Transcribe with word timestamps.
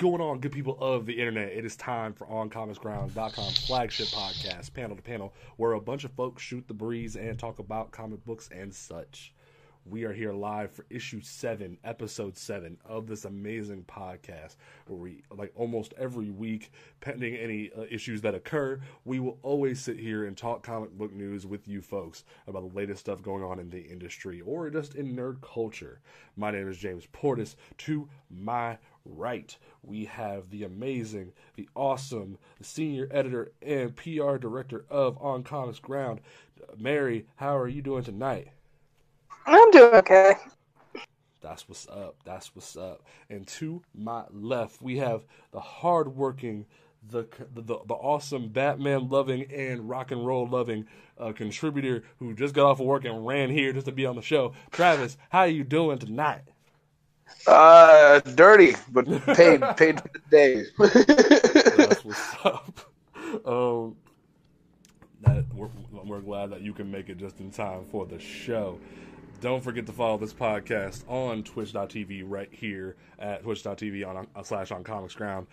Going 0.00 0.22
on, 0.22 0.40
good 0.40 0.50
people 0.50 0.78
of 0.80 1.04
the 1.04 1.12
internet? 1.12 1.52
It 1.52 1.66
is 1.66 1.76
time 1.76 2.14
for 2.14 2.26
OnComicsGround.com 2.26 3.52
flagship 3.66 4.06
podcast, 4.06 4.72
panel 4.72 4.96
to 4.96 5.02
panel, 5.02 5.34
where 5.58 5.74
a 5.74 5.80
bunch 5.80 6.04
of 6.04 6.12
folks 6.12 6.42
shoot 6.42 6.66
the 6.66 6.72
breeze 6.72 7.16
and 7.16 7.38
talk 7.38 7.58
about 7.58 7.90
comic 7.90 8.24
books 8.24 8.48
and 8.50 8.74
such. 8.74 9.34
We 9.84 10.04
are 10.04 10.12
here 10.12 10.32
live 10.32 10.72
for 10.72 10.86
issue 10.88 11.20
seven, 11.20 11.76
episode 11.84 12.36
seven 12.36 12.78
of 12.84 13.08
this 13.08 13.26
amazing 13.26 13.84
podcast, 13.84 14.56
where 14.86 14.98
we, 14.98 15.22
like 15.30 15.52
almost 15.54 15.92
every 15.98 16.30
week, 16.30 16.70
pending 17.00 17.34
any 17.34 17.70
uh, 17.76 17.82
issues 17.90 18.20
that 18.22 18.34
occur, 18.34 18.80
we 19.04 19.20
will 19.20 19.38
always 19.42 19.80
sit 19.80 19.98
here 19.98 20.26
and 20.26 20.36
talk 20.36 20.62
comic 20.62 20.92
book 20.92 21.12
news 21.12 21.46
with 21.46 21.66
you 21.66 21.82
folks 21.82 22.24
about 22.46 22.68
the 22.68 22.76
latest 22.76 23.00
stuff 23.00 23.20
going 23.22 23.42
on 23.42 23.58
in 23.58 23.68
the 23.68 23.80
industry 23.80 24.40
or 24.42 24.70
just 24.70 24.94
in 24.94 25.16
nerd 25.16 25.40
culture. 25.42 26.00
My 26.36 26.50
name 26.50 26.68
is 26.68 26.78
James 26.78 27.06
Portis. 27.12 27.56
To 27.78 28.08
my 28.30 28.78
right, 29.04 29.56
we 29.82 30.04
have 30.06 30.50
the 30.50 30.64
amazing, 30.64 31.32
the 31.56 31.68
awesome, 31.74 32.38
the 32.58 32.64
senior 32.64 33.08
editor 33.10 33.52
and 33.62 33.96
PR 33.96 34.36
director 34.36 34.84
of 34.90 35.18
On 35.20 35.42
Comics 35.42 35.78
Ground, 35.78 36.20
Mary. 36.76 37.26
How 37.36 37.56
are 37.56 37.68
you 37.68 37.82
doing 37.82 38.04
tonight? 38.04 38.48
I'm 39.46 39.70
doing 39.70 39.94
okay. 39.94 40.34
That's 41.40 41.68
what's 41.68 41.88
up. 41.88 42.16
That's 42.24 42.54
what's 42.54 42.76
up. 42.76 43.02
And 43.30 43.46
to 43.48 43.82
my 43.94 44.24
left, 44.30 44.82
we 44.82 44.98
have 44.98 45.24
the 45.52 45.60
hardworking, 45.60 46.66
the 47.08 47.26
the, 47.54 47.62
the 47.62 47.94
awesome 47.94 48.48
Batman 48.48 49.08
loving 49.08 49.50
and 49.50 49.88
rock 49.88 50.10
and 50.10 50.26
roll 50.26 50.46
loving 50.46 50.86
uh, 51.18 51.32
contributor 51.32 52.02
who 52.18 52.34
just 52.34 52.54
got 52.54 52.66
off 52.66 52.80
of 52.80 52.86
work 52.86 53.04
and 53.04 53.26
ran 53.26 53.50
here 53.50 53.72
just 53.72 53.86
to 53.86 53.92
be 53.92 54.04
on 54.04 54.16
the 54.16 54.22
show. 54.22 54.52
Travis, 54.70 55.16
how 55.30 55.40
are 55.40 55.48
you 55.48 55.64
doing 55.64 55.98
tonight? 55.98 56.42
Uh, 57.46 58.20
dirty, 58.20 58.76
but 58.92 59.06
paid 59.34 59.62
paid 59.76 60.00
for 60.00 60.08
the 60.12 60.20
day. 60.30 60.64
That's 61.76 62.04
what's 62.04 62.34
up. 62.44 62.80
Um, 63.46 63.96
that 65.22 65.44
we're, 65.54 65.68
we're 66.04 66.20
glad 66.20 66.50
that 66.50 66.62
you 66.62 66.72
can 66.72 66.90
make 66.90 67.08
it 67.08 67.18
just 67.18 67.40
in 67.40 67.50
time 67.50 67.84
for 67.84 68.06
the 68.06 68.18
show. 68.18 68.78
Don't 69.40 69.62
forget 69.62 69.86
to 69.86 69.92
follow 69.92 70.18
this 70.18 70.34
podcast 70.34 71.08
on 71.08 71.42
twitch.tv 71.42 72.24
right 72.26 72.48
here 72.52 72.96
at 73.18 73.42
twitch.tv 73.42 74.06
on, 74.06 74.26
on 74.34 74.44
slash 74.44 74.70
on 74.70 74.84
comics 74.84 75.14
ground. 75.14 75.46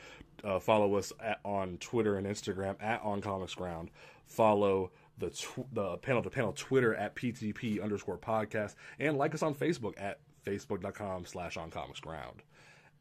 Uh, 0.43 0.59
follow 0.59 0.95
us 0.95 1.13
at, 1.23 1.39
on 1.45 1.77
Twitter 1.77 2.17
and 2.17 2.27
Instagram 2.27 2.75
at 2.81 3.01
on 3.01 3.21
comics 3.21 3.55
ground. 3.55 3.89
Follow 4.25 4.91
the 5.19 5.29
tw- 5.29 5.73
the 5.73 5.97
panel 5.97 6.21
to 6.21 6.29
panel 6.29 6.53
Twitter 6.53 6.93
at 6.95 7.15
PTP 7.15 7.81
underscore 7.81 8.17
podcast 8.17 8.75
and 8.99 9.17
like 9.17 9.33
us 9.33 9.41
on 9.41 9.55
Facebook 9.55 9.93
at 9.97 10.19
facebook.com 10.47 11.25
slash 11.25 11.57
on 11.57 11.69
comics 11.69 11.99
ground. 11.99 12.41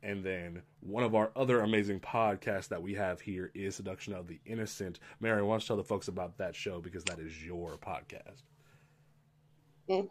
And 0.02 0.22
then 0.22 0.62
one 0.80 1.04
of 1.04 1.14
our 1.14 1.30
other 1.34 1.60
amazing 1.60 2.00
podcasts 2.00 2.68
that 2.68 2.82
we 2.82 2.94
have 2.94 3.20
here 3.20 3.50
is 3.54 3.74
Seduction 3.74 4.12
of 4.12 4.28
the 4.28 4.38
Innocent. 4.46 5.00
Mary, 5.20 5.42
why 5.42 5.54
don't 5.54 5.62
you 5.62 5.66
tell 5.66 5.76
the 5.76 5.84
folks 5.84 6.08
about 6.08 6.36
that 6.38 6.54
show 6.54 6.80
because 6.80 7.04
that 7.04 7.18
is 7.18 7.44
your 7.44 7.78
podcast. 7.78 8.42
Mm. 9.88 10.08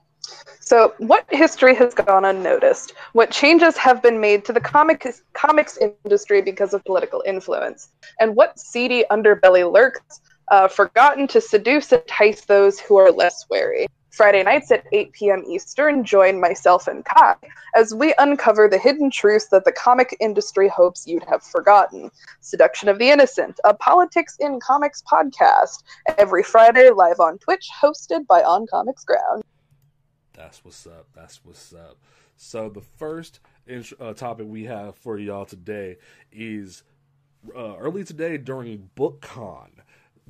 So, 0.60 0.96
what 0.98 1.26
history 1.30 1.76
has 1.76 1.94
gone 1.94 2.26
unnoticed? 2.26 2.94
What 3.14 3.30
changes 3.30 3.78
have 3.78 4.02
been 4.02 4.20
made 4.20 4.44
to 4.46 4.54
the 4.54 4.60
comics 4.60 5.22
comics 5.34 5.78
industry 5.78 6.42
because 6.42 6.74
of 6.74 6.84
political 6.86 7.24
influence? 7.26 7.90
And 8.20 8.36
what 8.36 8.58
seedy 8.58 9.06
underbelly 9.12 9.72
lurks, 9.72 10.22
uh, 10.50 10.68
forgotten 10.68 11.28
to 11.28 11.42
seduce 11.42 11.92
and 11.92 12.02
entice 12.02 12.46
those 12.46 12.80
who 12.80 12.96
are 12.96 13.12
less 13.12 13.46
wary? 13.50 13.88
Friday 14.16 14.44
nights 14.44 14.72
at 14.72 14.86
8 14.94 15.12
p.m. 15.12 15.44
Eastern, 15.46 16.06
join 16.06 16.40
myself 16.40 16.88
and 16.88 17.04
Kai 17.04 17.36
as 17.76 17.94
we 17.94 18.14
uncover 18.18 18.70
the 18.70 18.78
hidden 18.78 19.12
truths 19.12 19.48
that 19.50 19.66
the 19.66 19.74
comic 19.74 20.16
industry 20.22 20.70
hopes 20.70 21.06
you'd 21.06 21.26
have 21.26 21.44
forgotten. 21.44 22.10
Seduction 22.40 22.88
of 22.88 22.98
the 22.98 23.10
Innocent, 23.10 23.60
a 23.66 23.74
politics 23.74 24.38
in 24.40 24.62
comics 24.62 25.04
podcast, 25.04 25.84
every 26.18 26.44
Friday 26.44 26.92
live 26.92 27.20
on 27.20 27.38
Twitch, 27.40 27.68
hosted 27.82 28.26
by 28.26 28.42
On 28.42 28.66
Comics 28.68 29.04
Ground. 29.04 29.44
That's 30.32 30.64
what's 30.64 30.88
up. 30.88 31.08
That's 31.14 31.44
what's 31.44 31.74
up. 31.74 31.98
So 32.38 32.70
the 32.70 32.82
first 32.82 33.42
uh, 34.00 34.14
topic 34.14 34.46
we 34.48 34.64
have 34.64 34.96
for 34.96 35.20
y'all 35.20 35.46
today 35.46 35.98
is 36.32 36.84
uh, 37.54 37.76
early 37.76 38.06
today 38.06 38.38
during 38.38 38.90
BookCon, 38.96 39.72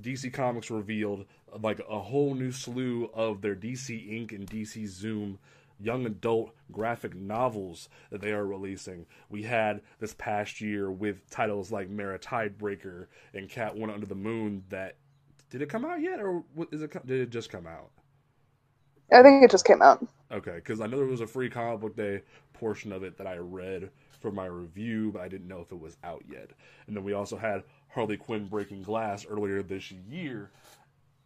DC 0.01 0.33
Comics 0.33 0.71
revealed 0.71 1.25
like 1.61 1.81
a 1.89 1.99
whole 1.99 2.33
new 2.33 2.51
slew 2.51 3.09
of 3.13 3.41
their 3.41 3.55
DC 3.55 4.11
Ink 4.11 4.31
and 4.31 4.49
DC 4.49 4.87
Zoom 4.87 5.39
young 5.79 6.05
adult 6.05 6.51
graphic 6.71 7.15
novels 7.15 7.89
that 8.09 8.21
they 8.21 8.31
are 8.31 8.45
releasing. 8.45 9.05
We 9.29 9.43
had 9.43 9.81
this 9.99 10.13
past 10.13 10.61
year 10.61 10.89
with 10.91 11.29
titles 11.29 11.71
like 11.71 11.89
Mera 11.89 12.17
Tidebreaker 12.17 13.07
and 13.33 13.49
Catwoman 13.49 13.93
Under 13.93 14.05
the 14.05 14.15
Moon. 14.15 14.63
That 14.69 14.95
did 15.49 15.61
it 15.61 15.69
come 15.69 15.85
out 15.85 16.01
yet, 16.01 16.19
or 16.19 16.43
is 16.71 16.81
it? 16.81 16.91
Did 17.05 17.21
it 17.21 17.29
just 17.29 17.49
come 17.49 17.67
out? 17.67 17.91
I 19.11 19.21
think 19.21 19.43
it 19.43 19.51
just 19.51 19.65
came 19.65 19.81
out. 19.81 20.05
Okay, 20.31 20.55
because 20.55 20.81
I 20.81 20.87
know 20.87 20.97
there 20.97 21.05
was 21.05 21.21
a 21.21 21.27
free 21.27 21.49
comic 21.49 21.81
book 21.81 21.95
day 21.95 22.21
portion 22.53 22.91
of 22.91 23.03
it 23.03 23.17
that 23.17 23.27
I 23.27 23.37
read 23.37 23.91
for 24.19 24.31
my 24.31 24.45
review, 24.45 25.11
but 25.11 25.21
I 25.21 25.27
didn't 25.27 25.47
know 25.47 25.59
if 25.59 25.71
it 25.71 25.79
was 25.79 25.97
out 26.03 26.23
yet. 26.27 26.49
And 26.87 26.95
then 26.95 27.03
we 27.03 27.13
also 27.13 27.37
had 27.37 27.63
Harley 27.89 28.17
Quinn 28.17 28.47
Breaking 28.47 28.81
Glass 28.81 29.25
earlier 29.29 29.61
this 29.61 29.91
year, 29.91 30.49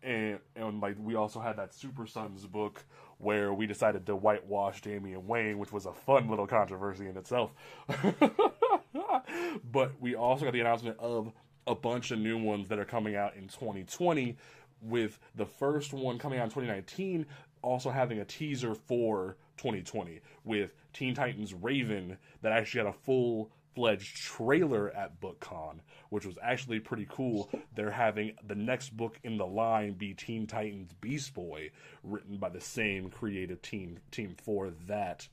and 0.03 0.39
and 0.55 0.81
like 0.81 0.95
we 0.99 1.15
also 1.15 1.39
had 1.39 1.57
that 1.57 1.73
Super 1.73 2.07
Sons 2.07 2.45
book 2.45 2.83
where 3.17 3.53
we 3.53 3.67
decided 3.67 4.05
to 4.05 4.15
whitewash 4.15 4.81
Damian 4.81 5.27
Wayne, 5.27 5.57
which 5.57 5.71
was 5.73 5.85
a 5.85 5.93
fun 5.93 6.29
little 6.29 6.47
controversy 6.47 7.07
in 7.07 7.17
itself. 7.17 7.53
but 9.71 9.91
we 9.99 10.15
also 10.15 10.45
got 10.45 10.53
the 10.53 10.61
announcement 10.61 10.97
of 10.99 11.31
a 11.67 11.75
bunch 11.75 12.11
of 12.11 12.19
new 12.19 12.37
ones 12.37 12.69
that 12.69 12.79
are 12.79 12.85
coming 12.85 13.15
out 13.15 13.35
in 13.35 13.47
2020 13.47 14.37
with 14.81 15.19
the 15.35 15.45
first 15.45 15.91
one 15.93 16.17
coming 16.17 16.39
out 16.39 16.45
in 16.45 16.49
2019 16.49 17.25
also 17.61 17.89
having 17.89 18.19
a 18.19 18.25
teaser 18.25 18.73
for 18.73 19.35
2020 19.57 20.21
with 20.45 20.73
Teen 20.93 21.13
Titans 21.13 21.53
Raven 21.53 22.17
that 22.41 22.51
actually 22.51 22.79
had 22.79 22.87
a 22.87 22.93
full 22.93 23.51
fledged 23.79 24.17
trailer 24.17 24.89
at 24.89 25.21
BookCon, 25.21 25.79
which 26.09 26.25
was 26.25 26.37
actually 26.43 26.81
pretty 26.81 27.07
cool. 27.09 27.49
They're 27.73 27.89
having 27.89 28.33
the 28.45 28.55
next 28.55 28.89
book 28.97 29.17
in 29.23 29.37
the 29.37 29.47
line 29.47 29.93
be 29.93 30.13
Teen 30.13 30.47
Titans 30.47 30.91
Beast 30.99 31.33
Boy, 31.33 31.71
written 32.03 32.35
by 32.35 32.49
the 32.49 32.59
same 32.59 33.09
creative 33.09 33.61
team 33.61 33.99
team 34.11 34.35
for 34.43 34.73
that, 34.87 35.25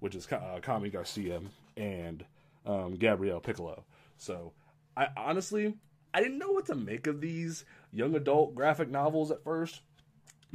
which 0.00 0.14
is 0.14 0.30
uh, 0.30 0.58
Kami 0.60 0.90
Garcia 0.90 1.40
and 1.78 2.26
um, 2.66 2.92
Gabriel 2.96 3.40
Picolo. 3.40 3.84
So, 4.18 4.52
I 4.98 5.08
honestly 5.16 5.72
I 6.12 6.20
didn't 6.20 6.38
know 6.38 6.52
what 6.52 6.66
to 6.66 6.74
make 6.74 7.06
of 7.06 7.22
these 7.22 7.64
young 7.90 8.14
adult 8.14 8.54
graphic 8.54 8.90
novels 8.90 9.30
at 9.30 9.42
first 9.42 9.80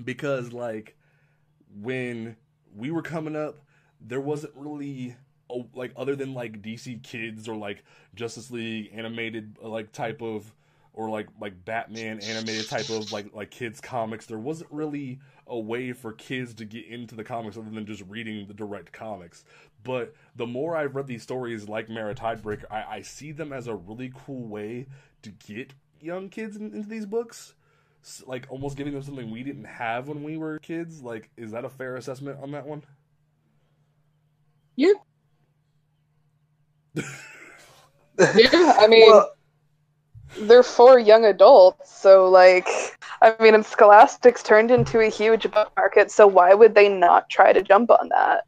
because 0.01 0.53
like 0.53 0.95
when 1.81 2.35
we 2.75 2.91
were 2.91 3.01
coming 3.01 3.35
up 3.35 3.65
there 3.99 4.21
wasn't 4.21 4.53
really 4.55 5.15
like 5.73 5.93
other 5.95 6.15
than 6.15 6.33
like 6.33 6.61
DC 6.61 7.01
Kids 7.03 7.47
or 7.47 7.55
like 7.55 7.83
Justice 8.15 8.51
League 8.51 8.91
animated 8.93 9.57
uh, 9.63 9.67
like 9.67 9.91
type 9.91 10.21
of 10.21 10.53
or 10.93 11.09
like 11.09 11.27
like 11.39 11.65
Batman 11.65 12.19
animated 12.19 12.67
type 12.67 12.89
of 12.89 13.11
like 13.11 13.33
like 13.33 13.51
kids 13.51 13.79
comics 13.79 14.25
there 14.25 14.39
wasn't 14.39 14.71
really 14.71 15.19
a 15.47 15.57
way 15.57 15.93
for 15.93 16.13
kids 16.13 16.53
to 16.55 16.65
get 16.65 16.85
into 16.85 17.15
the 17.15 17.23
comics 17.23 17.57
other 17.57 17.69
than 17.69 17.85
just 17.85 18.03
reading 18.07 18.45
the 18.47 18.53
direct 18.53 18.91
comics. 18.91 19.43
But 19.83 20.13
the 20.35 20.45
more 20.45 20.75
I've 20.75 20.95
read 20.95 21.07
these 21.07 21.23
stories 21.23 21.67
like 21.67 21.89
Mera 21.89 22.13
Tidebreaker 22.13 22.65
I, 22.69 22.97
I 22.97 23.01
see 23.01 23.31
them 23.31 23.53
as 23.53 23.67
a 23.67 23.75
really 23.75 24.11
cool 24.13 24.47
way 24.47 24.87
to 25.21 25.29
get 25.29 25.73
young 26.01 26.29
kids 26.29 26.55
in, 26.55 26.73
into 26.73 26.87
these 26.89 27.05
books. 27.05 27.55
Like 28.25 28.45
almost 28.49 28.77
giving 28.77 28.93
them 28.93 29.01
something 29.01 29.29
we 29.31 29.43
didn't 29.43 29.65
have 29.65 30.07
when 30.07 30.23
we 30.23 30.37
were 30.37 30.59
kids. 30.59 31.01
Like 31.01 31.29
is 31.37 31.51
that 31.51 31.65
a 31.65 31.69
fair 31.69 31.95
assessment 31.95 32.39
on 32.41 32.51
that 32.51 32.67
one? 32.67 32.83
Yeah 34.75 34.93
yeah 36.95 38.75
i 38.79 38.87
mean 38.87 39.09
well, 39.09 39.31
they're 40.41 40.63
for 40.63 40.99
young 40.99 41.25
adults 41.25 41.93
so 41.99 42.29
like 42.29 42.67
i 43.21 43.33
mean 43.39 43.55
and 43.55 43.65
scholastics 43.65 44.43
turned 44.43 44.71
into 44.71 44.99
a 44.99 45.09
huge 45.09 45.49
book 45.51 45.71
market 45.77 46.11
so 46.11 46.27
why 46.27 46.53
would 46.53 46.75
they 46.75 46.89
not 46.89 47.29
try 47.29 47.53
to 47.53 47.61
jump 47.61 47.89
on 47.91 48.09
that? 48.09 48.45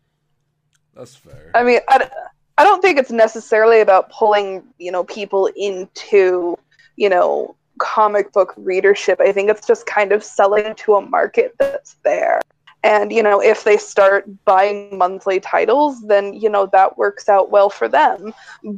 That's 0.93 1.15
fair. 1.15 1.51
I 1.53 1.63
mean 1.63 1.79
i, 1.89 2.09
I 2.57 2.63
don't 2.63 2.81
think 2.81 2.99
it's 2.99 3.11
necessarily 3.11 3.79
about 3.79 4.11
pulling 4.11 4.63
you 4.77 4.91
know 4.91 5.03
people 5.03 5.49
into 5.55 6.57
you 6.95 7.09
know 7.09 7.55
comic 7.79 8.31
book 8.31 8.53
readership. 8.57 9.19
I 9.19 9.31
think 9.31 9.49
it's 9.49 9.65
just 9.65 9.87
kind 9.87 10.11
of 10.11 10.23
selling 10.23 10.75
to 10.75 10.95
a 10.95 11.01
market 11.01 11.55
that's 11.57 11.95
there 12.03 12.39
and 12.83 13.12
you 13.12 13.22
know 13.22 13.42
if 13.42 13.63
they 13.63 13.78
start 13.78 14.25
buying 14.45 14.98
monthly 14.98 15.39
titles 15.39 16.01
then 16.07 16.33
you 16.33 16.50
know 16.50 16.66
that 16.66 16.98
works 16.98 17.30
out 17.30 17.51
well 17.51 17.69
for 17.69 17.88
them 17.88 18.33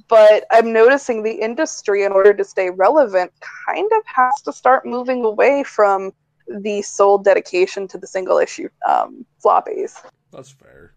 but 0.08 0.46
i'm 0.52 0.74
noticing 0.74 1.24
the 1.24 1.34
industry 1.34 2.04
in 2.04 2.12
order 2.12 2.34
to 2.34 2.44
stay 2.44 2.70
relevant 2.70 3.32
kind 3.68 3.90
of 3.94 4.04
has 4.06 4.42
to 4.42 4.52
start 4.52 4.86
moving 4.86 5.24
away 5.24 5.64
from 5.64 6.12
the 6.48 6.82
sole 6.82 7.18
dedication 7.18 7.88
to 7.88 7.98
the 7.98 8.08
single 8.08 8.38
issue 8.38 8.68
um, 8.88 9.26
floppies 9.44 10.02
that's 10.32 10.52
fair 10.52 10.94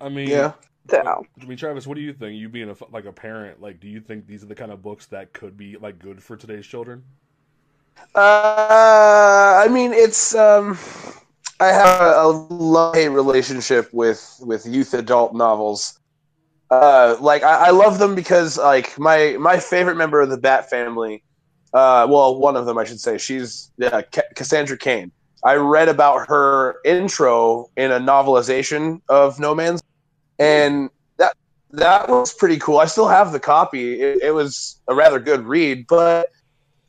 i 0.00 0.08
mean 0.08 0.28
yeah 0.28 0.52
so. 0.90 1.26
I 1.40 1.44
mean, 1.44 1.58
Travis, 1.58 1.86
what 1.86 1.96
do 1.96 2.00
you 2.00 2.14
think? 2.14 2.36
You 2.36 2.48
being 2.48 2.70
a 2.70 2.76
like 2.90 3.04
a 3.04 3.12
parent, 3.12 3.60
like, 3.60 3.78
do 3.78 3.88
you 3.88 4.00
think 4.00 4.26
these 4.26 4.42
are 4.42 4.46
the 4.46 4.54
kind 4.54 4.72
of 4.72 4.82
books 4.82 5.04
that 5.06 5.34
could 5.34 5.54
be 5.54 5.76
like 5.76 5.98
good 5.98 6.22
for 6.22 6.34
today's 6.34 6.66
children? 6.66 7.04
Uh, 8.14 9.62
I 9.64 9.68
mean, 9.70 9.92
it's 9.92 10.34
um, 10.34 10.78
I 11.60 11.66
have 11.68 12.16
a, 12.16 12.28
love 12.28 12.94
hate 12.94 13.08
relationship 13.08 13.92
with 13.92 14.40
with 14.40 14.64
youth 14.66 14.94
adult 14.94 15.34
novels. 15.34 15.98
Uh, 16.70 17.16
like 17.20 17.42
I, 17.42 17.68
I, 17.68 17.70
love 17.70 17.98
them 17.98 18.14
because 18.14 18.58
like 18.58 18.98
my 18.98 19.36
my 19.40 19.58
favorite 19.58 19.96
member 19.96 20.20
of 20.20 20.30
the 20.30 20.36
Bat 20.36 20.70
family, 20.70 21.24
uh, 21.72 22.06
well, 22.08 22.38
one 22.38 22.56
of 22.56 22.66
them 22.66 22.78
I 22.78 22.84
should 22.84 23.00
say, 23.00 23.18
she's 23.18 23.70
yeah, 23.78 24.02
Cassandra 24.36 24.76
Cain. 24.76 25.10
I 25.44 25.54
read 25.54 25.88
about 25.88 26.28
her 26.28 26.76
intro 26.84 27.70
in 27.76 27.90
a 27.90 27.98
novelization 27.98 29.00
of 29.08 29.40
No 29.40 29.54
Man's, 29.54 29.82
and 30.38 30.90
that 31.16 31.34
that 31.70 32.08
was 32.08 32.34
pretty 32.34 32.58
cool. 32.58 32.78
I 32.78 32.86
still 32.86 33.08
have 33.08 33.32
the 33.32 33.40
copy. 33.40 34.00
It, 34.00 34.22
it 34.22 34.30
was 34.34 34.80
a 34.88 34.94
rather 34.94 35.18
good 35.18 35.44
read, 35.46 35.86
but 35.88 36.28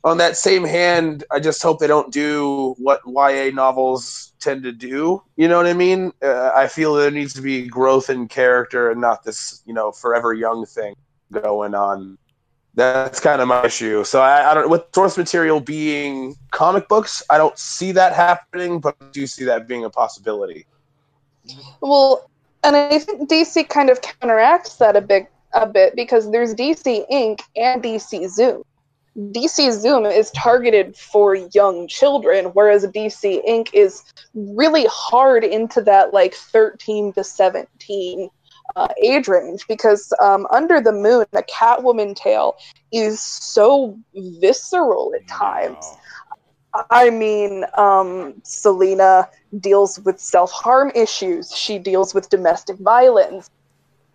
on 0.02 0.18
that 0.18 0.36
same 0.36 0.64
hand, 0.64 1.24
I 1.30 1.40
just 1.40 1.62
hope 1.62 1.78
they 1.78 1.86
don't 1.86 2.12
do 2.12 2.74
what 2.78 3.00
YA 3.06 3.50
novels 3.52 4.32
tend 4.40 4.62
to 4.62 4.72
do. 4.72 5.22
You 5.36 5.48
know 5.48 5.58
what 5.58 5.66
I 5.66 5.74
mean? 5.74 6.12
Uh, 6.22 6.52
I 6.54 6.68
feel 6.68 6.94
there 6.94 7.10
needs 7.10 7.34
to 7.34 7.42
be 7.42 7.66
growth 7.66 8.08
in 8.08 8.26
character 8.26 8.90
and 8.90 9.00
not 9.00 9.24
this, 9.24 9.62
you 9.66 9.74
know, 9.74 9.92
forever 9.92 10.32
young 10.32 10.64
thing 10.64 10.94
going 11.30 11.74
on. 11.74 12.16
That's 12.74 13.20
kind 13.20 13.42
of 13.42 13.48
my 13.48 13.66
issue. 13.66 14.04
So 14.04 14.22
I, 14.22 14.50
I 14.50 14.54
don't 14.54 14.70
with 14.70 14.84
source 14.94 15.18
material 15.18 15.60
being 15.60 16.36
comic 16.50 16.88
books, 16.88 17.22
I 17.28 17.36
don't 17.36 17.58
see 17.58 17.92
that 17.92 18.14
happening, 18.14 18.80
but 18.80 18.96
I 19.00 19.06
do 19.12 19.26
see 19.26 19.44
that 19.44 19.68
being 19.68 19.84
a 19.84 19.90
possibility. 19.90 20.66
Well, 21.80 22.30
and 22.62 22.76
I 22.76 22.98
think 22.98 23.28
DC 23.28 23.68
kind 23.68 23.90
of 23.90 24.00
counteracts 24.00 24.76
that 24.76 24.96
a 24.96 25.00
bit 25.00 25.30
a 25.52 25.66
bit 25.66 25.96
because 25.96 26.30
there's 26.30 26.54
DC 26.54 27.04
Ink 27.10 27.42
and 27.56 27.82
DC 27.82 28.28
Zoom. 28.28 28.62
DC 29.16 29.72
Zoom 29.72 30.06
is 30.06 30.30
targeted 30.30 30.96
for 30.96 31.34
young 31.34 31.88
children, 31.88 32.46
whereas 32.46 32.86
DC 32.86 33.42
Ink 33.44 33.70
is 33.72 34.04
really 34.34 34.86
hard 34.88 35.42
into 35.44 35.82
that 35.82 36.12
like 36.12 36.34
13 36.34 37.12
to 37.14 37.24
17 37.24 38.30
uh, 38.76 38.88
age 39.02 39.28
range 39.28 39.66
because 39.66 40.12
um, 40.22 40.46
Under 40.50 40.80
the 40.80 40.92
Moon, 40.92 41.26
a 41.32 41.42
Catwoman 41.42 42.14
tale, 42.14 42.56
is 42.92 43.20
so 43.20 43.98
visceral 44.14 45.12
at 45.14 45.26
times. 45.26 45.84
Wow. 46.74 46.86
I 46.90 47.10
mean, 47.10 47.64
um, 47.76 48.34
Selina 48.44 49.28
deals 49.58 49.98
with 50.00 50.20
self 50.20 50.52
harm 50.52 50.92
issues, 50.94 51.54
she 51.54 51.78
deals 51.78 52.14
with 52.14 52.28
domestic 52.28 52.78
violence. 52.78 53.50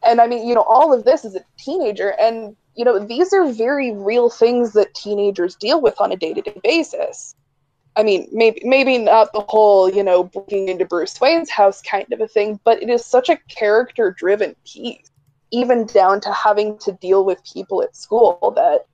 And 0.04 0.22
I 0.22 0.28
mean, 0.28 0.48
you 0.48 0.56
know, 0.56 0.64
all 0.64 0.94
of 0.94 1.04
this 1.04 1.26
is 1.26 1.36
a 1.36 1.42
teenager, 1.58 2.14
and 2.20 2.56
you 2.76 2.84
know, 2.84 3.00
these 3.00 3.34
are 3.34 3.52
very 3.52 3.92
real 3.92 4.30
things 4.30 4.74
that 4.74 4.94
teenagers 4.94 5.56
deal 5.56 5.82
with 5.82 6.00
on 6.00 6.12
a 6.12 6.18
day 6.18 6.34
to 6.34 6.42
day 6.42 6.60
basis. 6.64 7.36
I 7.98 8.04
mean, 8.04 8.28
maybe 8.32 8.62
maybe 8.64 8.98
not 8.98 9.32
the 9.32 9.46
whole, 9.48 9.90
you 9.90 10.04
know, 10.04 10.26
breaking 10.26 10.68
into 10.68 10.86
Bruce 10.86 11.20
Wayne's 11.22 11.50
house 11.50 11.82
kind 11.82 12.12
of 12.12 12.20
a 12.20 12.28
thing, 12.28 12.60
but 12.66 12.84
it 12.84 12.90
is 12.90 13.06
such 13.06 13.30
a 13.30 13.38
character 13.48 14.12
driven 14.12 14.56
piece, 14.66 15.10
even 15.52 15.86
down 15.86 16.20
to 16.22 16.34
having 16.34 16.78
to 16.80 16.92
deal 16.94 17.24
with 17.24 17.42
people 17.46 17.82
at 17.82 17.96
school 17.96 18.54
that 18.56 18.86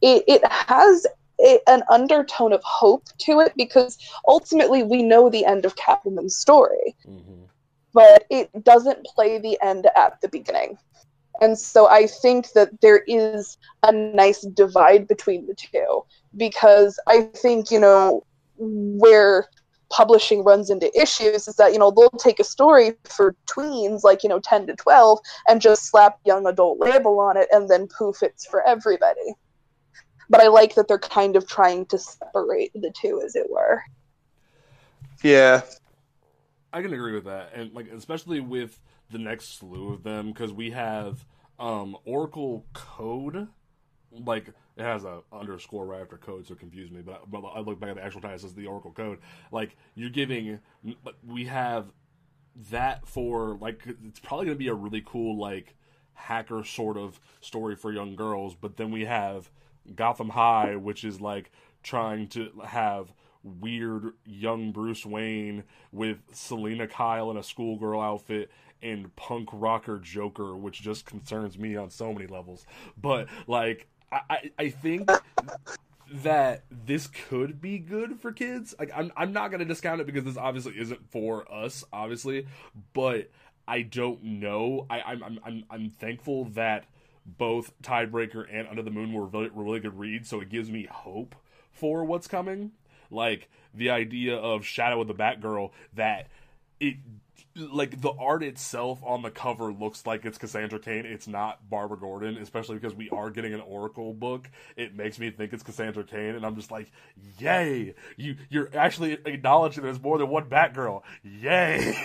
it, 0.00 0.22
it 0.28 0.46
has 0.46 1.06
a, 1.40 1.58
an 1.66 1.82
undertone 1.90 2.52
of 2.52 2.62
hope 2.62 3.08
to 3.18 3.40
it 3.40 3.52
because 3.56 3.98
ultimately 4.28 4.84
we 4.84 5.02
know 5.02 5.28
the 5.28 5.44
end 5.44 5.64
of 5.64 5.74
Catwoman's 5.74 6.36
story. 6.36 6.94
Mm-hmm. 7.06 7.44
But 7.92 8.24
it 8.28 8.64
doesn't 8.64 9.04
play 9.04 9.38
the 9.38 9.58
end 9.62 9.88
at 9.96 10.20
the 10.20 10.28
beginning. 10.28 10.78
And 11.40 11.58
so 11.58 11.88
I 11.88 12.06
think 12.06 12.52
that 12.52 12.80
there 12.80 13.02
is 13.06 13.58
a 13.82 13.92
nice 13.92 14.42
divide 14.42 15.08
between 15.08 15.46
the 15.46 15.54
two 15.54 16.04
because 16.36 16.98
I 17.06 17.22
think, 17.22 17.70
you 17.70 17.80
know, 17.80 18.24
where 18.56 19.48
publishing 19.90 20.44
runs 20.44 20.70
into 20.70 20.90
issues 21.00 21.46
is 21.46 21.56
that, 21.56 21.72
you 21.72 21.78
know, 21.78 21.90
they'll 21.90 22.10
take 22.10 22.40
a 22.40 22.44
story 22.44 22.94
for 23.04 23.34
tweens, 23.46 24.02
like, 24.02 24.22
you 24.22 24.28
know, 24.28 24.40
10 24.40 24.66
to 24.68 24.74
12, 24.74 25.18
and 25.48 25.60
just 25.60 25.90
slap 25.90 26.18
young 26.24 26.46
adult 26.46 26.78
label 26.78 27.20
on 27.20 27.36
it 27.36 27.48
and 27.52 27.68
then 27.68 27.86
poof, 27.88 28.22
it's 28.22 28.46
for 28.46 28.66
everybody. 28.66 29.34
But 30.30 30.40
I 30.40 30.48
like 30.48 30.74
that 30.74 30.88
they're 30.88 30.98
kind 30.98 31.36
of 31.36 31.46
trying 31.46 31.86
to 31.86 31.98
separate 31.98 32.72
the 32.74 32.92
two, 33.00 33.22
as 33.24 33.36
it 33.36 33.50
were. 33.50 33.82
Yeah. 35.22 35.62
I 36.72 36.82
can 36.82 36.92
agree 36.92 37.12
with 37.12 37.24
that. 37.24 37.52
And, 37.54 37.72
like, 37.72 37.88
especially 37.92 38.40
with 38.40 38.80
the 39.10 39.18
next 39.18 39.58
slew 39.58 39.92
of 39.92 40.02
them 40.02 40.32
because 40.32 40.52
we 40.52 40.70
have 40.70 41.24
um, 41.58 41.96
Oracle 42.04 42.66
Code. 42.72 43.48
Like 44.12 44.48
it 44.76 44.82
has 44.82 45.04
a 45.04 45.20
underscore 45.32 45.86
right 45.86 46.00
after 46.02 46.16
code, 46.16 46.46
so 46.46 46.54
it 46.54 46.60
confused 46.60 46.92
me. 46.92 47.00
But, 47.00 47.30
but 47.30 47.42
I 47.42 47.60
look 47.60 47.80
back 47.80 47.90
at 47.90 47.96
the 47.96 48.04
actual 48.04 48.20
title, 48.20 48.36
it 48.36 48.40
says 48.40 48.54
the 48.54 48.66
Oracle 48.66 48.92
Code. 48.92 49.18
Like 49.50 49.76
you're 49.94 50.10
giving, 50.10 50.60
but 51.02 51.16
we 51.26 51.46
have 51.46 51.86
that 52.70 53.06
for 53.06 53.58
like 53.60 53.82
it's 54.04 54.20
probably 54.20 54.46
gonna 54.46 54.56
be 54.56 54.68
a 54.68 54.74
really 54.74 55.02
cool 55.04 55.38
like 55.38 55.74
hacker 56.14 56.62
sort 56.62 56.96
of 56.96 57.20
story 57.40 57.76
for 57.76 57.92
young 57.92 58.14
girls. 58.14 58.54
But 58.54 58.76
then 58.76 58.90
we 58.90 59.04
have 59.04 59.50
Gotham 59.94 60.30
High, 60.30 60.76
which 60.76 61.04
is 61.04 61.20
like 61.20 61.50
trying 61.82 62.28
to 62.28 62.50
have 62.64 63.12
weird 63.42 64.14
young 64.24 64.72
Bruce 64.72 65.04
Wayne 65.04 65.64
with 65.92 66.18
Selina 66.32 66.88
Kyle 66.88 67.30
in 67.30 67.36
a 67.36 67.42
schoolgirl 67.42 68.00
outfit 68.00 68.50
and 68.84 69.14
punk 69.16 69.48
rocker 69.52 69.98
Joker, 69.98 70.54
which 70.54 70.82
just 70.82 71.06
concerns 71.06 71.58
me 71.58 71.74
on 71.74 71.90
so 71.90 72.12
many 72.12 72.26
levels. 72.26 72.66
But 73.00 73.28
like, 73.48 73.88
I 74.12 74.50
I 74.58 74.68
think 74.68 75.10
that 76.12 76.64
this 76.70 77.08
could 77.08 77.60
be 77.60 77.78
good 77.78 78.20
for 78.20 78.30
kids. 78.30 78.74
Like, 78.78 78.92
I'm 78.94 79.10
I'm 79.16 79.32
not 79.32 79.50
gonna 79.50 79.64
discount 79.64 80.00
it 80.00 80.06
because 80.06 80.24
this 80.24 80.36
obviously 80.36 80.78
isn't 80.78 81.10
for 81.10 81.50
us, 81.52 81.84
obviously, 81.92 82.46
but 82.92 83.30
I 83.66 83.82
don't 83.82 84.22
know. 84.22 84.86
I 84.90 85.00
I'm 85.00 85.22
I'm 85.22 85.40
I'm, 85.44 85.64
I'm 85.70 85.90
thankful 85.90 86.44
that 86.50 86.84
both 87.26 87.72
Tidebreaker 87.82 88.46
and 88.52 88.68
Under 88.68 88.82
the 88.82 88.90
Moon 88.90 89.12
were 89.14 89.24
really, 89.24 89.48
were 89.50 89.64
really 89.64 89.80
good 89.80 89.98
reads, 89.98 90.28
so 90.28 90.40
it 90.40 90.50
gives 90.50 90.70
me 90.70 90.86
hope 90.90 91.34
for 91.72 92.04
what's 92.04 92.26
coming. 92.26 92.72
Like 93.10 93.48
the 93.72 93.90
idea 93.90 94.36
of 94.36 94.64
Shadow 94.64 95.00
of 95.00 95.08
the 95.08 95.14
Batgirl 95.14 95.70
that 95.94 96.28
it 96.80 96.96
like 97.56 98.00
the 98.00 98.12
art 98.12 98.42
itself 98.42 99.00
on 99.04 99.22
the 99.22 99.30
cover 99.30 99.72
looks 99.72 100.06
like 100.06 100.24
it's 100.24 100.38
Cassandra 100.38 100.78
Cain. 100.78 101.06
It's 101.06 101.28
not 101.28 101.68
Barbara 101.70 101.98
Gordon, 101.98 102.36
especially 102.38 102.76
because 102.76 102.94
we 102.94 103.08
are 103.10 103.30
getting 103.30 103.54
an 103.54 103.60
Oracle 103.60 104.12
book. 104.12 104.50
It 104.76 104.94
makes 104.94 105.18
me 105.18 105.30
think 105.30 105.52
it's 105.52 105.62
Cassandra 105.62 106.04
Cain, 106.04 106.34
and 106.34 106.44
I'm 106.44 106.56
just 106.56 106.70
like, 106.70 106.90
yay! 107.38 107.94
You 108.16 108.36
you're 108.48 108.70
actually 108.76 109.12
acknowledging 109.24 109.84
there's 109.84 110.02
more 110.02 110.18
than 110.18 110.28
one 110.28 110.48
Batgirl. 110.48 111.02
Yay! 111.22 111.96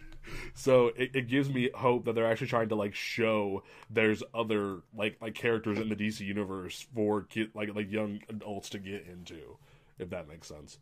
so 0.54 0.88
it, 0.88 1.10
it 1.14 1.28
gives 1.28 1.48
me 1.48 1.70
hope 1.74 2.04
that 2.04 2.14
they're 2.14 2.30
actually 2.30 2.46
trying 2.46 2.68
to 2.68 2.76
like 2.76 2.94
show 2.94 3.64
there's 3.90 4.22
other 4.32 4.82
like 4.96 5.16
like 5.20 5.34
characters 5.34 5.78
in 5.78 5.88
the 5.88 5.96
DC 5.96 6.20
universe 6.20 6.86
for 6.94 7.26
like 7.54 7.74
like 7.74 7.90
young 7.90 8.20
adults 8.28 8.70
to 8.70 8.78
get 8.78 9.06
into, 9.06 9.58
if 9.98 10.10
that 10.10 10.28
makes 10.28 10.46
sense. 10.46 10.78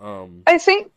Um, 0.00 0.42
I 0.46 0.58
think 0.58 0.90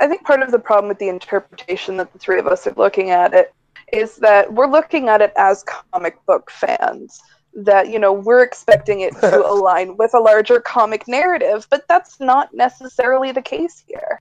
I 0.00 0.06
think 0.06 0.24
part 0.24 0.42
of 0.42 0.50
the 0.50 0.58
problem 0.58 0.88
with 0.88 0.98
the 0.98 1.08
interpretation 1.08 1.96
that 1.96 2.12
the 2.12 2.18
three 2.18 2.38
of 2.38 2.46
us 2.46 2.66
are 2.66 2.74
looking 2.76 3.10
at 3.10 3.34
it 3.34 3.52
is 3.92 4.16
that 4.16 4.52
we're 4.52 4.70
looking 4.70 5.08
at 5.08 5.20
it 5.20 5.32
as 5.36 5.64
comic 5.64 6.24
book 6.26 6.50
fans. 6.50 7.20
That, 7.54 7.88
you 7.88 7.98
know, 7.98 8.12
we're 8.12 8.42
expecting 8.42 9.00
it 9.00 9.14
to 9.20 9.44
align 9.50 9.96
with 9.96 10.14
a 10.14 10.20
larger 10.20 10.60
comic 10.60 11.08
narrative, 11.08 11.66
but 11.70 11.86
that's 11.88 12.20
not 12.20 12.54
necessarily 12.54 13.32
the 13.32 13.42
case 13.42 13.82
here. 13.86 14.20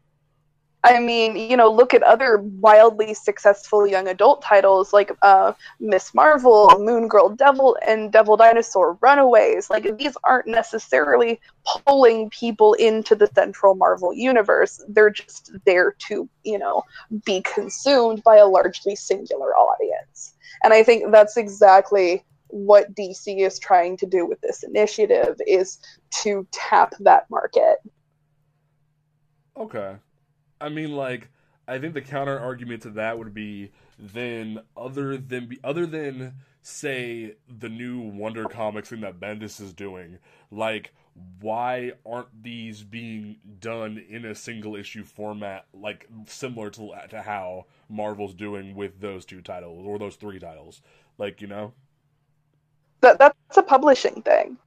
I 0.83 0.99
mean, 0.99 1.35
you 1.35 1.57
know, 1.57 1.71
look 1.71 1.93
at 1.93 2.03
other 2.03 2.37
wildly 2.37 3.13
successful 3.13 3.87
young 3.87 4.07
adult 4.07 4.41
titles 4.41 4.93
like 4.93 5.11
uh, 5.21 5.53
Ms. 5.79 6.11
Marvel, 6.13 6.69
Moon 6.79 7.07
Girl 7.07 7.29
Devil, 7.29 7.77
and 7.85 8.11
Devil 8.11 8.37
Dinosaur 8.37 8.97
Runaways. 9.01 9.69
Like, 9.69 9.97
these 9.97 10.15
aren't 10.23 10.47
necessarily 10.47 11.41
pulling 11.85 12.29
people 12.29 12.73
into 12.73 13.15
the 13.15 13.27
central 13.33 13.75
Marvel 13.75 14.13
universe. 14.13 14.83
They're 14.87 15.09
just 15.09 15.51
there 15.65 15.95
to, 16.07 16.29
you 16.43 16.59
know, 16.59 16.83
be 17.25 17.41
consumed 17.41 18.23
by 18.23 18.37
a 18.37 18.47
largely 18.47 18.95
singular 18.95 19.55
audience. 19.55 20.35
And 20.63 20.73
I 20.73 20.83
think 20.83 21.11
that's 21.11 21.37
exactly 21.37 22.23
what 22.49 22.93
DC 22.95 23.45
is 23.45 23.59
trying 23.59 23.97
to 23.97 24.05
do 24.05 24.25
with 24.25 24.39
this 24.41 24.63
initiative 24.63 25.35
is 25.45 25.79
to 26.21 26.47
tap 26.51 26.93
that 26.99 27.29
market. 27.29 27.77
Okay. 29.57 29.95
I 30.59 30.69
mean, 30.69 30.95
like, 30.95 31.29
I 31.67 31.79
think 31.79 31.93
the 31.93 32.01
counter 32.01 32.37
argument 32.39 32.83
to 32.83 32.89
that 32.91 33.17
would 33.17 33.33
be 33.33 33.71
then 33.99 34.59
other 34.75 35.17
than 35.17 35.47
be 35.47 35.59
other 35.63 35.85
than 35.85 36.33
say 36.61 37.35
the 37.47 37.69
new 37.69 37.99
Wonder 37.99 38.45
Comics 38.45 38.89
thing 38.89 39.01
that 39.01 39.19
Bendis 39.19 39.61
is 39.61 39.73
doing, 39.73 40.19
like 40.51 40.93
why 41.39 41.93
aren't 42.05 42.43
these 42.43 42.83
being 42.83 43.37
done 43.59 44.03
in 44.09 44.25
a 44.25 44.35
single 44.35 44.75
issue 44.75 45.03
format, 45.03 45.65
like 45.73 46.07
similar 46.25 46.69
to 46.71 46.93
to 47.09 47.21
how 47.21 47.65
Marvel's 47.89 48.33
doing 48.33 48.75
with 48.75 48.99
those 49.01 49.25
two 49.25 49.41
titles 49.41 49.85
or 49.85 49.97
those 49.97 50.15
three 50.15 50.39
titles? 50.39 50.81
Like, 51.17 51.41
you 51.41 51.47
know, 51.47 51.73
that 53.01 53.17
that's 53.19 53.57
a 53.57 53.63
publishing 53.63 54.21
thing 54.21 54.57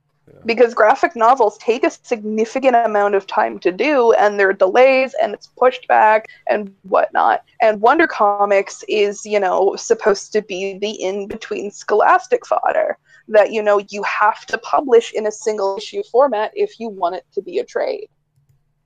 because 0.47 0.75
graphic 0.75 1.15
novels 1.15 1.59
take 1.59 1.85
a 1.85 1.91
significant 1.91 2.77
amount 2.77 3.15
of 3.15 3.27
time 3.27 3.59
to 3.59 3.71
do 3.71 4.13
and 4.13 4.39
there 4.39 4.49
are 4.49 4.55
delays 4.55 5.15
and 5.23 5.35
it's 5.35 5.49
pushed 5.59 5.87
back 5.89 6.27
and 6.49 6.75
whatnot. 6.83 7.45
And 7.61 7.81
wonder 7.81 8.07
comics 8.07 8.85
is 8.89 9.25
you 9.25 9.41
know 9.41 9.77
supposed 9.77 10.33
to 10.33 10.43
be 10.43 10.79
the 10.79 10.91
in-between 10.91 11.71
scholastic 11.71 12.47
fodder 12.47 12.99
that 13.29 13.53
you 13.53 13.63
know 13.63 13.81
you 13.91 14.03
have 14.03 14.47
to 14.47 14.59
publish 14.59 15.13
in 15.13 15.27
a 15.27 15.33
single 15.33 15.77
issue 15.77 16.03
format 16.11 16.53
if 16.55 16.81
you 16.81 16.89
want 16.89 17.17
it 17.17 17.25
to 17.35 17.43
be 17.43 17.59
a 17.59 17.65
trade. 17.65 18.09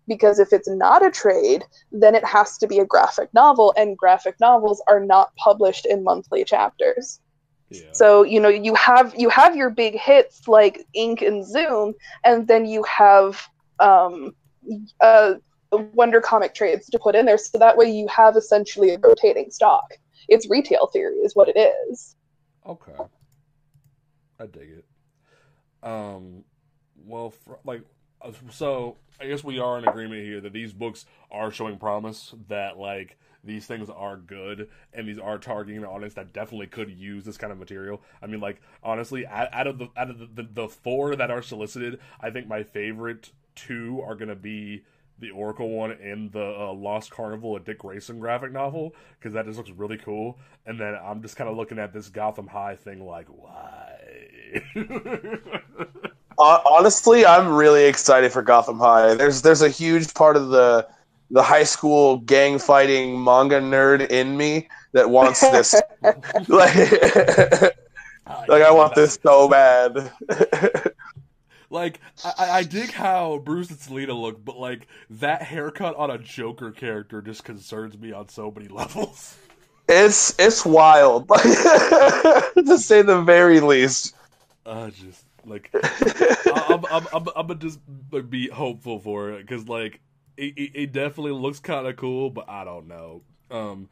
Because 0.07 0.39
if 0.39 0.53
it's 0.53 0.69
not 0.69 1.05
a 1.05 1.11
trade 1.11 1.65
then 1.93 2.15
it 2.15 2.25
has 2.25 2.59
to 2.59 2.67
be 2.67 2.81
a 2.81 2.85
graphic 2.85 3.33
novel 3.33 3.73
and 3.77 3.97
graphic 3.97 4.35
novels 4.41 4.83
are 4.89 5.01
not 5.01 5.35
published 5.37 5.87
in 5.87 6.05
monthly 6.05 6.45
chapters 6.45 7.21
so 7.93 8.23
you 8.23 8.41
know 8.41 8.49
you 8.49 8.75
have 8.75 9.15
you 9.17 9.29
have 9.29 9.57
your 9.57 9.71
big 9.71 9.95
hits 9.95 10.47
like 10.49 10.87
Ink 10.95 11.23
and 11.23 11.47
Zoom, 11.47 11.95
and 12.25 12.47
then 12.47 12.67
you 12.67 12.83
have 12.85 13.49
um, 13.81 14.35
uh, 15.01 15.35
Wonder 15.73 16.21
Comic 16.21 16.55
trades 16.55 16.87
to 16.91 16.99
put 16.99 17.15
in 17.15 17.27
there, 17.27 17.39
so 17.39 17.59
that 17.59 17.77
way 17.77 17.91
you 17.91 18.07
have 18.09 18.37
essentially 18.37 18.91
a 18.95 18.99
rotating 18.99 19.51
stock. 19.51 19.85
It's 20.29 20.49
retail 20.49 20.89
theory, 20.93 21.17
is 21.17 21.35
what 21.35 21.49
it 21.49 21.59
is. 21.59 22.17
Okay, 22.67 22.93
I 24.41 24.47
dig 24.47 24.71
it. 24.71 24.85
Um, 25.83 26.45
well, 27.05 27.31
for, 27.31 27.59
like, 27.65 27.83
uh, 28.23 28.33
so 28.51 28.97
I 29.21 29.27
guess 29.27 29.45
we 29.45 29.59
are 29.59 29.79
in 29.79 29.87
agreement 29.87 30.23
here 30.23 30.41
that 30.41 30.53
these 30.53 30.73
books 30.73 31.07
are 31.31 31.51
showing 31.51 31.79
promise. 31.79 32.35
That 32.49 32.79
like 32.79 33.19
these 33.45 33.67
things 33.67 33.91
are 33.91 34.17
good 34.17 34.69
and 34.93 35.09
these 35.09 35.19
are 35.19 35.39
targeting 35.39 35.79
an 35.79 35.85
audience 35.85 36.15
that 36.15 36.33
definitely 36.33 36.67
could 36.67 36.91
use 36.91 37.25
this 37.25 37.37
kind 37.37 37.53
of 37.53 37.59
material. 37.59 38.01
I 38.23 38.27
mean, 38.27 38.41
like 38.41 38.61
honestly, 38.83 39.27
out 39.27 39.67
of 39.67 39.79
the 39.79 39.89
out 39.97 40.11
of 40.11 40.19
the, 40.19 40.29
the, 40.35 40.49
the 40.53 40.69
four 40.69 41.17
that 41.17 41.31
are 41.31 41.43
solicited, 41.43 42.01
I 42.21 42.31
think 42.31 42.47
my 42.47 42.63
favorite 42.63 43.31
two 43.55 44.03
are 44.07 44.15
gonna 44.15 44.35
be 44.35 44.85
the 45.19 45.31
Oracle 45.31 45.69
one 45.69 45.93
and 45.93 46.33
the 46.33 46.45
uh, 46.45 46.73
Lost 46.73 47.11
Carnival, 47.11 47.57
a 47.57 47.61
Dick 47.61 47.79
Grayson 47.79 48.19
graphic 48.19 48.53
novel, 48.53 48.95
because 49.19 49.33
that 49.35 49.47
just 49.47 49.57
looks 49.57 49.71
really 49.71 49.97
cool. 49.97 50.39
And 50.67 50.79
then 50.81 50.99
I'm 51.03 51.23
just 51.23 51.37
kind 51.37 51.49
of 51.49 51.57
looking 51.57 51.79
at 51.79 51.93
this 51.93 52.09
Gotham 52.09 52.49
High 52.49 52.75
thing, 52.75 53.07
like, 53.07 53.27
why? 53.29 54.63
honestly, 56.39 57.25
I'm 57.25 57.49
really 57.53 57.85
excited 57.85 58.33
for 58.33 58.43
Gotham 58.43 58.79
High. 58.79 59.15
There's 59.15 59.43
there's 59.43 59.63
a 59.63 59.69
huge 59.69 60.13
part 60.15 60.37
of 60.37 60.49
the 60.49 60.89
the 61.35 61.43
high 61.43 61.65
school 61.65 62.19
gang 62.19 62.61
fighting 62.61 63.23
manga 63.23 63.61
nerd 63.61 64.09
in 64.09 64.37
me 64.37 64.69
that 64.93 65.11
wants 65.11 65.41
this. 65.41 65.75
like, 66.03 66.49
like 68.49 68.63
I 68.63 68.71
want 68.71 68.95
this 68.95 69.19
so 69.21 69.49
bad. 69.49 70.13
like 71.71 71.99
I, 72.25 72.51
I 72.51 72.63
dig 72.63 72.93
how 72.93 73.39
Bruce 73.39 73.69
and 73.69 73.81
Selina 73.81 74.13
look, 74.15 74.45
but 74.45 74.61
like 74.61 74.87
that 75.11 75.43
haircut 75.43 75.97
on 75.97 76.09
a 76.13 76.19
Joker 76.19 76.71
character 76.71 77.21
just 77.21 77.43
concerns 77.43 77.99
me 77.99 78.13
on 78.13 78.29
so 78.29 78.53
many 78.53 78.69
levels. 78.71 79.37
It's 79.89 80.39
it's 80.39 80.65
wild, 80.65 81.29
to 81.29 82.79
say 82.79 83.03
the 83.03 83.23
very 83.23 83.59
least. 83.59 84.15
Uh, 84.65 84.91
just 84.91 85.25
like 85.45 85.69
I'm, 85.75 86.85
I'm, 86.91 87.07
I'm, 87.13 87.27
I'm 87.35 87.47
gonna 87.49 87.57
just 87.57 87.81
be 88.31 88.49
hopeful 88.49 89.01
for 89.01 89.33
it 89.33 89.43
because 89.43 89.69
like 89.69 90.01
it, 90.37 90.71
it, 90.75 90.93
definitely 90.93 91.33
looks 91.33 91.61
kind 91.61 91.87
of 91.87 91.97
cool, 91.97 92.31
but 92.31 92.49
I 92.49 92.65
don't 92.65 92.89
know. 92.89 93.23
Um, 93.51 93.89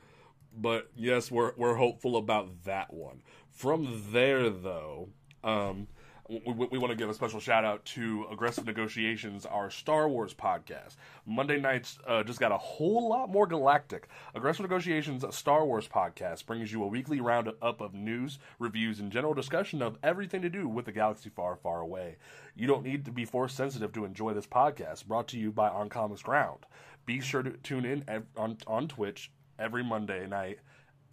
but 0.56 0.90
yes, 0.96 1.30
we're 1.30 1.52
we're 1.56 1.76
hopeful 1.76 2.16
about 2.16 2.64
that 2.64 2.92
one. 2.92 3.22
From 3.50 4.04
there, 4.10 4.50
though, 4.50 5.08
um, 5.44 5.88
we, 6.32 6.52
we, 6.52 6.78
want 6.78 6.90
to 6.90 6.96
give 6.96 7.10
a 7.10 7.14
special 7.14 7.40
shout 7.40 7.64
out 7.64 7.84
to 7.84 8.26
Aggressive 8.30 8.64
Negotiations, 8.64 9.44
our 9.44 9.70
Star 9.70 10.08
Wars 10.08 10.32
podcast. 10.32 10.96
Monday 11.26 11.60
nights 11.60 11.98
uh, 12.06 12.22
just 12.22 12.40
got 12.40 12.52
a 12.52 12.56
whole 12.56 13.08
lot 13.08 13.28
more 13.28 13.46
galactic. 13.46 14.08
Aggressive 14.34 14.62
Negotiations, 14.62 15.24
Star 15.34 15.66
Wars 15.66 15.86
podcast, 15.86 16.46
brings 16.46 16.72
you 16.72 16.82
a 16.82 16.86
weekly 16.86 17.20
roundup 17.20 17.80
of 17.80 17.92
news, 17.92 18.38
reviews, 18.58 18.98
and 18.98 19.12
general 19.12 19.34
discussion 19.34 19.82
of 19.82 19.98
everything 20.02 20.40
to 20.40 20.48
do 20.48 20.66
with 20.66 20.86
the 20.86 20.92
galaxy 20.92 21.28
far, 21.28 21.56
far 21.56 21.80
away. 21.80 22.16
You 22.54 22.66
don't 22.66 22.84
need 22.84 23.04
to 23.04 23.12
be 23.12 23.24
force 23.26 23.52
sensitive 23.52 23.92
to 23.92 24.04
enjoy 24.04 24.32
this 24.32 24.46
podcast, 24.46 25.06
brought 25.06 25.28
to 25.28 25.38
you 25.38 25.52
by 25.52 25.68
On 25.68 25.88
Comics 25.88 26.22
Ground. 26.22 26.64
Be 27.04 27.20
sure 27.20 27.42
to 27.42 27.50
tune 27.50 27.84
in 27.84 28.04
ev- 28.08 28.26
on, 28.36 28.56
on 28.66 28.88
Twitch 28.88 29.30
every 29.58 29.84
Monday 29.84 30.26
night, 30.26 30.60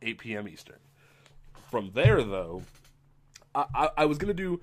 8 0.02 0.18
p.m. 0.18 0.48
Eastern. 0.48 0.80
From 1.70 1.92
there, 1.94 2.24
though, 2.24 2.64
I, 3.54 3.66
I, 3.76 3.90
I 3.98 4.06
was 4.06 4.18
going 4.18 4.36
to 4.36 4.44
do 4.44 4.62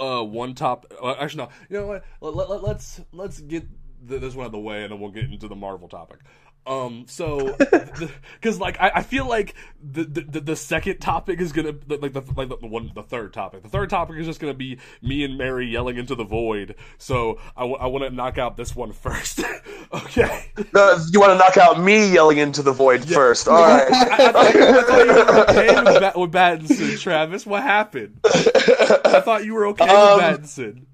uh, 0.00 0.22
one 0.24 0.54
top. 0.54 0.92
Uh, 1.00 1.14
actually, 1.18 1.44
no. 1.44 1.50
You 1.68 1.80
know 1.80 1.86
what? 1.86 2.04
Let, 2.20 2.50
let, 2.50 2.62
let's 2.62 3.00
let's 3.12 3.40
get 3.40 3.66
this 4.02 4.34
one 4.34 4.44
out 4.44 4.46
of 4.46 4.52
the 4.52 4.58
way, 4.58 4.82
and 4.82 4.92
then 4.92 5.00
we'll 5.00 5.10
get 5.10 5.24
into 5.24 5.48
the 5.48 5.56
Marvel 5.56 5.88
topic. 5.88 6.20
Um, 6.66 7.06
so, 7.08 7.56
because 7.58 8.60
like 8.60 8.80
I, 8.80 8.92
I 8.96 9.02
feel 9.02 9.26
like 9.26 9.54
the, 9.82 10.04
the 10.04 10.40
the 10.40 10.56
second 10.56 10.98
topic 10.98 11.40
is 11.40 11.52
gonna 11.52 11.74
like 11.88 12.12
the 12.12 12.22
like 12.36 12.48
the 12.48 12.56
one 12.66 12.92
the 12.94 13.02
third 13.02 13.32
topic. 13.32 13.62
The 13.62 13.68
third 13.68 13.88
topic 13.88 14.18
is 14.18 14.26
just 14.26 14.40
gonna 14.40 14.54
be 14.54 14.78
me 15.00 15.24
and 15.24 15.38
Mary 15.38 15.66
yelling 15.66 15.96
into 15.96 16.14
the 16.14 16.24
void. 16.24 16.76
So 16.98 17.40
I, 17.56 17.62
w- 17.62 17.78
I 17.78 17.86
want 17.86 18.04
to 18.04 18.10
knock 18.10 18.36
out 18.36 18.56
this 18.56 18.76
one 18.76 18.92
first. 18.92 19.40
okay. 19.94 20.52
Uh, 20.74 21.02
you 21.10 21.18
want 21.18 21.32
to 21.32 21.38
knock 21.38 21.56
out 21.56 21.80
me 21.80 22.12
yelling 22.12 22.38
into 22.38 22.62
the 22.62 22.72
void 22.72 23.06
yeah. 23.06 23.14
first? 23.14 23.48
All 23.48 23.54
right. 23.60 23.90
I, 23.90 24.28
I, 24.28 24.32
thought, 24.32 24.54
you 24.54 25.14
were 25.14 25.40
okay 25.40 25.74
with, 25.82 26.16
with 26.16 26.32
Battinson, 26.32 27.00
Travis. 27.00 27.46
What 27.46 27.62
happened? 27.62 28.20
I 28.24 29.22
thought 29.24 29.44
you 29.44 29.54
were 29.54 29.66
okay 29.68 29.88
um, 29.88 30.18
with 30.18 30.24
Battinson. 30.24 30.84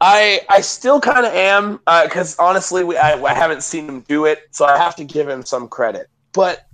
I 0.00 0.40
I 0.48 0.60
still 0.60 1.00
kind 1.00 1.26
of 1.26 1.32
am 1.32 1.80
because 2.04 2.38
uh, 2.38 2.44
honestly, 2.44 2.84
we, 2.84 2.96
I, 2.96 3.20
I 3.20 3.34
haven't 3.34 3.62
seen 3.62 3.88
him 3.88 4.00
do 4.02 4.26
it, 4.26 4.48
so 4.50 4.64
I 4.64 4.76
have 4.76 4.94
to 4.96 5.04
give 5.04 5.28
him 5.28 5.44
some 5.44 5.68
credit. 5.68 6.08
But 6.32 6.66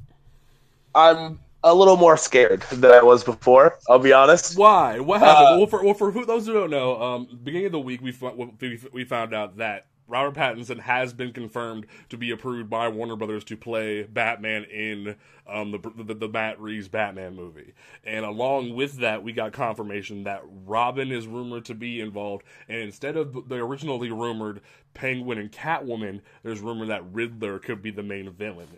I'm 0.95 1.39
a 1.63 1.75
little 1.75 1.97
more 1.97 2.17
scared 2.17 2.63
than 2.71 2.93
I 2.93 3.03
was 3.03 3.25
before. 3.25 3.79
I'll 3.89 3.99
be 3.99 4.13
honest. 4.13 4.59
Why? 4.59 5.01
What 5.01 5.21
happened? 5.21 5.47
Uh, 5.47 5.57
well, 5.59 5.67
for 5.67 5.85
well, 5.85 5.95
for 5.95 6.11
who, 6.13 6.27
those 6.27 6.47
who 6.47 6.53
don't 6.53 6.71
know, 6.71 7.01
um, 7.01 7.41
beginning 7.43 7.67
of 7.67 7.73
the 7.73 7.81
week 7.81 8.03
we 8.03 8.15
we 8.61 8.81
we 8.93 9.05
found 9.05 9.35
out 9.35 9.57
that 9.57 9.87
Robert 10.07 10.39
Pattinson 10.39 10.81
has 10.81 11.13
been 11.13 11.33
confirmed 11.33 11.87
to 12.11 12.17
be 12.17 12.31
approved 12.31 12.69
by 12.69 12.89
Warner 12.89 13.17
Brothers 13.17 13.45
to 13.45 13.57
play 13.57 14.03
Batman 14.03 14.65
in 14.65 15.17
um, 15.49 15.73
the, 15.73 16.05
the 16.05 16.15
the 16.15 16.29
Matt 16.29 16.61
Reeves 16.61 16.89
Batman 16.89 17.35
movie, 17.35 17.73
and 18.05 18.25
along 18.25 18.75
with 18.75 18.99
that, 18.99 19.23
we 19.23 19.33
got 19.33 19.53
confirmation 19.53 20.25
that 20.25 20.43
Robin 20.67 21.11
is 21.11 21.27
rumored 21.27 21.65
to 21.67 21.75
be 21.75 22.01
involved, 22.01 22.45
and 22.69 22.81
instead 22.81 23.17
of 23.17 23.49
the 23.49 23.57
originally 23.57 24.11
rumored 24.11 24.61
Penguin 24.95 25.39
and 25.39 25.51
Catwoman, 25.51 26.21
there's 26.43 26.61
rumor 26.61 26.87
that 26.87 27.05
Riddler 27.13 27.59
could 27.59 27.83
be 27.83 27.91
the 27.91 28.03
main 28.03 28.31
villain. 28.31 28.69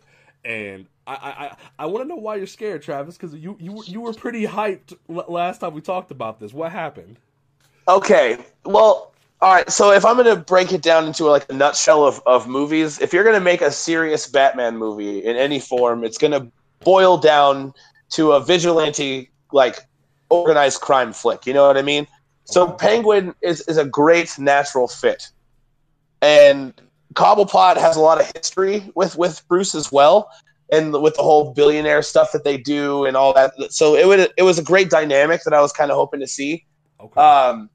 And 0.45 0.87
I 1.07 1.15
I, 1.79 1.85
I 1.85 1.87
want 1.87 2.05
to 2.05 2.09
know 2.09 2.17
why 2.21 2.37
you're 2.37 2.47
scared, 2.47 2.83
Travis, 2.83 3.17
because 3.17 3.35
you 3.35 3.57
you 3.61 3.83
you 3.87 4.01
were 4.01 4.13
pretty 4.13 4.47
hyped 4.47 4.97
last 5.09 5.59
time 5.59 5.75
we 5.75 5.81
talked 5.81 6.11
about 6.11 6.39
this. 6.39 6.53
What 6.53 6.73
happened? 6.73 7.19
Okay, 7.89 8.39
well, 8.65 9.13
all 9.47 9.53
right. 9.53 9.71
So 9.71 9.93
if 9.93 10.05
I'm 10.05 10.17
going 10.17 10.27
to 10.27 10.43
break 10.43 10.73
it 10.73 10.83
down 10.83 11.07
into 11.07 11.25
like 11.27 11.49
a 11.49 11.53
nutshell 11.53 12.05
of, 12.05 12.21
of 12.27 12.49
movies, 12.49 13.01
if 13.01 13.13
you're 13.13 13.23
going 13.23 13.37
to 13.37 13.41
make 13.41 13.61
a 13.61 13.71
serious 13.71 14.27
Batman 14.27 14.77
movie 14.77 15.21
in 15.21 15.37
any 15.37 15.61
form, 15.61 16.03
it's 16.03 16.19
going 16.19 16.33
to 16.33 16.51
boil 16.81 17.17
down 17.17 17.73
to 18.11 18.33
a 18.33 18.41
vigilante 18.41 19.31
like 19.53 19.87
organized 20.31 20.81
crime 20.81 21.13
flick. 21.13 21.47
You 21.47 21.55
know 21.55 21.65
what 21.65 21.77
I 21.77 21.83
mean? 21.83 22.09
So 22.47 22.73
Penguin 22.73 23.37
is 23.41 23.61
is 23.69 23.77
a 23.77 23.85
great 23.85 24.37
natural 24.37 24.89
fit, 24.89 25.29
and 26.21 26.75
Cobblepot 27.15 27.77
has 27.77 27.95
a 27.95 28.01
lot 28.01 28.21
of 28.21 28.29
history 28.35 28.91
with 28.97 29.17
with 29.17 29.47
Bruce 29.47 29.77
as 29.77 29.93
well, 29.93 30.29
and 30.73 30.93
with 31.01 31.15
the 31.15 31.23
whole 31.23 31.53
billionaire 31.55 32.03
stuff 32.03 32.33
that 32.33 32.43
they 32.43 32.57
do 32.57 33.05
and 33.05 33.17
all 33.17 33.33
that. 33.35 33.53
So 33.71 33.95
it 33.95 34.09
would 34.09 34.29
it 34.37 34.43
was 34.43 34.59
a 34.59 34.65
great 34.65 34.91
dynamic 34.91 35.45
that 35.45 35.55
I 35.55 35.61
was 35.61 35.73
kind 35.73 35.93
of 35.93 35.97
hoping 35.97 36.19
to 36.19 36.27
see. 36.27 36.65
Okay. 37.01 37.21
Um, 37.21 37.71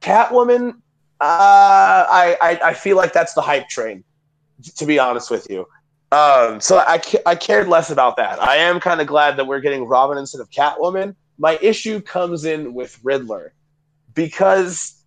Catwoman, 0.00 0.74
uh, 1.20 2.06
I, 2.08 2.36
I 2.40 2.60
I 2.64 2.74
feel 2.74 2.96
like 2.96 3.12
that's 3.12 3.34
the 3.34 3.40
hype 3.40 3.68
train. 3.68 4.04
To 4.76 4.86
be 4.86 4.98
honest 4.98 5.30
with 5.30 5.48
you, 5.50 5.66
um, 6.12 6.60
so 6.60 6.78
I 6.78 7.00
I 7.24 7.34
cared 7.34 7.68
less 7.68 7.90
about 7.90 8.16
that. 8.16 8.40
I 8.42 8.56
am 8.56 8.80
kind 8.80 9.00
of 9.00 9.06
glad 9.06 9.36
that 9.36 9.46
we're 9.46 9.60
getting 9.60 9.84
Robin 9.84 10.18
instead 10.18 10.40
of 10.40 10.50
Catwoman. 10.50 11.14
My 11.38 11.58
issue 11.60 12.00
comes 12.00 12.44
in 12.44 12.72
with 12.72 12.98
Riddler 13.02 13.52
because 14.14 15.02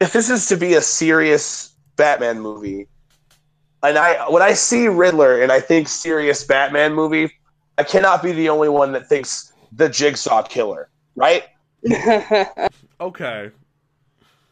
if 0.00 0.12
this 0.12 0.30
is 0.30 0.46
to 0.48 0.56
be 0.56 0.74
a 0.74 0.80
serious 0.80 1.74
Batman 1.96 2.40
movie, 2.40 2.88
and 3.82 3.96
I 3.96 4.28
when 4.28 4.42
I 4.42 4.52
see 4.52 4.88
Riddler 4.88 5.42
and 5.42 5.52
I 5.52 5.60
think 5.60 5.88
serious 5.88 6.44
Batman 6.44 6.94
movie, 6.94 7.30
I 7.78 7.82
cannot 7.84 8.22
be 8.22 8.32
the 8.32 8.48
only 8.48 8.68
one 8.68 8.92
that 8.92 9.08
thinks 9.08 9.52
the 9.72 9.88
Jigsaw 9.88 10.42
Killer, 10.42 10.88
right? 11.16 11.44
okay. 13.00 13.50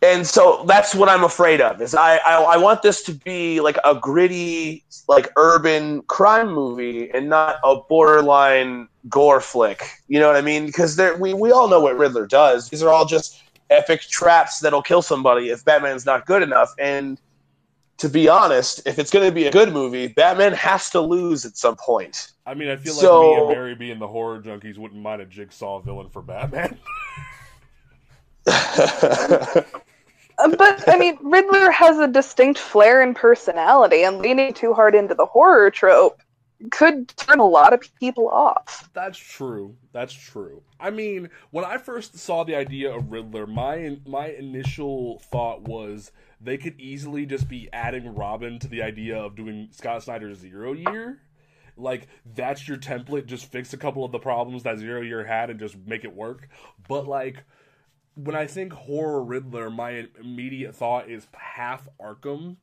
And 0.03 0.27
so 0.27 0.65
that's 0.67 0.95
what 0.95 1.09
I'm 1.09 1.25
afraid 1.25 1.61
of. 1.61 1.81
Is 1.81 1.95
I, 1.95 2.17
I 2.19 2.43
I 2.43 2.57
want 2.57 2.83
this 2.83 3.03
to 3.05 3.13
be 3.13 3.61
like 3.61 3.79
a 3.85 3.95
gritty, 3.95 4.85
like 5.09 5.31
urban 5.37 6.03
crime 6.03 6.53
movie, 6.53 7.11
and 7.13 7.29
not 7.29 7.57
a 7.65 7.77
borderline 7.77 8.89
gore 9.09 9.41
flick. 9.41 9.85
You 10.09 10.19
know 10.21 10.27
what 10.27 10.37
I 10.37 10.41
mean? 10.41 10.67
Because 10.67 10.97
there, 10.97 11.17
we 11.17 11.35
we 11.35 11.53
all 11.53 11.69
know 11.69 11.81
what 11.81 11.97
Riddler 11.97 12.27
does. 12.27 12.69
These 12.69 12.83
are 12.83 12.91
all 12.91 13.07
just 13.07 13.43
epic 13.71 14.03
traps 14.03 14.61
that'll 14.61 14.83
kill 14.83 15.03
somebody 15.03 15.51
if 15.51 15.65
Batman's 15.65 16.05
not 16.05 16.27
good 16.27 16.43
enough. 16.43 16.71
And 16.79 17.21
to 17.99 18.09
be 18.09 18.29
honest, 18.29 18.85
if 18.87 18.99
it's 18.99 19.11
going 19.11 19.25
to 19.25 19.33
be 19.33 19.47
a 19.47 19.53
good 19.53 19.73
movie, 19.73 20.09
Batman 20.09 20.53
has 20.55 20.91
to 20.91 21.01
lose 21.01 21.45
at 21.45 21.57
some 21.57 21.77
point. 21.77 22.33
I 22.45 22.55
mean, 22.55 22.69
I 22.69 22.77
feel 22.77 22.95
like 22.95 23.01
So- 23.01 23.23
me 23.23 23.35
and 23.43 23.49
Mary 23.51 23.75
being 23.77 23.99
the 24.01 24.09
horror 24.09 24.41
junkies 24.41 24.79
wouldn't 24.79 25.01
mind 25.01 25.23
a 25.23 25.27
Jigsaw 25.27 25.79
villain 25.79 26.09
for 26.09 26.23
Batman. 26.23 26.77
But 30.59 30.89
I 30.89 30.99
mean, 30.99 31.19
Riddler 31.21 31.71
has 31.71 31.99
a 31.99 32.09
distinct 32.09 32.59
flair 32.59 33.03
and 33.03 33.15
personality, 33.15 34.03
and 34.03 34.19
leaning 34.19 34.53
too 34.55 34.75
hard 34.75 34.95
into 34.95 35.15
the 35.15 35.27
horror 35.27 35.71
trope 35.71 36.21
could 36.71 37.09
turn 37.17 37.41
a 37.41 37.47
lot 37.47 37.73
of 37.73 37.83
people 37.99 38.29
off. 38.29 38.89
That's 38.93 39.19
true. 39.19 39.77
That's 39.93 40.13
true. 40.13 40.63
I 40.79 40.91
mean, 40.91 41.31
when 41.51 41.65
I 41.65 41.79
first 41.79 42.19
saw 42.19 42.45
the 42.45 42.55
idea 42.55 42.95
of 42.95 43.11
Riddler, 43.11 43.47
my 43.47 43.99
my 44.07 44.29
initial 44.29 45.21
thought 45.31 45.63
was 45.63 46.13
they 46.41 46.59
could 46.59 46.79
easily 46.81 47.27
just 47.27 47.49
be 47.49 47.69
adding 47.73 48.15
Robin 48.15 48.59
to 48.61 48.69
the 48.69 48.83
idea 48.83 49.17
of 49.17 49.37
doing 49.37 49.69
Scott 49.73 50.03
Snyder's 50.03 50.39
Zero 50.39 50.73
Year. 50.73 51.21
Like 51.77 52.09
that's 52.35 52.69
your 52.69 52.77
template. 52.77 53.27
Just 53.27 53.51
fix 53.51 53.73
a 53.73 53.79
couple 53.79 54.05
of 54.05 54.13
the 54.13 54.19
problems 54.19 54.63
that 54.65 54.79
Zero 54.79 55.01
Year 55.01 55.25
had 55.25 55.51
and 55.51 55.59
just 55.59 55.77
make 55.87 56.05
it 56.05 56.15
work. 56.15 56.49
But 56.89 57.07
like 57.07 57.45
when 58.15 58.37
I 58.37 58.47
think 58.47 58.73
horror 58.73 59.23
Riddler, 59.23 59.71
my 59.71 60.07
immediate 60.19 60.75
thought 60.75 61.09
is 61.09 61.27
half 61.33 61.89
Arkham 62.01 62.57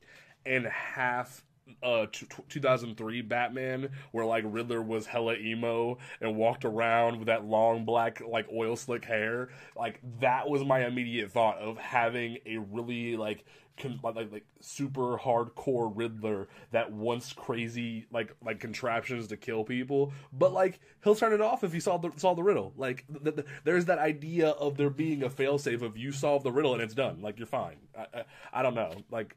and 0.46 0.66
half 0.66 1.44
uh 1.84 2.06
t- 2.12 2.26
t- 2.26 2.44
2003 2.50 3.22
Batman 3.22 3.90
where 4.12 4.26
like 4.26 4.44
Riddler 4.48 4.82
was 4.82 5.06
hella 5.06 5.36
emo 5.36 5.98
and 6.22 6.36
walked 6.36 6.66
around 6.66 7.20
with 7.20 7.28
that 7.28 7.46
long 7.46 7.86
black 7.86 8.22
like 8.26 8.48
oil 8.54 8.76
slick 8.76 9.06
hair. 9.06 9.50
Like 9.76 10.02
that 10.20 10.50
was 10.50 10.64
my 10.64 10.86
immediate 10.86 11.32
thought 11.32 11.58
of 11.58 11.78
having 11.78 12.38
a 12.46 12.58
really 12.58 13.16
like 13.16 13.46
con- 13.80 14.00
like 14.04 14.32
like 14.32 14.46
super 14.60 15.18
hardcore 15.18 15.92
Riddler 15.96 16.48
that 16.72 16.92
wants 16.92 17.34
crazy 17.34 18.06
like 18.12 18.36
like 18.44 18.60
contraptions 18.60 19.28
to 19.28 19.38
kill 19.38 19.64
people. 19.64 20.14
But 20.32 20.54
like 20.54 20.80
he'll 21.04 21.16
turn 21.16 21.34
it 21.34 21.42
off 21.42 21.64
if 21.64 21.74
he 21.74 21.80
solve 21.80 22.02
the 22.02 22.12
solve 22.18 22.36
the 22.38 22.44
riddle. 22.44 22.74
Like 22.78 23.06
th- 23.24 23.36
th- 23.36 23.48
there's 23.64 23.86
that 23.86 24.00
idea 24.00 24.50
of 24.50 24.78
there 24.78 24.90
being 24.90 25.24
a 25.24 25.30
failsafe 25.30 25.82
of 25.82 25.98
you 25.98 26.12
solve 26.12 26.44
the 26.44 26.52
riddle 26.52 26.74
and 26.74 26.84
it's 26.84 26.94
done. 26.94 27.22
Like 27.22 27.38
you're 27.40 27.48
fine. 27.48 27.78
I, 27.98 28.06
I, 28.14 28.24
I 28.54 28.62
don't 28.62 28.76
know. 28.76 28.94
Like 29.10 29.36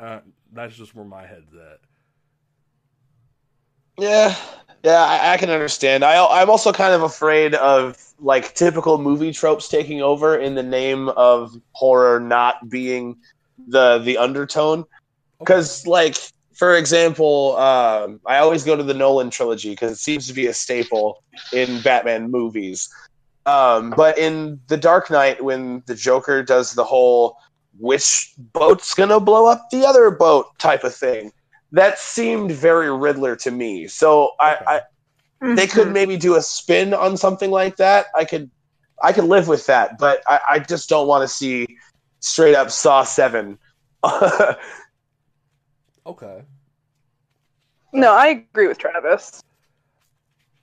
uh, 0.00 0.20
that's 0.52 0.76
just 0.76 0.94
where 0.94 1.04
my 1.04 1.26
head's 1.26 1.54
at. 1.54 1.78
Yeah, 3.96 4.34
yeah, 4.82 5.02
I, 5.02 5.34
I 5.34 5.36
can 5.36 5.50
understand. 5.50 6.04
I, 6.04 6.24
I'm 6.24 6.50
also 6.50 6.72
kind 6.72 6.92
of 6.94 7.02
afraid 7.02 7.54
of 7.54 7.96
like 8.18 8.54
typical 8.54 8.98
movie 8.98 9.32
tropes 9.32 9.68
taking 9.68 10.02
over 10.02 10.36
in 10.36 10.54
the 10.54 10.62
name 10.62 11.08
of 11.10 11.54
horror 11.72 12.20
not 12.20 12.68
being 12.68 13.16
the 13.68 13.98
the 13.98 14.18
undertone. 14.18 14.84
Because, 15.38 15.86
like, 15.86 16.16
for 16.54 16.76
example, 16.76 17.56
um, 17.56 18.20
I 18.26 18.38
always 18.38 18.64
go 18.64 18.76
to 18.76 18.82
the 18.82 18.94
Nolan 18.94 19.30
trilogy 19.30 19.70
because 19.70 19.92
it 19.92 19.98
seems 19.98 20.26
to 20.26 20.32
be 20.32 20.46
a 20.46 20.54
staple 20.54 21.22
in 21.52 21.80
Batman 21.82 22.30
movies. 22.30 22.88
Um, 23.46 23.90
but 23.90 24.16
in 24.16 24.60
The 24.68 24.76
Dark 24.76 25.10
Knight, 25.10 25.44
when 25.44 25.82
the 25.86 25.94
Joker 25.94 26.42
does 26.42 26.72
the 26.72 26.84
whole 26.84 27.36
"which 27.78 28.32
boat's 28.38 28.94
gonna 28.94 29.20
blow 29.20 29.46
up 29.46 29.68
the 29.70 29.86
other 29.86 30.10
boat" 30.10 30.46
type 30.58 30.84
of 30.84 30.94
thing, 30.94 31.32
that 31.72 31.98
seemed 31.98 32.52
very 32.52 32.90
Riddler 32.96 33.36
to 33.36 33.50
me. 33.50 33.88
So 33.88 34.32
I, 34.40 34.54
Okay. 34.54 34.64
I 34.66 34.80
they 35.54 35.66
could 35.66 35.92
maybe 35.92 36.16
do 36.16 36.36
a 36.36 36.42
spin 36.42 36.94
on 36.94 37.16
something 37.16 37.50
like 37.50 37.76
that. 37.76 38.06
I 38.14 38.24
could 38.24 38.50
I 39.02 39.12
could 39.12 39.24
live 39.24 39.48
with 39.48 39.66
that, 39.66 39.98
but 39.98 40.22
I, 40.26 40.40
I 40.50 40.58
just 40.60 40.88
don't 40.88 41.08
want 41.08 41.22
to 41.22 41.28
see 41.28 41.66
straight 42.20 42.54
up 42.54 42.70
Saw 42.70 43.04
Seven. 43.04 43.58
Okay. 46.06 46.42
No, 47.92 48.12
I 48.12 48.26
agree 48.26 48.66
with 48.66 48.78
Travis. 48.78 49.40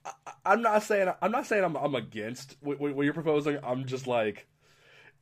I, 0.04 0.12
I'm 0.44 0.62
not 0.62 0.82
saying 0.82 1.12
I'm 1.20 1.32
not 1.32 1.46
saying 1.46 1.64
I'm 1.64 1.76
I'm 1.76 1.94
against 1.94 2.56
what, 2.60 2.78
what 2.80 2.94
what 2.94 3.04
you're 3.04 3.14
proposing. 3.14 3.58
I'm 3.62 3.84
just 3.86 4.06
like 4.06 4.46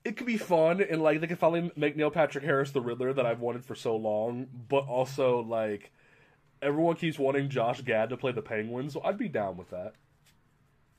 it 0.04 0.16
could 0.16 0.26
be 0.26 0.36
fun 0.38 0.80
and 0.80 1.02
like 1.02 1.20
they 1.20 1.26
could 1.26 1.38
finally 1.38 1.70
make 1.76 1.96
Neil 1.96 2.10
Patrick 2.10 2.44
Harris 2.44 2.70
the 2.70 2.80
Riddler 2.80 3.12
that 3.12 3.26
I've 3.26 3.40
wanted 3.40 3.64
for 3.64 3.74
so 3.74 3.96
long, 3.96 4.46
but 4.68 4.86
also 4.86 5.40
like 5.40 5.90
everyone 6.62 6.96
keeps 6.96 7.18
wanting 7.18 7.48
Josh 7.48 7.80
Gad 7.82 8.10
to 8.10 8.16
play 8.16 8.32
the 8.32 8.42
Penguin, 8.42 8.90
so 8.90 9.02
I'd 9.02 9.18
be 9.18 9.28
down 9.28 9.56
with 9.56 9.70
that. 9.70 9.92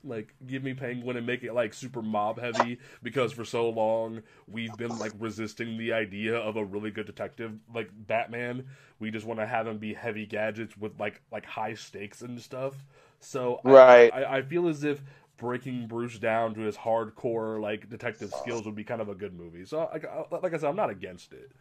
Like 0.04 0.34
give 0.48 0.64
me 0.64 0.74
Penguin 0.74 1.16
and 1.18 1.28
make 1.28 1.44
it 1.44 1.54
like 1.54 1.76
super 1.76 2.02
mob 2.02 2.40
heavy 2.40 2.80
because 3.04 3.32
for 3.32 3.46
so 3.46 3.70
long 3.70 4.24
we've 4.48 4.76
been 4.76 4.98
like 4.98 5.12
resisting 5.20 5.78
the 5.78 5.94
idea 5.94 6.36
of 6.36 6.56
a 6.56 6.66
really 6.66 6.90
good 6.90 7.06
detective 7.06 7.54
like 7.74 7.90
Batman. 7.94 8.66
We 9.00 9.12
just 9.12 9.28
want 9.28 9.40
to 9.40 9.46
have 9.46 9.68
him 9.68 9.78
be 9.78 9.94
heavy 9.94 10.26
gadgets 10.26 10.76
with 10.76 11.00
like 11.00 11.22
like 11.32 11.46
high 11.46 11.76
stakes 11.76 12.22
and 12.22 12.42
stuff. 12.42 12.74
So 13.20 13.62
I- 13.64 13.70
Right. 13.70 14.14
I, 14.14 14.38
I 14.38 14.42
feel 14.42 14.68
as 14.68 14.84
if 14.84 15.04
breaking 15.42 15.88
Bruce 15.88 16.18
down 16.20 16.54
to 16.54 16.62
his 16.62 16.78
hardcore 16.78 17.60
like 17.60 17.90
detective 17.90 18.32
skills 18.42 18.64
would 18.66 18.76
be 18.76 18.84
kind 18.86 19.02
of 19.02 19.10
a 19.10 19.16
good 19.16 19.34
movie. 19.34 19.66
So 19.66 19.90
like, 19.92 20.06
uh, 20.06 20.24
I- 20.32 20.40
like 20.40 20.54
I 20.54 20.58
said, 20.58 20.70
I'm 20.70 20.76
not 20.78 20.90
against 20.92 21.34
it. 21.34 21.52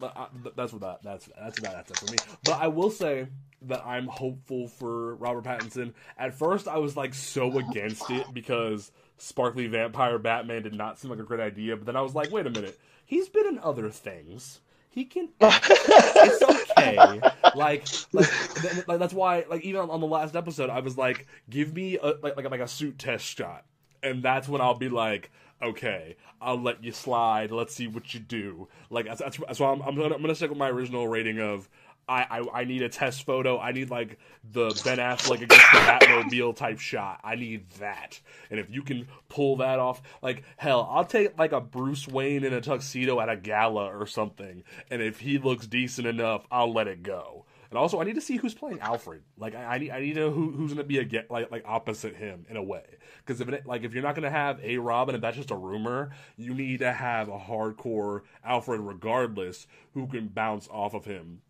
But 0.00 0.16
uh, 0.16 0.20
I, 0.20 0.50
that's 0.56 0.72
what 0.72 0.80
that 0.80 1.02
that's 1.04 1.28
that's 1.38 1.58
about 1.58 1.74
that's 1.74 1.90
it 1.90 1.98
for 1.98 2.10
me. 2.10 2.18
But 2.44 2.60
I 2.60 2.68
will 2.68 2.90
say 2.90 3.26
that 3.62 3.84
I'm 3.86 4.06
hopeful 4.06 4.66
for 4.66 5.14
Robert 5.16 5.44
Pattinson. 5.44 5.92
At 6.18 6.34
first, 6.34 6.66
I 6.66 6.78
was 6.78 6.96
like 6.96 7.12
so 7.12 7.58
against 7.58 8.10
it 8.10 8.26
because 8.32 8.90
Sparkly 9.18 9.66
Vampire 9.66 10.18
Batman 10.18 10.62
did 10.62 10.72
not 10.74 10.98
seem 10.98 11.10
like 11.10 11.20
a 11.20 11.24
great 11.24 11.40
idea. 11.40 11.76
But 11.76 11.84
then 11.84 11.96
I 11.96 12.00
was 12.00 12.14
like, 12.14 12.30
wait 12.32 12.46
a 12.46 12.50
minute, 12.50 12.80
he's 13.04 13.28
been 13.28 13.46
in 13.46 13.58
other 13.58 13.90
things. 13.90 14.60
he 14.88 15.04
can. 15.04 15.28
it's 15.40 16.69
Like, 17.56 17.84
like, 18.12 18.88
like 18.88 18.98
that's 19.00 19.12
why, 19.12 19.44
like, 19.50 19.62
even 19.62 19.80
on, 19.80 19.90
on 19.90 20.00
the 20.00 20.06
last 20.06 20.36
episode, 20.36 20.70
I 20.70 20.78
was 20.80 20.96
like, 20.96 21.26
give 21.48 21.74
me 21.74 21.98
a, 21.98 22.14
like, 22.22 22.36
like, 22.36 22.48
like 22.48 22.60
a 22.60 22.68
suit 22.68 22.96
test 22.96 23.24
shot, 23.24 23.64
and 24.04 24.22
that's 24.22 24.48
when 24.48 24.60
I'll 24.60 24.78
be 24.78 24.88
like, 24.88 25.30
okay, 25.60 26.16
I'll 26.40 26.60
let 26.60 26.82
you 26.84 26.92
slide. 26.92 27.50
Let's 27.50 27.74
see 27.74 27.86
what 27.88 28.14
you 28.14 28.20
do. 28.20 28.68
Like, 28.88 29.06
that's, 29.06 29.20
that's, 29.20 29.36
that's 29.38 29.58
why 29.60 29.70
I'm, 29.70 29.82
I'm 29.82 29.96
gonna, 29.96 30.14
I'm 30.14 30.20
gonna 30.20 30.34
stick 30.34 30.50
with 30.50 30.58
my 30.58 30.70
original 30.70 31.08
rating 31.08 31.40
of 31.40 31.68
I, 32.10 32.26
I, 32.28 32.60
I 32.60 32.64
need 32.64 32.82
a 32.82 32.88
test 32.88 33.24
photo. 33.24 33.58
I 33.60 33.70
need 33.70 33.88
like 33.88 34.18
the 34.52 34.70
Ben 34.84 34.98
Affleck 34.98 35.42
against 35.42 35.64
the 35.72 35.78
Batmobile 35.78 36.56
type 36.56 36.80
shot. 36.80 37.20
I 37.22 37.36
need 37.36 37.70
that. 37.78 38.20
And 38.50 38.58
if 38.58 38.68
you 38.68 38.82
can 38.82 39.06
pull 39.28 39.56
that 39.58 39.78
off, 39.78 40.02
like 40.20 40.42
hell, 40.56 40.88
I'll 40.90 41.04
take 41.04 41.38
like 41.38 41.52
a 41.52 41.60
Bruce 41.60 42.08
Wayne 42.08 42.42
in 42.42 42.52
a 42.52 42.60
tuxedo 42.60 43.20
at 43.20 43.28
a 43.28 43.36
gala 43.36 43.96
or 43.96 44.06
something. 44.06 44.64
And 44.90 45.00
if 45.00 45.20
he 45.20 45.38
looks 45.38 45.68
decent 45.68 46.08
enough, 46.08 46.48
I'll 46.50 46.72
let 46.72 46.88
it 46.88 47.04
go. 47.04 47.46
And 47.70 47.78
also, 47.78 48.00
I 48.00 48.04
need 48.04 48.16
to 48.16 48.20
see 48.20 48.36
who's 48.36 48.54
playing 48.54 48.80
Alfred. 48.80 49.22
Like, 49.38 49.54
I, 49.54 49.62
I 49.62 49.78
need, 49.78 49.90
I 49.92 50.00
need 50.00 50.14
to 50.14 50.20
know 50.22 50.30
who, 50.32 50.50
who's 50.50 50.72
going 50.72 50.78
to 50.78 50.88
be 50.88 50.98
a 50.98 51.04
get 51.04 51.30
like 51.30 51.52
like 51.52 51.62
opposite 51.64 52.16
him 52.16 52.44
in 52.50 52.56
a 52.56 52.62
way. 52.62 52.82
Because 53.24 53.40
if 53.40 53.48
it, 53.48 53.64
like 53.64 53.84
if 53.84 53.94
you're 53.94 54.02
not 54.02 54.16
going 54.16 54.24
to 54.24 54.30
have 54.30 54.58
a 54.64 54.78
Robin, 54.78 55.14
and 55.14 55.22
that's 55.22 55.36
just 55.36 55.52
a 55.52 55.56
rumor, 55.56 56.10
you 56.36 56.54
need 56.54 56.80
to 56.80 56.92
have 56.92 57.28
a 57.28 57.38
hardcore 57.38 58.22
Alfred, 58.44 58.80
regardless, 58.80 59.68
who 59.94 60.08
can 60.08 60.26
bounce 60.26 60.66
off 60.72 60.94
of 60.94 61.04
him 61.04 61.42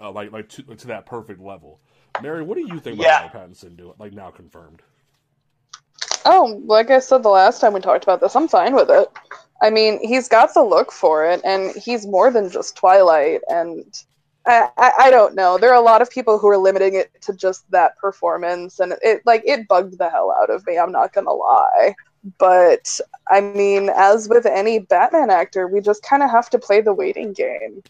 uh, 0.00 0.10
like 0.10 0.32
like 0.32 0.48
to, 0.50 0.62
to 0.62 0.86
that 0.88 1.06
perfect 1.06 1.40
level. 1.40 1.80
Mary, 2.22 2.42
what 2.42 2.56
do 2.56 2.62
you 2.62 2.80
think 2.80 2.98
about 2.98 3.06
Yeah. 3.06 3.22
Robert 3.22 3.50
Pattinson 3.50 3.76
doing? 3.76 3.94
Like 3.98 4.12
now 4.12 4.30
confirmed. 4.30 4.82
Oh, 6.24 6.60
like 6.64 6.90
I 6.90 6.98
said 6.98 7.22
the 7.22 7.28
last 7.28 7.60
time 7.60 7.72
we 7.72 7.80
talked 7.80 8.04
about 8.04 8.20
this, 8.20 8.34
I'm 8.34 8.48
fine 8.48 8.74
with 8.74 8.90
it. 8.90 9.08
I 9.62 9.70
mean, 9.70 10.00
he's 10.06 10.28
got 10.28 10.52
the 10.54 10.62
look 10.62 10.92
for 10.92 11.24
it, 11.24 11.40
and 11.44 11.74
he's 11.76 12.06
more 12.06 12.30
than 12.30 12.50
just 12.50 12.76
Twilight. 12.76 13.40
And 13.48 13.84
I, 14.46 14.68
I, 14.76 14.92
I 14.98 15.10
don't 15.10 15.34
know. 15.34 15.56
There 15.56 15.70
are 15.70 15.80
a 15.80 15.84
lot 15.84 16.02
of 16.02 16.10
people 16.10 16.38
who 16.38 16.48
are 16.48 16.58
limiting 16.58 16.94
it 16.94 17.10
to 17.22 17.32
just 17.32 17.70
that 17.70 17.96
performance, 17.98 18.80
and 18.80 18.94
it 19.02 19.22
like 19.24 19.42
it 19.46 19.68
bugged 19.68 19.98
the 19.98 20.10
hell 20.10 20.34
out 20.40 20.50
of 20.50 20.66
me. 20.66 20.78
I'm 20.78 20.92
not 20.92 21.12
gonna 21.12 21.32
lie. 21.32 21.94
But 22.38 23.00
I 23.28 23.40
mean, 23.40 23.88
as 23.94 24.28
with 24.28 24.46
any 24.46 24.80
Batman 24.80 25.30
actor, 25.30 25.68
we 25.68 25.80
just 25.80 26.02
kind 26.02 26.22
of 26.22 26.30
have 26.30 26.50
to 26.50 26.58
play 26.58 26.80
the 26.80 26.94
waiting 26.94 27.32
game. 27.32 27.82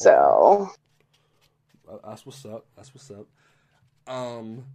So 0.00 0.70
That's 2.04 2.26
what's 2.26 2.44
up. 2.46 2.66
That's 2.76 2.94
what's 2.94 3.10
up. 3.10 3.26
Um, 4.06 4.66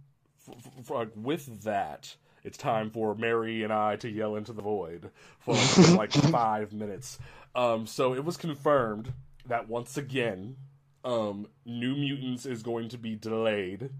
f- 0.48 0.56
f- 0.58 0.72
f- 0.80 0.90
like, 0.90 1.10
with 1.16 1.62
that, 1.64 2.16
it's 2.44 2.58
time 2.58 2.90
for 2.90 3.14
Mary 3.14 3.62
and 3.64 3.72
I 3.72 3.96
to 3.96 4.10
yell 4.10 4.36
into 4.36 4.52
the 4.52 4.62
void 4.62 5.10
for 5.40 5.54
like, 5.54 5.70
for, 5.70 5.94
like 5.94 6.12
five 6.32 6.72
minutes. 6.72 7.18
Um, 7.54 7.86
so 7.86 8.14
it 8.14 8.24
was 8.24 8.36
confirmed 8.36 9.12
that 9.46 9.68
once 9.68 9.96
again, 9.98 10.56
um, 11.04 11.48
New 11.66 11.96
Mutants 11.96 12.46
is 12.46 12.62
going 12.62 12.88
to 12.90 12.98
be 12.98 13.16
delayed, 13.16 13.90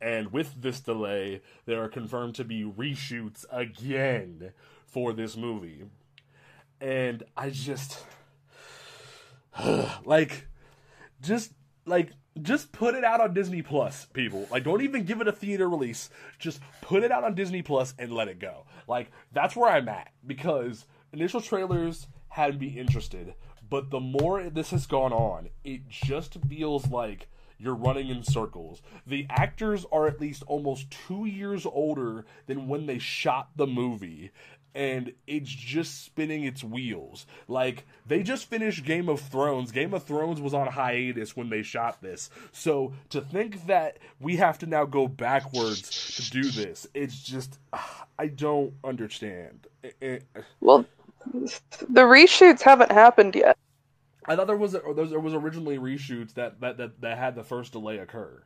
and 0.00 0.32
with 0.32 0.54
this 0.62 0.80
delay, 0.80 1.42
there 1.66 1.82
are 1.82 1.88
confirmed 1.88 2.36
to 2.36 2.44
be 2.44 2.64
reshoots 2.64 3.46
again 3.52 4.52
for 4.86 5.12
this 5.12 5.36
movie. 5.36 5.84
And 6.80 7.24
I 7.36 7.50
just 7.50 8.04
like 10.04 10.46
just 11.20 11.52
like 11.86 12.12
just 12.42 12.72
put 12.72 12.94
it 12.94 13.04
out 13.04 13.20
on 13.20 13.34
Disney 13.34 13.62
Plus, 13.62 14.06
people. 14.12 14.46
Like 14.50 14.64
don't 14.64 14.82
even 14.82 15.04
give 15.04 15.20
it 15.20 15.28
a 15.28 15.32
theater 15.32 15.68
release. 15.68 16.10
Just 16.38 16.60
put 16.80 17.02
it 17.02 17.12
out 17.12 17.24
on 17.24 17.34
Disney 17.34 17.62
Plus 17.62 17.94
and 17.98 18.12
let 18.12 18.28
it 18.28 18.38
go. 18.38 18.66
Like 18.86 19.10
that's 19.32 19.56
where 19.56 19.70
I'm 19.70 19.88
at 19.88 20.12
because 20.26 20.86
initial 21.12 21.40
trailers 21.40 22.06
had 22.28 22.60
me 22.60 22.68
interested, 22.68 23.34
but 23.68 23.90
the 23.90 24.00
more 24.00 24.48
this 24.50 24.70
has 24.70 24.86
gone 24.86 25.12
on, 25.12 25.48
it 25.64 25.88
just 25.88 26.38
feels 26.48 26.86
like 26.88 27.28
you're 27.58 27.74
running 27.74 28.08
in 28.08 28.22
circles. 28.22 28.80
The 29.06 29.26
actors 29.28 29.84
are 29.92 30.06
at 30.06 30.20
least 30.20 30.42
almost 30.46 30.90
2 31.08 31.26
years 31.26 31.66
older 31.66 32.24
than 32.46 32.68
when 32.68 32.86
they 32.86 32.98
shot 32.98 33.50
the 33.56 33.66
movie 33.66 34.30
and 34.74 35.12
it's 35.26 35.50
just 35.50 36.04
spinning 36.04 36.44
its 36.44 36.62
wheels. 36.64 37.26
Like 37.48 37.84
they 38.06 38.22
just 38.22 38.46
finished 38.46 38.84
Game 38.84 39.08
of 39.08 39.20
Thrones. 39.20 39.72
Game 39.72 39.94
of 39.94 40.04
Thrones 40.04 40.40
was 40.40 40.54
on 40.54 40.68
hiatus 40.68 41.36
when 41.36 41.48
they 41.50 41.62
shot 41.62 42.00
this. 42.02 42.30
So 42.52 42.92
to 43.10 43.20
think 43.20 43.66
that 43.66 43.98
we 44.20 44.36
have 44.36 44.58
to 44.58 44.66
now 44.66 44.84
go 44.84 45.08
backwards 45.08 46.16
to 46.16 46.30
do 46.30 46.50
this, 46.50 46.86
it's 46.94 47.22
just 47.22 47.58
I 48.18 48.28
don't 48.28 48.74
understand. 48.84 49.66
It- 49.82 49.96
it- 50.00 50.24
well, 50.60 50.84
the 51.32 52.02
reshoots 52.02 52.62
haven't 52.62 52.92
happened 52.92 53.34
yet. 53.34 53.56
I 54.26 54.36
thought 54.36 54.46
there 54.46 54.56
was 54.56 54.74
a, 54.74 54.82
there 54.94 55.18
was 55.20 55.34
originally 55.34 55.78
reshoots 55.78 56.34
that, 56.34 56.60
that 56.60 56.76
that 56.78 57.00
that 57.00 57.18
had 57.18 57.34
the 57.34 57.42
first 57.42 57.72
delay 57.72 57.98
occur. 57.98 58.42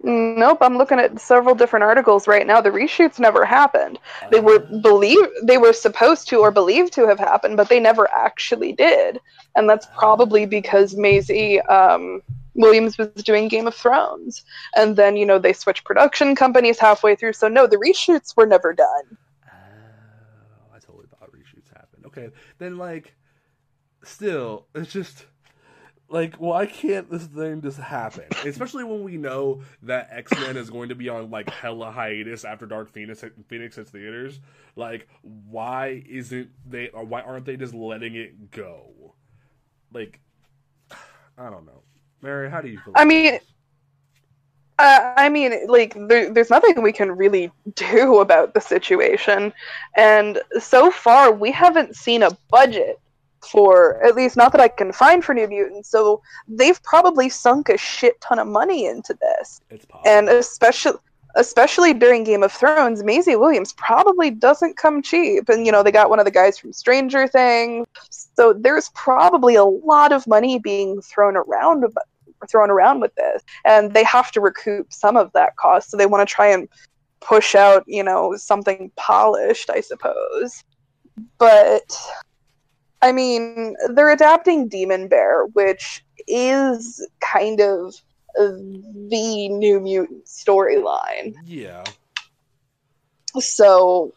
Nope, 0.00 0.58
I'm 0.60 0.78
looking 0.78 1.00
at 1.00 1.20
several 1.20 1.56
different 1.56 1.82
articles 1.82 2.28
right 2.28 2.46
now. 2.46 2.60
The 2.60 2.70
reshoots 2.70 3.18
never 3.18 3.44
happened. 3.44 3.98
They 4.30 4.38
were 4.38 4.60
believe 4.60 5.18
they 5.42 5.58
were 5.58 5.72
supposed 5.72 6.28
to 6.28 6.36
or 6.38 6.52
believed 6.52 6.92
to 6.94 7.08
have 7.08 7.18
happened, 7.18 7.56
but 7.56 7.68
they 7.68 7.80
never 7.80 8.08
actually 8.12 8.72
did. 8.72 9.20
And 9.56 9.68
that's 9.68 9.86
probably 9.86 10.46
because 10.46 10.94
Maisie 10.94 11.60
um, 11.62 12.22
Williams 12.54 12.96
was 12.96 13.08
doing 13.24 13.48
Game 13.48 13.66
of 13.66 13.74
Thrones, 13.74 14.44
and 14.76 14.94
then 14.94 15.16
you 15.16 15.26
know 15.26 15.38
they 15.38 15.52
switched 15.52 15.84
production 15.84 16.36
companies 16.36 16.78
halfway 16.78 17.16
through. 17.16 17.32
So 17.32 17.48
no, 17.48 17.66
the 17.66 17.76
reshoots 17.76 18.36
were 18.36 18.46
never 18.46 18.72
done. 18.72 19.18
Oh, 19.46 20.74
I 20.74 20.78
totally 20.78 21.06
thought 21.06 21.30
reshoots 21.32 21.76
happened. 21.76 22.06
Okay, 22.06 22.30
then 22.58 22.78
like, 22.78 23.14
still, 24.04 24.66
it's 24.76 24.92
just 24.92 25.26
like, 26.10 26.36
why 26.36 26.66
can't 26.66 27.10
this 27.10 27.24
thing 27.24 27.60
just 27.60 27.78
happen? 27.78 28.24
Especially 28.44 28.84
when 28.84 29.02
we 29.02 29.16
know 29.16 29.60
that 29.82 30.08
X 30.10 30.32
Men 30.32 30.56
is 30.56 30.70
going 30.70 30.88
to 30.88 30.94
be 30.94 31.08
on 31.08 31.30
like 31.30 31.50
hella 31.50 31.90
hiatus 31.90 32.44
after 32.44 32.66
Dark 32.66 32.90
Phoenix 32.92 33.22
Phoenix 33.48 33.76
hits 33.76 33.90
theaters. 33.90 34.40
Like, 34.74 35.08
why 35.22 36.04
isn't 36.08 36.50
they? 36.66 36.88
Or 36.88 37.04
why 37.04 37.20
aren't 37.20 37.44
they 37.44 37.56
just 37.56 37.74
letting 37.74 38.14
it 38.14 38.50
go? 38.50 39.14
Like, 39.92 40.20
I 41.36 41.50
don't 41.50 41.66
know. 41.66 41.82
Mary, 42.22 42.50
how 42.50 42.60
do 42.60 42.68
you 42.68 42.78
feel? 42.80 42.94
I 42.96 43.04
mean, 43.04 43.32
this? 43.32 43.42
Uh, 44.78 45.12
I 45.16 45.28
mean, 45.28 45.66
like, 45.66 45.94
there, 46.08 46.32
there's 46.32 46.50
nothing 46.50 46.82
we 46.82 46.92
can 46.92 47.12
really 47.12 47.50
do 47.74 48.20
about 48.20 48.54
the 48.54 48.60
situation. 48.60 49.52
And 49.96 50.40
so 50.58 50.90
far, 50.90 51.32
we 51.32 51.50
haven't 51.50 51.96
seen 51.96 52.22
a 52.22 52.30
budget 52.50 52.98
for, 53.40 54.02
at 54.04 54.14
least 54.14 54.36
not 54.36 54.52
that 54.52 54.60
I 54.60 54.68
can 54.68 54.92
find 54.92 55.24
for 55.24 55.34
New 55.34 55.48
Mutants. 55.48 55.90
So 55.90 56.22
they've 56.46 56.82
probably 56.82 57.28
sunk 57.28 57.68
a 57.68 57.76
shit 57.76 58.20
ton 58.20 58.38
of 58.38 58.46
money 58.46 58.86
into 58.86 59.14
this. 59.20 59.60
it's 59.70 59.84
possible. 59.84 60.10
And 60.10 60.28
especially. 60.28 60.98
Especially 61.34 61.94
during 61.94 62.24
Game 62.24 62.42
of 62.42 62.50
Thrones, 62.50 63.04
Maisie 63.04 63.36
Williams 63.36 63.72
probably 63.74 64.30
doesn't 64.30 64.76
come 64.76 65.02
cheap. 65.02 65.48
And, 65.50 65.66
you 65.66 65.70
know, 65.70 65.84
they 65.84 65.92
got 65.92 66.10
one 66.10 66.18
of 66.18 66.24
the 66.24 66.32
guys 66.32 66.58
from 66.58 66.72
Stranger 66.72 67.28
Things. 67.28 67.86
So 68.10 68.54
there's 68.54 68.88
probably 68.94 69.54
a 69.54 69.62
lot 69.62 70.10
of 70.10 70.26
money 70.26 70.58
being 70.58 71.00
thrown 71.02 71.36
around 71.36 71.84
thrown 72.48 72.70
around 72.70 73.00
with 73.00 73.14
this 73.16 73.42
and 73.64 73.92
they 73.94 74.04
have 74.04 74.30
to 74.30 74.40
recoup 74.40 74.92
some 74.92 75.16
of 75.16 75.32
that 75.32 75.56
cost 75.56 75.90
so 75.90 75.96
they 75.96 76.06
want 76.06 76.26
to 76.26 76.32
try 76.32 76.46
and 76.46 76.68
push 77.20 77.54
out 77.54 77.82
you 77.86 78.02
know 78.02 78.36
something 78.36 78.90
polished 78.96 79.70
i 79.70 79.80
suppose 79.80 80.62
but 81.38 81.96
i 83.02 83.12
mean 83.12 83.74
they're 83.94 84.10
adapting 84.10 84.68
demon 84.68 85.08
bear 85.08 85.46
which 85.54 86.04
is 86.26 87.06
kind 87.20 87.60
of 87.60 87.94
the 88.38 89.48
new 89.48 89.80
mutant 89.80 90.24
storyline. 90.26 91.34
Yeah, 91.44 91.84
so 93.38 94.14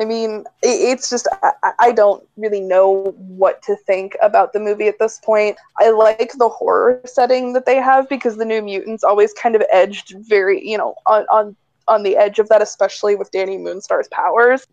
i 0.00 0.04
mean 0.04 0.44
it's 0.62 1.10
just 1.10 1.28
I, 1.42 1.72
I 1.78 1.92
don't 1.92 2.26
really 2.36 2.60
know 2.60 3.14
what 3.16 3.62
to 3.64 3.76
think 3.76 4.16
about 4.22 4.52
the 4.52 4.60
movie 4.60 4.88
at 4.88 4.98
this 4.98 5.18
point. 5.22 5.56
I 5.78 5.90
like 5.90 6.32
the 6.38 6.48
horror 6.48 7.00
setting 7.04 7.52
that 7.52 7.66
they 7.66 7.76
have 7.76 8.08
because 8.08 8.36
the 8.36 8.44
new 8.44 8.62
mutants 8.62 9.04
always 9.04 9.32
kind 9.34 9.54
of 9.54 9.62
edged 9.70 10.14
very 10.20 10.66
you 10.66 10.78
know 10.78 10.94
on 11.06 11.24
on 11.30 11.56
on 11.88 12.04
the 12.04 12.16
edge 12.16 12.38
of 12.38 12.48
that 12.48 12.62
especially 12.62 13.16
with 13.16 13.30
Dani 13.32 13.58
Moonstar's 13.58 14.08
powers 14.08 14.66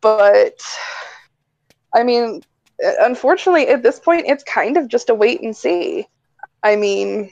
but 0.00 0.60
i 1.94 2.02
mean 2.02 2.42
unfortunately 3.00 3.68
at 3.68 3.82
this 3.82 3.98
point 3.98 4.24
it's 4.26 4.44
kind 4.44 4.76
of 4.76 4.88
just 4.88 5.10
a 5.10 5.14
wait 5.14 5.40
and 5.42 5.56
see 5.56 6.06
i 6.62 6.76
mean 6.76 7.30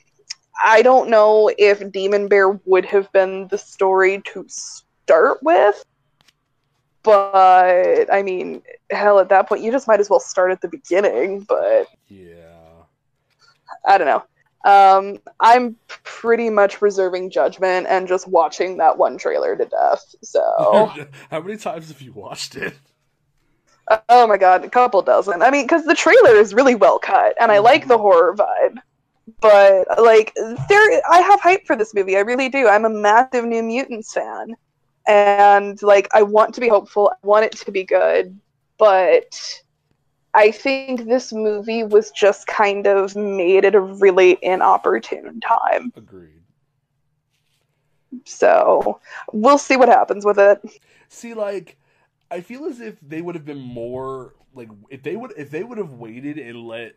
i 0.64 0.82
don't 0.82 1.08
know 1.08 1.50
if 1.58 1.90
demon 1.92 2.28
bear 2.28 2.60
would 2.64 2.84
have 2.84 3.10
been 3.12 3.46
the 3.48 3.58
story 3.58 4.22
to 4.24 4.44
start 4.48 5.38
with 5.42 5.84
but 7.02 8.12
i 8.12 8.22
mean 8.22 8.62
hell 8.90 9.18
at 9.18 9.28
that 9.28 9.48
point 9.48 9.62
you 9.62 9.70
just 9.70 9.88
might 9.88 10.00
as 10.00 10.10
well 10.10 10.20
start 10.20 10.50
at 10.50 10.60
the 10.60 10.68
beginning 10.68 11.40
but 11.48 11.86
yeah. 12.08 12.82
i 13.86 13.96
don't 13.96 14.06
know 14.06 14.22
um 14.64 15.18
i'm 15.40 15.76
pretty 16.04 16.50
much 16.50 16.82
reserving 16.82 17.30
judgment 17.30 17.86
and 17.88 18.08
just 18.08 18.26
watching 18.26 18.76
that 18.76 18.98
one 18.98 19.16
trailer 19.16 19.56
to 19.56 19.64
death 19.64 20.14
so 20.22 20.92
How 21.30 21.40
many 21.40 21.56
times 21.56 21.88
have 21.88 22.00
you 22.02 22.12
watched 22.12 22.56
it? 22.56 22.74
Oh 24.08 24.26
my 24.26 24.36
god, 24.36 24.64
a 24.64 24.70
couple 24.70 25.00
dozen. 25.02 25.42
I 25.42 25.50
mean, 25.50 25.64
because 25.64 25.84
the 25.84 25.94
trailer 25.94 26.34
is 26.36 26.52
really 26.52 26.74
well 26.74 26.98
cut, 26.98 27.34
and 27.40 27.50
I 27.50 27.58
like 27.58 27.88
the 27.88 27.98
horror 27.98 28.34
vibe. 28.36 28.76
But 29.40 29.86
like, 30.02 30.34
there, 30.68 31.02
I 31.10 31.20
have 31.20 31.40
hype 31.40 31.66
for 31.66 31.76
this 31.76 31.94
movie. 31.94 32.16
I 32.16 32.20
really 32.20 32.48
do. 32.48 32.68
I'm 32.68 32.84
a 32.84 32.90
massive 32.90 33.44
New 33.44 33.62
Mutants 33.62 34.12
fan, 34.12 34.56
and 35.06 35.80
like, 35.82 36.08
I 36.12 36.22
want 36.22 36.54
to 36.54 36.60
be 36.60 36.68
hopeful. 36.68 37.10
I 37.22 37.26
want 37.26 37.46
it 37.46 37.52
to 37.52 37.72
be 37.72 37.84
good, 37.84 38.38
but 38.78 39.62
I 40.34 40.50
think 40.50 41.06
this 41.06 41.32
movie 41.32 41.84
was 41.84 42.10
just 42.10 42.46
kind 42.46 42.86
of 42.86 43.16
made 43.16 43.64
at 43.64 43.74
a 43.74 43.80
really 43.80 44.38
inopportune 44.42 45.40
time. 45.40 45.92
Agreed. 45.96 46.42
So 48.24 49.00
we'll 49.32 49.58
see 49.58 49.76
what 49.76 49.88
happens 49.88 50.24
with 50.24 50.38
it. 50.38 50.60
See, 51.08 51.34
like, 51.34 51.76
I 52.30 52.40
feel 52.40 52.66
as 52.66 52.80
if 52.80 52.96
they 53.00 53.22
would 53.22 53.34
have 53.34 53.44
been 53.44 53.60
more 53.60 54.34
like 54.54 54.68
if 54.90 55.02
they 55.02 55.16
would 55.16 55.32
if 55.36 55.50
they 55.50 55.62
would 55.62 55.78
have 55.78 55.92
waited 55.92 56.38
and 56.38 56.66
let 56.66 56.94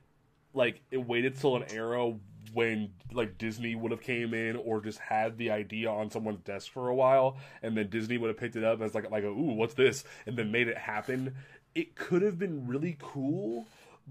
like 0.53 0.81
it 0.91 1.05
waited 1.05 1.37
till 1.37 1.55
an 1.55 1.63
era 1.71 2.13
when 2.53 2.89
like 3.13 3.37
Disney 3.37 3.75
would 3.75 3.91
have 3.91 4.01
came 4.01 4.33
in 4.33 4.55
or 4.57 4.81
just 4.81 4.99
had 4.99 5.37
the 5.37 5.51
idea 5.51 5.89
on 5.89 6.09
someone's 6.09 6.41
desk 6.41 6.71
for 6.71 6.89
a 6.89 6.95
while 6.95 7.37
and 7.61 7.77
then 7.77 7.89
Disney 7.89 8.17
would 8.17 8.27
have 8.27 8.37
picked 8.37 8.55
it 8.55 8.63
up 8.63 8.81
as 8.81 8.93
like 8.93 9.09
like 9.11 9.23
a, 9.23 9.27
ooh 9.27 9.53
what's 9.53 9.73
this 9.73 10.03
and 10.25 10.35
then 10.35 10.51
made 10.51 10.67
it 10.67 10.77
happen 10.77 11.35
it 11.75 11.95
could 11.95 12.21
have 12.21 12.37
been 12.37 12.67
really 12.67 12.97
cool 12.99 13.67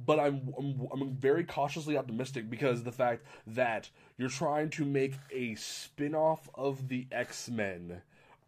but 0.07 0.18
I'm, 0.18 0.55
I'm 0.59 0.88
I'm 0.92 1.14
very 1.14 1.44
cautiously 1.44 1.96
optimistic 1.96 2.49
because 2.49 2.83
the 2.83 2.92
fact 2.92 3.25
that 3.46 3.90
you're 4.16 4.29
trying 4.29 4.70
to 4.70 4.85
make 4.85 5.14
a 5.31 5.55
spin-off 5.57 6.49
of 6.55 6.88
the 6.88 7.07
X-Men 7.11 8.03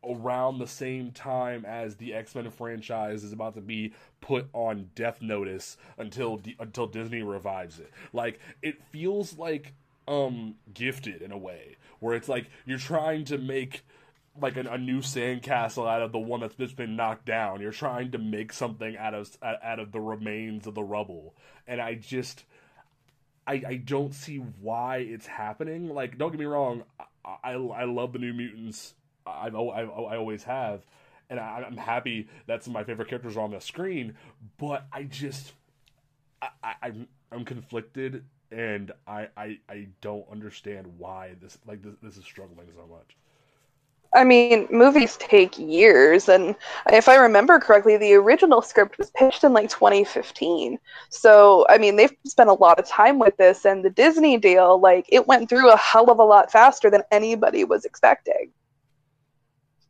around 0.05 0.59
the 0.59 0.66
same 0.66 1.12
time 1.12 1.64
as 1.64 1.96
the 1.96 2.14
X-Men 2.14 2.51
franchise 2.51 3.22
is 3.22 3.33
about 3.33 3.55
to 3.55 3.61
be 3.61 3.92
put 4.20 4.48
on 4.53 4.90
death 4.94 5.20
notice 5.20 5.77
until 5.98 6.40
until 6.59 6.87
Disney 6.87 7.22
revives 7.22 7.79
it. 7.79 7.90
Like 8.12 8.40
it 8.62 8.83
feels 8.90 9.37
like 9.38 9.75
um 10.09 10.57
gifted 10.75 11.22
in 11.22 11.31
a 11.31 11.38
way 11.38 11.77
where 12.01 12.16
it's 12.16 12.29
like 12.29 12.51
you're 12.66 12.79
trying 12.79 13.25
to 13.25 13.38
make 13.38 13.85
like 14.40 14.57
a, 14.57 14.61
a 14.61 14.79
new 14.79 14.99
sandcastle 15.01 15.88
out 15.88 16.03
of 16.03 16.12
the 16.12 16.18
one 16.18 16.40
that's 16.40 16.55
just 16.55 16.77
been 16.77 16.97
knocked 16.97 17.27
down. 17.27 17.61
You're 17.61 17.73
trying 17.73 18.12
to 18.12 18.18
make 18.18 18.53
something 18.53 18.97
out 18.97 19.14
of 19.14 19.37
out 19.42 19.79
of 19.79 19.92
the 19.92 20.01
remains 20.01 20.66
of 20.66 20.75
the 20.75 20.83
rubble, 20.83 21.35
and 21.66 21.81
I 21.81 21.95
just 21.95 22.45
I 23.47 23.62
I 23.66 23.77
don't 23.77 24.14
see 24.14 24.38
why 24.38 24.99
it's 24.99 25.27
happening. 25.27 25.88
Like, 25.88 26.18
don't 26.18 26.31
get 26.31 26.40
me 26.40 26.47
wrong, 26.47 26.85
I 26.99 27.05
I, 27.45 27.53
I 27.53 27.85
love 27.85 28.12
the 28.12 28.18
New 28.18 28.33
Mutants. 28.33 28.95
I've, 29.27 29.55
I've 29.55 29.90
I 29.90 30.16
always 30.16 30.42
have, 30.45 30.85
and 31.31 31.38
I, 31.38 31.64
I'm 31.66 31.77
happy 31.77 32.29
that 32.47 32.64
some 32.64 32.73
of 32.73 32.81
my 32.81 32.85
favorite 32.85 33.09
characters 33.09 33.37
are 33.37 33.40
on 33.40 33.53
the 33.53 33.61
screen. 33.61 34.14
But 34.59 34.87
I 34.92 35.05
just 35.05 35.53
I, 36.40 36.49
I 36.62 36.75
I'm 36.83 37.09
I'm 37.31 37.45
conflicted, 37.45 38.25
and 38.51 38.90
I 39.07 39.29
I 39.37 39.59
I 39.68 39.88
don't 40.01 40.27
understand 40.31 40.87
why 40.99 41.37
this 41.40 41.59
like 41.66 41.83
this, 41.83 41.95
this 42.03 42.16
is 42.16 42.25
struggling 42.25 42.68
so 42.75 42.87
much. 42.87 43.16
I 44.14 44.25
mean, 44.25 44.68
movies 44.70 45.16
take 45.16 45.59
years, 45.59 46.29
and 46.29 46.55
if 46.92 47.09
I 47.09 47.16
remember 47.16 47.59
correctly, 47.59 47.96
the 47.96 48.12
original 48.12 48.61
script 48.61 48.98
was 48.98 49.11
pitched 49.12 49.42
in 49.42 49.55
like 49.55 49.70
2015. 49.70 50.79
So, 51.09 51.64
I 51.70 51.79
mean, 51.79 51.96
they've 51.96 52.14
spent 52.27 52.51
a 52.51 52.55
lot 52.55 52.79
of 52.79 52.87
time 52.87 53.18
with 53.18 53.35
this, 53.38 53.64
and 53.64 53.83
the 53.83 53.90
Disney 53.90 54.37
deal, 54.37 54.79
like, 54.79 55.07
it 55.09 55.27
went 55.27 55.48
through 55.48 55.70
a 55.70 55.79
hell 55.79 56.11
of 56.11 56.18
a 56.18 56.25
lot 56.25 56.53
faster 56.53 56.90
than 56.90 57.03
anybody 57.11 57.64
was 57.64 57.87
expecting. 57.87 58.53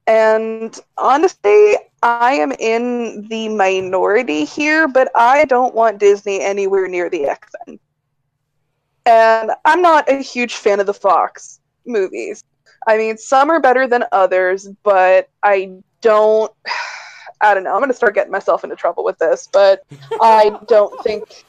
And 0.07 0.79
honestly, 0.99 1.77
I 2.03 2.35
am 2.35 2.53
in 2.53 3.27
the 3.29 3.49
minority 3.49 4.45
here, 4.45 4.87
but 4.87 5.11
I 5.17 5.47
don't 5.47 5.75
want 5.75 5.99
Disney 5.99 6.41
anywhere 6.41 6.87
near 6.87 7.11
the 7.11 7.27
X 7.27 7.49
Men. 7.67 7.81
And 9.05 9.51
I'm 9.65 9.83
not 9.83 10.09
a 10.09 10.23
huge 10.23 10.55
fan 10.55 10.79
of 10.79 10.87
the 10.87 10.95
Fox 10.95 11.61
movies. 11.87 12.45
I 12.87 12.97
mean, 12.97 13.17
some 13.17 13.51
are 13.51 13.61
better 13.61 13.87
than 13.87 14.05
others, 14.13 14.69
but 14.83 15.29
I 15.43 15.73
don't. 16.01 16.53
I 17.45 17.55
don't 17.55 17.65
know. 17.65 17.73
I'm 17.73 17.81
going 17.81 17.91
to 17.91 17.97
start 17.97 18.15
getting 18.15 18.31
myself 18.31 18.63
into 18.63 18.77
trouble 18.77 19.03
with 19.03 19.19
this, 19.19 19.49
but 19.53 19.85
I 20.21 20.57
don't 20.69 21.03
think. 21.03 21.45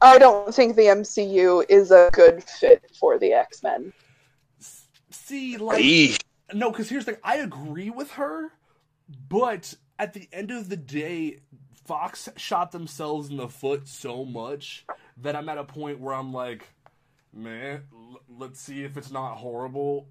I 0.00 0.16
don't 0.16 0.54
think 0.54 0.76
the 0.76 0.82
MCU 0.82 1.66
is 1.68 1.90
a 1.90 2.08
good 2.12 2.42
fit 2.42 2.90
for 2.98 3.18
the 3.18 3.32
X 3.32 3.62
Men. 3.62 3.92
See, 5.10 5.58
like, 5.58 6.24
no, 6.54 6.70
because 6.70 6.88
here's 6.88 7.04
the 7.04 7.12
thing. 7.12 7.20
I 7.22 7.36
agree 7.36 7.90
with 7.90 8.12
her, 8.12 8.52
but 9.28 9.74
at 9.98 10.14
the 10.14 10.26
end 10.32 10.50
of 10.50 10.70
the 10.70 10.76
day, 10.76 11.40
Fox 11.84 12.28
shot 12.36 12.72
themselves 12.72 13.28
in 13.28 13.36
the 13.36 13.48
foot 13.48 13.88
so 13.88 14.24
much 14.24 14.86
that 15.18 15.36
I'm 15.36 15.48
at 15.48 15.58
a 15.58 15.64
point 15.64 16.00
where 16.00 16.14
I'm 16.14 16.32
like, 16.32 16.66
man, 17.32 17.82
l- 17.92 18.20
let's 18.38 18.60
see 18.60 18.84
if 18.84 18.96
it's 18.96 19.10
not 19.10 19.34
horrible 19.34 20.08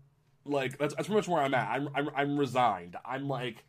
like 0.47 0.77
that's, 0.77 0.93
that's 0.95 1.07
pretty 1.07 1.19
much 1.19 1.27
where 1.27 1.41
I'm 1.41 1.53
at. 1.53 1.69
I'm 1.69 1.89
I'm, 1.95 2.09
I'm 2.15 2.37
resigned. 2.37 2.95
I'm 3.05 3.27
like, 3.27 3.63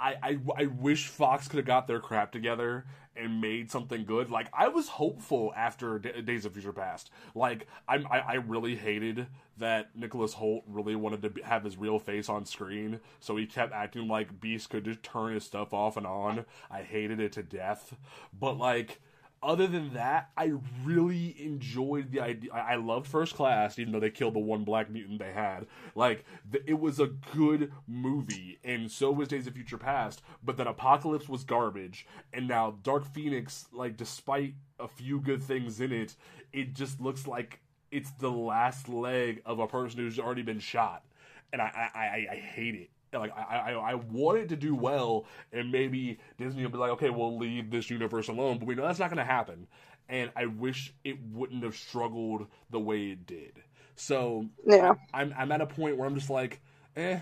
I, 0.00 0.16
I 0.22 0.38
I 0.56 0.66
wish 0.66 1.08
Fox 1.08 1.48
could 1.48 1.58
have 1.58 1.66
got 1.66 1.86
their 1.86 2.00
crap 2.00 2.32
together 2.32 2.84
and 3.16 3.40
made 3.40 3.70
something 3.70 4.04
good. 4.04 4.30
Like 4.30 4.48
I 4.52 4.68
was 4.68 4.88
hopeful 4.88 5.52
after 5.56 5.98
D- 5.98 6.22
Days 6.22 6.44
of 6.44 6.52
Future 6.52 6.72
Past. 6.72 7.10
Like 7.34 7.66
I'm, 7.88 8.06
I 8.10 8.20
I 8.20 8.34
really 8.34 8.76
hated 8.76 9.26
that 9.56 9.94
Nicholas 9.96 10.34
Hoult 10.34 10.62
really 10.68 10.94
wanted 10.94 11.22
to 11.22 11.42
have 11.42 11.64
his 11.64 11.76
real 11.76 11.98
face 11.98 12.28
on 12.28 12.46
screen, 12.46 13.00
so 13.18 13.36
he 13.36 13.46
kept 13.46 13.72
acting 13.72 14.06
like 14.06 14.40
Beast 14.40 14.70
could 14.70 14.84
just 14.84 15.02
turn 15.02 15.34
his 15.34 15.44
stuff 15.44 15.74
off 15.74 15.96
and 15.96 16.06
on. 16.06 16.44
I 16.70 16.82
hated 16.82 17.18
it 17.20 17.32
to 17.32 17.42
death. 17.42 17.94
But 18.38 18.56
like 18.56 19.00
other 19.42 19.66
than 19.66 19.94
that, 19.94 20.30
I 20.36 20.54
really 20.84 21.36
enjoyed 21.42 22.10
the 22.10 22.20
idea. 22.20 22.52
I 22.52 22.76
loved 22.76 23.06
First 23.06 23.34
Class, 23.34 23.78
even 23.78 23.92
though 23.92 24.00
they 24.00 24.10
killed 24.10 24.34
the 24.34 24.40
one 24.40 24.64
black 24.64 24.90
mutant 24.90 25.18
they 25.18 25.32
had. 25.32 25.66
Like, 25.94 26.24
it 26.66 26.78
was 26.78 26.98
a 26.98 27.06
good 27.34 27.72
movie, 27.86 28.58
and 28.64 28.90
so 28.90 29.10
was 29.10 29.28
Days 29.28 29.46
of 29.46 29.54
Future 29.54 29.78
Past. 29.78 30.22
But 30.42 30.56
then 30.56 30.66
Apocalypse 30.66 31.28
was 31.28 31.44
garbage, 31.44 32.06
and 32.32 32.48
now 32.48 32.78
Dark 32.82 33.04
Phoenix, 33.12 33.66
like, 33.72 33.96
despite 33.96 34.54
a 34.78 34.88
few 34.88 35.20
good 35.20 35.42
things 35.42 35.80
in 35.80 35.92
it, 35.92 36.16
it 36.52 36.74
just 36.74 37.00
looks 37.00 37.26
like 37.26 37.60
it's 37.90 38.10
the 38.12 38.30
last 38.30 38.88
leg 38.88 39.42
of 39.46 39.58
a 39.58 39.66
person 39.66 40.00
who's 40.00 40.18
already 40.18 40.42
been 40.42 40.60
shot, 40.60 41.04
and 41.52 41.62
I 41.62 41.90
I, 41.94 41.98
I, 41.98 42.26
I 42.32 42.36
hate 42.36 42.74
it 42.74 42.90
like 43.12 43.32
I, 43.36 43.72
I 43.72 43.72
I 43.72 43.94
want 43.94 44.38
it 44.38 44.48
to 44.50 44.56
do 44.56 44.74
well, 44.74 45.26
and 45.52 45.72
maybe 45.72 46.18
Disney 46.36 46.62
will 46.62 46.70
be 46.70 46.78
like, 46.78 46.90
okay, 46.92 47.10
we'll 47.10 47.38
leave 47.38 47.70
this 47.70 47.90
universe 47.90 48.28
alone, 48.28 48.58
but 48.58 48.66
we 48.66 48.74
know 48.74 48.82
that's 48.82 48.98
not 48.98 49.10
going 49.10 49.18
to 49.18 49.24
happen. 49.24 49.66
And 50.08 50.30
I 50.36 50.46
wish 50.46 50.92
it 51.04 51.18
wouldn't 51.32 51.62
have 51.64 51.76
struggled 51.76 52.46
the 52.70 52.80
way 52.80 53.10
it 53.10 53.26
did. 53.26 53.52
So 53.94 54.46
yeah, 54.64 54.94
I'm 55.12 55.34
I'm 55.36 55.52
at 55.52 55.60
a 55.60 55.66
point 55.66 55.96
where 55.96 56.06
I'm 56.06 56.14
just 56.14 56.30
like, 56.30 56.60
eh, 56.96 57.20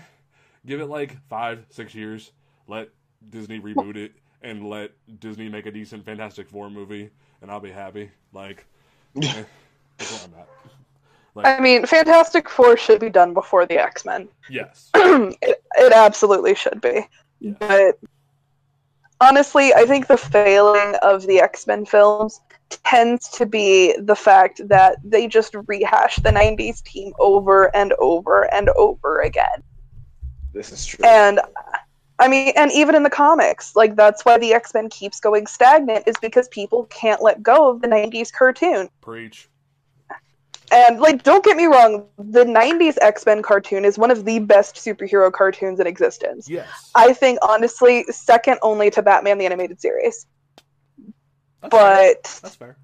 give 0.65 0.79
it 0.79 0.87
like 0.87 1.17
five 1.27 1.65
six 1.69 1.95
years, 1.95 2.31
let 2.67 2.89
Disney 3.27 3.59
reboot 3.59 3.95
it, 3.95 4.13
and 4.41 4.69
let 4.69 4.91
Disney 5.19 5.49
make 5.49 5.65
a 5.65 5.71
decent 5.71 6.05
Fantastic 6.05 6.49
Four 6.49 6.69
movie, 6.69 7.09
and 7.41 7.49
I'll 7.51 7.59
be 7.59 7.71
happy. 7.71 8.11
Like, 8.33 8.65
eh, 9.21 9.43
that's 9.97 10.11
where 10.11 10.21
I'm 10.25 10.39
at. 10.41 10.56
Like, 11.37 11.59
I 11.59 11.61
mean, 11.61 11.85
Fantastic 11.85 12.49
Four 12.49 12.77
should 12.77 12.99
be 12.99 13.09
done 13.09 13.33
before 13.33 13.65
the 13.65 13.77
X 13.77 14.05
Men. 14.05 14.27
Yes. 14.49 14.89
it, 14.95 15.63
it 15.77 15.93
absolutely 15.93 16.55
should 16.55 16.81
be. 16.81 17.07
Yeah. 17.39 17.53
But 17.59 17.99
honestly, 19.21 19.73
I 19.73 19.85
think 19.85 20.07
the 20.07 20.17
failing 20.17 20.95
of 21.01 21.27
the 21.27 21.39
X 21.39 21.67
Men 21.67 21.85
films 21.85 22.41
tends 22.69 23.29
to 23.29 23.45
be 23.45 23.95
the 23.99 24.15
fact 24.15 24.67
that 24.67 24.97
they 25.03 25.27
just 25.27 25.55
rehash 25.67 26.17
the 26.17 26.31
90s 26.31 26.83
team 26.83 27.13
over 27.19 27.73
and 27.75 27.93
over 27.99 28.51
and 28.53 28.69
over 28.69 29.21
again. 29.21 29.63
This 30.53 30.71
is 30.71 30.85
true. 30.85 31.05
And 31.05 31.39
I 32.19 32.27
mean, 32.27 32.51
and 32.55 32.71
even 32.71 32.95
in 32.95 33.03
the 33.03 33.11
comics, 33.11 33.75
like 33.75 33.95
that's 33.95 34.25
why 34.25 34.39
the 34.39 34.53
X 34.53 34.73
Men 34.73 34.89
keeps 34.89 35.19
going 35.19 35.45
stagnant, 35.45 36.07
is 36.07 36.15
because 36.19 36.47
people 36.47 36.85
can't 36.85 37.21
let 37.21 37.43
go 37.43 37.69
of 37.69 37.81
the 37.81 37.87
90s 37.87 38.33
cartoon. 38.33 38.89
Preach. 39.01 39.47
And 40.71 40.99
like, 40.99 41.23
don't 41.23 41.45
get 41.45 41.55
me 41.55 41.65
wrong, 41.65 42.05
the 42.17 42.43
'90s 42.43 42.97
X-Men 43.01 43.41
cartoon 43.41 43.85
is 43.85 43.97
one 43.97 44.11
of 44.11 44.25
the 44.25 44.39
best 44.39 44.75
superhero 44.75 45.31
cartoons 45.31 45.79
in 45.79 45.87
existence. 45.87 46.49
Yes, 46.49 46.91
I 46.93 47.13
think 47.13 47.39
honestly, 47.41 48.03
second 48.09 48.59
only 48.61 48.89
to 48.91 49.01
Batman 49.01 49.37
the 49.37 49.45
Animated 49.45 49.79
Series. 49.79 50.27
That's 51.61 51.71
but 51.71 52.27
fair. 52.27 52.41
that's 52.41 52.55
fair. 52.55 52.77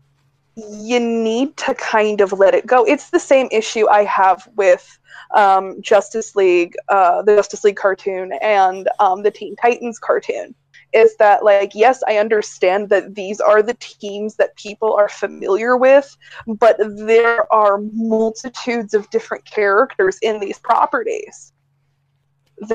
You 0.55 0.99
need 0.99 1.57
to 1.57 1.73
kind 1.75 2.21
of 2.21 2.31
let 2.31 2.53
it 2.53 2.65
go. 2.65 2.85
It's 2.85 3.09
the 3.09 3.19
same 3.19 3.49
issue 3.51 3.89
I 3.89 4.03
have 4.03 4.47
with 4.55 4.99
um, 5.35 5.81
Justice 5.81 6.35
League, 6.35 6.75
uh, 6.89 7.23
the 7.23 7.35
Justice 7.35 7.63
League 7.63 7.75
cartoon, 7.75 8.33
and 8.41 8.87
um, 8.99 9.23
the 9.23 9.31
Teen 9.31 9.55
Titans 9.55 9.99
cartoon 9.99 10.55
is 10.93 11.15
that 11.17 11.43
like 11.43 11.71
yes 11.73 12.01
i 12.08 12.17
understand 12.17 12.89
that 12.89 13.15
these 13.15 13.39
are 13.39 13.62
the 13.62 13.75
teams 13.75 14.36
that 14.36 14.56
people 14.56 14.93
are 14.93 15.10
familiar 15.10 15.77
with 15.77 16.15
but 16.45 16.77
there 16.79 17.51
are 17.53 17.79
multitudes 17.93 18.93
of 18.93 19.10
different 19.10 19.43
characters 19.45 20.17
in 20.21 20.39
these 20.39 20.60
properties 20.60 21.53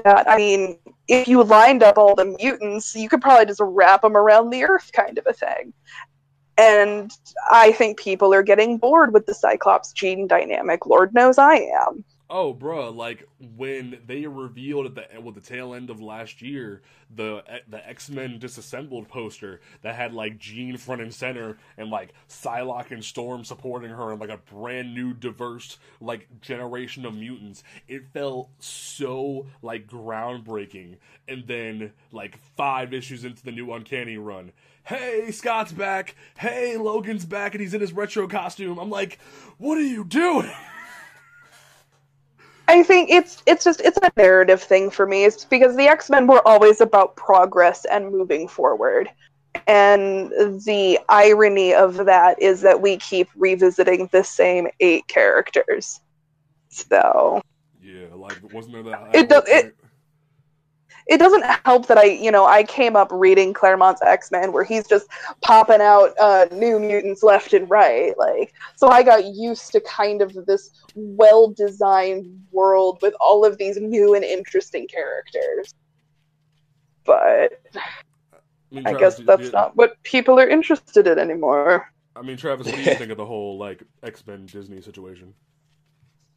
that 0.04 0.28
I 0.28 0.36
mean, 0.36 0.78
if 1.06 1.28
you 1.28 1.42
lined 1.42 1.82
up 1.82 1.98
all 1.98 2.14
the 2.14 2.36
mutants, 2.38 2.94
you 2.94 3.08
could 3.08 3.22
probably 3.22 3.46
just 3.46 3.60
wrap 3.62 4.02
them 4.02 4.16
around 4.16 4.50
the 4.50 4.64
earth, 4.64 4.90
kind 4.92 5.18
of 5.18 5.26
a 5.26 5.32
thing. 5.32 5.72
And 6.56 7.10
I 7.50 7.72
think 7.72 7.98
people 7.98 8.34
are 8.34 8.42
getting 8.42 8.78
bored 8.78 9.12
with 9.12 9.26
the 9.26 9.34
Cyclops 9.34 9.92
Jean 9.92 10.26
dynamic. 10.26 10.86
Lord 10.86 11.14
knows 11.14 11.38
I 11.38 11.54
am. 11.54 12.04
Oh, 12.30 12.52
bro! 12.52 12.90
Like 12.90 13.26
when 13.56 14.00
they 14.06 14.26
revealed 14.26 14.84
at 14.86 14.94
the 14.94 15.20
with 15.20 15.34
the 15.34 15.40
tail 15.40 15.72
end 15.72 15.88
of 15.88 16.02
last 16.02 16.42
year 16.42 16.82
the 17.14 17.42
eh, 17.48 17.60
the 17.68 17.88
X 17.88 18.10
Men 18.10 18.38
disassembled 18.38 19.08
poster 19.08 19.60
that 19.80 19.94
had 19.94 20.12
like 20.12 20.38
Jean 20.38 20.76
front 20.76 21.00
and 21.00 21.14
center 21.14 21.56
and 21.78 21.90
like 21.90 22.12
Psylocke 22.28 22.90
and 22.90 23.02
Storm 23.02 23.44
supporting 23.44 23.90
her 23.90 24.10
and 24.10 24.20
like 24.20 24.28
a 24.28 24.36
brand 24.36 24.94
new 24.94 25.14
diverse 25.14 25.78
like 26.02 26.28
generation 26.42 27.06
of 27.06 27.14
mutants. 27.14 27.62
It 27.86 28.08
felt 28.12 28.50
so 28.58 29.46
like 29.62 29.88
groundbreaking. 29.88 30.96
And 31.26 31.46
then 31.46 31.92
like 32.12 32.38
five 32.56 32.92
issues 32.92 33.24
into 33.24 33.42
the 33.42 33.52
new 33.52 33.72
Uncanny 33.72 34.18
run, 34.18 34.52
hey, 34.84 35.30
Scott's 35.30 35.72
back. 35.72 36.14
Hey, 36.36 36.76
Logan's 36.76 37.24
back 37.24 37.54
and 37.54 37.60
he's 37.62 37.74
in 37.74 37.80
his 37.80 37.92
retro 37.92 38.28
costume. 38.28 38.78
I'm 38.78 38.90
like, 38.90 39.18
what 39.56 39.78
are 39.78 39.82
you 39.82 40.04
doing? 40.04 40.50
I 42.68 42.82
think 42.82 43.08
it's 43.10 43.42
it's 43.46 43.64
just 43.64 43.80
it's 43.80 43.98
a 43.98 44.12
narrative 44.16 44.62
thing 44.62 44.90
for 44.90 45.06
me. 45.06 45.24
It's 45.24 45.44
because 45.44 45.74
the 45.74 45.88
X 45.88 46.10
Men 46.10 46.26
were 46.26 46.46
always 46.46 46.82
about 46.82 47.16
progress 47.16 47.86
and 47.86 48.12
moving 48.12 48.46
forward. 48.46 49.10
And 49.66 50.30
the 50.64 51.00
irony 51.08 51.74
of 51.74 51.96
that 52.04 52.40
is 52.40 52.60
that 52.60 52.80
we 52.80 52.98
keep 52.98 53.28
revisiting 53.34 54.08
the 54.12 54.22
same 54.22 54.68
eight 54.80 55.08
characters. 55.08 56.00
So 56.68 57.40
Yeah, 57.82 58.06
like 58.14 58.38
wasn't 58.52 58.74
there 58.74 58.82
that 58.84 59.14
it 59.14 59.28
does 59.30 59.44
it, 59.48 59.74
it 61.08 61.18
doesn't 61.18 61.44
help 61.64 61.86
that 61.86 61.96
I, 61.96 62.04
you 62.04 62.30
know, 62.30 62.44
I 62.44 62.62
came 62.62 62.94
up 62.94 63.08
reading 63.10 63.54
Claremont's 63.54 64.02
X 64.02 64.30
Men 64.30 64.52
where 64.52 64.62
he's 64.62 64.86
just 64.86 65.08
popping 65.40 65.80
out 65.80 66.12
uh, 66.20 66.46
new 66.52 66.78
mutants 66.78 67.22
left 67.22 67.54
and 67.54 67.68
right. 67.68 68.16
Like, 68.18 68.52
so 68.76 68.88
I 68.88 69.02
got 69.02 69.24
used 69.24 69.72
to 69.72 69.80
kind 69.80 70.20
of 70.20 70.34
this 70.46 70.70
well 70.94 71.48
designed 71.48 72.26
world 72.52 72.98
with 73.00 73.14
all 73.20 73.44
of 73.44 73.56
these 73.56 73.78
new 73.78 74.14
and 74.14 74.24
interesting 74.24 74.86
characters. 74.86 75.74
But 77.04 77.62
I, 77.72 78.38
mean, 78.70 78.86
I 78.86 78.92
guess 78.92 79.16
that's 79.16 79.44
did, 79.44 79.54
not 79.54 79.74
what 79.76 80.02
people 80.02 80.38
are 80.38 80.46
interested 80.46 81.06
in 81.06 81.18
anymore. 81.18 81.90
I 82.14 82.20
mean, 82.20 82.36
Travis, 82.36 82.66
what 82.66 82.76
do 82.76 82.82
you 82.82 82.94
think 82.96 83.10
of 83.10 83.16
the 83.16 83.24
whole 83.24 83.56
like 83.56 83.82
X 84.02 84.26
Men 84.26 84.44
Disney 84.44 84.82
situation? 84.82 85.32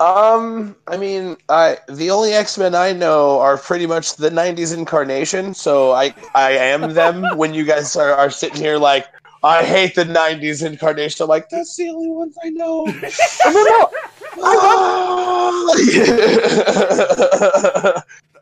Um, 0.01 0.75
I 0.87 0.97
mean, 0.97 1.37
I 1.47 1.77
the 1.87 2.09
only 2.09 2.33
X 2.33 2.57
Men 2.57 2.73
I 2.73 2.91
know 2.91 3.39
are 3.39 3.55
pretty 3.55 3.85
much 3.85 4.15
the 4.15 4.31
'90s 4.31 4.75
incarnation. 4.75 5.53
So 5.53 5.91
I 5.91 6.11
I 6.33 6.53
am 6.53 6.95
them 6.95 7.23
when 7.37 7.53
you 7.53 7.63
guys 7.63 7.95
are, 7.95 8.11
are 8.11 8.31
sitting 8.31 8.59
here 8.59 8.77
like 8.77 9.05
I 9.43 9.63
hate 9.63 9.93
the 9.93 10.05
'90s 10.05 10.65
incarnation. 10.65 11.23
I'm 11.23 11.29
like 11.29 11.49
that's 11.49 11.75
the 11.75 11.89
only 11.89 12.09
ones 12.09 12.35
I 12.43 12.49
know. 12.49 12.87
I 12.87 13.53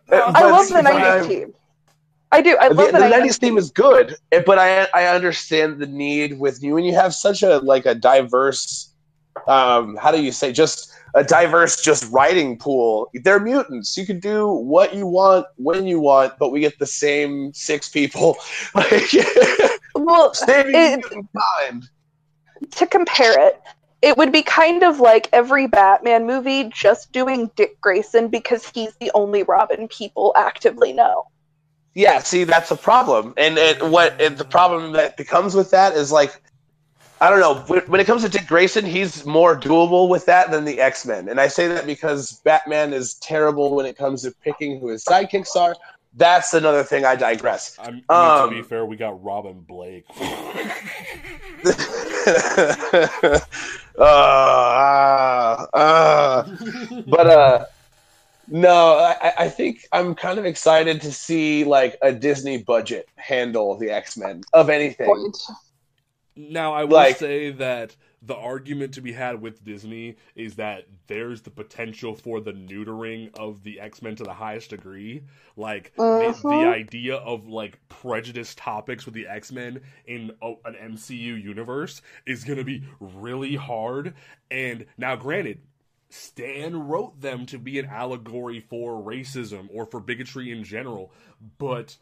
don't 0.10 0.34
know. 0.34 0.39
I 0.39 0.50
love 0.50 0.69
the 0.69 0.76
'90s 0.76 1.28
team. 1.28 1.54
I 2.32 2.41
do. 2.41 2.56
I 2.58 2.69
love 2.69 2.78
the, 2.78 2.93
the, 2.93 3.00
the 3.00 3.15
90s 3.15 3.38
team 3.38 3.58
is 3.58 3.69
good, 3.69 4.15
but 4.45 4.58
I 4.58 4.88
I 4.93 5.08
understand 5.08 5.80
the 5.80 5.88
need 5.88 6.39
with 6.39 6.63
you, 6.63 6.78
and 6.78 6.86
you 6.86 6.93
have 6.93 7.13
such 7.13 7.43
a 7.43 7.58
like 7.58 7.86
a 7.86 7.95
diverse. 7.95 8.93
Um, 9.48 9.95
how 9.98 10.12
do 10.12 10.22
you 10.22 10.32
say 10.32 10.52
just 10.52 10.93
a 11.13 11.24
diverse 11.24 11.82
just 11.82 12.10
writing 12.12 12.58
pool. 12.58 13.10
They're 13.13 13.39
mutants. 13.39 13.98
You 13.98 14.06
can 14.06 14.19
do 14.19 14.48
what 14.48 14.95
you 14.95 15.08
want 15.08 15.48
when 15.58 15.86
you 15.88 16.00
want, 16.00 16.38
but 16.38 16.52
we 16.52 16.60
get 16.60 16.80
the 16.80 16.86
same 16.86 17.54
six 17.54 17.89
people. 17.89 18.38
well, 18.76 20.34
it, 20.48 21.26
To 22.72 22.88
compare 22.88 23.48
it, 23.48 23.62
it 24.02 24.17
would 24.17 24.32
be 24.32 24.43
kind 24.43 24.84
of 24.84 25.00
like 25.00 25.28
every 25.34 25.67
Batman 25.67 26.26
movie 26.26 26.69
just 26.74 27.12
doing 27.12 27.52
Dick 27.56 27.80
Grayson 27.82 28.30
because 28.30 28.67
he's 28.69 28.95
the 29.00 29.12
only 29.13 29.43
Robin 29.43 29.88
people 29.88 30.34
actively 30.38 30.93
know. 30.93 31.26
Yeah, 31.95 32.19
see, 32.19 32.43
that's 32.43 32.72
a 32.72 32.78
problem, 32.78 33.34
and, 33.36 33.58
and 33.58 33.91
what 33.91 34.22
and 34.22 34.38
the 34.38 34.45
problem 34.45 34.93
that 34.93 35.17
becomes 35.17 35.56
with 35.56 35.72
that 35.72 35.95
is 35.95 36.12
like 36.12 36.41
I 37.21 37.29
don't 37.29 37.39
know. 37.39 37.82
When 37.88 37.99
it 37.99 38.08
comes 38.08 38.23
to 38.23 38.29
Dick 38.29 38.47
Grayson, 38.47 38.86
he's 38.86 39.25
more 39.25 39.60
doable 39.60 40.08
with 40.08 40.25
that 40.27 40.51
than 40.51 40.63
the 40.63 40.79
X 40.79 41.05
Men. 41.05 41.27
And 41.27 41.39
I 41.39 41.47
say 41.47 41.67
that 41.67 41.86
because 41.86 42.34
Batman 42.43 42.93
is 42.93 43.15
terrible 43.15 43.75
when 43.75 43.86
it 43.86 43.97
comes 43.97 44.21
to 44.23 44.32
picking 44.32 44.79
who 44.79 44.88
his 44.88 45.03
sidekicks 45.03 45.55
are. 45.55 45.75
That's 46.15 46.53
another 46.53 46.84
thing. 46.84 47.05
I 47.05 47.15
digress. 47.15 47.77
I 47.79 47.91
mean, 47.91 48.03
um, 48.10 48.49
to 48.49 48.55
be 48.55 48.62
fair, 48.62 48.86
we 48.86 48.95
got 48.95 49.23
Robin 49.23 49.60
Blake. 49.60 50.05
uh, 53.99 54.01
uh, 55.73 56.55
but 57.05 57.27
uh, 57.27 57.65
no, 58.47 58.97
I, 58.97 59.34
I 59.39 59.49
think 59.49 59.88
I'm 59.91 60.15
kind 60.15 60.39
of 60.39 60.45
excited 60.45 61.01
to 61.01 61.12
see 61.12 61.63
like 61.63 61.97
a 62.01 62.12
Disney 62.12 62.58
budget 62.58 63.08
handle 63.15 63.77
the 63.77 63.91
X 63.91 64.17
Men 64.17 64.43
of 64.53 64.69
anything. 64.69 65.05
Point 65.05 65.38
now, 66.39 66.73
I 66.73 66.86
will 66.86 66.93
like, 66.93 67.17
say 67.17 67.52
that 67.52 67.97
the 68.21 68.36
argument 68.36 68.93
to 68.93 69.02
be 69.02 69.12
had 69.12 69.41
with 69.41 69.63
Disney 69.63 70.15
is 70.36 70.56
that 70.56 70.86
there's 71.08 71.41
the 71.41 71.49
potential 71.49 72.15
for 72.15 72.39
the 72.39 72.54
neutering 72.54 73.38
of 73.38 73.63
the 73.63 73.82
X 73.82 74.02
Men 74.02 74.15
to 74.15 74.23
the 74.23 74.34
highest 74.34 74.69
degree. 74.69 75.23
Like 75.58 75.91
uh-huh. 75.97 76.32
the, 76.32 76.49
the, 76.49 76.67
idea 76.67 77.15
of 77.15 77.47
like 77.47 77.78
prejudice 77.89 78.56
topics 78.56 79.06
with 79.06 79.15
the 79.15 79.28
X 79.28 79.52
Men 79.52 79.82
in 80.06 80.32
a, 80.41 80.54
an 80.63 80.75
MCU 80.93 81.41
universe 81.43 82.02
is 82.25 82.45
going 82.45 82.60
to 82.60 82.65
be 82.65 82.84
really 83.02 83.56
hard. 83.56 84.13
And 84.49 84.86
now, 84.97 85.17
granted, 85.17 85.60
Stan 86.10 86.88
wrote 86.88 87.19
them 87.19 87.45
to 87.47 87.60
be 87.60 87.80
an 87.80 87.86
allegory 87.86 88.62
for 88.62 88.93
racism 89.04 89.67
or 89.73 89.86
for 89.86 89.99
bigotry 89.99 90.52
in 90.52 90.63
general, 90.63 91.12
but 91.58 91.97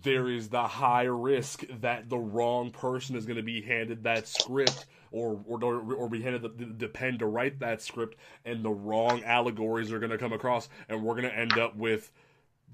there 0.00 0.28
is 0.28 0.48
the 0.48 0.62
high 0.62 1.04
risk 1.04 1.64
that 1.80 2.08
the 2.08 2.18
wrong 2.18 2.70
person 2.70 3.16
is 3.16 3.26
going 3.26 3.36
to 3.36 3.42
be 3.42 3.60
handed 3.60 4.04
that 4.04 4.26
script 4.26 4.86
or 5.10 5.40
or, 5.46 5.64
or 5.94 6.08
be 6.08 6.22
handed 6.22 6.42
the, 6.42 6.64
the 6.64 6.88
pen 6.88 7.18
to 7.18 7.26
write 7.26 7.60
that 7.60 7.82
script 7.82 8.16
and 8.44 8.64
the 8.64 8.70
wrong 8.70 9.22
allegories 9.24 9.92
are 9.92 9.98
going 9.98 10.10
to 10.10 10.18
come 10.18 10.32
across 10.32 10.68
and 10.88 11.02
we're 11.02 11.14
going 11.14 11.28
to 11.28 11.36
end 11.36 11.58
up 11.58 11.76
with 11.76 12.10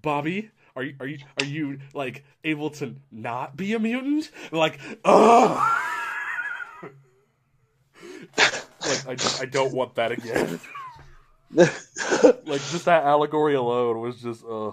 Bobby 0.00 0.50
are 0.76 0.84
you 0.84 0.94
are 1.00 1.06
you 1.06 1.18
are 1.40 1.44
you 1.44 1.78
like 1.92 2.24
able 2.44 2.70
to 2.70 2.94
not 3.10 3.56
be 3.56 3.74
a 3.74 3.80
mutant? 3.80 4.30
Like 4.52 4.78
oh 5.04 5.84
like 8.86 9.08
I 9.08 9.14
just 9.16 9.42
I 9.42 9.46
don't 9.46 9.74
want 9.74 9.96
that 9.96 10.12
again. 10.12 10.60
Like 12.44 12.60
just 12.70 12.84
that 12.86 13.04
allegory 13.04 13.54
alone 13.54 14.00
was 14.00 14.20
just 14.20 14.44
uh 14.44 14.72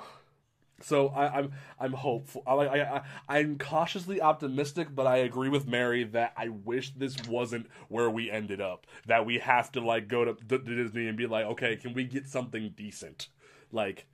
so 0.81 1.07
I, 1.09 1.25
am 1.25 1.33
I'm, 1.33 1.53
I'm 1.79 1.93
hopeful. 1.93 2.43
I, 2.45 2.53
I, 2.53 3.01
I 3.29 3.39
am 3.39 3.57
cautiously 3.57 4.21
optimistic, 4.21 4.93
but 4.93 5.07
I 5.07 5.17
agree 5.17 5.49
with 5.49 5.67
Mary 5.67 6.03
that 6.03 6.33
I 6.35 6.49
wish 6.49 6.91
this 6.91 7.15
wasn't 7.27 7.67
where 7.87 8.09
we 8.09 8.29
ended 8.29 8.59
up. 8.59 8.85
That 9.07 9.25
we 9.25 9.39
have 9.39 9.71
to 9.73 9.81
like 9.81 10.07
go 10.07 10.25
to, 10.25 10.33
to 10.33 10.57
Disney 10.57 11.07
and 11.07 11.17
be 11.17 11.27
like, 11.27 11.45
okay, 11.45 11.77
can 11.77 11.93
we 11.93 12.03
get 12.03 12.27
something 12.27 12.73
decent? 12.75 13.29
Like 13.71 14.05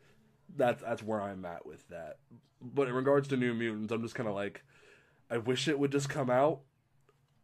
that's 0.56 0.84
that's 0.84 1.02
where 1.02 1.22
I'm 1.22 1.46
at 1.46 1.66
with 1.66 1.88
that. 1.90 2.18
But 2.62 2.88
in 2.88 2.94
regards 2.94 3.28
to 3.30 3.38
New 3.38 3.56
Mutants, 3.56 3.92
I'm 3.92 4.04
just 4.04 4.16
kind 4.16 4.30
of 4.30 4.36
like, 4.36 4.64
I 5.32 5.38
wish 5.38 5.68
it 5.68 5.80
would 5.80 5.92
just 5.92 6.10
come 6.10 6.30
out, 6.30 6.62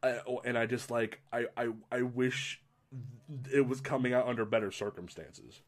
I, 0.03 0.19
oh, 0.27 0.41
and 0.45 0.58
I 0.58 0.67
just 0.67 0.91
like 0.91 1.21
I, 1.34 1.47
I 1.58 1.69
I 1.91 2.01
wish 2.03 2.62
it 3.51 3.67
was 3.67 3.82
coming 3.82 4.13
out 4.13 4.27
under 4.27 4.45
better 4.45 4.71
circumstances. 4.71 5.62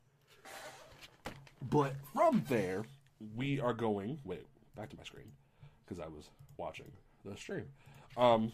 But 1.61 1.95
from 2.13 2.45
there 2.47 2.85
we 3.35 3.59
are 3.59 3.73
going. 3.73 4.19
Wait, 4.23 4.45
back 4.75 4.89
to 4.89 4.97
my 4.97 5.03
screen 5.03 5.31
because 5.85 5.99
I 5.99 6.07
was 6.07 6.29
watching 6.57 6.91
the 7.25 7.35
stream. 7.35 7.65
Um, 8.17 8.51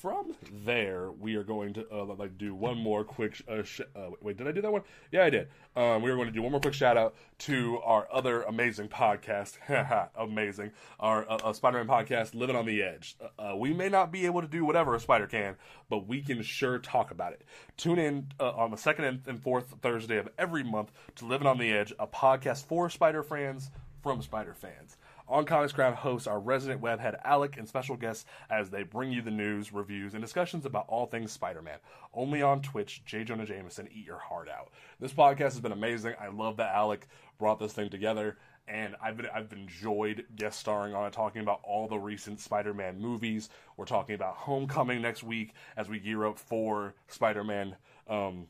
from 0.00 0.34
there, 0.64 1.10
we 1.10 1.36
are 1.36 1.44
going 1.44 1.74
to 1.74 1.86
uh, 1.92 2.04
like 2.04 2.38
do 2.38 2.54
one 2.54 2.78
more 2.78 3.04
quick. 3.04 3.34
Sh- 3.34 3.42
uh, 3.46 3.62
sh- 3.62 3.82
uh, 3.94 4.10
wait, 4.22 4.38
did 4.38 4.48
I 4.48 4.52
do 4.52 4.62
that 4.62 4.72
one? 4.72 4.82
Yeah, 5.12 5.24
I 5.24 5.30
did. 5.30 5.48
Um, 5.76 6.00
we 6.02 6.10
are 6.10 6.16
going 6.16 6.28
to 6.28 6.32
do 6.32 6.40
one 6.40 6.52
more 6.52 6.60
quick 6.60 6.72
shout 6.72 6.96
out 6.96 7.14
to 7.40 7.78
our 7.84 8.08
other 8.10 8.42
amazing 8.42 8.88
podcast. 8.88 9.58
amazing, 10.16 10.70
our 10.98 11.30
uh, 11.30 11.38
uh, 11.44 11.52
Spider-Man 11.52 11.86
podcast, 11.86 12.34
Living 12.34 12.56
on 12.56 12.64
the 12.64 12.82
Edge. 12.82 13.16
Uh, 13.38 13.54
we 13.56 13.74
may 13.74 13.88
not 13.90 14.10
be 14.10 14.24
able 14.24 14.40
to 14.40 14.48
do 14.48 14.64
whatever 14.64 14.94
a 14.94 15.00
spider 15.00 15.26
can, 15.26 15.56
but 15.90 16.06
we 16.06 16.22
can 16.22 16.42
sure 16.42 16.78
talk 16.78 17.10
about 17.10 17.32
it. 17.32 17.42
Tune 17.76 17.98
in 17.98 18.28
on 18.40 18.70
the 18.70 18.76
second 18.78 19.22
and 19.26 19.42
fourth 19.42 19.74
Thursday 19.82 20.16
of 20.16 20.28
every 20.38 20.64
month 20.64 20.90
to 21.16 21.26
Living 21.26 21.46
on 21.46 21.58
the 21.58 21.70
Edge, 21.70 21.92
a 21.98 22.06
podcast 22.06 22.64
for 22.64 22.88
Spider 22.88 23.22
fans 23.22 23.70
from 24.02 24.22
Spider 24.22 24.54
fans. 24.54 24.96
On 25.30 25.44
Comics 25.44 25.72
Ground 25.72 25.94
hosts 25.94 26.26
our 26.26 26.40
resident 26.40 26.82
webhead 26.82 27.20
Alec 27.24 27.56
and 27.56 27.68
special 27.68 27.96
guests 27.96 28.24
as 28.50 28.68
they 28.68 28.82
bring 28.82 29.12
you 29.12 29.22
the 29.22 29.30
news, 29.30 29.72
reviews, 29.72 30.14
and 30.14 30.20
discussions 30.20 30.66
about 30.66 30.86
all 30.88 31.06
things 31.06 31.30
Spider 31.30 31.62
Man. 31.62 31.78
Only 32.12 32.42
on 32.42 32.62
Twitch, 32.62 33.04
J. 33.04 33.22
Jonah 33.22 33.46
Jameson, 33.46 33.88
eat 33.92 34.04
your 34.04 34.18
heart 34.18 34.48
out. 34.48 34.70
This 34.98 35.12
podcast 35.12 35.52
has 35.52 35.60
been 35.60 35.70
amazing. 35.70 36.14
I 36.20 36.30
love 36.30 36.56
that 36.56 36.74
Alec 36.74 37.06
brought 37.38 37.60
this 37.60 37.72
thing 37.72 37.90
together 37.90 38.38
and 38.66 38.96
I've 39.00 39.16
been 39.16 39.28
I've 39.32 39.52
enjoyed 39.52 40.24
guest 40.34 40.58
starring 40.58 40.94
on 40.94 41.06
it, 41.06 41.12
talking 41.12 41.42
about 41.42 41.60
all 41.62 41.86
the 41.86 41.98
recent 41.98 42.40
Spider-Man 42.40 43.00
movies. 43.00 43.50
We're 43.76 43.84
talking 43.84 44.16
about 44.16 44.34
Homecoming 44.34 45.00
next 45.00 45.22
week 45.22 45.54
as 45.76 45.88
we 45.88 46.00
gear 46.00 46.26
up 46.26 46.40
for 46.40 46.94
Spider-Man, 47.06 47.76
um, 48.08 48.48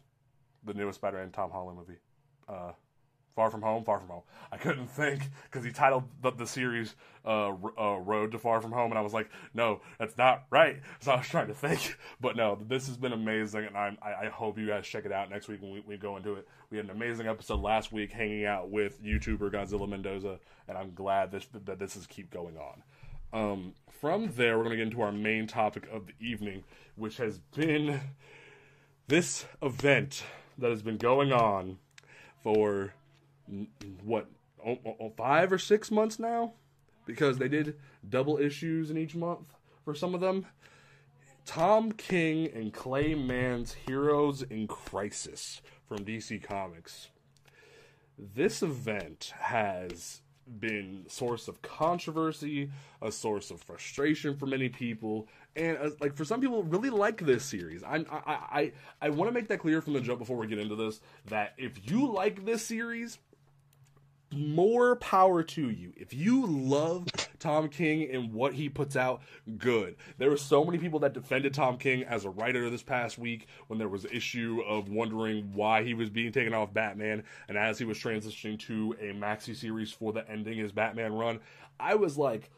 the 0.65 0.73
newest 0.73 0.97
Spider-Man 0.97 1.31
Tom 1.31 1.51
Holland 1.51 1.79
movie. 1.79 1.99
Uh, 2.49 2.73
Far 3.41 3.51
From 3.51 3.63
Home, 3.63 3.85
Far 3.85 3.99
From 3.99 4.09
Home. 4.09 4.23
I 4.53 4.59
couldn't 4.59 4.89
think 4.89 5.23
because 5.45 5.65
he 5.65 5.73
titled 5.73 6.05
the, 6.21 6.31
the 6.31 6.47
series 6.47 6.95
uh, 7.25 7.49
uh, 7.49 7.97
Road 7.97 8.33
to 8.33 8.39
Far 8.39 8.61
From 8.61 8.71
Home, 8.73 8.93
and 8.93 8.99
I 8.99 9.01
was 9.01 9.15
like, 9.15 9.31
no, 9.55 9.81
that's 9.99 10.19
not 10.19 10.45
right. 10.51 10.77
So 11.01 11.13
I 11.13 11.17
was 11.17 11.27
trying 11.27 11.47
to 11.47 11.55
think, 11.55 11.97
but 12.21 12.37
no, 12.37 12.59
this 12.69 12.87
has 12.87 12.99
been 12.99 13.15
amazing, 13.15 13.65
and 13.65 13.79
I'm, 13.79 13.97
I, 14.03 14.27
I 14.27 14.29
hope 14.29 14.59
you 14.59 14.67
guys 14.67 14.87
check 14.87 15.07
it 15.07 15.13
out 15.13 15.31
next 15.31 15.49
week 15.49 15.63
when 15.63 15.73
we, 15.73 15.81
we 15.81 15.97
go 15.97 16.19
into 16.19 16.35
it. 16.35 16.47
We 16.71 16.77
had 16.77 16.85
an 16.85 16.91
amazing 16.91 17.29
episode 17.29 17.63
last 17.63 17.93
week 17.93 18.13
hanging 18.13 18.45
out 18.45 18.69
with 18.69 19.03
YouTuber 19.03 19.51
Godzilla 19.51 19.89
Mendoza, 19.89 20.39
and 20.69 20.77
I'm 20.77 20.93
glad 20.93 21.33
this, 21.33 21.49
that 21.65 21.79
this 21.79 21.97
is 21.97 22.07
keep 22.07 22.31
going 22.31 22.59
on. 22.59 22.83
Um, 23.33 23.73
from 23.89 24.35
there, 24.37 24.59
we're 24.59 24.65
going 24.65 24.77
to 24.77 24.85
get 24.85 24.89
into 24.89 25.01
our 25.01 25.13
main 25.13 25.47
topic 25.47 25.89
of 25.91 26.09
the 26.09 26.13
evening, 26.21 26.65
which 26.95 27.17
has 27.17 27.39
been 27.39 28.03
this 29.09 29.47
event 29.63 30.25
that 30.59 30.69
has 30.69 30.83
been 30.83 30.99
going 30.99 31.33
on 31.33 31.79
for 32.43 32.93
what 34.05 34.27
five 35.17 35.53
or 35.53 35.59
six 35.59 35.91
months 35.91 36.19
now 36.19 36.53
because 37.07 37.39
they 37.39 37.49
did 37.49 37.77
double 38.09 38.39
issues 38.39 38.91
in 38.91 38.97
each 38.97 39.15
month 39.15 39.55
for 39.85 39.95
some 39.95 40.15
of 40.15 40.21
them. 40.21 40.47
Tom 41.47 41.93
King 41.93 42.49
and 42.55 42.73
Clay 42.73 43.15
Mann's 43.15 43.73
Heroes 43.73 44.43
in 44.43 44.69
Crisis 44.69 45.63
from 45.89 46.05
DC 46.05 46.43
Comics. 46.43 47.09
This 48.17 48.63
event 48.63 49.33
has 49.39 50.21
been 50.59 51.05
source 51.09 51.49
of 51.49 51.63
controversy, 51.63 52.71
a 53.01 53.11
source 53.11 53.51
of 53.51 53.61
frustration 53.63 54.37
for 54.37 54.47
many 54.47 54.69
people, 54.69 55.29
and 55.57 55.79
uh, 55.79 55.91
like 56.01 56.15
for 56.15 56.25
some 56.25 56.41
people, 56.41 56.63
really 56.65 56.91
like 56.91 57.25
this 57.25 57.45
series. 57.45 57.83
I 57.83 58.05
I 58.11 58.23
I, 58.27 58.73
I 59.01 59.11
want 59.11 59.29
to 59.29 59.33
make 59.33 59.49
that 59.49 59.59
clear 59.59 59.81
from 59.81 59.95
the 59.95 60.01
jump 60.01 60.19
before 60.19 60.37
we 60.37 60.47
get 60.47 60.59
into 60.59 60.77
this 60.77 61.01
that 61.27 61.55
if 61.57 61.91
you 61.91 62.13
like 62.13 62.45
this 62.45 62.65
series, 62.65 63.19
more 64.33 64.97
power 64.97 65.43
to 65.43 65.71
you. 65.71 65.93
If 65.97 66.15
you 66.15 66.47
love 66.47 67.07
Tom 67.39 67.69
King 67.69 68.11
and 68.11 68.33
what 68.33 68.55
he 68.55 68.69
puts 68.69 68.97
out, 68.97 69.23
good. 69.59 69.97
There 70.19 70.31
were 70.31 70.37
so 70.37 70.65
many 70.65 70.79
people 70.79 71.01
that 71.01 71.15
defended 71.15 71.55
Tom 71.55 71.77
King 71.79 72.05
as 72.05 72.25
a 72.25 72.31
writer 72.31 72.71
this 72.71 72.83
past 72.83 73.19
week 73.19 73.49
when 73.67 73.79
there 73.79 73.89
was 73.89 74.05
issue 74.07 74.63
of 74.67 74.89
wondering 74.89 75.53
why 75.53 75.83
he 75.83 75.95
was 75.95 76.11
being 76.11 76.33
taken 76.33 76.55
off 76.55 76.73
Batman 76.73 77.25
and 77.49 77.59
as 77.59 77.79
he 77.79 77.85
was 77.85 77.99
transitioning 77.99 78.59
to 78.61 78.95
a 79.01 79.13
maxi 79.13 79.57
series 79.57 79.91
for 79.91 80.13
the 80.13 80.29
ending 80.31 80.59
his 80.59 80.73
Batman 80.73 81.13
run. 81.13 81.41
I 81.79 81.95
was 81.95 82.17
like, 82.17 82.51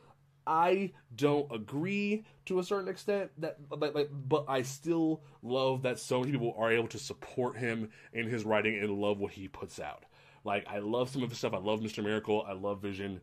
I 0.46 0.92
don't 1.14 1.50
agree 1.52 2.24
to 2.46 2.58
a 2.58 2.64
certain 2.64 2.88
extent 2.88 3.30
that 3.38 3.58
like, 3.70 3.94
like, 3.94 4.10
but 4.10 4.44
I 4.48 4.62
still 4.62 5.22
love 5.42 5.82
that 5.82 6.00
so 6.00 6.20
many 6.20 6.32
people 6.32 6.54
are 6.58 6.72
able 6.72 6.88
to 6.88 6.98
support 6.98 7.56
him 7.56 7.90
in 8.12 8.28
his 8.28 8.44
writing 8.44 8.78
and 8.78 8.90
love 8.90 9.18
what 9.18 9.32
he 9.32 9.46
puts 9.46 9.78
out. 9.78 10.04
Like 10.44 10.66
I 10.68 10.78
love 10.78 11.10
some 11.10 11.22
of 11.22 11.30
the 11.30 11.36
stuff. 11.36 11.54
I 11.54 11.58
love 11.58 11.80
Mr. 11.80 12.02
Miracle. 12.02 12.44
I 12.46 12.52
love 12.52 12.82
Vision. 12.82 13.20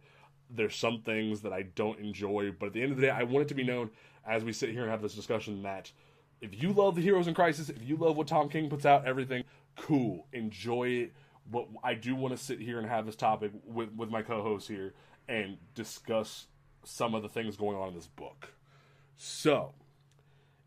There's 0.50 0.76
some 0.76 1.02
things 1.02 1.42
that 1.42 1.54
I 1.54 1.64
don't 1.64 2.00
enjoy, 2.00 2.52
but 2.58 2.68
at 2.68 2.74
the 2.74 2.82
end 2.82 2.92
of 2.92 2.98
the 2.98 3.08
day, 3.08 3.12
I 3.12 3.24
want 3.24 3.44
it 3.44 3.48
to 3.50 3.56
be 3.56 3.64
known 3.64 3.92
as 4.28 4.44
we 4.44 4.52
sit 4.54 4.70
here 4.70 4.82
and 4.82 4.90
have 4.90 5.02
this 5.02 5.14
discussion 5.14 5.62
that 5.64 5.92
if 6.42 6.62
you 6.62 6.72
love 6.72 6.96
the 6.96 7.02
Heroes 7.02 7.28
in 7.28 7.34
Crisis, 7.34 7.70
if 7.70 7.84
you 7.84 7.98
love 7.98 8.18
what 8.18 8.28
Tom 8.28 8.50
King 8.50 8.70
puts 8.70 8.86
out, 8.86 9.06
everything 9.06 9.44
cool, 9.76 10.28
enjoy 10.34 10.88
it. 10.88 11.14
But 11.52 11.68
I 11.84 11.94
do 11.94 12.16
want 12.16 12.36
to 12.36 12.44
sit 12.44 12.60
here 12.60 12.80
and 12.80 12.88
have 12.88 13.06
this 13.06 13.16
topic 13.16 13.52
with 13.66 13.92
with 13.94 14.10
my 14.10 14.22
co-host 14.22 14.68
here 14.68 14.94
and 15.28 15.58
discuss 15.76 16.48
some 16.84 17.14
of 17.14 17.22
the 17.22 17.30
things 17.30 17.58
going 17.58 17.78
on 17.78 17.90
in 17.90 17.96
this 17.96 18.08
book. 18.08 18.54
So, 19.16 19.74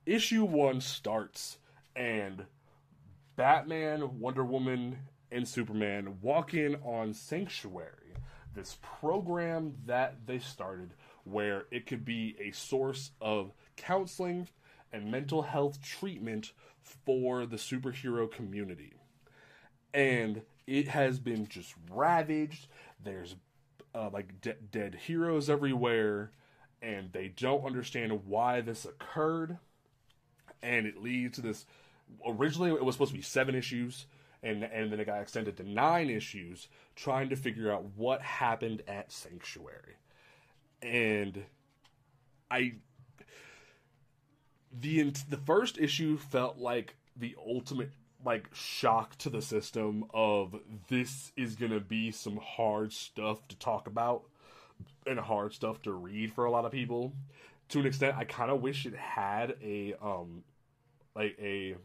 issue 0.06 0.44
one 0.44 0.80
starts 0.80 1.58
and 1.96 2.44
Batman, 3.36 4.20
Wonder 4.20 4.44
Woman, 4.44 4.98
and 5.32 5.48
Superman 5.48 6.18
walk 6.20 6.54
in 6.54 6.76
on 6.84 7.14
Sanctuary, 7.14 8.14
this 8.54 8.76
program 9.00 9.74
that 9.86 10.26
they 10.26 10.38
started 10.38 10.94
where 11.24 11.64
it 11.70 11.86
could 11.86 12.04
be 12.04 12.36
a 12.38 12.50
source 12.52 13.12
of 13.20 13.52
counseling 13.76 14.48
and 14.92 15.10
mental 15.10 15.42
health 15.42 15.82
treatment 15.82 16.52
for 16.82 17.46
the 17.46 17.56
superhero 17.56 18.30
community. 18.30 18.94
And 19.94 20.42
it 20.66 20.88
has 20.88 21.18
been 21.18 21.48
just 21.48 21.74
ravaged. 21.90 22.66
There's 23.02 23.36
uh, 23.94 24.10
like 24.12 24.40
de- 24.40 24.54
dead 24.70 24.94
heroes 25.06 25.48
everywhere, 25.48 26.32
and 26.80 27.12
they 27.12 27.28
don't 27.28 27.64
understand 27.64 28.26
why 28.26 28.60
this 28.60 28.84
occurred. 28.84 29.58
And 30.62 30.86
it 30.86 31.02
leads 31.02 31.36
to 31.36 31.42
this. 31.42 31.64
Originally, 32.26 32.70
it 32.70 32.84
was 32.84 32.94
supposed 32.94 33.12
to 33.12 33.16
be 33.16 33.22
seven 33.22 33.54
issues 33.54 34.06
and 34.42 34.64
and 34.64 34.92
then 34.92 35.00
it 35.00 35.06
got 35.06 35.20
extended 35.20 35.56
to 35.56 35.68
nine 35.68 36.10
issues, 36.10 36.68
trying 36.96 37.28
to 37.28 37.36
figure 37.36 37.70
out 37.70 37.84
what 37.96 38.20
happened 38.22 38.82
at 38.88 39.12
Sanctuary, 39.12 39.96
and 40.82 41.44
I 42.50 42.74
the 44.72 45.10
the 45.28 45.36
first 45.36 45.78
issue 45.78 46.16
felt 46.18 46.58
like 46.58 46.96
the 47.16 47.36
ultimate 47.46 47.90
like 48.24 48.48
shock 48.54 49.16
to 49.18 49.30
the 49.30 49.42
system 49.42 50.04
of 50.14 50.54
this 50.88 51.32
is 51.36 51.56
gonna 51.56 51.80
be 51.80 52.10
some 52.10 52.38
hard 52.38 52.92
stuff 52.92 53.46
to 53.48 53.56
talk 53.56 53.86
about 53.86 54.24
and 55.06 55.18
hard 55.18 55.52
stuff 55.52 55.82
to 55.82 55.92
read 55.92 56.32
for 56.32 56.44
a 56.44 56.50
lot 56.50 56.64
of 56.64 56.72
people. 56.72 57.12
To 57.70 57.80
an 57.80 57.86
extent, 57.86 58.16
I 58.16 58.24
kind 58.24 58.50
of 58.50 58.60
wish 58.60 58.86
it 58.86 58.94
had 58.94 59.56
a 59.62 59.94
um 60.02 60.42
like 61.14 61.36
a 61.40 61.76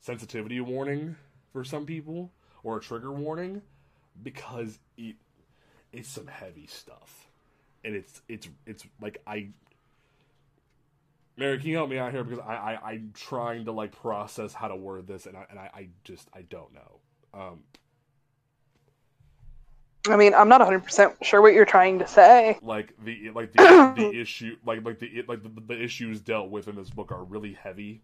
sensitivity 0.00 0.60
warning 0.60 1.16
for 1.52 1.64
some 1.64 1.86
people 1.86 2.30
or 2.62 2.76
a 2.76 2.80
trigger 2.80 3.12
warning 3.12 3.62
because 4.22 4.78
it 4.96 5.16
it's 5.92 6.08
some 6.08 6.26
heavy 6.26 6.66
stuff 6.66 7.28
and 7.84 7.94
it's 7.94 8.22
it's 8.28 8.48
it's 8.66 8.84
like 9.00 9.20
I 9.26 9.48
Mary, 11.36 11.58
can 11.58 11.68
you 11.68 11.76
help 11.76 11.88
me 11.88 11.98
out 11.98 12.12
here 12.12 12.22
because 12.22 12.44
I, 12.46 12.54
I 12.54 12.90
I'm 12.90 13.12
trying 13.14 13.64
to 13.64 13.72
like 13.72 13.92
process 13.92 14.52
how 14.52 14.68
to 14.68 14.76
word 14.76 15.06
this 15.06 15.26
and 15.26 15.36
I 15.36 15.46
and 15.50 15.58
I, 15.58 15.70
I 15.74 15.88
just 16.04 16.28
I 16.34 16.42
don't 16.42 16.72
know. 16.74 17.00
Um, 17.32 17.60
I 20.08 20.16
mean, 20.16 20.34
I'm 20.34 20.48
not 20.48 20.60
100% 20.60 21.22
sure 21.22 21.40
what 21.40 21.52
you're 21.54 21.64
trying 21.64 21.98
to 22.00 22.06
say. 22.06 22.58
Like 22.62 22.94
the 23.02 23.30
like 23.30 23.52
the, 23.52 23.94
the 23.96 24.20
issue 24.20 24.56
like 24.66 24.84
like 24.84 24.98
the 24.98 25.24
like 25.26 25.42
the, 25.42 25.50
the 25.66 25.82
issues 25.82 26.20
dealt 26.20 26.50
with 26.50 26.68
in 26.68 26.76
this 26.76 26.90
book 26.90 27.10
are 27.10 27.24
really 27.24 27.54
heavy 27.54 28.02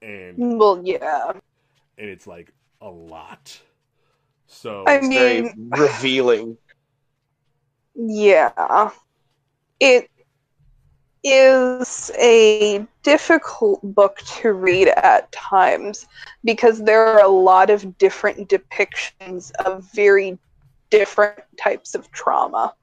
and 0.00 0.58
well, 0.58 0.80
yeah 0.82 1.32
and 1.98 2.08
it's 2.08 2.26
like 2.26 2.52
a 2.80 2.88
lot. 2.88 3.60
So 4.46 4.84
I 4.86 4.94
It's 4.94 5.08
mean, 5.08 5.54
very 5.56 5.88
revealing. 5.88 6.58
yeah, 7.94 8.90
it 9.80 10.08
is 11.24 12.10
a 12.18 12.86
difficult 13.02 13.80
book 13.82 14.18
to 14.26 14.52
read 14.52 14.88
at 14.88 15.30
times 15.32 16.06
because 16.44 16.80
there 16.80 17.06
are 17.06 17.20
a 17.22 17.28
lot 17.28 17.70
of 17.70 17.96
different 17.98 18.48
depictions 18.48 19.52
of 19.64 19.84
very 19.94 20.38
different 20.90 21.40
types 21.62 21.94
of 21.94 22.10
trauma. 22.10 22.74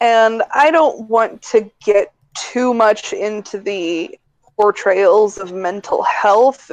And 0.00 0.42
I 0.52 0.70
don't 0.70 1.08
want 1.08 1.42
to 1.42 1.70
get 1.84 2.12
too 2.36 2.74
much 2.74 3.12
into 3.12 3.58
the 3.60 4.18
portrayals 4.56 5.38
of 5.38 5.52
mental 5.52 6.02
health 6.02 6.70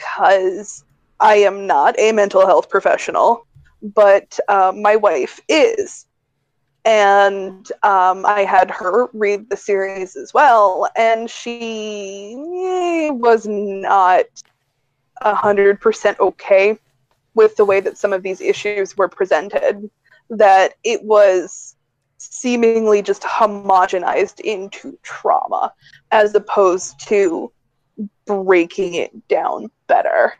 because 0.00 0.84
I 1.18 1.36
am 1.36 1.66
not 1.66 1.98
a 1.98 2.12
mental 2.12 2.46
health 2.46 2.68
professional, 2.68 3.46
but 3.82 4.38
uh, 4.48 4.72
my 4.74 4.96
wife 4.96 5.40
is. 5.48 6.06
And 6.84 7.70
um, 7.82 8.24
I 8.24 8.44
had 8.48 8.70
her 8.70 9.08
read 9.12 9.50
the 9.50 9.56
series 9.56 10.16
as 10.16 10.32
well, 10.32 10.88
and 10.96 11.28
she 11.28 12.34
was 13.12 13.46
not 13.46 14.24
100% 15.22 16.20
okay 16.20 16.78
with 17.34 17.56
the 17.56 17.64
way 17.66 17.80
that 17.80 17.98
some 17.98 18.14
of 18.14 18.22
these 18.22 18.40
issues 18.40 18.96
were 18.96 19.08
presented. 19.08 19.90
That 20.30 20.74
it 20.84 21.02
was 21.04 21.76
seemingly 22.16 23.02
just 23.02 23.22
homogenized 23.22 24.40
into 24.40 24.98
trauma 25.02 25.72
as 26.12 26.34
opposed 26.34 27.00
to 27.08 27.52
breaking 28.26 28.94
it 28.94 29.28
down 29.28 29.70
better. 29.86 30.34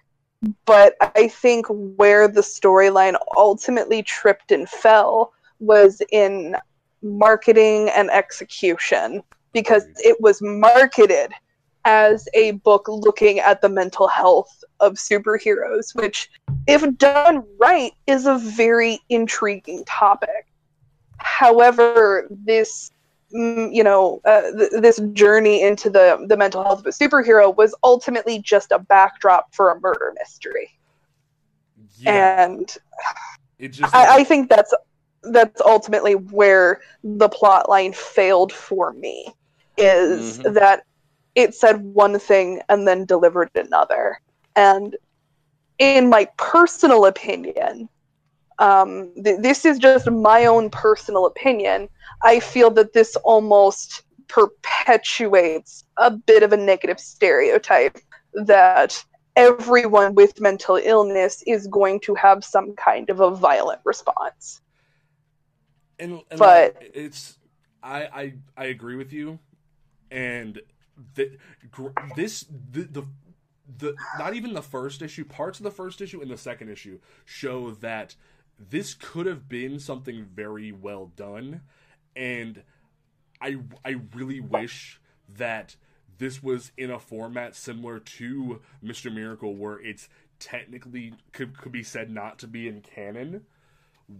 But 0.64 0.94
I 1.00 1.28
think 1.28 1.66
where 1.68 2.28
the 2.28 2.40
storyline 2.40 3.16
ultimately 3.36 4.02
tripped 4.02 4.52
and 4.52 4.68
fell 4.68 5.32
was 5.58 6.00
in 6.12 6.56
marketing 7.02 7.90
and 7.90 8.10
execution 8.10 9.22
because 9.52 9.84
it 9.96 10.20
was 10.20 10.40
marketed 10.40 11.32
as 11.84 12.28
a 12.34 12.52
book 12.52 12.86
looking 12.88 13.38
at 13.38 13.60
the 13.60 13.68
mental 13.68 14.06
health 14.06 14.62
of 14.80 14.94
superheroes, 14.94 15.94
which, 15.94 16.30
if 16.66 16.82
done 16.98 17.42
right, 17.58 17.92
is 18.06 18.26
a 18.26 18.38
very 18.38 18.98
intriguing 19.08 19.84
topic. 19.86 20.46
However, 21.18 22.28
this 22.30 22.90
you 23.32 23.82
know 23.84 24.20
uh, 24.24 24.42
th- 24.58 24.58
this 24.80 24.98
journey 24.98 25.62
into 25.62 25.88
the 25.90 26.24
the 26.28 26.36
mental 26.36 26.62
health 26.62 26.80
of 26.80 26.86
a 26.86 26.90
superhero 26.90 27.54
was 27.54 27.74
ultimately 27.82 28.40
just 28.40 28.70
a 28.72 28.78
backdrop 28.78 29.46
for 29.54 29.70
a 29.70 29.80
murder 29.80 30.12
mystery. 30.18 30.70
Yeah, 31.96 32.36
and 32.36 32.68
it 33.58 33.68
just 33.68 33.94
I, 33.94 34.20
I 34.20 34.24
think 34.24 34.48
that's 34.50 34.74
that's 35.22 35.60
ultimately 35.60 36.14
where 36.14 36.80
the 37.02 37.28
plot 37.28 37.68
line 37.68 37.92
failed 37.92 38.52
for 38.52 38.92
me 38.92 39.32
is 39.76 40.40
Mhm. 40.40 40.54
that 40.54 40.84
it 41.34 41.54
said 41.54 41.80
one 41.82 42.18
thing 42.18 42.60
and 42.68 42.86
then 42.86 43.04
delivered 43.06 43.50
another. 43.54 44.20
And 44.56 44.96
in 45.78 46.08
my 46.08 46.28
personal 46.38 47.06
opinion 47.06 47.88
um, 48.58 49.12
th- 49.24 49.40
this 49.40 49.64
is 49.64 49.78
just 49.78 50.10
my 50.10 50.46
own 50.46 50.70
personal 50.70 51.26
opinion 51.26 51.88
i 52.22 52.40
feel 52.40 52.70
that 52.70 52.92
this 52.92 53.16
almost 53.16 54.02
perpetuates 54.28 55.84
a 55.96 56.10
bit 56.10 56.42
of 56.42 56.52
a 56.52 56.56
negative 56.56 57.00
stereotype 57.00 57.98
that 58.34 59.04
everyone 59.36 60.14
with 60.14 60.40
mental 60.40 60.76
illness 60.76 61.42
is 61.46 61.66
going 61.66 61.98
to 62.00 62.14
have 62.14 62.44
some 62.44 62.74
kind 62.76 63.10
of 63.10 63.20
a 63.20 63.30
violent 63.30 63.80
response. 63.84 64.60
and, 65.98 66.22
and 66.30 66.38
But- 66.38 66.76
like, 66.80 66.90
it's 66.94 67.38
I, 67.82 68.02
I 68.04 68.34
I 68.56 68.64
agree 68.66 68.96
with 68.96 69.10
you, 69.12 69.38
and 70.10 70.60
the, 71.14 71.38
gr- 71.70 71.88
this 72.14 72.44
the, 72.72 72.82
the 72.82 73.04
the 73.78 73.94
not 74.18 74.34
even 74.34 74.52
the 74.52 74.62
first 74.62 75.00
issue, 75.00 75.24
parts 75.24 75.58
of 75.58 75.64
the 75.64 75.70
first 75.70 76.00
issue 76.02 76.20
and 76.20 76.30
the 76.30 76.36
second 76.36 76.68
issue 76.68 76.98
show 77.24 77.70
that 77.70 78.16
this 78.58 78.92
could 78.92 79.24
have 79.24 79.48
been 79.48 79.78
something 79.80 80.26
very 80.34 80.72
well 80.72 81.10
done, 81.16 81.62
and 82.16 82.62
I 83.40 83.58
I 83.84 83.96
really 84.14 84.40
wish 84.40 85.00
that 85.36 85.76
this 86.18 86.42
was 86.42 86.72
in 86.76 86.90
a 86.90 86.98
format 86.98 87.56
similar 87.56 87.98
to 87.98 88.60
Mr. 88.84 89.12
Miracle, 89.12 89.54
where 89.54 89.80
it's 89.80 90.08
technically 90.38 91.14
could 91.32 91.56
could 91.58 91.72
be 91.72 91.82
said 91.82 92.10
not 92.10 92.38
to 92.38 92.46
be 92.46 92.66
in 92.66 92.80
canon 92.80 93.44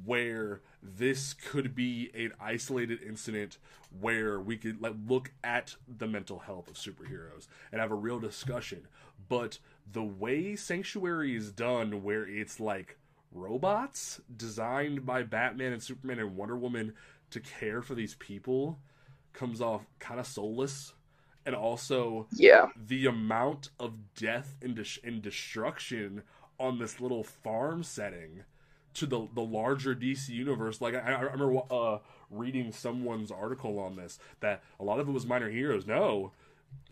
where 0.04 0.60
this 0.82 1.34
could 1.34 1.74
be 1.74 2.10
an 2.14 2.32
isolated 2.40 3.02
incident 3.02 3.58
where 4.00 4.38
we 4.38 4.56
could 4.56 4.80
like 4.80 4.94
look 5.08 5.32
at 5.42 5.74
the 5.88 6.06
mental 6.06 6.38
health 6.38 6.68
of 6.68 6.74
superheroes 6.74 7.48
and 7.72 7.80
have 7.80 7.90
a 7.90 7.96
real 7.96 8.20
discussion 8.20 8.86
but 9.28 9.58
the 9.90 10.02
way 10.02 10.54
sanctuary 10.54 11.34
is 11.34 11.50
done 11.50 12.02
where 12.02 12.26
it's 12.26 12.60
like 12.60 12.98
robots 13.32 14.20
designed 14.36 15.04
by 15.04 15.22
batman 15.22 15.72
and 15.72 15.82
superman 15.82 16.18
and 16.20 16.36
wonder 16.36 16.56
woman 16.56 16.92
to 17.30 17.40
care 17.40 17.82
for 17.82 17.94
these 17.94 18.14
people 18.14 18.78
comes 19.32 19.60
off 19.60 19.86
kind 19.98 20.18
of 20.20 20.26
soulless 20.26 20.92
and 21.46 21.54
also 21.54 22.26
Yeah. 22.32 22.68
the 22.76 23.06
amount 23.06 23.70
of 23.78 24.14
death 24.14 24.56
and, 24.62 24.78
and 25.04 25.22
destruction 25.22 26.22
on 26.58 26.78
this 26.78 27.00
little 27.00 27.24
farm 27.24 27.82
setting 27.82 28.44
to 28.94 29.06
the 29.06 29.28
the 29.34 29.40
larger 29.42 29.94
DC 29.94 30.28
universe. 30.30 30.80
Like 30.80 30.94
I, 30.94 31.12
I 31.12 31.20
remember 31.20 31.62
uh, 31.70 31.98
reading 32.30 32.72
someone's 32.72 33.30
article 33.30 33.78
on 33.78 33.96
this 33.96 34.18
that 34.40 34.62
a 34.78 34.84
lot 34.84 35.00
of 35.00 35.08
it 35.08 35.12
was 35.12 35.26
minor 35.26 35.48
heroes. 35.48 35.86
No, 35.86 36.32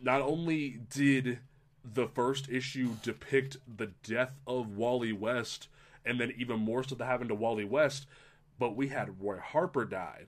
not 0.01 0.21
only 0.21 0.81
did 0.91 1.41
the 1.85 2.07
first 2.07 2.49
issue 2.49 2.95
depict 3.03 3.57
the 3.77 3.89
death 4.03 4.39
of 4.47 4.77
Wally 4.77 5.13
West, 5.13 5.69
and 6.05 6.21
then 6.21 6.33
even 6.37 6.61
more 6.61 6.83
stuff 6.83 6.99
that 6.99 7.07
happened 7.07 7.29
to 7.31 7.35
Wally 7.35 7.65
West, 7.65 8.07
but 8.59 8.77
we 8.77 8.89
had 8.89 9.21
Roy 9.23 9.39
Harper 9.39 9.85
die. 9.85 10.27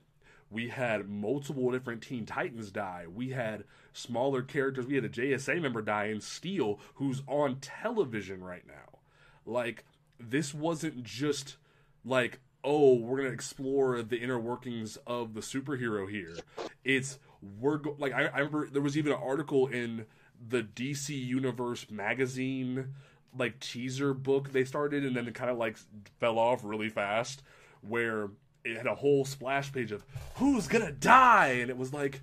We 0.49 0.67
had 0.67 1.09
multiple 1.09 1.71
different 1.71 2.01
Teen 2.01 2.25
Titans 2.25 2.71
die. 2.71 3.05
We 3.13 3.29
had 3.29 3.63
smaller 3.93 4.41
characters. 4.41 4.85
We 4.85 4.95
had 4.95 5.05
a 5.05 5.09
JSA 5.09 5.61
member 5.61 5.81
die 5.81 6.07
in 6.07 6.19
Steel, 6.19 6.79
who's 6.95 7.23
on 7.25 7.57
television 7.61 8.43
right 8.43 8.67
now. 8.67 8.99
Like, 9.45 9.85
this 10.19 10.53
wasn't 10.53 11.03
just 11.03 11.55
like, 12.03 12.39
oh, 12.63 12.95
we're 12.95 13.17
gonna 13.17 13.29
explore 13.29 14.01
the 14.01 14.17
inner 14.17 14.39
workings 14.39 14.97
of 15.07 15.33
the 15.33 15.41
superhero 15.41 16.09
here. 16.09 16.35
It's 16.83 17.17
we're 17.59 17.77
go- 17.77 17.95
like 17.97 18.13
I, 18.13 18.25
I 18.25 18.37
remember 18.39 18.69
there 18.69 18.81
was 18.81 18.97
even 18.97 19.13
an 19.13 19.19
article 19.23 19.67
in 19.67 20.05
the 20.47 20.61
DC 20.61 21.09
Universe 21.09 21.89
magazine 21.89 22.93
like 23.37 23.59
teaser 23.59 24.13
book 24.13 24.51
they 24.51 24.65
started 24.65 25.05
and 25.05 25.15
then 25.15 25.27
it 25.27 25.33
kind 25.33 25.49
of 25.49 25.57
like 25.57 25.77
fell 26.19 26.37
off 26.37 26.63
really 26.63 26.89
fast 26.89 27.43
where 27.81 28.29
it 28.63 28.77
had 28.77 28.87
a 28.87 28.95
whole 28.95 29.25
splash 29.25 29.71
page 29.71 29.91
of 29.91 30.05
who's 30.35 30.67
gonna 30.67 30.91
die? 30.91 31.57
And 31.61 31.69
it 31.69 31.77
was 31.77 31.93
like 31.93 32.21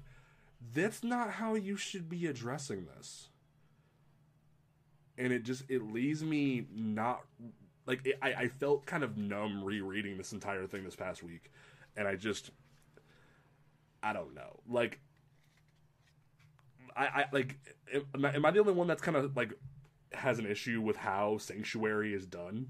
that's 0.75 1.03
not 1.03 1.31
how 1.33 1.55
you 1.55 1.77
should 1.77 2.09
be 2.09 2.27
addressing 2.27 2.87
this. 2.97 3.29
And 5.17 5.33
it 5.33 5.43
just 5.43 5.65
it 5.69 5.83
leaves 5.83 6.23
me 6.23 6.67
not 6.73 7.23
like 7.87 8.07
it, 8.07 8.19
I, 8.23 8.33
I 8.35 8.49
felt 8.49 8.87
kind 8.87 9.03
of 9.03 9.17
numb 9.17 9.65
rereading 9.65 10.17
this 10.17 10.33
entire 10.33 10.67
thing 10.67 10.85
this 10.85 10.97
past 10.97 11.23
week. 11.23 11.51
And 11.97 12.07
i 12.07 12.15
just 12.15 12.51
i 14.03 14.13
don't 14.13 14.35
know. 14.35 14.61
Like 14.69 15.01
i, 16.97 17.07
I 17.07 17.25
like 17.33 17.59
am 18.15 18.25
I, 18.25 18.35
am 18.35 18.45
I 18.45 18.51
the 18.51 18.61
only 18.61 18.73
one 18.73 18.87
that's 18.87 19.03
kind 19.03 19.17
of 19.17 19.37
like 19.37 19.53
has 20.13 20.39
an 20.39 20.47
issue 20.47 20.81
with 20.81 20.97
how 20.97 21.39
sanctuary 21.39 22.15
is 22.15 22.27
done? 22.27 22.69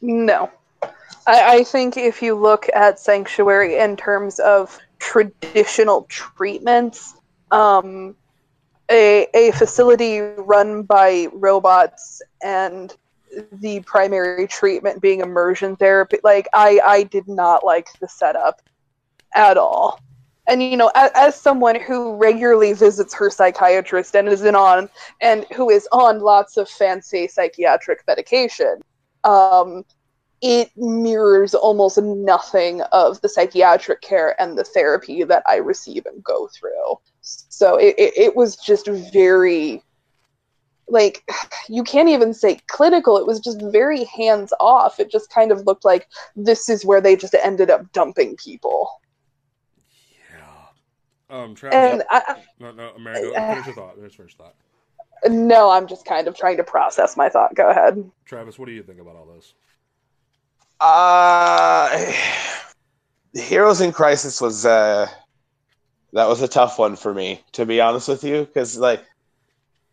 No. 0.00 0.50
I, 0.82 1.58
I 1.58 1.64
think 1.64 1.96
if 1.96 2.22
you 2.22 2.34
look 2.34 2.66
at 2.74 2.98
Sanctuary 2.98 3.78
in 3.78 3.96
terms 3.96 4.38
of 4.38 4.78
traditional 4.98 6.02
treatments, 6.04 7.14
um, 7.50 8.14
a, 8.90 9.26
a 9.34 9.50
facility 9.52 10.20
run 10.20 10.82
by 10.82 11.28
robots 11.32 12.22
and 12.42 12.96
the 13.52 13.80
primary 13.80 14.46
treatment 14.46 15.00
being 15.00 15.20
immersion 15.20 15.76
therapy, 15.76 16.18
like, 16.22 16.48
I, 16.54 16.80
I 16.84 17.02
did 17.04 17.28
not 17.28 17.64
like 17.64 17.88
the 18.00 18.08
setup 18.08 18.62
at 19.34 19.58
all. 19.58 20.00
And 20.48 20.62
you 20.62 20.76
know, 20.76 20.92
as, 20.94 21.10
as 21.14 21.40
someone 21.40 21.80
who 21.80 22.14
regularly 22.14 22.72
visits 22.72 23.12
her 23.14 23.30
psychiatrist 23.30 24.14
and 24.14 24.28
is 24.28 24.44
in 24.44 24.54
on 24.54 24.88
and 25.20 25.44
who 25.54 25.70
is 25.70 25.88
on 25.90 26.20
lots 26.20 26.56
of 26.56 26.68
fancy 26.68 27.26
psychiatric 27.26 28.04
medication, 28.06 28.80
um, 29.24 29.84
it 30.42 30.70
mirrors 30.76 31.54
almost 31.54 31.98
nothing 31.98 32.82
of 32.92 33.20
the 33.22 33.28
psychiatric 33.28 34.02
care 34.02 34.40
and 34.40 34.58
the 34.58 34.64
therapy 34.64 35.24
that 35.24 35.42
I 35.46 35.56
receive 35.56 36.04
and 36.06 36.22
go 36.22 36.48
through. 36.48 36.98
So 37.22 37.76
it, 37.76 37.94
it, 37.98 38.12
it 38.16 38.36
was 38.36 38.56
just 38.56 38.86
very 39.12 39.82
like 40.88 41.28
you 41.68 41.82
can't 41.82 42.08
even 42.08 42.32
say 42.32 42.60
clinical. 42.68 43.16
It 43.16 43.26
was 43.26 43.40
just 43.40 43.60
very 43.72 44.04
hands 44.04 44.52
off. 44.60 45.00
It 45.00 45.10
just 45.10 45.30
kind 45.30 45.50
of 45.50 45.66
looked 45.66 45.84
like 45.84 46.06
this 46.36 46.68
is 46.68 46.84
where 46.84 47.00
they 47.00 47.16
just 47.16 47.34
ended 47.34 47.70
up 47.70 47.90
dumping 47.92 48.36
people. 48.36 48.88
Yeah. 50.30 51.42
Um 51.42 51.54
Travis, 51.54 51.74
and 51.76 52.02
I, 52.10 52.42
no 52.60 52.72
no 52.72 52.90
America 52.90 53.32
finish 53.34 53.66
your 53.66 53.74
thought. 53.74 53.96
Finish 53.96 54.18
your 54.18 54.28
thought. 54.28 54.54
No 55.28 55.70
i'm 55.70 55.88
just 55.88 56.04
kind 56.04 56.28
of 56.28 56.36
trying 56.36 56.58
to 56.58 56.64
process 56.64 57.16
my 57.16 57.28
thought. 57.28 57.54
Go 57.54 57.70
ahead. 57.70 58.08
Travis 58.26 58.58
what 58.58 58.66
do 58.66 58.72
you 58.72 58.82
think 58.82 59.00
about 59.00 59.16
all 59.16 59.26
this 59.34 59.54
Uh, 60.80 62.12
Heroes 63.34 63.80
in 63.80 63.92
Crisis 63.92 64.40
was 64.40 64.64
uh, 64.66 65.08
that 66.12 66.28
was 66.28 66.42
a 66.42 66.48
tough 66.48 66.78
one 66.78 66.96
for 66.96 67.12
me, 67.12 67.42
to 67.52 67.66
be 67.66 67.80
honest 67.80 68.08
with 68.08 68.24
you, 68.24 68.44
because 68.44 68.78
like, 68.78 69.04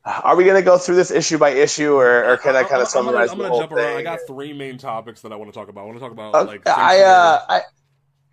are 0.06 0.36
we 0.36 0.44
gonna 0.46 0.62
go 0.62 0.78
through 0.78 0.96
this 0.96 1.12
issue 1.12 1.38
by 1.38 1.50
issue, 1.50 1.94
or, 1.94 2.26
or 2.26 2.38
can 2.38 2.56
I 2.56 2.64
kind 2.64 2.76
I'm 2.76 2.82
of 2.82 2.88
summarize 2.88 3.32
gonna, 3.32 3.32
I'm 3.32 3.38
gonna 3.38 3.50
whole 3.50 3.60
jump 3.62 3.72
around 3.72 3.98
I 3.98 4.04
got 4.04 4.20
three 4.28 4.54
main 4.54 4.78
topics 4.78 5.22
that 5.22 5.32
I 5.32 5.36
want 5.36 5.52
to 5.52 5.58
talk 5.58 5.70
about 5.70 5.82
I 5.82 5.86
want 5.86 5.98
to 5.98 6.02
talk 6.02 6.12
about 6.12 6.36
Uh, 6.36 6.46
like 6.46 6.68
I, 6.68 7.02
uh, 7.02 7.42
I, 7.50 7.62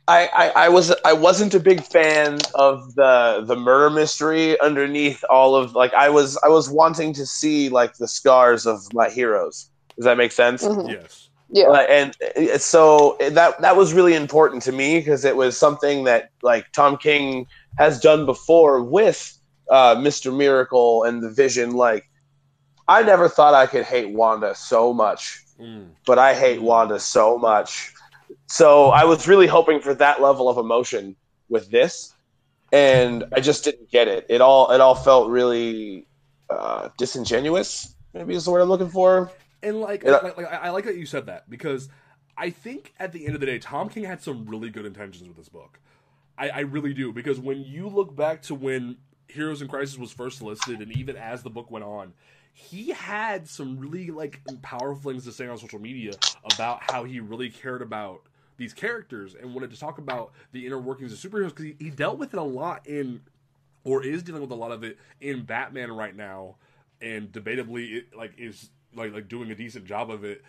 I, 0.09 0.27
I, 0.27 0.49
I 0.65 0.69
was 0.69 0.93
I 1.05 1.13
wasn't 1.13 1.55
a 1.55 1.61
big 1.61 1.83
fan 1.83 2.39
of 2.55 2.95
the 2.95 3.45
the 3.47 3.57
murder 3.57 3.91
mystery 3.91 4.61
underneath 4.61 5.25
all 5.31 5.55
of 5.55 5.75
like 5.75 5.95
I 5.95 6.09
was 6.09 6.37
I 6.45 6.49
was 6.49 6.69
wanting 6.69 7.13
to 7.15 7.27
see 7.27 7.69
like 7.69 7.95
the 7.97 8.09
scars 8.09 8.67
of 8.67 8.93
my 8.93 9.09
heroes. 9.09 9.71
Does 9.97 10.05
that 10.05 10.17
make 10.17 10.33
sense? 10.33 10.65
Mhm. 10.65 10.91
yes 10.91 11.30
yeah 11.53 11.67
Like, 11.69 11.89
and 11.91 12.17
uh, 12.37 12.59
so 12.59 13.17
that 13.21 13.61
that 13.61 13.77
was 13.77 13.93
really 13.95 14.15
important 14.15 14.63
to 14.65 14.73
me 14.73 14.99
because 14.99 15.25
it 15.25 15.37
was 15.37 15.57
something 15.59 16.05
that 16.05 16.31
like 16.43 16.71
Tom 16.73 16.97
King 16.97 17.47
has 17.79 18.01
done 18.01 18.27
before 18.27 18.83
with 18.83 19.37
uh, 19.71 19.95
Mr. 19.97 20.37
Miracle 20.37 21.05
and 21.05 21.23
the 21.23 21.31
Vision. 21.31 21.73
Like, 21.73 22.05
I 22.89 23.03
never 23.03 23.29
thought 23.29 23.55
I 23.55 23.67
could 23.67 23.85
hate 23.85 24.11
Wanda 24.11 24.55
so 24.55 24.93
much, 24.93 25.45
Mm. 25.61 25.91
but 26.07 26.19
I 26.19 26.35
hate 26.35 26.63
Wanda 26.63 26.99
so 26.99 27.37
much. 27.39 27.93
So 28.47 28.91
I 28.91 29.05
was 29.05 29.29
really 29.29 29.47
hoping 29.47 29.81
for 29.81 29.95
that 29.95 30.21
level 30.23 30.49
of 30.49 30.57
emotion 30.59 31.17
with 31.49 31.71
this, 31.71 32.15
and 32.73 33.25
I 33.35 33.41
just 33.41 33.65
didn't 33.65 33.91
get 33.91 34.09
it. 34.09 34.27
It 34.29 34.41
all 34.41 34.71
it 34.73 34.81
all 34.81 34.95
felt 34.95 35.29
really 35.31 36.07
uh, 36.49 36.89
disingenuous. 36.99 37.95
Maybe 38.15 38.35
is 38.35 38.45
the 38.45 38.51
word 38.51 38.61
I'm 38.61 38.69
looking 38.69 38.89
for. 38.91 39.31
And 39.63 39.81
like, 39.81 40.05
Yeah. 40.05 40.21
like, 40.23 40.37
like, 40.37 40.47
I 40.53 40.57
I 40.57 40.71
like 40.71 40.85
that 40.85 40.97
you 40.97 41.07
said 41.07 41.27
that 41.27 41.49
because 41.51 41.89
I 42.37 42.51
think 42.51 42.95
at 42.99 43.13
the 43.13 43.27
end 43.27 43.35
of 43.35 43.41
the 43.41 43.47
day, 43.47 43.59
Tom 43.59 43.89
King 43.89 44.05
had 44.05 44.23
some 44.23 44.47
really 44.47 44.71
good 44.71 44.87
intentions 44.87 45.29
with 45.29 45.37
this 45.37 45.49
book. 45.49 45.79
I, 46.39 46.49
I 46.49 46.61
really 46.61 46.95
do 46.95 47.13
because 47.13 47.39
when 47.39 47.63
you 47.65 47.89
look 47.89 48.17
back 48.17 48.43
to 48.43 48.55
when 48.55 48.97
Heroes 49.29 49.63
in 49.63 49.69
Crisis 49.69 49.99
was 49.99 50.13
first 50.13 50.43
listed, 50.43 50.81
and 50.81 50.91
even 50.93 51.17
as 51.17 51.43
the 51.43 51.51
book 51.51 51.71
went 51.71 51.85
on, 51.85 52.15
he 52.53 52.91
had 52.91 53.49
some 53.49 53.79
really 53.79 54.11
like 54.11 54.41
powerful 54.63 55.11
things 55.11 55.25
to 55.25 55.33
say 55.33 55.47
on 55.47 55.59
social 55.59 55.79
media 55.79 56.19
about 56.45 56.83
how 56.83 57.05
he 57.05 57.21
really 57.21 57.51
cared 57.51 57.83
about 57.83 58.23
these 58.57 58.73
characters 58.75 59.35
and 59.35 59.55
wanted 59.55 59.71
to 59.71 59.79
talk 59.79 59.99
about 59.99 60.33
the 60.53 60.67
inner 60.67 60.79
workings 60.79 61.13
of 61.13 61.19
superheroes 61.19 61.49
because 61.51 61.65
he, 61.65 61.77
he 61.79 61.91
dealt 61.91 62.19
with 62.19 62.35
it 62.35 62.39
a 62.39 62.43
lot 62.43 62.87
in 62.87 63.21
or 63.85 64.03
is 64.03 64.23
dealing 64.23 64.43
with 64.43 64.51
a 64.51 64.55
lot 64.57 64.73
of 64.73 64.85
it 64.85 64.99
in 65.21 65.43
Batman 65.45 65.93
right 65.93 66.15
now, 66.15 66.57
and 67.01 67.33
debatably 67.33 67.97
it 67.99 68.17
like 68.17 68.33
is 68.39 68.71
like 68.95 69.13
like 69.13 69.29
doing 69.29 69.51
a 69.51 69.55
decent 69.55 69.85
job 69.87 70.11
of 70.11 70.25
it. 70.25 70.43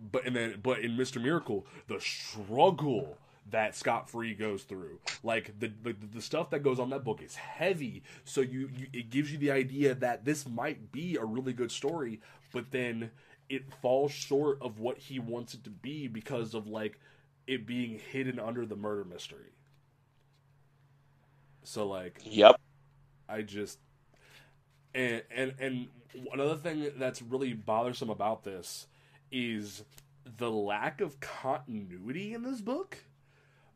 But 0.00 0.26
and 0.26 0.36
then 0.36 0.60
but 0.62 0.80
in 0.80 0.96
Mister 0.96 1.20
Miracle, 1.20 1.66
the 1.88 2.00
struggle 2.00 3.18
that 3.50 3.74
Scott 3.74 4.10
Free 4.10 4.34
goes 4.34 4.62
through, 4.64 5.00
like 5.22 5.58
the, 5.58 5.72
the 5.82 5.94
the 6.14 6.22
stuff 6.22 6.50
that 6.50 6.60
goes 6.60 6.78
on 6.78 6.90
that 6.90 7.04
book 7.04 7.22
is 7.22 7.34
heavy. 7.36 8.02
So 8.24 8.40
you, 8.40 8.70
you 8.74 8.86
it 8.92 9.10
gives 9.10 9.32
you 9.32 9.38
the 9.38 9.50
idea 9.50 9.94
that 9.94 10.24
this 10.24 10.46
might 10.48 10.92
be 10.92 11.16
a 11.16 11.24
really 11.24 11.52
good 11.52 11.72
story, 11.72 12.20
but 12.52 12.70
then 12.70 13.10
it 13.48 13.72
falls 13.82 14.12
short 14.12 14.58
of 14.60 14.78
what 14.78 14.98
he 14.98 15.18
wants 15.18 15.54
it 15.54 15.64
to 15.64 15.70
be 15.70 16.06
because 16.06 16.54
of 16.54 16.66
like 16.68 17.00
it 17.46 17.66
being 17.66 17.98
hidden 17.98 18.38
under 18.38 18.66
the 18.66 18.76
murder 18.76 19.04
mystery. 19.04 19.52
So 21.64 21.86
like 21.86 22.24
Yep. 22.24 22.56
I 23.28 23.42
just 23.42 23.78
and 24.94 25.22
and 25.30 25.54
and 25.58 25.88
another 26.32 26.56
thing 26.56 26.90
that's 26.96 27.22
really 27.22 27.52
bothersome 27.52 28.10
about 28.10 28.44
this 28.44 28.86
is 29.30 29.84
the 30.36 30.50
lack 30.50 31.00
of 31.00 31.20
continuity 31.20 32.34
in 32.34 32.42
this 32.42 32.60
book. 32.60 32.98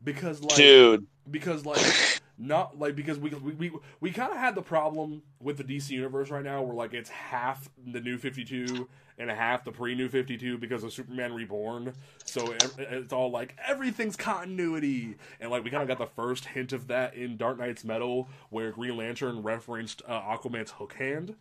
Because 0.05 0.43
like 0.43 0.57
Dude. 0.57 1.07
because 1.31 1.65
like 1.65 1.81
not 2.39 2.79
like 2.79 2.97
because 2.97 3.19
we 3.19 3.31
we 3.31 3.53
we, 3.53 3.73
we 4.01 4.11
kind 4.11 4.33
of 4.33 4.39
had 4.39 4.57
the 4.57 4.63
problem 4.63 5.23
with 5.41 5.59
the 5.59 5.65
DC 5.65 5.91
universe 5.91 6.29
right 6.31 6.43
now 6.43 6.63
where 6.63 6.75
like 6.75 6.93
it's 6.93 7.09
half 7.11 7.71
the 7.87 8.01
new 8.01 8.19
52 8.19 8.89
and 9.19 9.31
a 9.31 9.35
half 9.35 9.63
the 9.65 9.71
pre-new 9.71 10.09
52 10.09 10.59
because 10.59 10.83
of 10.83 10.93
Superman 10.93 11.33
Reborn. 11.33 11.93
So 12.25 12.53
ev- 12.53 12.75
it's 12.79 13.13
all 13.13 13.31
like 13.31 13.57
everything's 13.65 14.17
continuity. 14.17 15.15
And 15.41 15.51
like 15.53 15.63
we 15.63 15.71
kind 15.71 15.83
of 15.83 15.89
got 15.89 15.99
the 16.05 16.13
first 16.13 16.47
hint 16.47 16.73
of 16.73 16.89
that 16.89 17.15
in 17.15 17.37
Dark 17.37 17.59
Nights 17.59 17.85
Metal 17.85 18.29
where 18.51 18.73
Green 18.73 18.97
Lantern 18.97 19.43
referenced 19.43 20.03
uh, 20.09 20.21
Aquaman's 20.21 20.73
hook 20.73 20.95
hand 20.95 21.37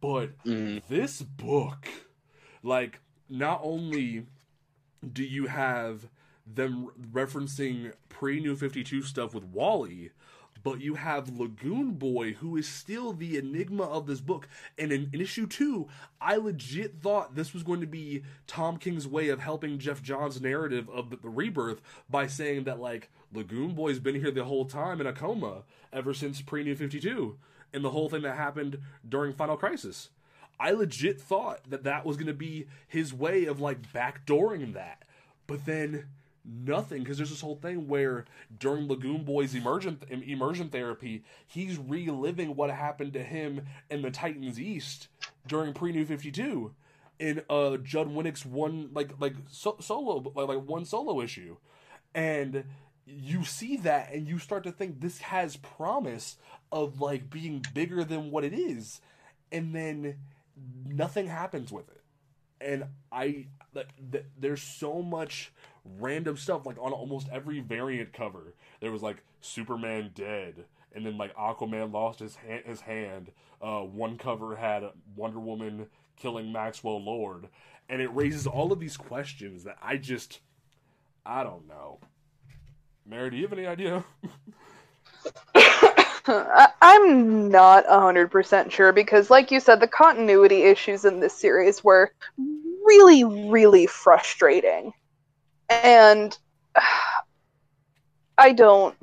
but 0.00 0.36
Mhm. 0.44 0.82
this 0.88 1.22
book 1.22 1.88
like 2.62 3.00
not 3.28 3.60
only 3.62 4.26
do 5.12 5.22
you 5.24 5.46
have 5.46 6.08
them 6.46 6.88
referencing 7.12 7.92
pre 8.08 8.40
New 8.40 8.56
52 8.56 9.02
stuff 9.02 9.34
with 9.34 9.44
Wally, 9.44 10.10
but 10.62 10.80
you 10.80 10.96
have 10.96 11.38
Lagoon 11.38 11.92
Boy, 11.92 12.34
who 12.34 12.56
is 12.56 12.68
still 12.68 13.12
the 13.12 13.38
enigma 13.38 13.84
of 13.84 14.06
this 14.06 14.20
book. 14.20 14.46
And 14.76 14.92
in, 14.92 15.08
in 15.12 15.20
issue 15.20 15.46
two, 15.46 15.88
I 16.20 16.36
legit 16.36 17.00
thought 17.00 17.34
this 17.34 17.54
was 17.54 17.62
going 17.62 17.80
to 17.80 17.86
be 17.86 18.24
Tom 18.46 18.76
King's 18.76 19.06
way 19.08 19.28
of 19.28 19.40
helping 19.40 19.78
Geoff 19.78 20.02
Johns' 20.02 20.40
narrative 20.40 20.90
of 20.90 21.08
the, 21.08 21.16
the 21.16 21.30
rebirth 21.30 21.80
by 22.10 22.26
saying 22.26 22.64
that, 22.64 22.78
like, 22.80 23.08
Lagoon 23.32 23.74
Boy's 23.74 24.00
been 24.00 24.16
here 24.16 24.30
the 24.32 24.44
whole 24.44 24.66
time 24.66 25.00
in 25.00 25.06
a 25.06 25.12
coma 25.14 25.62
ever 25.94 26.12
since 26.12 26.42
pre 26.42 26.62
New 26.62 26.74
52, 26.74 27.38
and 27.72 27.84
the 27.84 27.90
whole 27.90 28.08
thing 28.08 28.22
that 28.22 28.36
happened 28.36 28.78
during 29.08 29.32
Final 29.32 29.56
Crisis. 29.56 30.10
I 30.58 30.72
legit 30.72 31.20
thought 31.20 31.70
that 31.70 31.84
that 31.84 32.04
was 32.04 32.16
going 32.16 32.26
to 32.26 32.34
be 32.34 32.66
his 32.86 33.14
way 33.14 33.46
of 33.46 33.60
like 33.60 33.92
backdooring 33.92 34.74
that, 34.74 35.04
but 35.46 35.64
then 35.64 36.06
nothing 36.44 37.02
because 37.02 37.16
there's 37.16 37.30
this 37.30 37.40
whole 37.40 37.56
thing 37.56 37.88
where 37.88 38.24
during 38.58 38.88
Lagoon 38.88 39.24
Boy's 39.24 39.54
immersion 39.54 39.98
immersion 40.10 40.68
therapy, 40.68 41.24
he's 41.46 41.78
reliving 41.78 42.56
what 42.56 42.70
happened 42.70 43.12
to 43.14 43.22
him 43.22 43.66
in 43.90 44.02
the 44.02 44.10
Titans 44.10 44.60
East 44.60 45.08
during 45.46 45.72
pre 45.72 45.92
New 45.92 46.04
Fifty 46.04 46.30
Two, 46.30 46.72
in 47.18 47.42
uh 47.48 47.76
Judd 47.78 48.08
Winick's 48.08 48.44
one 48.44 48.90
like 48.92 49.12
like 49.18 49.34
so, 49.48 49.76
solo 49.80 50.32
like, 50.34 50.48
like 50.48 50.68
one 50.68 50.84
solo 50.84 51.20
issue, 51.20 51.56
and 52.14 52.64
you 53.18 53.44
see 53.44 53.76
that 53.78 54.12
and 54.12 54.28
you 54.28 54.38
start 54.38 54.64
to 54.64 54.72
think 54.72 55.00
this 55.00 55.18
has 55.18 55.56
promise 55.56 56.36
of 56.72 57.00
like 57.00 57.30
being 57.30 57.64
bigger 57.74 58.04
than 58.04 58.30
what 58.30 58.44
it 58.44 58.52
is, 58.52 59.00
and 59.50 59.74
then 59.74 60.16
nothing 60.86 61.26
happens 61.26 61.72
with 61.72 61.88
it. 61.88 62.02
And 62.60 62.84
i 63.10 63.46
th- 63.72 63.86
th- 64.12 64.24
there's 64.38 64.62
so 64.62 65.02
much 65.02 65.52
random 65.98 66.36
stuff 66.36 66.66
like 66.66 66.76
on 66.78 66.92
almost 66.92 67.28
every 67.32 67.60
variant 67.60 68.12
cover. 68.12 68.54
There 68.80 68.92
was 68.92 69.02
like 69.02 69.24
superman 69.40 70.10
dead. 70.14 70.64
And 70.92 71.06
then 71.06 71.16
like 71.16 71.34
aquaman 71.36 71.92
lost 71.92 72.18
his 72.18 72.36
hand 72.36 72.62
his 72.66 72.82
hand. 72.82 73.30
Uh 73.62 73.80
one 73.80 74.18
cover 74.18 74.56
had 74.56 74.84
wonder 75.16 75.38
woman 75.40 75.86
killing 76.16 76.52
maxwell 76.52 77.02
lord. 77.02 77.48
And 77.88 78.02
it 78.02 78.14
raises 78.14 78.46
all 78.46 78.72
of 78.72 78.80
these 78.80 78.96
questions 78.96 79.64
that 79.64 79.78
i 79.82 79.96
just 79.96 80.40
i 81.24 81.42
don't 81.42 81.66
know 81.66 81.98
mary 83.06 83.30
do 83.30 83.36
you 83.36 83.42
have 83.42 83.52
any 83.52 83.66
idea 83.66 84.04
I'm 86.26 87.50
not 87.50 87.86
100% 87.86 88.70
sure 88.70 88.92
because, 88.92 89.30
like 89.30 89.50
you 89.50 89.60
said, 89.60 89.80
the 89.80 89.88
continuity 89.88 90.62
issues 90.62 91.04
in 91.04 91.20
this 91.20 91.34
series 91.34 91.82
were 91.82 92.12
really, 92.84 93.24
really 93.24 93.86
frustrating. 93.86 94.92
And 95.68 96.36
I 98.38 98.52
don't. 98.52 98.96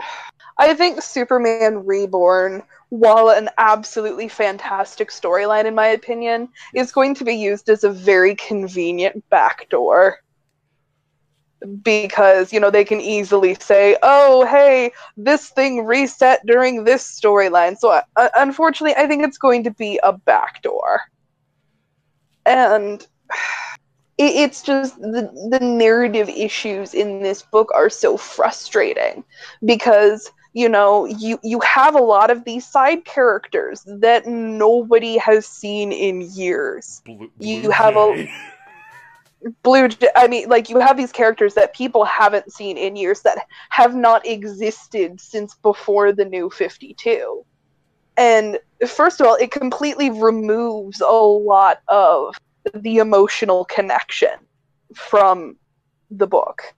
I 0.60 0.74
think 0.74 1.04
Superman 1.04 1.86
Reborn, 1.86 2.64
while 2.90 3.30
an 3.30 3.50
absolutely 3.60 4.28
fantastic 4.28 5.10
storyline, 5.10 5.66
in 5.66 5.76
my 5.76 5.88
opinion, 5.88 6.50
is 6.74 6.92
going 6.92 7.14
to 7.16 7.24
be 7.24 7.36
used 7.36 7.70
as 7.70 7.84
a 7.84 7.92
very 7.92 8.34
convenient 8.34 9.24
backdoor. 9.30 10.18
Because, 11.82 12.54
you 12.54 12.60
know, 12.60 12.70
they 12.70 12.86
can 12.86 13.02
easily 13.02 13.56
say, 13.56 13.98
oh, 14.04 14.46
hey, 14.46 14.92
this 15.16 15.50
thing 15.50 15.86
reset 15.86 16.46
during 16.46 16.84
this 16.84 17.20
storyline. 17.20 17.78
So, 17.78 17.90
uh, 18.16 18.30
unfortunately, 18.36 18.96
I 18.96 19.08
think 19.08 19.24
it's 19.24 19.38
going 19.38 19.64
to 19.64 19.72
be 19.72 20.00
a 20.04 20.14
backdoor. 20.14 21.02
And 22.46 23.06
it's 24.18 24.64
just 24.64 25.00
the, 25.00 25.30
the 25.52 25.60
narrative 25.60 26.30
issues 26.30 26.94
in 26.94 27.22
this 27.22 27.42
book 27.44 27.72
are 27.76 27.90
so 27.90 28.18
frustrating 28.18 29.24
because 29.64 30.32
you 30.54 30.68
know 30.68 31.06
you 31.06 31.40
you 31.44 31.60
have 31.60 31.94
a 31.94 32.02
lot 32.02 32.32
of 32.32 32.44
these 32.44 32.66
side 32.66 33.06
characters 33.06 33.84
that 33.86 34.26
nobody 34.26 35.18
has 35.18 35.46
seen 35.46 35.92
in 35.92 36.22
years 36.22 37.04
Blue, 37.06 37.30
You 37.40 37.62
Blue 37.62 37.70
have 37.70 37.96
a-. 37.96 38.28
blue 39.64 39.88
J- 39.88 40.10
i 40.16 40.28
mean 40.28 40.50
like 40.50 40.70
you 40.70 40.80
have 40.80 40.98
these 40.98 41.12
characters 41.12 41.54
that 41.56 41.74
people 41.74 42.04
haven't 42.06 42.52
seen 42.52 42.78
in 42.78 42.96
years 42.96 43.22
that 43.22 43.38
have 43.70 43.96
not 43.96 44.26
existed 44.26 45.20
since 45.20 45.56
before 45.56 46.12
the 46.12 46.26
new 46.26 46.50
52 46.50 47.46
and 48.18 48.58
first 48.88 49.22
of 49.22 49.28
all 49.28 49.36
it 49.36 49.52
completely 49.52 50.10
removes 50.10 51.02
a 51.02 51.06
lot 51.06 51.80
of 51.88 52.36
the 52.74 52.98
emotional 52.98 53.66
connection 53.66 54.34
from 54.96 55.58
the 56.10 56.28
book 56.28 56.74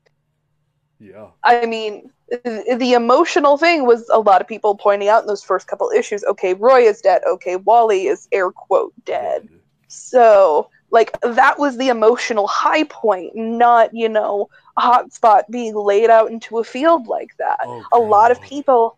yeah 0.99 1.28
I 1.43 1.66
mean, 1.66 2.12
the 2.43 2.93
emotional 2.93 3.57
thing 3.57 3.86
was 3.86 4.07
a 4.10 4.20
lot 4.20 4.41
of 4.41 4.47
people 4.47 4.76
pointing 4.76 5.07
out 5.07 5.22
in 5.22 5.28
those 5.28 5.43
first 5.43 5.68
couple 5.68 5.89
issues. 5.91 6.24
Okay, 6.24 6.53
Roy 6.53 6.82
is 6.82 7.01
dead. 7.01 7.22
Okay, 7.28 7.55
Wally 7.55 8.07
is 8.07 8.28
air 8.32 8.51
quote 8.51 8.93
dead. 9.05 9.47
So, 9.88 10.70
like, 10.92 11.20
that 11.22 11.60
was 11.60 11.78
the 11.78 11.90
emotional 11.90 12.48
high 12.48 12.84
point, 12.86 13.36
not 13.36 13.90
you 13.94 14.10
know, 14.10 14.50
a 14.78 14.82
hotspot 14.82 15.44
being 15.50 15.76
laid 15.76 16.10
out 16.10 16.32
into 16.32 16.60
a 16.60 16.64
field 16.64 17.08
like 17.08 17.36
that. 17.38 17.60
Oh, 17.66 17.86
a 17.94 18.00
lot 18.00 18.32
of 18.32 18.42
people 18.42 18.98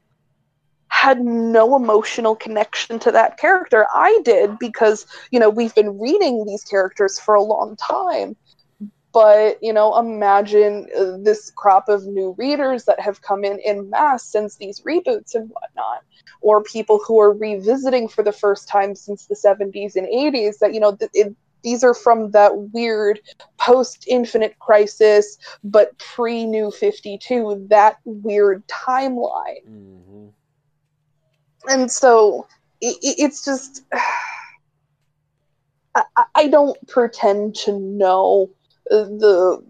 had 0.87 1.21
no 1.21 1.75
emotional 1.75 2.35
connection 2.35 2.99
to 2.99 3.11
that 3.11 3.37
character. 3.37 3.87
I 3.93 4.21
did 4.23 4.59
because 4.59 5.05
you 5.31 5.39
know 5.39 5.49
we've 5.49 5.75
been 5.75 5.99
reading 5.99 6.45
these 6.45 6.63
characters 6.63 7.19
for 7.19 7.35
a 7.35 7.43
long 7.43 7.75
time 7.77 8.35
but 9.13 9.57
you 9.61 9.73
know 9.73 9.97
imagine 9.97 10.87
uh, 10.97 11.17
this 11.19 11.51
crop 11.55 11.89
of 11.89 12.05
new 12.05 12.35
readers 12.37 12.85
that 12.85 12.99
have 12.99 13.21
come 13.21 13.43
in 13.43 13.59
in 13.59 13.89
mass 13.89 14.23
since 14.23 14.55
these 14.55 14.81
reboots 14.81 15.35
and 15.35 15.49
whatnot 15.49 16.01
or 16.41 16.63
people 16.63 16.99
who 17.05 17.19
are 17.19 17.33
revisiting 17.33 18.07
for 18.07 18.23
the 18.23 18.31
first 18.31 18.67
time 18.67 18.95
since 18.95 19.25
the 19.25 19.35
70s 19.35 19.95
and 19.95 20.07
80s 20.07 20.59
that 20.59 20.73
you 20.73 20.79
know 20.79 20.97
it, 21.13 21.35
these 21.63 21.83
are 21.83 21.93
from 21.93 22.31
that 22.31 22.51
weird 22.73 23.19
post 23.57 24.05
Infinite 24.07 24.57
Crisis, 24.59 25.37
but 25.63 25.97
pre 25.97 26.45
New 26.45 26.71
52, 26.71 27.67
that 27.69 27.97
weird 28.05 28.63
timeline. 28.67 29.65
Mm-hmm. 29.67 30.27
And 31.69 31.91
so 31.91 32.47
it, 32.79 32.97
it's 33.01 33.45
just. 33.45 33.83
I, 35.93 36.23
I 36.35 36.47
don't 36.47 36.77
pretend 36.87 37.53
to 37.65 37.77
know 37.77 38.49
the 38.89 39.61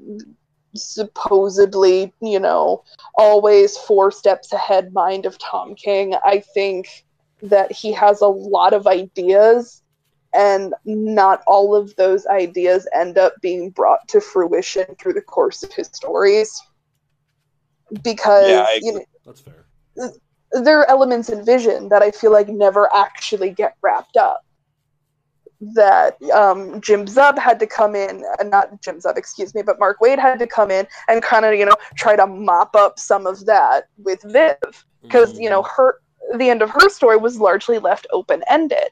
supposedly, 0.75 2.13
you 2.21 2.39
know, 2.39 2.83
always 3.15 3.77
four 3.77 4.11
steps 4.11 4.53
ahead 4.53 4.93
mind 4.93 5.25
of 5.25 5.37
Tom 5.37 5.75
King. 5.75 6.15
I 6.23 6.39
think 6.39 7.05
that 7.41 7.71
he 7.71 7.91
has 7.93 8.21
a 8.21 8.27
lot 8.27 8.73
of 8.73 8.87
ideas, 8.87 9.80
and 10.33 10.73
not 10.85 11.43
all 11.47 11.75
of 11.75 11.95
those 11.95 12.25
ideas 12.27 12.87
end 12.93 13.17
up 13.17 13.33
being 13.41 13.69
brought 13.69 14.07
to 14.09 14.21
fruition 14.21 14.85
through 14.99 15.13
the 15.13 15.21
course 15.21 15.63
of 15.63 15.71
his 15.73 15.87
stories. 15.87 16.61
Because, 18.03 18.49
Yeah, 18.49 18.65
I 18.67 18.79
you 18.81 18.93
know, 18.93 19.05
That's 19.25 19.41
fair. 19.41 19.65
there 20.51 20.79
are 20.79 20.89
elements 20.89 21.29
in 21.29 21.43
Vision 21.43 21.89
that 21.89 22.01
I 22.01 22.11
feel 22.11 22.31
like 22.31 22.47
never 22.47 22.93
actually 22.93 23.51
get 23.51 23.75
wrapped 23.81 24.17
up. 24.17 24.45
That 25.75 26.19
um, 26.33 26.81
Jim 26.81 27.05
Zub 27.05 27.37
had 27.37 27.59
to 27.59 27.67
come 27.67 27.93
in, 27.93 28.23
uh, 28.39 28.43
not 28.45 28.81
Jim 28.81 28.99
Zub, 28.99 29.15
excuse 29.17 29.53
me, 29.53 29.61
but 29.61 29.77
Mark 29.79 29.99
Waid 29.99 30.17
had 30.17 30.39
to 30.39 30.47
come 30.47 30.71
in 30.71 30.87
and 31.07 31.21
kind 31.21 31.45
of, 31.45 31.53
you 31.53 31.65
know, 31.65 31.75
try 31.95 32.15
to 32.15 32.25
mop 32.25 32.75
up 32.75 32.97
some 32.97 33.27
of 33.27 33.45
that 33.45 33.83
with 33.97 34.23
Viv. 34.23 34.57
Because, 35.03 35.37
you 35.37 35.49
know, 35.49 35.61
her 35.63 35.99
the 36.37 36.49
end 36.49 36.61
of 36.61 36.69
her 36.69 36.89
story 36.89 37.17
was 37.17 37.39
largely 37.39 37.79
left 37.79 38.07
open 38.11 38.43
ended. 38.49 38.89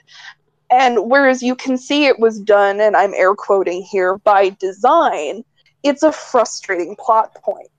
And 0.72 1.10
whereas 1.10 1.42
you 1.42 1.56
can 1.56 1.78
see 1.78 2.06
it 2.06 2.20
was 2.20 2.40
done, 2.40 2.80
and 2.80 2.96
I'm 2.96 3.14
air 3.16 3.34
quoting 3.34 3.82
here, 3.82 4.18
by 4.20 4.50
design, 4.60 5.44
it's 5.84 6.04
a 6.04 6.12
frustrating 6.12 6.96
plot 6.96 7.34
point. 7.36 7.70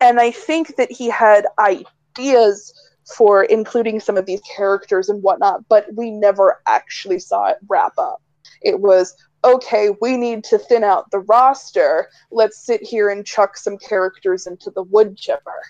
And 0.00 0.20
I 0.20 0.30
think 0.30 0.76
that 0.76 0.92
he 0.92 1.08
had 1.10 1.46
ideas 1.58 2.72
for 3.16 3.44
including 3.44 4.00
some 4.00 4.16
of 4.16 4.26
these 4.26 4.40
characters 4.42 5.08
and 5.08 5.22
whatnot, 5.22 5.68
but 5.68 5.86
we 5.94 6.10
never 6.10 6.60
actually 6.66 7.18
saw 7.18 7.46
it 7.46 7.58
wrap 7.68 7.92
up. 7.98 8.22
It 8.62 8.80
was 8.80 9.16
okay, 9.42 9.90
we 10.00 10.16
need 10.16 10.42
to 10.44 10.58
thin 10.58 10.84
out 10.84 11.10
the 11.10 11.20
roster. 11.20 12.08
Let's 12.30 12.64
sit 12.64 12.82
here 12.82 13.10
and 13.10 13.26
chuck 13.26 13.56
some 13.56 13.76
characters 13.76 14.46
into 14.46 14.70
the 14.70 14.82
wood 14.84 15.16
chipper. 15.16 15.62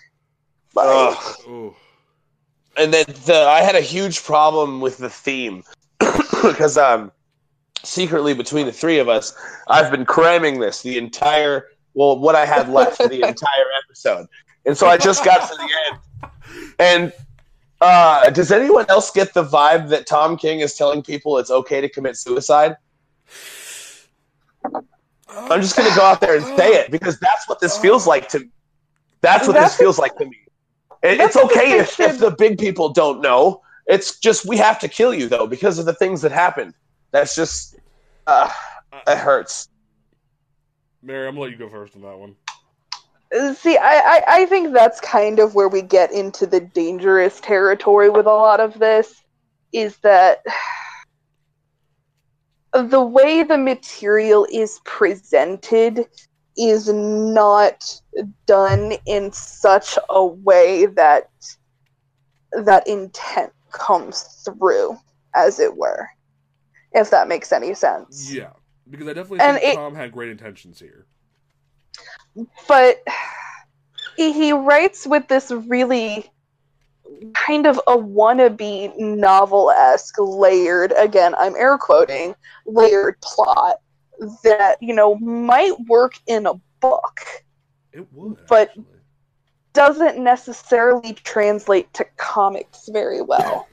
Like, 0.73 1.17
and 1.47 2.93
then 2.93 3.05
the 3.25 3.45
I 3.47 3.61
had 3.61 3.75
a 3.75 3.81
huge 3.81 4.23
problem 4.23 4.81
with 4.81 4.97
the 4.97 5.09
theme 5.09 5.63
because 6.43 6.77
um 6.77 7.11
secretly 7.83 8.33
between 8.33 8.65
the 8.65 8.71
three 8.71 8.99
of 8.99 9.09
us, 9.09 9.33
I've 9.67 9.91
been 9.91 10.05
cramming 10.05 10.59
this 10.59 10.81
the 10.81 10.97
entire 10.97 11.67
well 11.93 12.19
what 12.19 12.35
I 12.35 12.45
had 12.45 12.69
left 12.69 12.97
for 12.97 13.07
the 13.07 13.21
entire 13.27 13.65
episode, 13.83 14.27
and 14.65 14.77
so 14.77 14.87
I 14.87 14.97
just 14.97 15.23
got 15.23 15.47
to 15.49 15.55
the 15.55 15.69
end. 15.89 16.31
And 16.79 17.13
uh, 17.81 18.29
does 18.29 18.51
anyone 18.51 18.85
else 18.89 19.11
get 19.11 19.33
the 19.33 19.43
vibe 19.43 19.89
that 19.89 20.07
Tom 20.07 20.37
King 20.37 20.61
is 20.61 20.75
telling 20.75 21.03
people 21.03 21.37
it's 21.37 21.51
okay 21.51 21.81
to 21.81 21.89
commit 21.89 22.17
suicide? 22.17 22.77
I'm 25.29 25.61
just 25.61 25.75
gonna 25.75 25.93
go 25.95 26.01
out 26.01 26.21
there 26.21 26.37
and 26.37 26.45
say 26.57 26.69
it 26.69 26.91
because 26.91 27.19
that's 27.19 27.47
what 27.47 27.59
this 27.59 27.77
feels 27.77 28.07
like 28.07 28.29
to. 28.29 28.47
That's 29.21 29.47
what 29.47 29.53
That's 29.53 29.73
this 29.73 29.79
feels 29.79 29.99
like 29.99 30.15
to 30.17 30.25
me. 30.25 30.37
It, 31.03 31.19
it's 31.19 31.35
okay 31.35 31.79
if, 31.79 31.99
if 31.99 32.19
the 32.19 32.31
big 32.31 32.57
people 32.57 32.89
don't 32.89 33.21
know. 33.21 33.61
It's 33.87 34.19
just 34.19 34.45
we 34.45 34.57
have 34.57 34.79
to 34.79 34.87
kill 34.87 35.13
you 35.13 35.27
though 35.27 35.47
because 35.47 35.77
of 35.77 35.85
the 35.85 35.93
things 35.93 36.21
that 36.21 36.31
happened. 36.31 36.73
That's 37.11 37.35
just 37.35 37.75
uh, 38.27 38.49
it 39.07 39.17
hurts. 39.17 39.69
Mary, 41.01 41.27
I'm 41.27 41.35
gonna 41.35 41.43
let 41.43 41.51
you 41.51 41.57
go 41.57 41.69
first 41.69 41.95
on 41.95 42.01
that 42.01 42.17
one. 42.17 42.35
See, 43.55 43.77
I, 43.77 43.95
I, 43.95 44.23
I 44.27 44.45
think 44.45 44.73
that's 44.73 44.99
kind 45.01 45.39
of 45.39 45.55
where 45.55 45.67
we 45.67 45.81
get 45.81 46.11
into 46.11 46.45
the 46.45 46.59
dangerous 46.59 47.39
territory 47.41 48.09
with 48.09 48.27
a 48.27 48.29
lot 48.29 48.59
of 48.59 48.79
this, 48.79 49.23
is 49.73 49.97
that 49.97 50.43
the 52.73 53.01
way 53.01 53.43
the 53.43 53.57
material 53.57 54.47
is 54.51 54.79
presented 54.85 56.07
is 56.57 56.87
not 56.87 58.01
done 58.45 58.93
in 59.05 59.31
such 59.31 59.97
a 60.09 60.25
way 60.25 60.85
that 60.85 61.29
that 62.63 62.87
intent 62.87 63.51
comes 63.75 64.23
through, 64.45 64.97
as 65.35 65.59
it 65.59 65.75
were. 65.75 66.09
If 66.93 67.09
that 67.11 67.27
makes 67.27 67.51
any 67.51 67.73
sense. 67.73 68.33
Yeah, 68.33 68.51
because 68.89 69.07
I 69.07 69.13
definitely 69.13 69.41
And 69.41 69.57
think 69.57 69.73
it- 69.73 69.75
Tom 69.75 69.93
had 69.95 70.11
great 70.11 70.29
intentions 70.31 70.79
here. 70.79 71.05
but 72.67 73.01
he, 74.17 74.31
he 74.33 74.51
writes 74.53 75.05
with 75.05 75.27
this 75.27 75.51
really 75.51 76.29
kind 77.33 77.65
of 77.67 77.77
a 77.87 77.95
wannabe 77.95 78.97
novel 78.97 79.71
esque 79.71 80.15
layered 80.19 80.91
again 80.97 81.33
i'm 81.37 81.55
air 81.55 81.77
quoting 81.77 82.35
layered 82.65 83.15
plot 83.21 83.77
that 84.43 84.75
you 84.81 84.93
know 84.93 85.15
might 85.15 85.73
work 85.87 86.13
in 86.27 86.45
a 86.45 86.53
book 86.81 87.21
It 87.93 88.05
would, 88.11 88.37
But- 88.49 88.69
actually. 88.69 88.85
Doesn't 89.75 90.17
necessarily 90.23 91.13
translate 91.13 91.93
to 91.93 92.05
comics 92.17 92.89
very 92.91 93.21
well 93.21 93.67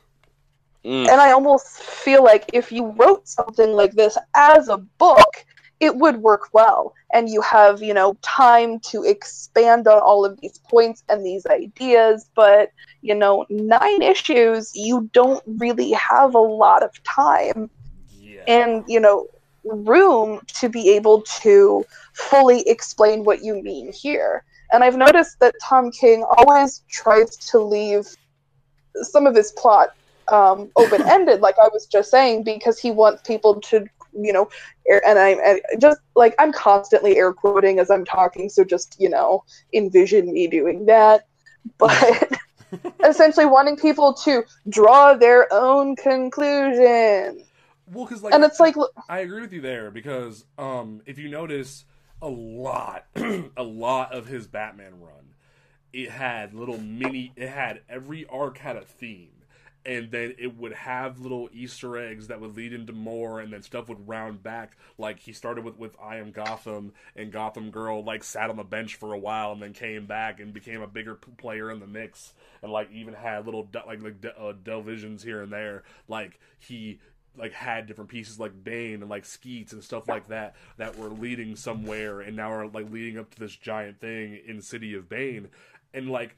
Mm. 0.85 1.09
and 1.09 1.21
i 1.21 1.31
almost 1.33 1.67
feel 1.83 2.25
like 2.25 2.45
if 2.53 2.73
you 2.73 2.89
wrote 2.99 3.29
something 3.29 3.73
like 3.73 3.93
this 3.93 4.19
as 4.35 4.69
a 4.69 4.79
book 4.79 5.45
it 5.81 5.97
would 5.97 6.17
work 6.19 6.49
well 6.53 6.95
and 7.13 7.29
you 7.29 7.41
have 7.41 7.83
you 7.83 7.95
know 7.95 8.17
time 8.23 8.81
to 8.81 9.05
expand 9.05 9.87
on 9.87 10.01
all 10.01 10.25
of 10.25 10.41
these 10.41 10.59
points 10.71 11.05
and 11.09 11.25
these 11.25 11.47
ideas 11.47 12.31
but 12.35 12.71
you 13.03 13.15
know 13.15 13.47
nine 13.51 14.03
issues 14.03 14.73
you 14.75 15.09
don't 15.13 15.43
really 15.59 15.93
have 15.93 16.35
a 16.35 16.39
lot 16.39 16.83
of 16.83 16.91
time 17.05 17.71
Yeah. 18.11 18.43
and 18.49 18.85
you 18.89 19.01
know 19.01 19.29
room 19.65 20.41
to 20.61 20.69
be 20.69 20.91
able 20.91 21.23
to 21.43 21.85
fully 22.15 22.63
explain 22.69 23.25
what 23.25 23.43
you 23.45 23.63
mean 23.63 23.93
here 23.93 24.45
and 24.73 24.83
i've 24.85 24.97
noticed 24.97 25.39
that 25.41 25.55
tom 25.63 25.91
king 25.91 26.25
always 26.37 26.83
tries 26.91 27.37
to 27.37 27.59
leave 27.59 28.07
some 28.95 29.27
of 29.27 29.35
his 29.35 29.53
plot 29.53 29.95
um, 30.29 30.71
open-ended 30.77 31.41
like 31.41 31.57
i 31.63 31.69
was 31.73 31.87
just 31.87 32.11
saying 32.11 32.43
because 32.43 32.79
he 32.79 32.91
wants 32.91 33.23
people 33.27 33.61
to 33.61 33.85
you 34.15 34.33
know 34.33 34.49
air, 34.89 35.07
and 35.07 35.19
i'm 35.19 35.39
and 35.45 35.61
just 35.81 35.99
like 36.15 36.35
i'm 36.39 36.53
constantly 36.53 37.17
air 37.17 37.33
quoting 37.33 37.79
as 37.79 37.91
i'm 37.91 38.05
talking 38.05 38.49
so 38.49 38.63
just 38.63 38.97
you 38.99 39.09
know 39.09 39.43
envision 39.73 40.33
me 40.33 40.47
doing 40.47 40.87
that. 40.87 41.27
But 41.79 42.39
essentially 43.05 43.47
wanting 43.47 43.77
people 43.77 44.15
to 44.15 44.45
draw 44.69 45.15
their 45.15 45.53
own 45.53 45.97
conclusion. 45.97 47.45
Well, 47.87 48.05
because 48.05 48.23
like, 48.23 48.35
and 48.35 48.45
it's 48.45 48.61
like 48.61 48.75
I 49.09 49.21
agree 49.21 49.43
with 49.43 49.53
you 49.53 49.61
there 49.61 49.91
because 49.91 50.45
um, 50.59 51.03
if 51.07 51.19
you 51.19 51.29
notice 51.29 51.85
a 52.23 52.29
lot, 52.29 53.07
a 53.57 53.63
lot 53.63 54.15
of 54.15 54.29
his 54.29 54.47
Batman 54.47 55.01
run, 55.01 55.35
it 55.93 56.11
had 56.11 56.55
little 56.55 56.79
mini. 56.79 57.33
It 57.37 57.49
had 57.49 57.81
every 57.89 58.25
arc 58.27 58.59
had 58.59 58.77
a 58.77 58.85
theme, 58.85 59.33
and 59.85 60.11
then 60.11 60.35
it 60.39 60.57
would 60.57 60.73
have 60.73 61.21
little 61.21 61.51
Easter 61.53 61.99
eggs 61.99 62.29
that 62.29 62.41
would 62.41 62.57
lead 62.57 62.73
into 62.73 62.93
more, 62.93 63.41
and 63.41 63.53
then 63.53 63.63
stuff 63.63 63.89
would 63.89 64.09
round 64.09 64.43
back. 64.43 64.77
Like 64.97 65.19
he 65.19 65.33
started 65.33 65.65
with 65.65 65.77
with 65.77 65.97
I 66.01 66.17
Am 66.17 66.31
Gotham, 66.31 66.93
and 67.17 67.33
Gotham 67.33 67.71
Girl 67.71 68.03
like 68.03 68.25
sat 68.25 68.49
on 68.49 68.57
the 68.57 68.63
bench 68.63 68.95
for 68.95 69.13
a 69.13 69.19
while, 69.19 69.53
and 69.53 69.61
then 69.61 69.73
came 69.73 70.07
back 70.07 70.41
and 70.41 70.55
became 70.55 70.81
a 70.81 70.87
bigger 70.87 71.17
player 71.17 71.71
in 71.71 71.81
the 71.81 71.87
mix, 71.87 72.33
and 72.63 72.73
like 72.73 72.91
even 72.93 73.15
had 73.15 73.45
little 73.45 73.69
like 73.87 74.01
like 74.01 74.25
uh, 74.41 74.53
Del 74.65 74.81
Visions 74.81 75.23
here 75.23 75.43
and 75.43 75.53
there. 75.53 75.83
Like 76.09 76.39
he 76.59 77.01
like 77.37 77.53
had 77.53 77.87
different 77.87 78.11
pieces 78.11 78.39
like 78.39 78.53
Bane 78.63 79.01
and 79.01 79.09
like 79.09 79.25
Skeets 79.25 79.73
and 79.73 79.83
stuff 79.83 80.09
like 80.09 80.29
that 80.29 80.55
that 80.77 80.97
were 80.99 81.09
leading 81.09 81.57
somewhere 81.57 82.21
and 82.21 82.37
now 82.37 82.53
are 82.53 82.67
like 82.67 82.91
leading 82.91 83.19
up 83.19 83.31
to 83.35 83.41
this 83.41 83.57
giant 83.57 84.01
thing 84.01 84.41
in 84.47 84.61
City 84.61 84.95
of 84.95 85.09
Bane 85.09 85.49
and 85.95 86.11
like 86.11 86.37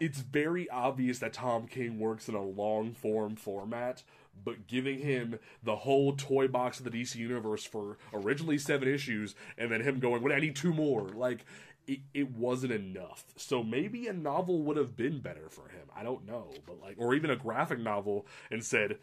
it's 0.00 0.20
very 0.20 0.70
obvious 0.70 1.18
that 1.18 1.32
Tom 1.32 1.66
King 1.66 1.98
works 1.98 2.28
in 2.28 2.34
a 2.34 2.42
long 2.42 2.94
form 2.94 3.34
format 3.34 4.04
but 4.44 4.68
giving 4.68 5.00
him 5.00 5.38
the 5.64 5.74
whole 5.74 6.14
toy 6.14 6.46
box 6.46 6.78
of 6.78 6.84
the 6.84 6.90
DC 6.90 7.16
universe 7.16 7.64
for 7.64 7.98
originally 8.12 8.58
7 8.58 8.86
issues 8.86 9.34
and 9.56 9.72
then 9.72 9.80
him 9.80 9.98
going, 9.98 10.22
"What 10.22 10.30
I 10.30 10.38
need 10.38 10.54
two 10.54 10.72
more." 10.72 11.08
Like 11.08 11.44
it, 11.88 12.00
it 12.12 12.30
wasn't 12.30 12.72
enough. 12.72 13.24
So 13.36 13.62
maybe 13.62 14.06
a 14.06 14.12
novel 14.12 14.62
would 14.62 14.76
have 14.76 14.94
been 14.94 15.20
better 15.20 15.48
for 15.48 15.68
him. 15.68 15.88
I 15.96 16.02
don't 16.02 16.26
know, 16.26 16.52
but 16.66 16.80
like 16.80 16.96
or 16.98 17.14
even 17.14 17.30
a 17.30 17.36
graphic 17.36 17.80
novel 17.80 18.26
and 18.50 18.64
said, 18.64 18.98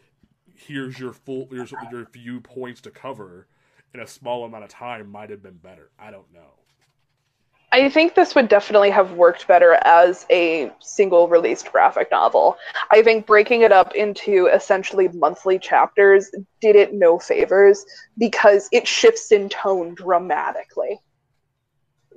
here's 0.56 0.98
your 0.98 1.12
full 1.12 1.48
here's 1.50 1.72
your 1.90 2.06
few 2.06 2.40
points 2.40 2.80
to 2.82 2.90
cover 2.90 3.46
in 3.94 4.00
a 4.00 4.06
small 4.06 4.44
amount 4.44 4.64
of 4.64 4.70
time 4.70 5.10
might 5.10 5.30
have 5.30 5.42
been 5.42 5.56
better. 5.56 5.90
I 5.98 6.10
don't 6.10 6.32
know. 6.32 6.52
I 7.72 7.90
think 7.90 8.14
this 8.14 8.34
would 8.34 8.48
definitely 8.48 8.90
have 8.90 9.12
worked 9.12 9.48
better 9.48 9.74
as 9.84 10.24
a 10.30 10.70
single 10.80 11.28
released 11.28 11.70
graphic 11.72 12.10
novel. 12.10 12.56
I 12.90 13.02
think 13.02 13.26
breaking 13.26 13.62
it 13.62 13.72
up 13.72 13.94
into 13.94 14.46
essentially 14.46 15.08
monthly 15.08 15.58
chapters 15.58 16.30
did 16.60 16.76
it 16.76 16.94
no 16.94 17.18
favors 17.18 17.84
because 18.16 18.68
it 18.72 18.86
shifts 18.86 19.32
in 19.32 19.48
tone 19.48 19.94
dramatically. 19.94 21.00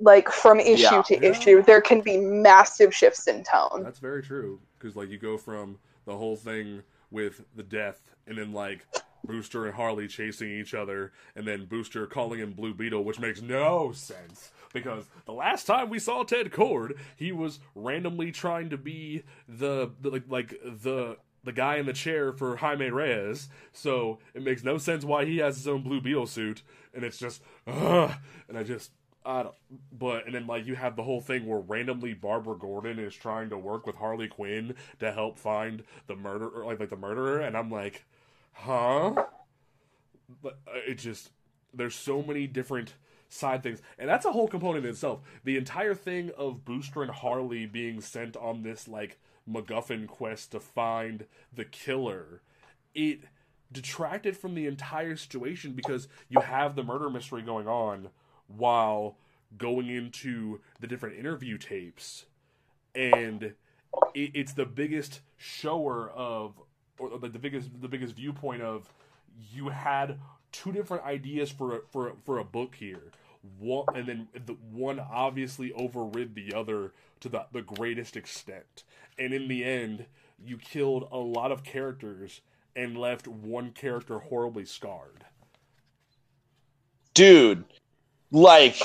Like 0.00 0.30
from 0.30 0.60
issue 0.60 0.94
Yeah. 0.94 1.02
to 1.02 1.14
Yeah. 1.16 1.30
issue, 1.30 1.62
there 1.62 1.82
can 1.82 2.00
be 2.00 2.16
massive 2.16 2.94
shifts 2.94 3.26
in 3.26 3.44
tone. 3.44 3.82
That's 3.82 3.98
very 3.98 4.22
true. 4.22 4.60
Because 4.78 4.96
like 4.96 5.10
you 5.10 5.18
go 5.18 5.36
from 5.36 5.78
the 6.06 6.16
whole 6.16 6.36
thing 6.36 6.82
with 7.10 7.44
the 7.54 7.62
death, 7.62 8.02
and 8.26 8.38
then 8.38 8.52
like 8.52 8.86
Booster 9.24 9.66
and 9.66 9.74
Harley 9.74 10.08
chasing 10.08 10.50
each 10.50 10.74
other, 10.74 11.12
and 11.34 11.46
then 11.46 11.66
Booster 11.66 12.06
calling 12.06 12.40
him 12.40 12.52
Blue 12.52 12.74
Beetle, 12.74 13.04
which 13.04 13.20
makes 13.20 13.42
no 13.42 13.92
sense. 13.92 14.50
Because 14.72 15.04
the 15.26 15.32
last 15.32 15.66
time 15.66 15.90
we 15.90 15.98
saw 15.98 16.22
Ted 16.22 16.50
Kord, 16.52 16.96
he 17.16 17.32
was 17.32 17.58
randomly 17.74 18.30
trying 18.30 18.70
to 18.70 18.78
be 18.78 19.24
the, 19.48 19.90
the 20.00 20.10
like 20.10 20.24
like 20.28 20.50
the 20.64 21.16
the 21.42 21.52
guy 21.52 21.76
in 21.76 21.86
the 21.86 21.92
chair 21.92 22.32
for 22.32 22.56
Jaime 22.56 22.90
Reyes, 22.90 23.48
so 23.72 24.18
it 24.34 24.42
makes 24.42 24.62
no 24.62 24.78
sense 24.78 25.04
why 25.04 25.24
he 25.24 25.38
has 25.38 25.56
his 25.56 25.66
own 25.66 25.82
Blue 25.82 26.00
Beetle 26.00 26.26
suit, 26.26 26.62
and 26.94 27.02
it's 27.02 27.18
just, 27.18 27.42
ugh, 27.66 28.12
and 28.48 28.58
I 28.58 28.62
just, 28.62 28.90
I 29.24 29.42
don't, 29.42 29.54
but 29.92 30.24
and 30.26 30.34
then 30.34 30.46
like 30.46 30.66
you 30.66 30.74
have 30.76 30.96
the 30.96 31.02
whole 31.02 31.20
thing 31.20 31.46
where 31.46 31.58
randomly 31.58 32.14
Barbara 32.14 32.56
Gordon 32.56 32.98
is 32.98 33.14
trying 33.14 33.50
to 33.50 33.58
work 33.58 33.86
with 33.86 33.96
Harley 33.96 34.28
Quinn 34.28 34.74
to 34.98 35.12
help 35.12 35.38
find 35.38 35.82
the 36.06 36.16
murderer, 36.16 36.64
like 36.64 36.80
like 36.80 36.90
the 36.90 36.96
murderer, 36.96 37.40
and 37.40 37.56
I'm 37.56 37.70
like, 37.70 38.04
huh? 38.52 39.26
But 40.42 40.58
uh, 40.66 40.78
it 40.86 40.94
just 40.94 41.30
there's 41.74 41.94
so 41.94 42.22
many 42.22 42.46
different 42.46 42.94
side 43.28 43.62
things, 43.62 43.82
and 43.98 44.08
that's 44.08 44.24
a 44.24 44.32
whole 44.32 44.48
component 44.48 44.86
in 44.86 44.90
itself. 44.90 45.20
The 45.44 45.58
entire 45.58 45.94
thing 45.94 46.30
of 46.38 46.64
Booster 46.64 47.02
and 47.02 47.10
Harley 47.10 47.66
being 47.66 48.00
sent 48.00 48.38
on 48.38 48.62
this 48.62 48.88
like 48.88 49.18
MacGuffin 49.48 50.06
quest 50.06 50.52
to 50.52 50.60
find 50.60 51.26
the 51.54 51.66
killer, 51.66 52.40
it 52.94 53.20
detracted 53.70 54.36
from 54.36 54.54
the 54.54 54.66
entire 54.66 55.16
situation 55.16 55.72
because 55.72 56.08
you 56.30 56.40
have 56.40 56.74
the 56.74 56.82
murder 56.82 57.10
mystery 57.10 57.42
going 57.42 57.68
on 57.68 58.08
while 58.56 59.16
going 59.56 59.88
into 59.88 60.60
the 60.80 60.86
different 60.86 61.16
interview 61.18 61.58
tapes. 61.58 62.26
And 62.94 63.54
it, 64.14 64.30
it's 64.34 64.52
the 64.52 64.66
biggest 64.66 65.20
shower 65.36 66.10
of 66.10 66.54
or 66.98 67.18
the, 67.18 67.28
the 67.28 67.38
biggest 67.38 67.70
the 67.80 67.88
biggest 67.88 68.14
viewpoint 68.14 68.62
of 68.62 68.92
you 69.52 69.68
had 69.68 70.18
two 70.52 70.72
different 70.72 71.04
ideas 71.04 71.50
for 71.50 71.76
a, 71.76 71.80
for 71.90 72.08
a- 72.08 72.14
for 72.24 72.38
a 72.38 72.44
book 72.44 72.74
here. 72.76 73.10
One 73.58 73.86
and 73.94 74.06
then 74.06 74.28
the 74.46 74.54
one 74.70 75.00
obviously 75.00 75.72
overrid 75.72 76.34
the 76.34 76.52
other 76.54 76.92
to 77.20 77.28
the 77.28 77.46
the 77.52 77.62
greatest 77.62 78.16
extent. 78.16 78.84
And 79.18 79.32
in 79.32 79.48
the 79.48 79.64
end 79.64 80.06
you 80.42 80.56
killed 80.56 81.08
a 81.10 81.18
lot 81.18 81.52
of 81.52 81.64
characters 81.64 82.40
and 82.76 82.96
left 82.96 83.26
one 83.26 83.72
character 83.72 84.18
horribly 84.18 84.64
scarred. 84.64 85.24
Dude 87.14 87.64
like 88.32 88.80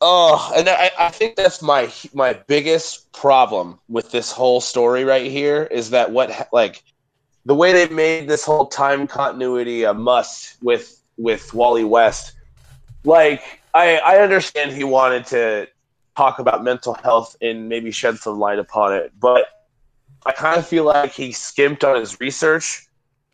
oh 0.00 0.52
and 0.56 0.68
I, 0.68 0.90
I 0.98 1.08
think 1.10 1.36
that's 1.36 1.62
my 1.62 1.90
my 2.12 2.34
biggest 2.46 3.12
problem 3.12 3.78
with 3.88 4.10
this 4.10 4.30
whole 4.30 4.60
story 4.60 5.04
right 5.04 5.30
here 5.30 5.64
is 5.64 5.90
that 5.90 6.10
what 6.10 6.48
like 6.52 6.82
the 7.44 7.54
way 7.54 7.72
they 7.72 7.88
made 7.92 8.28
this 8.28 8.44
whole 8.44 8.66
time 8.66 9.06
continuity 9.06 9.84
a 9.84 9.94
must 9.94 10.62
with 10.62 11.02
with 11.16 11.52
wally 11.54 11.84
west 11.84 12.34
like 13.04 13.60
i 13.74 13.96
i 13.98 14.18
understand 14.18 14.72
he 14.72 14.84
wanted 14.84 15.24
to 15.26 15.66
talk 16.16 16.38
about 16.38 16.64
mental 16.64 16.94
health 16.94 17.36
and 17.40 17.68
maybe 17.68 17.90
shed 17.90 18.18
some 18.18 18.38
light 18.38 18.58
upon 18.58 18.92
it 18.92 19.12
but 19.18 19.46
i 20.24 20.32
kind 20.32 20.58
of 20.58 20.66
feel 20.66 20.84
like 20.84 21.12
he 21.12 21.32
skimped 21.32 21.84
on 21.84 21.98
his 21.98 22.20
research 22.20 22.86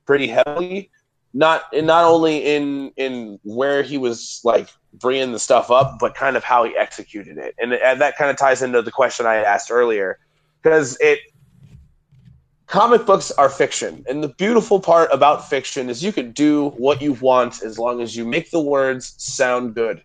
pretty 0.04 0.26
heavily 0.26 0.90
not 1.34 1.64
and 1.72 1.86
not 1.86 2.04
only 2.04 2.38
in 2.38 2.92
in 2.96 3.38
where 3.42 3.82
he 3.82 3.98
was 3.98 4.40
like 4.44 4.68
bringing 4.94 5.32
the 5.32 5.38
stuff 5.38 5.70
up, 5.70 5.98
but 5.98 6.14
kind 6.14 6.36
of 6.36 6.44
how 6.44 6.64
he 6.64 6.76
executed 6.76 7.38
it, 7.38 7.54
and, 7.58 7.72
and 7.72 8.00
that 8.00 8.16
kind 8.16 8.30
of 8.30 8.36
ties 8.36 8.62
into 8.62 8.82
the 8.82 8.90
question 8.90 9.26
I 9.26 9.36
asked 9.36 9.70
earlier, 9.70 10.18
because 10.62 10.96
it 11.00 11.20
comic 12.66 13.04
books 13.04 13.30
are 13.32 13.50
fiction, 13.50 14.04
and 14.08 14.22
the 14.22 14.28
beautiful 14.28 14.80
part 14.80 15.10
about 15.12 15.48
fiction 15.48 15.90
is 15.90 16.02
you 16.02 16.12
can 16.12 16.32
do 16.32 16.70
what 16.70 17.02
you 17.02 17.12
want 17.14 17.62
as 17.62 17.78
long 17.78 18.00
as 18.00 18.16
you 18.16 18.24
make 18.24 18.50
the 18.50 18.60
words 18.60 19.14
sound 19.18 19.74
good, 19.74 20.02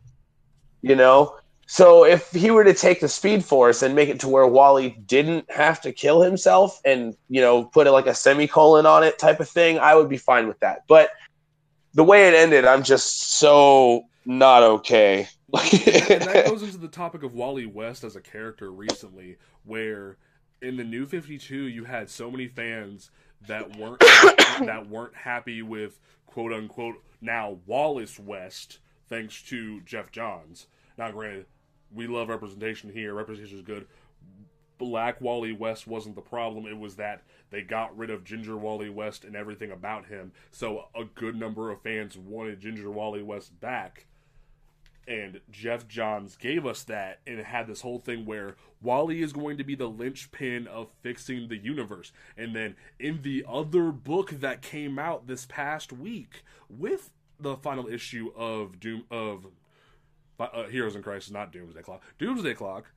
you 0.82 0.96
know. 0.96 1.38
So 1.70 2.06
if 2.06 2.32
he 2.32 2.50
were 2.50 2.64
to 2.64 2.74
take 2.74 3.02
the 3.02 3.10
Speed 3.10 3.44
Force 3.44 3.84
and 3.84 3.94
make 3.94 4.08
it 4.08 4.22
to 4.22 4.30
where 4.30 4.48
Wally 4.48 4.92
didn't 5.06 5.52
have 5.52 5.82
to 5.82 5.92
kill 5.92 6.22
himself 6.22 6.80
and 6.86 7.16
you 7.30 7.42
know 7.42 7.66
put 7.66 7.88
it 7.88 7.92
like 7.92 8.08
a 8.08 8.16
semicolon 8.16 8.86
on 8.86 9.04
it 9.04 9.20
type 9.20 9.42
of 9.42 9.50
thing, 9.50 9.78
I 9.78 9.96
would 9.96 10.08
be 10.08 10.18
fine 10.18 10.48
with 10.48 10.60
that. 10.62 10.86
But 10.88 11.10
the 11.94 12.04
way 12.04 12.28
it 12.28 12.34
ended, 12.34 12.66
I'm 12.66 12.84
just 12.84 13.34
so 13.40 14.06
not 14.28 14.62
okay. 14.62 15.30
and 15.54 16.22
that 16.22 16.46
goes 16.48 16.62
into 16.62 16.78
the 16.78 16.90
topic 16.90 17.24
of 17.24 17.34
Wally 17.34 17.66
West 17.66 18.04
as 18.04 18.18
a 18.18 18.22
character 18.22 18.72
recently, 18.72 19.38
where 19.64 20.18
in 20.62 20.76
the 20.76 20.84
New 20.84 21.06
Fifty 21.06 21.38
Two 21.38 21.64
you 21.64 21.86
had 21.86 22.10
so 22.10 22.30
many 22.30 22.48
fans 22.48 23.10
that 23.48 23.78
weren't 23.78 24.00
that 24.66 24.88
weren't 24.90 25.16
happy 25.16 25.62
with 25.62 26.00
quote 26.26 26.52
unquote 26.52 27.02
now 27.22 27.60
Wallace 27.66 28.20
West, 28.20 28.80
thanks 29.08 29.42
to 29.44 29.80
Geoff 29.82 30.12
Johns. 30.12 30.68
Now, 30.98 31.10
granted, 31.12 31.46
we 31.94 32.06
love 32.06 32.28
representation 32.28 32.92
here. 32.92 33.14
Representation 33.14 33.58
is 33.58 33.64
good. 33.64 33.88
Black 34.78 35.22
Wally 35.22 35.54
West 35.54 35.88
wasn't 35.88 36.16
the 36.16 36.22
problem. 36.22 36.66
It 36.66 36.78
was 36.78 36.98
that 36.98 37.24
they 37.50 37.62
got 37.62 37.98
rid 37.98 38.10
of 38.10 38.26
Ginger 38.26 38.58
Wally 38.58 38.90
West 38.90 39.24
and 39.24 39.36
everything 39.36 39.72
about 39.72 40.06
him. 40.06 40.34
So 40.52 40.90
a 40.94 41.06
good 41.06 41.36
number 41.36 41.72
of 41.72 41.82
fans 41.82 42.18
wanted 42.18 42.60
Ginger 42.60 42.92
Wally 42.92 43.24
West 43.24 43.60
back 43.62 44.06
and 45.08 45.40
Geoff 45.50 45.88
Johns 45.88 46.36
gave 46.36 46.66
us 46.66 46.84
that 46.84 47.20
and 47.26 47.40
had 47.40 47.68
this 47.68 47.82
whole 47.82 48.00
thing 48.00 48.26
where 48.26 48.58
Wally 48.82 49.22
is 49.22 49.32
going 49.32 49.58
to 49.58 49.64
be 49.64 49.76
the 49.76 49.88
linchpin 49.88 50.68
of 50.68 50.90
fixing 51.02 51.48
the 51.48 51.58
universe. 51.58 52.12
And 52.36 52.56
then 52.56 52.76
in 53.00 53.22
the 53.22 53.46
other 53.48 53.92
book 53.92 54.32
that 54.32 54.62
came 54.62 55.00
out 55.00 55.28
this 55.28 55.46
past 55.46 55.94
week 55.94 56.44
with 56.70 57.12
the 57.40 57.56
final 57.56 57.88
issue 57.88 58.32
of 58.36 58.80
Doom 58.80 59.06
of 59.10 59.48
uh, 60.40 60.64
Heroes 60.66 60.96
in 60.96 61.04
Crisis, 61.04 61.32
not 61.32 61.52
Doomsday 61.52 61.82
Clock, 61.82 62.04
Doomsday 62.20 62.54
Clock, 62.54 62.92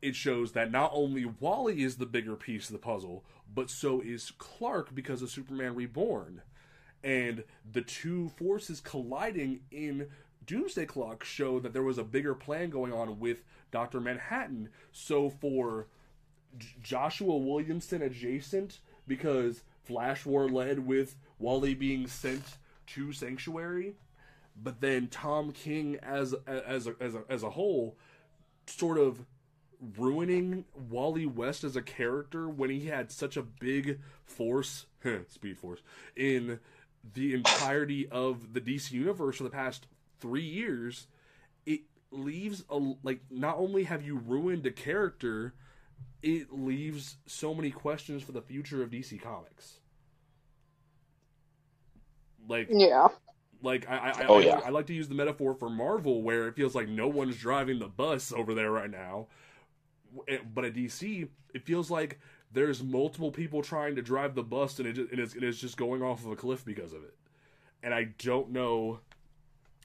it 0.00 0.14
shows 0.14 0.52
that 0.52 0.70
not 0.70 0.92
only 0.94 1.24
Wally 1.24 1.82
is 1.82 1.96
the 1.96 2.06
bigger 2.06 2.36
piece 2.36 2.66
of 2.66 2.72
the 2.72 2.78
puzzle, 2.78 3.24
but 3.52 3.68
so 3.68 4.00
is 4.00 4.32
Clark 4.38 4.94
because 4.94 5.22
of 5.22 5.30
Superman 5.30 5.74
Reborn. 5.74 6.42
And 7.02 7.44
the 7.70 7.82
two 7.82 8.28
forces 8.30 8.80
colliding 8.80 9.60
in 9.70 10.08
Doomsday 10.48 10.86
Clock 10.86 11.24
show 11.24 11.60
that 11.60 11.72
there 11.74 11.82
was 11.82 11.98
a 11.98 12.02
bigger 12.04 12.34
plan 12.34 12.70
going 12.70 12.92
on 12.92 13.20
with 13.20 13.44
Dr. 13.70 14.00
Manhattan. 14.00 14.70
So 14.90 15.28
for 15.28 15.86
J- 16.56 16.68
Joshua 16.82 17.36
Williamson 17.36 18.00
adjacent, 18.02 18.80
because 19.06 19.62
Flash 19.84 20.24
War 20.26 20.48
led 20.48 20.86
with 20.86 21.16
Wally 21.38 21.74
being 21.74 22.06
sent 22.06 22.56
to 22.88 23.12
Sanctuary, 23.12 23.94
but 24.60 24.80
then 24.80 25.08
Tom 25.08 25.52
King 25.52 25.98
as 26.02 26.34
as 26.46 26.86
a, 26.86 26.96
as 26.98 27.14
a, 27.14 27.22
as 27.28 27.42
a 27.42 27.50
whole 27.50 27.96
sort 28.66 28.98
of 28.98 29.26
ruining 29.96 30.64
Wally 30.90 31.26
West 31.26 31.62
as 31.62 31.76
a 31.76 31.82
character 31.82 32.48
when 32.48 32.70
he 32.70 32.86
had 32.86 33.12
such 33.12 33.36
a 33.36 33.42
big 33.42 34.00
force, 34.24 34.86
speed 35.28 35.58
force, 35.58 35.82
in 36.16 36.58
the 37.14 37.34
entirety 37.34 38.08
of 38.08 38.54
the 38.54 38.60
DC 38.60 38.92
universe 38.92 39.36
for 39.36 39.44
the 39.44 39.50
past 39.50 39.86
three 40.20 40.44
years, 40.44 41.06
it 41.66 41.82
leaves 42.10 42.64
a 42.70 42.76
like 43.02 43.20
not 43.30 43.58
only 43.58 43.84
have 43.84 44.02
you 44.02 44.16
ruined 44.16 44.66
a 44.66 44.70
character, 44.72 45.54
it 46.22 46.52
leaves 46.52 47.16
so 47.26 47.54
many 47.54 47.70
questions 47.70 48.22
for 48.22 48.32
the 48.32 48.42
future 48.42 48.82
of 48.82 48.90
DC 48.90 49.18
Comics. 49.18 49.80
Like 52.48 52.70
Yeah. 52.70 53.08
like 53.62 53.88
I, 53.88 53.96
I, 53.98 54.10
I, 54.10 54.28
Oh, 54.28 54.40
I- 54.40 54.40
yeah. 54.40 54.60
I 54.66 54.70
like 54.70 54.86
to 54.86 54.94
use 54.94 55.08
the 55.08 55.14
metaphor 55.14 55.54
for 55.54 55.70
Marvel, 55.70 56.22
where 56.22 56.48
it 56.48 56.56
feels 56.56 56.74
like 56.74 56.88
no 56.88 57.08
one's 57.08 57.36
driving 57.38 57.78
the 57.78 57.88
bus 57.88 58.32
over 58.32 58.54
there 58.54 58.70
right 58.70 58.90
now. 58.90 59.28
Eh, 60.28 60.38
But 60.54 60.64
at 60.64 60.74
DC, 60.74 61.28
it 61.54 61.64
feels 61.64 61.90
like 61.90 62.20
there's 62.52 62.82
multiple 62.82 63.30
people 63.30 63.62
trying 63.62 63.96
to 63.96 64.02
drive 64.02 64.34
the 64.34 64.42
bus, 64.42 64.78
and 64.78 64.88
it 64.88 64.94
just, 64.94 65.10
and 65.10 65.20
it's, 65.20 65.34
and 65.34 65.42
it's 65.44 65.58
just 65.58 65.76
going 65.76 66.02
off 66.02 66.24
of 66.24 66.32
a 66.32 66.36
cliff 66.36 66.64
because 66.64 66.92
of 66.92 67.02
it. 67.04 67.14
And 67.82 67.94
I 67.94 68.04
don't 68.18 68.50
know 68.50 69.00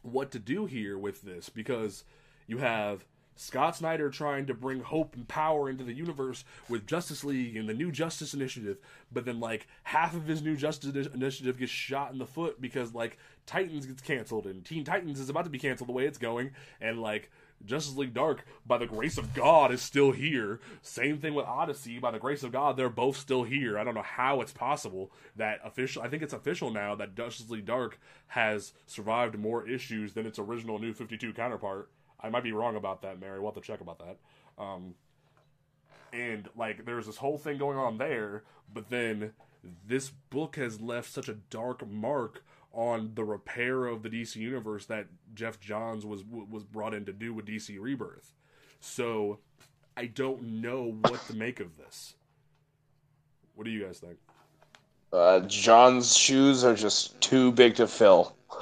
what 0.03 0.31
to 0.31 0.39
do 0.39 0.65
here 0.65 0.97
with 0.97 1.21
this 1.23 1.49
because 1.49 2.03
you 2.45 2.59
have 2.59 3.05
Scott 3.35 3.75
Snyder 3.75 4.09
trying 4.09 4.45
to 4.45 4.53
bring 4.53 4.81
hope 4.81 5.15
and 5.15 5.27
power 5.27 5.69
into 5.69 5.83
the 5.83 5.93
universe 5.93 6.45
with 6.69 6.85
Justice 6.85 7.23
League 7.23 7.57
and 7.57 7.67
the 7.67 7.73
new 7.73 7.91
Justice 7.91 8.33
Initiative, 8.33 8.77
but 9.11 9.25
then 9.25 9.39
like 9.39 9.67
half 9.83 10.15
of 10.15 10.27
his 10.27 10.41
new 10.41 10.55
Justice 10.55 11.07
Initiative 11.07 11.57
gets 11.57 11.71
shot 11.71 12.11
in 12.11 12.19
the 12.19 12.25
foot 12.25 12.61
because 12.61 12.93
like 12.93 13.17
Titans 13.45 13.85
gets 13.85 14.01
canceled 14.01 14.45
and 14.45 14.63
Teen 14.63 14.83
Titans 14.83 15.19
is 15.19 15.29
about 15.29 15.45
to 15.45 15.49
be 15.49 15.59
canceled 15.59 15.89
the 15.89 15.93
way 15.93 16.05
it's 16.05 16.17
going, 16.17 16.51
and 16.79 17.01
like 17.01 17.31
Justice 17.65 17.95
League 17.95 18.13
Dark, 18.13 18.45
by 18.65 18.77
the 18.77 18.85
grace 18.85 19.17
of 19.17 19.33
God, 19.33 19.71
is 19.71 19.81
still 19.81 20.11
here. 20.11 20.59
Same 20.81 21.17
thing 21.17 21.33
with 21.33 21.45
Odyssey, 21.45 21.99
by 21.99 22.11
the 22.11 22.19
grace 22.19 22.43
of 22.43 22.51
God, 22.51 22.75
they're 22.75 22.89
both 22.89 23.17
still 23.17 23.43
here. 23.43 23.79
I 23.79 23.83
don't 23.83 23.95
know 23.95 24.01
how 24.01 24.41
it's 24.41 24.51
possible 24.51 25.11
that 25.35 25.59
official. 25.63 26.01
I 26.01 26.09
think 26.09 26.23
it's 26.23 26.33
official 26.33 26.71
now 26.71 26.95
that 26.95 27.15
Justice 27.15 27.49
League 27.49 27.65
Dark 27.65 27.99
has 28.27 28.73
survived 28.85 29.37
more 29.37 29.67
issues 29.67 30.13
than 30.13 30.25
its 30.25 30.39
original 30.39 30.79
New 30.79 30.93
Fifty 30.93 31.17
Two 31.17 31.33
counterpart. 31.33 31.89
I 32.19 32.29
might 32.29 32.43
be 32.43 32.51
wrong 32.51 32.75
about 32.75 33.01
that, 33.01 33.19
Mary. 33.19 33.39
We'll 33.39 33.51
have 33.51 33.61
to 33.61 33.67
check 33.67 33.81
about 33.81 33.99
that. 33.99 34.17
Um, 34.57 34.95
and 36.11 36.47
like, 36.55 36.85
there's 36.85 37.05
this 37.05 37.17
whole 37.17 37.37
thing 37.37 37.57
going 37.57 37.77
on 37.77 37.97
there, 37.97 38.43
but 38.73 38.89
then 38.89 39.33
this 39.87 40.09
book 40.29 40.57
has 40.57 40.81
left 40.81 41.11
such 41.11 41.29
a 41.29 41.33
dark 41.33 41.87
mark 41.87 42.43
on 42.73 43.11
the 43.13 43.23
repair 43.23 43.85
of 43.85 44.01
the 44.01 44.09
DC 44.09 44.35
universe 44.35 44.87
that 44.87 45.05
Geoff 45.33 45.59
Johns 45.59 46.05
was 46.05 46.23
was 46.25 46.63
brought 46.63 46.93
in 46.93 47.05
to 47.05 47.13
do 47.13 47.33
with 47.33 47.45
DC 47.45 47.79
Rebirth. 47.79 48.33
So 48.79 49.39
I 49.95 50.07
don't 50.07 50.61
know 50.61 50.97
what 51.01 51.25
to 51.27 51.35
make 51.35 51.59
of 51.59 51.77
this. 51.77 52.15
What 53.55 53.65
do 53.65 53.71
you 53.71 53.85
guys 53.85 53.99
think? 53.99 54.17
Uh, 55.11 55.41
John's 55.41 56.17
shoes 56.17 56.63
are 56.63 56.75
just 56.75 57.19
too 57.21 57.51
big 57.51 57.75
to 57.75 57.87
fill. 57.87 58.35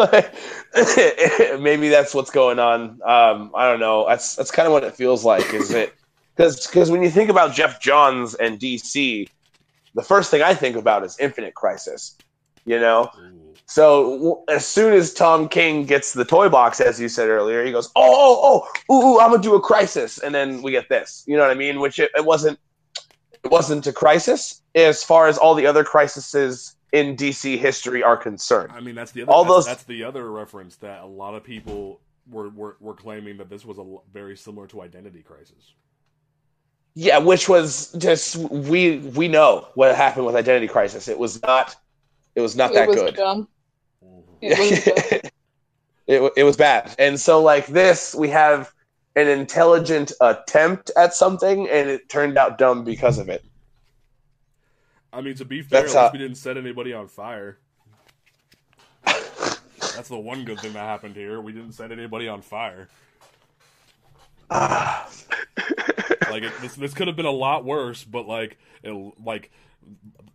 Maybe 1.59 1.89
that's 1.89 2.13
what's 2.13 2.29
going 2.29 2.59
on. 2.59 2.99
Um, 3.05 3.51
I 3.55 3.69
don't 3.69 3.79
know. 3.79 4.05
That's 4.07 4.35
that's 4.35 4.51
kind 4.51 4.67
of 4.67 4.73
what 4.73 4.83
it 4.83 4.95
feels 4.95 5.23
like. 5.23 5.53
Is 5.53 5.71
it 5.71 5.93
because 6.35 6.91
when 6.91 7.03
you 7.03 7.09
think 7.09 7.29
about 7.29 7.53
Geoff 7.53 7.79
Johns 7.79 8.35
and 8.35 8.59
DC, 8.59 9.29
the 9.95 10.03
first 10.03 10.31
thing 10.31 10.41
I 10.41 10.53
think 10.53 10.75
about 10.75 11.03
is 11.05 11.17
Infinite 11.19 11.55
Crisis. 11.55 12.17
You 12.65 12.79
know. 12.79 13.09
So 13.71 14.43
as 14.49 14.67
soon 14.67 14.91
as 14.91 15.13
Tom 15.13 15.47
King 15.47 15.85
gets 15.85 16.11
the 16.11 16.25
toy 16.25 16.49
box, 16.49 16.81
as 16.81 16.99
you 16.99 17.07
said 17.07 17.29
earlier, 17.29 17.63
he 17.63 17.71
goes, 17.71 17.89
"Oh, 17.95 18.01
oh, 18.03 18.67
oh, 18.89 18.93
ooh, 18.93 19.15
ooh 19.15 19.19
I'm 19.21 19.31
gonna 19.31 19.41
do 19.41 19.55
a 19.55 19.61
crisis," 19.61 20.17
and 20.17 20.35
then 20.35 20.61
we 20.61 20.71
get 20.71 20.89
this. 20.89 21.23
You 21.25 21.37
know 21.37 21.43
what 21.43 21.51
I 21.51 21.53
mean? 21.53 21.79
Which 21.79 21.97
it, 21.97 22.11
it 22.13 22.25
wasn't. 22.25 22.59
It 23.45 23.49
wasn't 23.49 23.87
a 23.87 23.93
crisis 23.93 24.61
as 24.75 25.05
far 25.05 25.27
as 25.27 25.37
all 25.37 25.55
the 25.55 25.65
other 25.65 25.85
crises 25.85 26.75
in 26.91 27.15
DC 27.15 27.57
history 27.57 28.03
are 28.03 28.17
concerned. 28.17 28.73
I 28.75 28.81
mean, 28.81 28.93
that's 28.93 29.13
the 29.13 29.21
other. 29.21 29.31
All 29.31 29.45
that's, 29.45 29.53
those... 29.53 29.65
that's 29.67 29.83
the 29.83 30.03
other 30.03 30.29
reference 30.29 30.75
that 30.77 31.03
a 31.03 31.07
lot 31.07 31.33
of 31.33 31.41
people 31.41 32.01
were, 32.29 32.49
were 32.49 32.75
were 32.81 32.93
claiming 32.93 33.37
that 33.37 33.49
this 33.49 33.63
was 33.63 33.77
a 33.77 33.85
very 34.11 34.35
similar 34.35 34.67
to 34.67 34.81
Identity 34.81 35.21
Crisis. 35.21 35.75
Yeah, 36.93 37.19
which 37.19 37.47
was 37.47 37.93
just 37.93 38.35
we 38.35 38.97
we 38.97 39.29
know 39.29 39.69
what 39.75 39.95
happened 39.95 40.25
with 40.25 40.35
Identity 40.35 40.67
Crisis. 40.67 41.07
It 41.07 41.17
was 41.17 41.41
not 41.41 41.77
it 42.35 42.41
was 42.41 42.57
not 42.57 42.71
it 42.71 42.73
that 42.73 42.87
was 42.89 42.97
good. 42.97 43.15
Dumb. 43.15 43.47
It, 44.41 45.31
it, 46.07 46.33
it 46.35 46.43
was 46.43 46.57
bad. 46.57 46.95
And 46.99 47.19
so, 47.19 47.41
like 47.41 47.67
this, 47.67 48.15
we 48.15 48.29
have 48.29 48.73
an 49.15 49.27
intelligent 49.27 50.11
attempt 50.21 50.91
at 50.95 51.13
something, 51.13 51.67
and 51.69 51.89
it 51.89 52.09
turned 52.09 52.37
out 52.37 52.57
dumb 52.57 52.83
because 52.83 53.17
of 53.17 53.29
it. 53.29 53.43
I 55.13 55.21
mean, 55.21 55.35
to 55.35 55.45
be 55.45 55.61
fair, 55.61 55.81
That's 55.81 55.95
at 55.95 56.01
least 56.01 56.07
how... 56.07 56.11
we 56.13 56.19
didn't 56.19 56.37
set 56.37 56.57
anybody 56.57 56.93
on 56.93 57.07
fire. 57.07 57.57
That's 59.03 60.07
the 60.07 60.17
one 60.17 60.45
good 60.45 60.59
thing 60.59 60.73
that 60.73 60.79
happened 60.79 61.15
here. 61.15 61.41
We 61.41 61.51
didn't 61.51 61.73
set 61.73 61.91
anybody 61.91 62.27
on 62.27 62.41
fire. 62.41 62.87
Ah. 64.49 65.09
like 66.29 66.43
it, 66.43 66.53
this, 66.61 66.75
this 66.75 66.93
could 66.93 67.07
have 67.07 67.15
been 67.15 67.25
a 67.25 67.31
lot 67.31 67.65
worse, 67.65 68.03
but 68.03 68.27
like, 68.27 68.57
it, 68.83 69.13
like, 69.23 69.51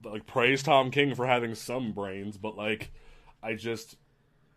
like 0.04 0.26
praise 0.26 0.62
Tom 0.62 0.90
King 0.90 1.14
for 1.14 1.26
having 1.26 1.54
some 1.54 1.92
brains, 1.92 2.36
but 2.36 2.56
like 2.56 2.90
I 3.46 3.54
just 3.54 3.96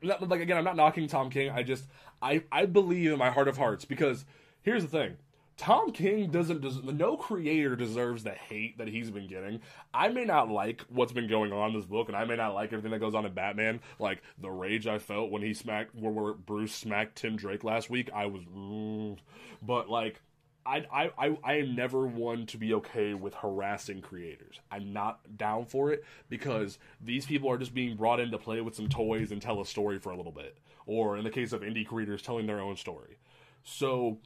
like 0.02 0.42
again, 0.42 0.58
I'm 0.58 0.64
not 0.64 0.76
knocking 0.76 1.08
Tom 1.08 1.30
King. 1.30 1.52
I 1.52 1.64
just 1.64 1.86
I 2.22 2.44
I 2.52 2.66
believe 2.66 3.12
in 3.12 3.20
my 3.20 3.30
heart 3.30 3.48
of 3.48 3.58
hearts 3.58 3.86
because 3.86 4.26
here's 4.62 4.84
the 4.84 4.90
thing. 4.90 5.18
Tom 5.58 5.92
King 5.92 6.32
doesn't 6.32 6.62
des- 6.62 6.94
no 6.94 7.18
creator 7.18 7.76
deserves 7.76 8.24
the 8.24 8.32
hate 8.32 8.78
that 8.78 8.88
he's 8.88 9.12
been 9.12 9.28
getting. 9.28 9.60
I 9.94 10.08
may 10.08 10.24
not 10.24 10.50
like 10.50 10.86
what's 10.88 11.12
been 11.12 11.28
going 11.28 11.52
on 11.52 11.72
in 11.72 11.76
this 11.76 11.86
book, 11.86 12.08
and 12.08 12.16
I 12.16 12.24
may 12.24 12.38
not 12.38 12.54
like 12.54 12.72
everything 12.72 12.92
that 12.92 13.00
goes 13.00 13.14
on 13.14 13.26
in 13.26 13.34
Batman. 13.34 13.82
Like 14.00 14.22
the 14.42 14.50
rage 14.50 14.88
I 14.88 15.00
felt 15.00 15.32
when 15.32 15.42
he 15.42 15.54
smacked, 15.54 15.94
where, 15.94 16.14
where 16.14 16.34
Bruce 16.34 16.74
smacked 16.74 17.18
Tim 17.18 17.36
Drake 17.36 17.66
last 17.66 17.90
week, 17.90 18.10
I 18.16 18.28
was, 18.28 18.42
mm, 18.44 19.18
but 19.62 19.90
like 19.90 20.22
I, 20.70 21.12
I, 21.18 21.38
I 21.44 21.54
am 21.56 21.76
never 21.76 22.06
one 22.06 22.46
to 22.48 22.58
be 22.58 22.76
okay 22.76 23.16
with 23.16 23.34
harassing 23.34 24.02
creators. 24.02 24.60
I'm 24.70 24.94
not 24.94 25.36
down 25.36 25.66
for 25.66 25.92
it 25.92 26.04
because 26.30 26.78
these 27.02 27.26
people 27.26 27.50
are 27.50 27.58
just 27.58 27.74
being 27.74 27.98
brought 27.98 28.20
in 28.20 28.30
to 28.30 28.38
play 28.38 28.62
with 28.62 28.76
some 28.76 28.88
toys 28.88 29.32
and 29.32 29.42
tell 29.42 29.62
a 29.62 29.66
story 29.66 29.98
for 29.98 30.12
a 30.12 30.18
little 30.18 30.32
bit. 30.32 30.58
Or 30.86 31.18
in 31.18 31.24
the 31.24 31.32
case 31.32 31.54
of 31.54 31.62
indie 31.62 31.88
creators, 31.88 32.22
telling 32.22 32.46
their 32.46 32.60
own 32.60 32.78
story. 32.78 33.18
So 33.64 34.20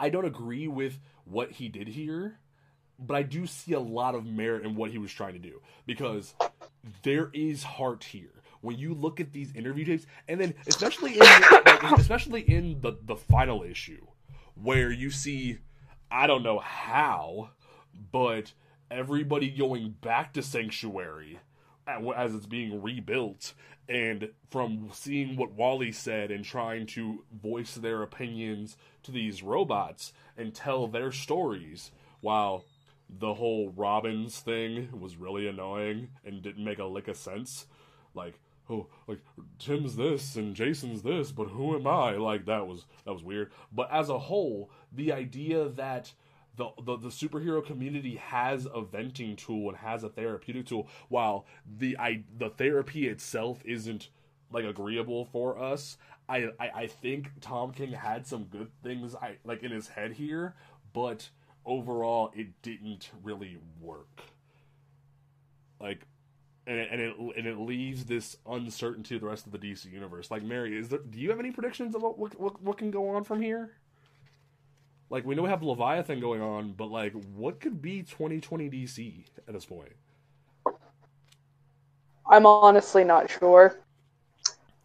I 0.00 0.08
don't 0.08 0.24
agree 0.24 0.66
with 0.66 0.98
what 1.24 1.52
he 1.52 1.68
did 1.68 1.86
here, 1.86 2.40
but 2.98 3.14
I 3.14 3.22
do 3.22 3.46
see 3.46 3.72
a 3.72 3.80
lot 3.80 4.16
of 4.16 4.26
merit 4.26 4.64
in 4.64 4.74
what 4.74 4.90
he 4.90 4.98
was 4.98 5.12
trying 5.12 5.34
to 5.34 5.38
do 5.38 5.60
because 5.86 6.34
there 7.04 7.30
is 7.32 7.62
heart 7.62 8.02
here 8.02 8.42
when 8.62 8.78
you 8.78 8.94
look 8.94 9.20
at 9.20 9.32
these 9.32 9.54
interview 9.54 9.84
tapes, 9.84 10.06
and 10.26 10.40
then 10.40 10.54
especially 10.66 11.12
in 11.14 11.20
like, 11.20 11.82
especially 11.98 12.40
in 12.40 12.80
the 12.80 12.98
the 13.04 13.16
final 13.16 13.62
issue 13.62 14.04
where 14.60 14.90
you 14.90 15.10
see, 15.10 15.58
I 16.10 16.26
don't 16.26 16.42
know 16.42 16.58
how, 16.58 17.50
but 18.12 18.52
everybody 18.90 19.50
going 19.50 19.96
back 20.00 20.32
to 20.34 20.42
Sanctuary 20.42 21.40
as 21.86 22.34
it's 22.34 22.46
being 22.46 22.82
rebuilt, 22.82 23.54
and 23.88 24.30
from 24.50 24.88
seeing 24.92 25.36
what 25.36 25.52
Wally 25.52 25.92
said 25.92 26.32
and 26.32 26.44
trying 26.44 26.86
to 26.86 27.24
voice 27.32 27.76
their 27.76 28.02
opinions 28.02 28.76
to 29.04 29.12
these 29.12 29.42
robots 29.42 30.12
and 30.36 30.52
tell 30.52 30.88
their 30.88 31.12
stories, 31.12 31.92
while 32.20 32.64
the 33.08 33.34
whole 33.34 33.72
Robins 33.76 34.40
thing 34.40 34.88
was 34.98 35.16
really 35.16 35.46
annoying 35.46 36.08
and 36.24 36.42
didn't 36.42 36.64
make 36.64 36.80
a 36.80 36.84
lick 36.84 37.06
of 37.06 37.16
sense. 37.16 37.66
Like, 38.14 38.40
oh 38.68 38.86
like 39.06 39.20
tim's 39.58 39.96
this 39.96 40.36
and 40.36 40.54
jason's 40.54 41.02
this 41.02 41.30
but 41.30 41.48
who 41.48 41.74
am 41.76 41.86
i? 41.86 42.12
Like 42.12 42.46
that 42.46 42.66
was 42.66 42.86
that 43.04 43.12
was 43.12 43.22
weird. 43.22 43.52
But 43.72 43.90
as 43.92 44.08
a 44.08 44.18
whole 44.18 44.70
the 44.92 45.12
idea 45.12 45.68
that 45.70 46.12
the, 46.56 46.70
the, 46.82 46.96
the 46.96 47.08
superhero 47.08 47.64
community 47.64 48.16
has 48.16 48.66
a 48.72 48.80
venting 48.80 49.36
tool 49.36 49.68
and 49.68 49.76
has 49.76 50.04
a 50.04 50.08
therapeutic 50.08 50.66
tool 50.66 50.88
while 51.08 51.44
the 51.78 51.98
I, 51.98 52.24
the 52.38 52.48
therapy 52.48 53.08
itself 53.08 53.60
isn't 53.64 54.08
like 54.50 54.64
agreeable 54.64 55.26
for 55.26 55.58
us 55.58 55.98
I, 56.28 56.48
I 56.58 56.70
i 56.74 56.86
think 56.86 57.30
tom 57.40 57.72
king 57.72 57.92
had 57.92 58.26
some 58.26 58.44
good 58.44 58.70
things 58.82 59.14
i 59.16 59.36
like 59.44 59.62
in 59.62 59.70
his 59.70 59.88
head 59.88 60.12
here 60.12 60.54
but 60.92 61.28
overall 61.66 62.30
it 62.34 62.62
didn't 62.62 63.10
really 63.22 63.58
work. 63.80 64.22
Like 65.80 66.06
and 66.66 66.78
it, 66.78 66.88
and 66.90 67.00
it 67.00 67.16
and 67.36 67.46
it 67.46 67.58
leaves 67.58 68.04
this 68.04 68.36
uncertainty 68.48 69.14
to 69.14 69.20
the 69.20 69.26
rest 69.26 69.46
of 69.46 69.52
the 69.52 69.58
DC 69.58 69.90
universe. 69.90 70.30
Like 70.30 70.42
Mary, 70.42 70.76
is 70.76 70.88
there? 70.88 70.98
Do 70.98 71.18
you 71.18 71.30
have 71.30 71.38
any 71.38 71.50
predictions 71.50 71.94
about 71.94 72.18
what 72.18 72.38
what, 72.40 72.60
what 72.62 72.78
can 72.78 72.90
go 72.90 73.10
on 73.10 73.24
from 73.24 73.40
here? 73.40 73.72
Like 75.08 75.24
we 75.24 75.34
know 75.34 75.42
we 75.42 75.48
have 75.48 75.62
Leviathan 75.62 76.20
going 76.20 76.42
on, 76.42 76.72
but 76.72 76.90
like 76.90 77.12
what 77.34 77.60
could 77.60 77.80
be 77.80 78.02
2020 78.02 78.68
DC 78.68 79.24
at 79.46 79.54
this 79.54 79.64
point? 79.64 79.92
I'm 82.28 82.44
honestly 82.44 83.04
not 83.04 83.30
sure. 83.30 83.78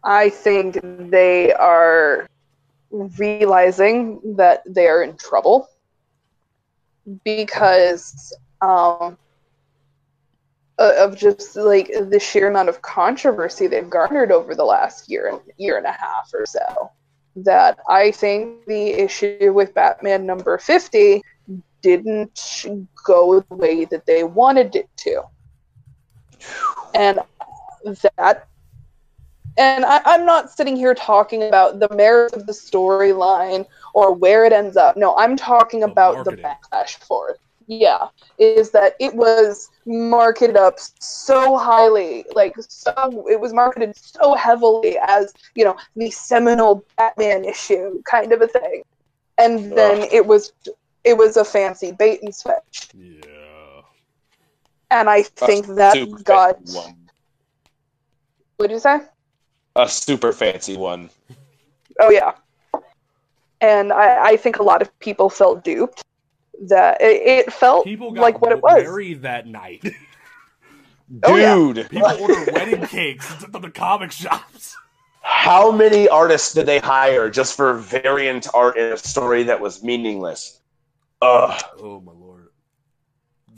I 0.04 0.30
think 0.30 0.78
they 0.82 1.52
are 1.52 2.28
realizing 2.92 4.20
that 4.36 4.62
they 4.66 4.86
are 4.86 5.02
in 5.02 5.16
trouble 5.16 5.68
because 7.24 8.32
um, 8.60 9.18
Uh, 10.82 10.94
of 10.98 11.16
just 11.16 11.54
like 11.54 11.92
the 12.10 12.18
sheer 12.18 12.50
amount 12.50 12.68
of 12.68 12.82
controversy 12.82 13.68
they've 13.68 13.88
garnered 13.88 14.32
over 14.32 14.56
the 14.56 14.64
last 14.64 15.08
year 15.08 15.28
and 15.28 15.40
year 15.56 15.76
and 15.76 15.86
a 15.86 15.92
half 15.92 16.28
or 16.34 16.44
so 16.44 16.90
that 17.36 17.78
I 17.88 18.10
think 18.10 18.66
the 18.66 18.88
issue 18.88 19.52
with 19.54 19.72
Batman 19.74 20.26
number 20.26 20.58
50 20.58 21.22
didn't 21.82 22.66
go 23.06 23.44
the 23.48 23.54
way 23.54 23.84
that 23.84 24.06
they 24.06 24.24
wanted 24.24 24.74
it 24.74 24.88
to. 24.96 25.22
And 26.96 27.20
that 28.16 28.48
and 29.56 29.84
I, 29.84 30.00
am 30.04 30.26
not 30.26 30.50
sitting 30.50 30.74
here 30.74 30.94
talking 30.94 31.44
about 31.44 31.78
the 31.78 31.94
merits 31.94 32.34
of 32.34 32.46
the 32.46 32.52
storyline 32.52 33.66
or 33.94 34.12
where 34.12 34.44
it 34.46 34.52
ends 34.52 34.76
up. 34.76 34.96
No, 34.96 35.14
I'm 35.16 35.36
talking 35.36 35.84
about 35.84 36.24
the 36.24 36.32
backlash 36.32 36.96
for 36.96 37.30
it 37.30 37.40
yeah 37.80 38.08
is 38.38 38.70
that 38.70 38.94
it 39.00 39.14
was 39.14 39.70
marketed 39.86 40.56
up 40.56 40.78
so 40.98 41.56
highly 41.56 42.24
like 42.34 42.54
so 42.68 43.26
it 43.30 43.40
was 43.40 43.52
marketed 43.52 43.96
so 43.96 44.34
heavily 44.34 44.98
as 45.06 45.32
you 45.54 45.64
know 45.64 45.76
the 45.96 46.10
seminal 46.10 46.84
batman 46.96 47.44
issue 47.44 48.02
kind 48.04 48.32
of 48.32 48.42
a 48.42 48.46
thing 48.46 48.82
and 49.38 49.72
then 49.76 50.02
Ugh. 50.02 50.08
it 50.12 50.26
was 50.26 50.52
it 51.04 51.16
was 51.16 51.36
a 51.36 51.44
fancy 51.44 51.92
bait 51.92 52.22
and 52.22 52.34
switch. 52.34 52.88
Yeah. 52.94 53.82
And 54.90 55.08
I 55.08 55.22
think 55.22 55.66
that 55.66 55.96
got 56.24 56.58
what 58.56 58.68
did 58.68 58.74
you 58.74 58.78
say? 58.78 59.00
a 59.74 59.88
super 59.88 60.32
fancy 60.32 60.76
one. 60.76 61.08
Oh 61.98 62.10
yeah. 62.10 62.32
And 63.60 63.92
I, 63.92 64.32
I 64.32 64.36
think 64.36 64.58
a 64.58 64.62
lot 64.62 64.82
of 64.82 64.98
people 64.98 65.30
felt 65.30 65.64
duped. 65.64 66.04
That 66.68 67.00
it, 67.00 67.22
it 67.22 67.52
felt 67.52 67.84
People 67.84 68.14
like 68.14 68.40
what 68.40 68.52
it 68.52 68.62
was. 68.62 68.82
married 68.84 69.22
that 69.22 69.46
night. 69.46 69.82
Oh, 71.24 71.36
yeah. 71.36 71.54
Dude, 71.54 71.90
People 71.90 72.08
order 72.20 72.52
wedding 72.52 72.86
cakes 72.86 73.30
and 73.44 73.52
the 73.52 73.70
comic 73.70 74.12
shops. 74.12 74.74
how 75.20 75.70
many 75.70 76.08
artists 76.08 76.54
did 76.54 76.64
they 76.64 76.78
hire 76.78 77.28
just 77.28 77.54
for 77.54 77.74
variant 77.74 78.46
art 78.54 78.78
in 78.78 78.92
a 78.92 78.96
story 78.96 79.42
that 79.42 79.60
was 79.60 79.82
meaningless? 79.82 80.60
Ugh. 81.20 81.62
Oh 81.78 82.00
my 82.00 82.12
lord. 82.12 82.48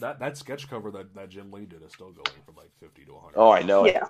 That 0.00 0.18
that 0.18 0.36
sketch 0.36 0.68
cover 0.68 0.90
that, 0.90 1.14
that 1.14 1.28
Jim 1.28 1.52
Lee 1.52 1.64
did 1.66 1.82
is 1.82 1.92
still 1.92 2.10
going 2.10 2.26
for 2.44 2.52
like 2.56 2.70
fifty 2.80 3.04
to 3.04 3.14
hundred. 3.16 3.36
Oh, 3.36 3.50
I 3.50 3.62
know 3.62 3.84
it. 3.84 4.02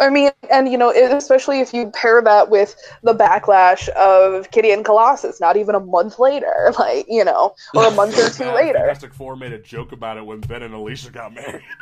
I 0.00 0.10
mean, 0.10 0.30
and 0.50 0.70
you 0.70 0.78
know, 0.78 0.90
especially 0.90 1.60
if 1.60 1.72
you 1.74 1.90
pair 1.90 2.22
that 2.22 2.50
with 2.50 2.74
the 3.02 3.14
backlash 3.14 3.88
of 3.90 4.50
Kitty 4.50 4.70
and 4.70 4.84
Colossus, 4.84 5.40
not 5.40 5.56
even 5.56 5.74
a 5.74 5.80
month 5.80 6.18
later, 6.18 6.72
like 6.78 7.06
you 7.08 7.24
know, 7.24 7.54
or 7.74 7.86
a 7.86 7.90
month 7.90 8.18
or 8.18 8.28
two 8.30 8.44
Uh, 8.44 8.54
later. 8.54 8.78
Fantastic 8.78 9.14
Four 9.14 9.36
made 9.36 9.52
a 9.52 9.58
joke 9.58 9.92
about 9.92 10.16
it 10.16 10.24
when 10.26 10.40
Ben 10.40 10.62
and 10.62 10.74
Alicia 10.74 11.10
got 11.10 11.34
married. 11.34 11.62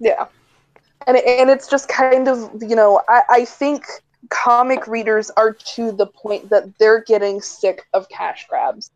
Yeah. 0.00 0.26
And 1.06 1.16
and 1.16 1.50
it's 1.50 1.68
just 1.68 1.88
kind 1.88 2.28
of, 2.28 2.50
you 2.60 2.74
know, 2.76 3.00
I, 3.08 3.22
I 3.30 3.44
think 3.44 3.84
comic 4.30 4.86
readers 4.86 5.30
are 5.36 5.52
to 5.52 5.92
the 5.92 6.06
point 6.06 6.48
that 6.50 6.64
they're 6.78 7.02
getting 7.02 7.40
sick 7.40 7.82
of 7.92 8.08
cash 8.08 8.46
grabs. 8.48 8.90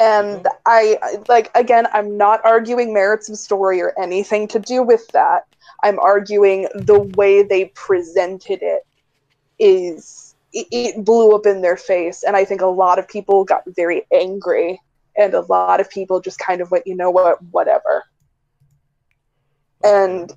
And 0.00 0.48
I 0.66 0.98
I- 1.02 1.18
like 1.28 1.50
again, 1.54 1.86
I'm 1.92 2.16
not 2.16 2.40
arguing 2.44 2.92
merits 2.94 3.28
of 3.28 3.38
story 3.38 3.80
or 3.82 3.94
anything 4.00 4.48
to 4.48 4.58
do 4.58 4.82
with 4.82 5.06
that. 5.08 5.44
I'm 5.82 5.98
arguing 6.00 6.68
the 6.74 7.00
way 7.16 7.42
they 7.42 7.66
presented 7.74 8.62
it 8.62 8.82
is 9.58 10.34
it, 10.52 10.66
it 10.72 11.04
blew 11.04 11.34
up 11.34 11.46
in 11.46 11.60
their 11.60 11.76
face. 11.76 12.24
And 12.24 12.36
I 12.36 12.44
think 12.44 12.62
a 12.62 12.66
lot 12.66 12.98
of 12.98 13.08
people 13.08 13.44
got 13.44 13.62
very 13.66 14.06
angry. 14.12 14.80
And 15.18 15.34
a 15.34 15.42
lot 15.42 15.80
of 15.80 15.90
people 15.90 16.20
just 16.20 16.38
kind 16.38 16.60
of 16.60 16.70
went, 16.70 16.86
you 16.86 16.96
know 16.96 17.10
what, 17.10 17.42
whatever. 17.50 18.04
And 19.84 20.32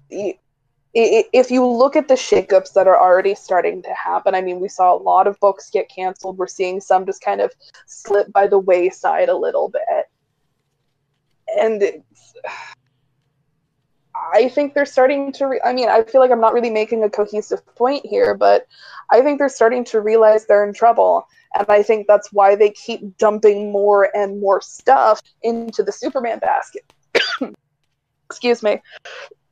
if 0.94 1.50
you 1.50 1.66
look 1.66 1.96
at 1.96 2.08
the 2.08 2.14
shakeups 2.14 2.74
that 2.74 2.88
are 2.88 3.00
already 3.00 3.34
starting 3.34 3.82
to 3.82 3.94
happen, 3.94 4.36
I 4.36 4.41
mean, 4.41 4.60
we 4.60 4.68
saw 4.68 4.94
a 4.94 4.98
lot 4.98 5.26
of 5.26 5.39
books 5.39 5.70
get 5.72 5.89
canceled. 5.89 6.38
We're 6.38 6.48
seeing 6.48 6.80
some 6.82 7.06
just 7.06 7.24
kind 7.24 7.41
of 7.41 7.52
slip 7.88 8.32
by 8.32 8.48
the 8.48 8.60
wayside 8.60 9.30
a 9.30 9.36
little 9.36 9.70
bit. 9.70 10.06
And 11.58 11.82
it's, 11.82 12.34
I 14.34 14.50
think 14.50 14.74
they're 14.74 14.86
starting 14.86 15.32
to. 15.34 15.48
Re- 15.48 15.62
I 15.64 15.74
mean, 15.74 15.89
I 15.89 16.04
feel 16.04 16.22
like 16.22 16.32
I'm 16.32 16.41
not 16.41 16.54
really 16.54 16.70
making 16.70 17.04
a 17.04 17.10
cohesive 17.10 17.66
point 17.76 18.06
here, 18.06 18.36
but 18.36 18.68
I 19.12 19.22
think 19.22 19.39
they're 19.39 19.50
starting 19.50 19.84
to 19.86 20.00
realize 20.00 20.46
they're 20.46 20.68
in 20.68 20.74
trouble. 20.74 21.28
And 21.56 21.66
I 21.70 21.82
think 21.84 22.08
that's 22.08 22.32
why 22.32 22.56
they 22.56 22.70
keep 22.70 23.18
dumping 23.18 23.72
more 23.72 24.16
and 24.16 24.39
more 24.39 24.62
stuff 24.62 25.22
into 25.41 25.82
the 25.82 25.91
Superman 25.91 26.39
basket. 26.39 26.94
Excuse 28.30 28.62
me. 28.64 28.82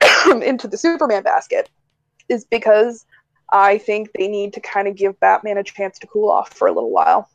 into 0.44 0.68
the 0.68 0.78
Superman 0.78 1.24
basket 1.24 1.70
is 2.30 2.46
because 2.46 3.06
I 3.52 3.78
think 3.78 4.12
they 4.14 4.28
need 4.28 4.54
to 4.54 4.60
kind 4.62 4.88
of 4.88 4.96
give 4.96 5.20
Batman 5.20 5.58
a 5.58 5.64
chance 5.64 6.00
to 6.00 6.08
cool 6.08 6.30
off 6.30 6.54
for 6.54 6.68
a 6.68 6.72
little 6.72 6.92
while. 6.92 7.30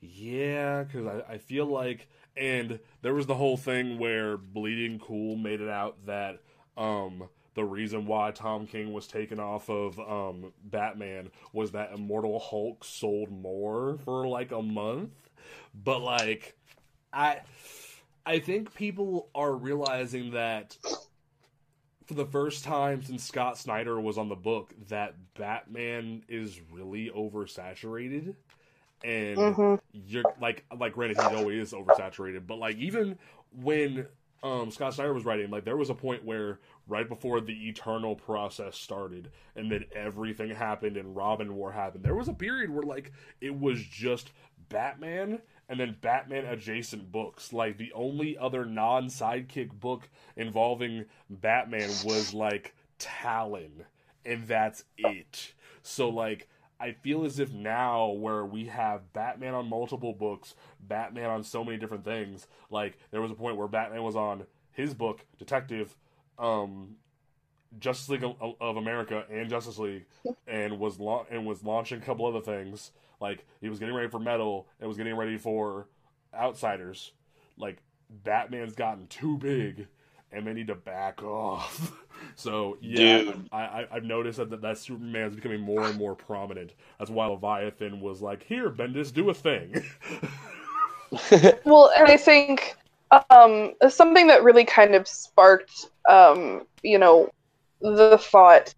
Yeah, 0.00 0.84
because 0.84 1.06
I, 1.06 1.34
I 1.34 1.38
feel 1.38 1.66
like, 1.66 2.08
and 2.36 2.78
there 3.02 3.14
was 3.14 3.26
the 3.26 3.34
whole 3.34 3.56
thing 3.56 3.98
where 3.98 4.36
Bleeding 4.36 4.98
Cool 4.98 5.36
made 5.36 5.60
it 5.60 5.68
out 5.68 5.96
that 6.06 6.40
um 6.76 7.28
the 7.54 7.64
reason 7.64 8.04
why 8.06 8.32
Tom 8.32 8.66
King 8.66 8.92
was 8.92 9.06
taken 9.06 9.38
off 9.38 9.70
of 9.70 9.98
um 10.00 10.52
Batman 10.64 11.30
was 11.52 11.70
that 11.72 11.92
Immortal 11.92 12.38
Hulk 12.38 12.84
sold 12.84 13.30
more 13.30 13.98
for 14.04 14.26
like 14.26 14.52
a 14.52 14.62
month, 14.62 15.12
but 15.74 16.00
like 16.00 16.56
I 17.12 17.40
I 18.26 18.40
think 18.40 18.74
people 18.74 19.28
are 19.34 19.52
realizing 19.52 20.32
that 20.32 20.76
for 22.06 22.14
the 22.14 22.26
first 22.26 22.64
time 22.64 23.02
since 23.02 23.24
Scott 23.24 23.56
Snyder 23.58 24.00
was 24.00 24.18
on 24.18 24.28
the 24.28 24.34
book 24.36 24.74
that 24.88 25.14
Batman 25.34 26.22
is 26.28 26.60
really 26.70 27.10
oversaturated 27.10 28.34
and 29.02 29.38
Mhm. 29.38 29.80
you're 29.92 30.24
like 30.40 30.64
like 30.76 30.94
granted 30.94 31.18
he 31.18 31.34
always 31.34 31.68
is 31.68 31.72
oversaturated 31.74 32.46
but 32.46 32.58
like 32.58 32.76
even 32.76 33.18
when 33.52 34.06
um 34.42 34.70
Scott 34.70 34.94
Snyder 34.94 35.12
was 35.12 35.24
writing 35.24 35.50
like 35.50 35.64
there 35.64 35.76
was 35.76 35.90
a 35.90 35.94
point 35.94 36.24
where 36.24 36.58
right 36.86 37.08
before 37.08 37.40
the 37.40 37.68
eternal 37.68 38.14
process 38.14 38.76
started 38.76 39.30
and 39.56 39.70
then 39.70 39.84
everything 39.94 40.50
happened 40.50 40.96
and 40.96 41.16
Robin 41.16 41.54
War 41.54 41.72
happened 41.72 42.04
there 42.04 42.14
was 42.14 42.28
a 42.28 42.34
period 42.34 42.70
where 42.70 42.82
like 42.82 43.12
it 43.40 43.58
was 43.58 43.82
just 43.82 44.32
Batman 44.68 45.40
and 45.68 45.80
then 45.80 45.96
Batman 46.00 46.44
adjacent 46.44 47.10
books 47.10 47.52
like 47.52 47.78
the 47.78 47.92
only 47.94 48.36
other 48.36 48.64
non 48.64 49.06
sidekick 49.06 49.72
book 49.72 50.08
involving 50.36 51.04
Batman 51.30 51.90
was 52.04 52.34
like 52.34 52.74
Talon 52.98 53.84
and 54.24 54.46
that's 54.46 54.84
it 54.96 55.52
so 55.82 56.08
like 56.08 56.48
I 56.80 56.92
feel 56.92 57.24
as 57.24 57.38
if 57.38 57.52
now 57.52 58.08
where 58.08 58.44
we 58.44 58.66
have 58.66 59.12
Batman 59.12 59.54
on 59.54 59.68
multiple 59.68 60.12
books, 60.12 60.54
Batman 60.80 61.30
on 61.30 61.44
so 61.44 61.64
many 61.64 61.78
different 61.78 62.04
things, 62.04 62.46
like 62.68 62.98
there 63.10 63.22
was 63.22 63.30
a 63.30 63.34
point 63.34 63.56
where 63.56 63.68
Batman 63.68 64.02
was 64.02 64.16
on 64.16 64.44
his 64.72 64.92
book, 64.92 65.24
Detective, 65.38 65.96
um, 66.38 66.96
Justice 67.78 68.08
League 68.08 68.24
of, 68.24 68.76
America 68.76 69.24
and 69.30 69.48
Justice 69.48 69.78
League, 69.78 70.04
and 70.46 70.78
was 70.78 70.98
la- 70.98 71.24
and 71.30 71.46
was 71.46 71.62
launching 71.64 71.98
a 71.98 72.04
couple 72.04 72.26
other 72.26 72.40
things. 72.40 72.90
Like 73.20 73.46
he 73.60 73.68
was 73.68 73.78
getting 73.78 73.94
ready 73.94 74.08
for 74.08 74.18
Metal 74.18 74.66
and 74.80 74.88
was 74.88 74.96
getting 74.96 75.16
ready 75.16 75.36
for 75.36 75.86
Outsiders. 76.34 77.12
Like 77.56 77.78
Batman's 78.10 78.74
gotten 78.74 79.06
too 79.06 79.38
big, 79.38 79.86
and 80.32 80.46
they 80.46 80.52
need 80.52 80.66
to 80.68 80.74
back 80.74 81.22
off. 81.22 81.92
so 82.34 82.76
yeah, 82.80 83.18
Dude. 83.18 83.48
I, 83.52 83.62
I 83.62 83.86
I've 83.92 84.04
noticed 84.04 84.38
that 84.38 84.60
that 84.60 84.78
Superman 84.78 85.28
is 85.28 85.36
becoming 85.36 85.60
more 85.60 85.84
and 85.86 85.96
more 85.96 86.14
prominent. 86.14 86.72
That's 86.98 87.10
why 87.10 87.26
Leviathan 87.26 88.00
was 88.00 88.20
like, 88.22 88.42
"Here, 88.42 88.70
Bendis, 88.70 89.12
do 89.12 89.30
a 89.30 89.34
thing." 89.34 89.84
Well, 91.64 91.92
and 91.96 92.08
I 92.08 92.16
think 92.16 92.76
um, 93.30 93.74
something 93.88 94.26
that 94.28 94.42
really 94.42 94.64
kind 94.64 94.94
of 94.94 95.06
sparked, 95.06 95.90
um, 96.08 96.66
you 96.82 96.98
know, 96.98 97.30
the 97.80 98.18
thought 98.18 98.74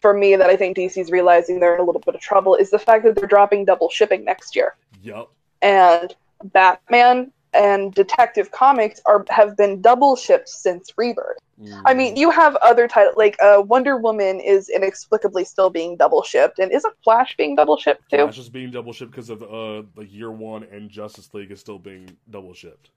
for 0.00 0.14
me 0.14 0.36
that 0.36 0.48
I 0.48 0.56
think 0.56 0.76
DC's 0.76 1.10
realizing 1.10 1.60
they're 1.60 1.74
in 1.74 1.80
a 1.80 1.84
little 1.84 2.00
bit 2.00 2.14
of 2.14 2.20
trouble 2.20 2.54
is 2.54 2.70
the 2.70 2.78
fact 2.78 3.04
that 3.04 3.16
they're 3.16 3.28
dropping 3.28 3.64
double 3.64 3.90
shipping 3.90 4.24
next 4.24 4.56
year. 4.56 4.74
yup. 5.02 5.30
and 5.62 6.14
Batman 6.44 7.32
and 7.52 7.92
Detective 7.94 8.50
Comics 8.50 9.00
are 9.06 9.24
have 9.28 9.56
been 9.56 9.80
double 9.80 10.16
shipped 10.16 10.48
since 10.48 10.92
Rebirth. 10.96 11.38
I 11.84 11.92
mean, 11.92 12.16
you 12.16 12.30
have 12.30 12.56
other 12.56 12.88
titles 12.88 13.16
like 13.18 13.36
uh, 13.42 13.62
Wonder 13.66 13.98
Woman 13.98 14.40
is 14.40 14.70
inexplicably 14.70 15.44
still 15.44 15.68
being 15.68 15.94
double 15.94 16.22
shipped, 16.22 16.58
and 16.58 16.72
isn't 16.72 16.94
Flash 17.04 17.36
being 17.36 17.54
double 17.54 17.76
shipped 17.76 18.08
too? 18.08 18.16
Flash 18.16 18.38
is 18.38 18.48
being 18.48 18.70
double 18.70 18.94
shipped 18.94 19.10
because 19.10 19.28
of 19.28 19.42
uh 19.42 19.82
the 19.94 20.06
year 20.08 20.30
one 20.30 20.62
and 20.64 20.88
Justice 20.88 21.28
League 21.34 21.50
is 21.50 21.60
still 21.60 21.78
being 21.78 22.16
double 22.30 22.54
shipped. 22.54 22.90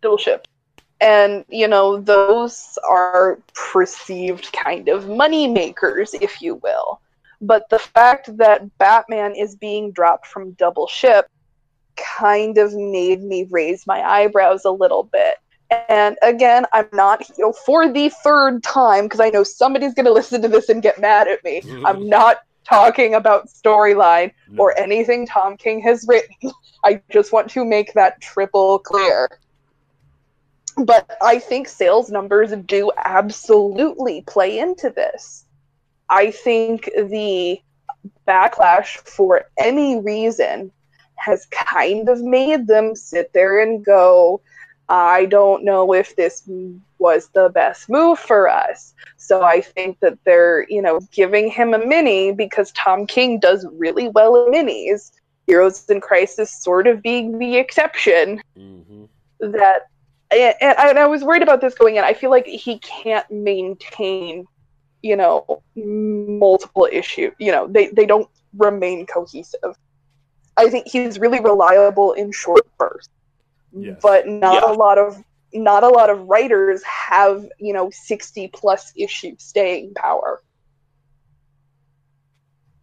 Double 0.00 0.16
shipped, 0.16 0.48
and 1.00 1.44
you 1.48 1.68
know 1.68 2.00
those 2.00 2.78
are 2.88 3.38
perceived 3.54 4.52
kind 4.52 4.88
of 4.88 5.08
money 5.08 5.46
makers, 5.48 6.14
if 6.14 6.40
you 6.40 6.56
will. 6.56 7.00
But 7.40 7.68
the 7.68 7.78
fact 7.78 8.36
that 8.38 8.78
Batman 8.78 9.34
is 9.34 9.54
being 9.56 9.92
dropped 9.92 10.26
from 10.26 10.52
double 10.52 10.86
ship 10.86 11.28
kind 11.96 12.58
of 12.58 12.72
made 12.74 13.22
me 13.22 13.46
raise 13.50 13.86
my 13.86 14.02
eyebrows 14.02 14.64
a 14.64 14.70
little 14.70 15.04
bit. 15.04 15.36
And 15.88 16.16
again, 16.22 16.64
I'm 16.72 16.88
not, 16.92 17.28
you 17.36 17.44
know, 17.44 17.52
for 17.52 17.92
the 17.92 18.08
third 18.22 18.62
time, 18.62 19.04
because 19.04 19.20
I 19.20 19.30
know 19.30 19.42
somebody's 19.42 19.94
going 19.94 20.06
to 20.10 20.12
listen 20.12 20.42
to 20.42 20.48
this 20.48 20.68
and 20.68 20.82
get 20.82 21.00
mad 21.00 21.28
at 21.28 21.42
me. 21.44 21.62
I'm 21.84 22.08
not 22.08 22.38
talking 22.64 23.14
about 23.14 23.48
storyline 23.48 24.32
No. 24.48 24.62
or 24.62 24.78
anything 24.78 25.26
Tom 25.26 25.56
King 25.56 25.80
has 25.82 26.04
written. 26.08 26.34
I 26.84 27.00
just 27.10 27.32
want 27.32 27.50
to 27.50 27.64
make 27.64 27.92
that 27.94 28.20
triple 28.20 28.78
clear. 28.78 29.28
But 30.76 31.16
I 31.22 31.38
think 31.38 31.68
sales 31.68 32.10
numbers 32.10 32.52
do 32.66 32.90
absolutely 32.96 34.22
play 34.22 34.58
into 34.58 34.90
this. 34.90 35.44
I 36.10 36.30
think 36.30 36.90
the 36.96 37.60
backlash 38.26 38.96
for 39.06 39.44
any 39.58 40.00
reason 40.00 40.72
has 41.16 41.46
kind 41.46 42.08
of 42.08 42.22
made 42.22 42.66
them 42.66 42.94
sit 42.96 43.32
there 43.32 43.62
and 43.62 43.84
go, 43.84 44.40
I 44.88 45.26
don't 45.26 45.64
know 45.64 45.94
if 45.94 46.16
this 46.16 46.48
was 46.98 47.28
the 47.34 47.48
best 47.48 47.88
move 47.88 48.18
for 48.18 48.48
us. 48.48 48.94
So 49.16 49.42
I 49.42 49.60
think 49.60 50.00
that 50.00 50.18
they're, 50.24 50.66
you 50.68 50.82
know, 50.82 51.00
giving 51.12 51.48
him 51.50 51.72
a 51.72 51.78
mini 51.78 52.32
because 52.32 52.72
Tom 52.72 53.06
King 53.06 53.38
does 53.38 53.66
really 53.72 54.08
well 54.08 54.46
in 54.46 54.52
minis. 54.52 55.12
Heroes 55.46 55.88
in 55.88 56.00
Crisis 56.00 56.62
sort 56.62 56.86
of 56.86 57.02
being 57.02 57.38
the 57.38 57.56
exception 57.56 58.40
hmm 58.56 59.04
that 59.40 59.88
and, 60.34 60.78
and 60.78 60.98
I 60.98 61.06
was 61.06 61.22
worried 61.24 61.42
about 61.42 61.60
this 61.60 61.74
going 61.74 61.96
in. 61.96 62.04
I 62.04 62.14
feel 62.14 62.30
like 62.30 62.46
he 62.46 62.78
can't 62.80 63.28
maintain, 63.30 64.46
you 65.02 65.16
know, 65.16 65.62
multiple 65.76 66.88
issue. 66.90 67.30
You 67.38 67.52
know, 67.52 67.66
they 67.68 67.88
they 67.88 68.06
don't 68.06 68.28
remain 68.56 69.06
cohesive. 69.06 69.76
I 70.56 70.68
think 70.70 70.88
he's 70.88 71.18
really 71.18 71.40
reliable 71.40 72.12
in 72.12 72.32
short 72.32 72.66
bursts, 72.78 73.10
Yes. 73.72 73.98
but 74.02 74.26
not 74.28 74.62
Yeah. 74.62 74.72
a 74.72 74.74
lot 74.74 74.98
of 74.98 75.22
not 75.52 75.82
a 75.84 75.88
lot 75.88 76.10
of 76.10 76.28
writers 76.28 76.82
have 76.84 77.46
you 77.58 77.72
know 77.72 77.90
sixty 77.90 78.48
plus 78.48 78.92
issue 78.96 79.34
staying 79.38 79.94
power. 79.94 80.42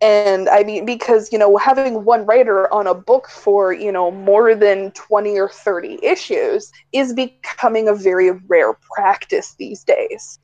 And 0.01 0.49
I 0.49 0.63
mean, 0.63 0.85
because, 0.85 1.31
you 1.31 1.37
know, 1.37 1.57
having 1.57 2.03
one 2.05 2.25
writer 2.25 2.71
on 2.73 2.87
a 2.87 2.95
book 2.95 3.27
for, 3.29 3.71
you 3.73 3.91
know, 3.91 4.09
more 4.11 4.55
than 4.55 4.91
20 4.91 5.37
or 5.39 5.49
30 5.49 5.99
issues 6.03 6.71
is 6.91 7.13
becoming 7.13 7.87
a 7.87 7.93
very 7.95 8.31
rare 8.31 8.73
practice 8.95 9.55
these 9.59 9.83
days. 9.83 10.39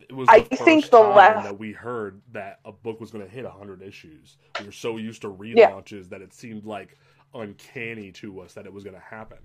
It 0.00 0.12
was 0.12 0.36
I 0.38 0.40
think 0.40 0.90
the 0.90 1.00
last 1.02 1.42
that 1.42 1.58
we 1.58 1.72
heard 1.72 2.22
that 2.32 2.60
a 2.64 2.72
book 2.72 3.00
was 3.00 3.10
going 3.10 3.24
to 3.24 3.30
hit 3.30 3.44
100 3.44 3.82
issues. 3.82 4.36
We 4.58 4.64
were 4.64 4.72
so 4.72 4.96
used 4.96 5.22
to 5.22 5.28
Yeah. 5.52 5.72
relaunches 5.72 6.08
that 6.10 6.22
it 6.22 6.32
seemed 6.34 6.64
like 6.64 6.96
uncanny 7.34 8.12
to 8.12 8.40
us 8.40 8.54
that 8.54 8.66
it 8.66 8.72
was 8.72 8.84
going 8.84 8.96
to 8.96 9.02
happen. 9.02 9.38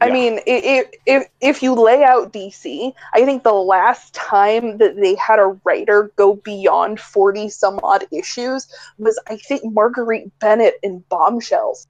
I 0.00 0.06
Yeah. 0.06 0.12
mean, 0.12 0.38
i- 0.46 0.62
i- 0.64 0.90
if 1.06 1.28
if 1.40 1.62
you 1.62 1.74
lay 1.74 2.04
out 2.04 2.32
DC, 2.32 2.94
I 3.14 3.24
think 3.24 3.42
the 3.42 3.52
last 3.52 4.14
time 4.14 4.78
that 4.78 4.96
they 4.96 5.16
had 5.16 5.38
a 5.40 5.58
writer 5.64 6.12
go 6.16 6.34
beyond 6.34 7.00
forty 7.00 7.48
some 7.48 7.80
odd 7.82 8.06
issues 8.12 8.68
was 8.98 9.18
I 9.26 9.36
think 9.36 9.64
Marguerite 9.64 10.30
Bennett 10.38 10.78
in 10.82 11.00
Bombshells 11.08 11.88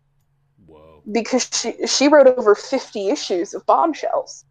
Whoa. 0.67 1.03
because 1.13 1.49
she 1.53 1.87
she 1.87 2.09
wrote 2.09 2.27
over 2.29 2.55
fifty 2.55 3.09
issues 3.11 3.53
of 3.53 3.67
Bombshells. 3.67 4.45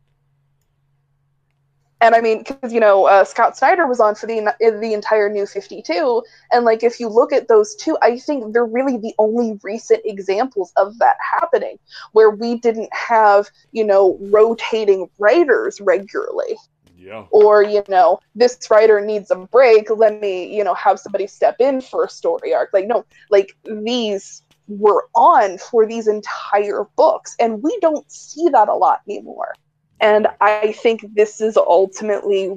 And 1.99 2.13
I 2.13 2.21
mean, 2.21 2.39
because 2.43 2.71
you 2.71 2.79
know, 2.79 3.05
uh, 3.05 3.23
Scott 3.23 3.57
Snyder 3.57 3.87
was 3.87 3.99
on 3.99 4.13
for 4.13 4.27
the 4.27 4.53
the 4.59 4.93
entire 4.93 5.29
New 5.29 5.47
Fifty 5.47 5.81
Two, 5.81 6.23
and 6.51 6.63
like 6.63 6.83
if 6.83 6.99
you 6.99 7.07
look 7.07 7.33
at 7.33 7.47
those 7.47 7.73
two, 7.75 7.97
I 8.03 8.19
think 8.19 8.53
they're 8.53 8.65
really 8.65 8.97
the 8.97 9.15
only 9.17 9.59
recent 9.63 10.01
examples 10.05 10.71
of 10.77 10.97
that 10.99 11.17
happening, 11.39 11.79
where 12.11 12.29
we 12.29 12.59
didn't 12.59 12.93
have 12.93 13.49
you 13.71 13.83
know 13.83 14.17
rotating 14.21 15.09
writers 15.17 15.81
regularly, 15.81 16.55
Yeah. 16.95 17.25
or 17.31 17.63
you 17.63 17.83
know 17.87 18.19
this 18.35 18.59
writer 18.69 19.01
needs 19.01 19.31
a 19.31 19.35
break, 19.35 19.89
let 19.89 20.21
me 20.21 20.55
you 20.55 20.63
know 20.63 20.75
have 20.75 20.99
somebody 20.99 21.25
step 21.25 21.55
in 21.59 21.81
for 21.81 22.05
a 22.05 22.09
story 22.09 22.53
arc. 22.53 22.69
Like 22.73 22.85
no, 22.85 23.05
like 23.31 23.57
these 23.65 24.43
were 24.67 25.07
on 25.15 25.57
for 25.57 25.87
these 25.87 26.07
entire 26.07 26.85
books, 26.95 27.35
and 27.39 27.63
we 27.63 27.75
don't 27.79 28.09
see 28.11 28.49
that 28.49 28.69
a 28.69 28.75
lot 28.75 29.01
anymore. 29.09 29.55
And 29.99 30.27
I 30.41 30.73
think 30.73 31.15
this 31.15 31.41
is 31.41 31.57
ultimately 31.57 32.47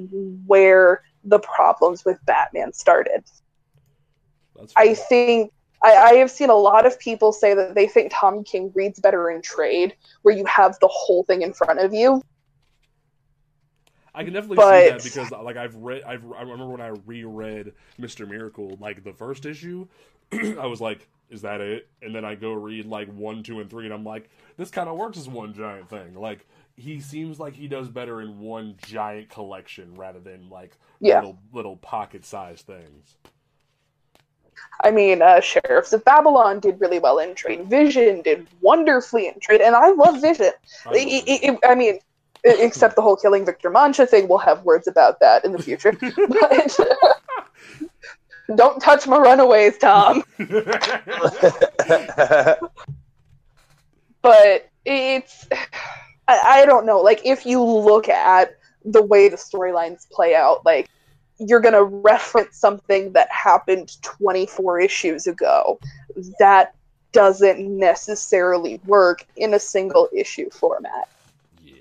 where 0.45 1.01
the 1.23 1.39
problems 1.39 2.05
with 2.05 2.23
Batman 2.25 2.73
started. 2.73 3.23
I 4.75 4.93
think 4.93 5.51
I, 5.83 5.95
I 5.95 6.13
have 6.15 6.29
seen 6.29 6.49
a 6.49 6.55
lot 6.55 6.85
of 6.85 6.99
people 6.99 7.33
say 7.33 7.53
that 7.55 7.73
they 7.73 7.87
think 7.87 8.11
Tom 8.13 8.43
King 8.43 8.71
reads 8.75 8.99
better 8.99 9.29
in 9.29 9.41
trade, 9.41 9.95
where 10.21 10.35
you 10.35 10.45
have 10.45 10.77
the 10.79 10.89
whole 10.91 11.23
thing 11.23 11.41
in 11.41 11.53
front 11.53 11.79
of 11.79 11.93
you. 11.93 12.21
I 14.13 14.23
can 14.23 14.33
definitely 14.33 14.57
But- 14.57 14.83
see 14.83 14.89
that 14.89 15.03
because 15.03 15.31
like 15.43 15.57
I've 15.57 15.75
read 15.75 16.03
I've 16.03 16.23
I 16.33 16.41
remember 16.41 16.67
when 16.67 16.81
I 16.81 16.89
reread 17.05 17.73
Mr. 17.99 18.27
Miracle 18.27 18.77
like 18.79 19.03
the 19.03 19.13
first 19.13 19.45
issue 19.45 19.87
I 20.33 20.65
was 20.65 20.81
like 20.81 21.07
is 21.29 21.41
that 21.43 21.61
it 21.61 21.87
and 22.01 22.13
then 22.13 22.25
I 22.25 22.35
go 22.35 22.51
read 22.51 22.85
like 22.85 23.07
1 23.13 23.43
2 23.43 23.61
and 23.61 23.69
3 23.69 23.85
and 23.85 23.93
I'm 23.93 24.03
like 24.03 24.29
this 24.57 24.69
kind 24.69 24.89
of 24.89 24.97
works 24.97 25.17
as 25.17 25.29
one 25.29 25.53
giant 25.53 25.89
thing 25.89 26.13
like 26.15 26.45
he 26.75 26.99
seems 26.99 27.39
like 27.39 27.53
he 27.55 27.67
does 27.67 27.89
better 27.89 28.21
in 28.21 28.39
one 28.39 28.75
giant 28.85 29.29
collection 29.29 29.95
rather 29.95 30.19
than 30.19 30.49
like 30.49 30.77
Yeah. 30.99 31.19
little 31.19 31.37
little 31.53 31.77
pocket 31.77 32.25
sized 32.25 32.65
things. 32.65 33.15
I 34.83 34.91
mean, 34.91 35.21
uh, 35.21 35.39
Sheriffs 35.41 35.93
of 35.93 36.03
Babylon 36.05 36.59
did 36.59 36.79
really 36.81 36.99
well 36.99 37.19
in 37.19 37.35
trade. 37.35 37.65
Vision 37.69 38.21
did 38.21 38.47
wonderfully 38.61 39.27
in 39.27 39.39
trade, 39.39 39.61
and 39.61 39.75
I 39.75 39.91
love 39.91 40.21
Vision. 40.21 40.51
I 40.85 40.89
I, 40.89 40.91
love 40.91 41.05
it. 41.27 41.59
I- 41.63 41.75
mean, 41.75 41.99
except 42.43 42.95
the 42.95 43.01
whole 43.01 43.15
killing 43.15 43.45
Victor 43.45 43.69
Mancha 43.69 44.05
thing, 44.07 44.27
we'll 44.27 44.39
have 44.39 44.63
words 44.63 44.87
about 44.87 45.19
that 45.19 45.45
in 45.45 45.51
the 45.51 45.61
future. 45.61 45.91
But 45.93 46.79
don't 48.55 48.79
touch 48.81 49.07
my 49.07 49.17
runaways, 49.17 49.77
Tom. 49.77 50.23
but 54.21 54.69
it's 54.85 55.47
I, 56.31 56.61
I 56.61 56.65
don't 56.65 56.85
know 56.85 56.99
like 57.01 57.21
if 57.25 57.45
you 57.45 57.63
look 57.63 58.09
at 58.09 58.55
the 58.85 59.01
way 59.01 59.29
the 59.29 59.37
storylines 59.37 60.09
play 60.09 60.35
out 60.35 60.65
like 60.65 60.89
you're 61.39 61.59
going 61.59 61.73
to 61.73 61.83
reference 61.83 62.57
something 62.57 63.11
that 63.13 63.31
happened 63.31 64.01
24 64.01 64.79
issues 64.79 65.27
ago 65.27 65.79
that 66.39 66.73
doesn't 67.11 67.59
necessarily 67.77 68.79
work 68.85 69.25
in 69.35 69.53
a 69.53 69.59
single 69.59 70.07
issue 70.13 70.49
format 70.49 71.09
yeah. 71.63 71.73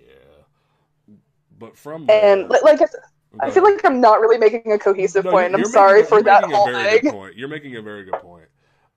But 1.59 1.77
from 1.77 2.07
and 2.11 2.49
li- 2.49 2.61
like 2.63 2.81
I, 2.83 2.87
oh, 3.35 3.39
I 3.41 3.51
feel 3.51 3.63
like 3.63 3.85
i'm 3.85 4.01
not 4.01 4.21
really 4.21 4.39
making 4.39 4.73
a 4.73 4.79
cohesive 4.79 5.25
No, 5.25 5.31
point 5.33 5.55
i'm 5.55 5.65
sorry 5.65 6.03
a- 6.03 6.05
for 6.05 6.17
you're 6.17 6.25
that 6.25 6.43
making 6.43 6.57
a 6.57 6.65
very 6.65 7.01
good 7.01 7.13
point. 7.13 7.37
You're 7.37 7.49
making 7.49 7.77
a 7.77 7.83
very 7.83 8.05
good 8.05 8.15
point. 8.15 8.50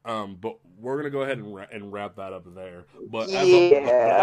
Um, 0.05 0.37
but 0.39 0.57
we're 0.79 0.97
gonna 0.97 1.09
go 1.09 1.21
ahead 1.21 1.37
and, 1.37 1.55
ra- 1.55 1.65
and 1.71 1.91
wrap 1.93 2.17
that 2.17 2.33
up 2.33 2.53
there. 2.53 2.85
But 3.09 3.29
as, 3.29 3.47
a, 3.47 3.69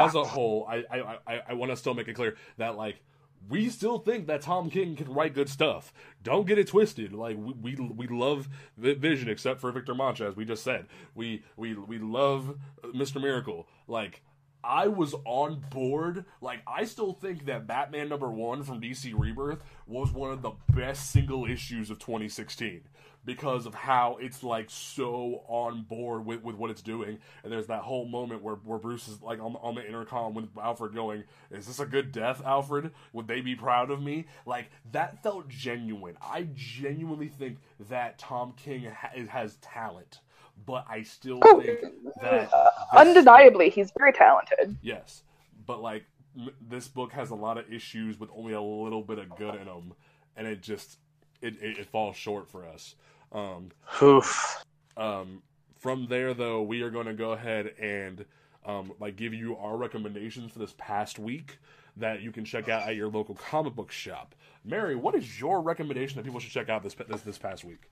as 0.07 0.15
a 0.15 0.25
whole, 0.25 0.67
I 0.69 0.85
I, 0.91 1.19
I, 1.27 1.41
I 1.49 1.55
want 1.55 1.73
to 1.73 1.77
still 1.77 1.95
make 1.95 2.09
it 2.09 2.15
clear 2.15 2.37
that 2.59 2.77
like 2.77 3.03
we 3.49 3.69
still 3.71 3.99
think 3.99 4.27
that 4.27 4.43
Tom 4.43 4.69
King 4.71 4.95
can 4.97 5.13
write 5.13 5.35
good 5.35 5.49
stuff. 5.49 5.93
Don't 6.23 6.47
get 6.47 6.59
it 6.59 6.67
twisted. 6.69 7.13
Like 7.13 7.37
we 7.39 7.75
we, 7.75 7.75
we 7.75 8.07
love 8.07 8.49
Vi- 8.77 8.95
Vision, 8.95 9.29
except 9.29 9.61
for 9.61 9.73
Victor 9.73 9.95
Mancha, 9.95 10.27
as 10.27 10.37
we 10.37 10.45
just 10.45 10.63
said. 10.63 10.87
We 11.15 11.43
we 11.57 11.75
we 11.75 11.99
love 11.99 12.59
Mister 12.93 13.19
Miracle. 13.19 13.67
Like 13.89 14.23
I 14.63 14.89
was 14.89 15.15
on 15.25 15.65
board. 15.71 16.27
Like 16.43 16.61
I 16.67 16.85
still 16.85 17.15
think 17.15 17.47
that 17.47 17.67
Batman 17.67 18.09
number 18.11 18.31
one 18.31 18.63
from 18.63 18.81
DC 18.81 19.15
Rebirth 19.17 19.63
was 19.87 20.13
one 20.13 20.31
of 20.31 20.43
the 20.43 20.53
best 20.75 21.11
single 21.11 21.47
issues 21.47 21.91
of 21.91 21.99
2016 21.99 22.83
because 23.25 23.67
of 23.67 23.75
how 23.75 24.19
it's 24.21 24.43
like 24.43 24.67
so 24.71 25.45
on 25.49 25.83
board 25.83 26.27
with, 26.27 26.43
with 26.43 26.57
what 26.57 26.71
it's 26.71 26.83
doing. 26.83 27.19
And 27.45 27.53
there's 27.53 27.67
that 27.69 27.83
whole 27.83 28.07
moment 28.07 28.43
where, 28.43 28.57
where 28.57 28.79
Bruce 28.79 29.09
is 29.09 29.23
like 29.23 29.41
on, 29.41 29.57
on 29.63 29.75
the 29.75 29.87
intercom 29.87 30.35
with 30.35 30.49
Alfred 30.61 30.95
going, 30.95 31.25
"Is 31.51 31.67
this 31.67 31.81
a 31.81 31.87
good 31.87 32.13
death, 32.13 32.43
Alfred? 32.45 32.93
Would 33.13 33.29
they 33.29 33.41
be 33.41 33.55
proud 33.57 33.91
of 33.91 34.03
me?" 34.03 34.27
Like 34.47 34.71
that 34.93 35.23
felt 35.23 35.49
genuine. 35.49 36.17
I 36.23 36.49
genuinely 36.55 37.29
think 37.29 37.59
that 37.89 38.19
Tom 38.19 38.55
King 38.57 38.85
ha- 38.85 39.13
has 39.29 39.57
talent. 39.57 40.21
But 40.67 40.87
I 40.89 41.03
still 41.03 41.45
Oh, 41.45 41.55
think 41.57 41.81
that 42.21 42.51
uh, 42.53 42.71
undeniably 42.97 43.71
he's 43.71 43.93
very 43.99 44.13
talented 44.13 44.77
Yes, 44.83 45.23
but 45.67 45.81
like 45.83 46.05
m- 46.37 46.51
this 46.61 46.89
book 46.89 47.13
has 47.13 47.31
a 47.31 47.35
lot 47.35 47.59
of 47.59 47.73
issues 47.73 48.19
with 48.19 48.31
only 48.35 48.53
a 48.55 48.61
little 48.63 49.03
bit 49.03 49.19
of 49.19 49.35
good 49.37 49.55
in 49.55 49.67
them, 49.67 49.95
and 50.37 50.47
it 50.47 50.63
just 50.63 50.99
it, 51.43 51.55
it, 51.63 51.79
it 51.79 51.87
falls 51.87 52.17
short 52.17 52.49
for 52.49 52.67
us. 52.67 52.95
Um, 53.33 53.71
Oof. 54.03 54.65
um, 54.97 55.43
from 55.79 56.07
there, 56.09 56.35
though, 56.35 56.63
we 56.63 56.83
are 56.83 56.91
going 56.91 57.07
to 57.07 57.15
go 57.15 57.33
ahead 57.33 57.75
and 57.81 58.25
um, 58.67 58.93
like 59.01 59.17
give 59.17 59.33
you 59.33 59.57
our 59.57 59.77
recommendations 59.77 60.53
for 60.53 60.59
this 60.59 60.75
past 60.77 61.19
week 61.19 61.59
that 61.97 62.23
you 62.23 62.31
can 62.31 62.45
check 62.45 62.69
out 62.69 62.89
at 62.89 62.97
your 62.97 63.09
local 63.09 63.35
comic 63.35 63.75
book 63.75 63.91
shop. 63.91 64.35
Mary, 64.65 64.95
what 64.95 65.15
is 65.15 65.41
your 65.41 65.61
recommendation 65.61 66.17
that 66.17 66.25
people 66.25 66.41
should 66.41 66.53
check 66.53 66.69
out 66.69 66.83
this 66.83 66.95
this, 67.09 67.23
this 67.23 67.39
past 67.39 67.65
week? 67.65 67.89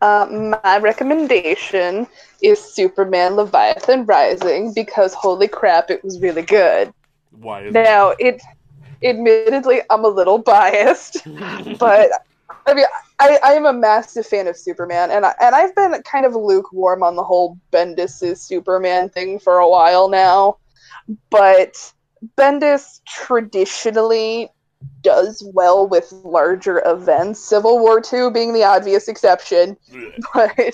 Uh, 0.00 0.56
my 0.64 0.78
recommendation 0.78 2.06
is 2.42 2.60
Superman 2.60 3.36
Leviathan 3.36 4.04
Rising 4.04 4.72
because 4.74 5.14
holy 5.14 5.46
crap, 5.46 5.90
it 5.90 6.02
was 6.02 6.20
really 6.20 6.42
good. 6.42 6.92
Why 7.30 7.62
is 7.62 7.72
Now, 7.72 8.10
it, 8.18 8.42
admittedly, 9.04 9.82
I'm 9.90 10.04
a 10.04 10.08
little 10.08 10.38
biased, 10.38 11.18
but 11.78 12.10
I 12.66 12.74
mean, 12.74 12.86
I, 13.18 13.38
I 13.42 13.52
am 13.54 13.66
a 13.66 13.72
massive 13.72 14.26
fan 14.26 14.46
of 14.46 14.56
Superman, 14.56 15.10
and 15.10 15.26
I, 15.26 15.34
and 15.40 15.54
I've 15.54 15.74
been 15.74 16.00
kind 16.02 16.26
of 16.26 16.34
lukewarm 16.34 17.02
on 17.02 17.16
the 17.16 17.24
whole 17.24 17.58
Bendis' 17.72 18.38
Superman 18.38 19.08
thing 19.08 19.38
for 19.38 19.58
a 19.58 19.68
while 19.68 20.08
now. 20.08 20.58
But 21.30 21.92
Bendis 22.36 23.00
traditionally 23.06 24.50
does 25.02 25.42
well 25.54 25.88
with 25.88 26.12
larger 26.24 26.82
events. 26.86 27.40
Civil 27.40 27.78
War 27.80 28.02
II 28.12 28.30
being 28.30 28.52
the 28.52 28.64
obvious 28.64 29.08
exception, 29.08 29.76
but 30.34 30.72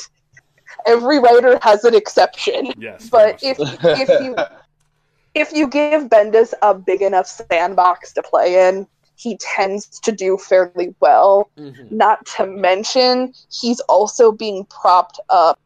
every 0.87 1.19
writer 1.19 1.59
has 1.63 1.85
an 1.85 1.95
exception. 1.95 2.73
yes, 2.79 3.09
But 3.09 3.43
if 3.43 3.57
if 3.61 4.09
you 4.23 4.37
if 5.39 5.53
you 5.53 5.69
give 5.69 6.09
Bendis 6.09 6.53
a 6.63 6.75
big 6.75 7.01
enough 7.01 7.27
sandbox 7.27 8.13
to 8.15 8.23
play 8.23 8.69
in, 8.69 8.87
he 9.17 9.37
tends 9.39 10.01
to 10.01 10.13
do 10.13 10.37
fairly 10.37 10.95
well. 11.01 11.51
Mhm. 11.59 11.91
Not 11.91 12.25
to 12.37 12.47
mention, 12.47 13.33
he's 13.51 13.81
also 13.81 14.33
being 14.33 14.65
propped 14.67 15.21
up 15.29 15.59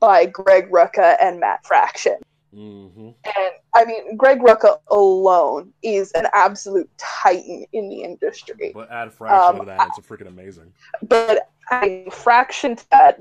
by 0.00 0.26
Greg 0.26 0.70
Rucka 0.70 1.16
and 1.20 1.40
Matt 1.40 1.64
Fraction. 1.64 2.16
Mm-hmm. 2.54 3.08
And 3.24 3.52
I 3.74 3.84
mean, 3.84 4.16
Greg 4.16 4.40
Rucka 4.40 4.78
alone 4.88 5.72
is 5.82 6.12
an 6.12 6.26
absolute 6.32 6.88
titan 6.98 7.66
in 7.72 7.88
the 7.88 8.02
industry. 8.02 8.70
But 8.72 8.90
add 8.90 9.12
fraction 9.12 9.56
Um, 9.56 9.58
to 9.60 9.66
that, 9.66 9.88
it's 9.88 9.98
a 9.98 10.02
freaking 10.02 10.28
amazing. 10.28 10.72
But 11.02 11.48
I 11.70 12.06
fraction 12.12 12.76
to 12.76 12.90
that 12.90 13.20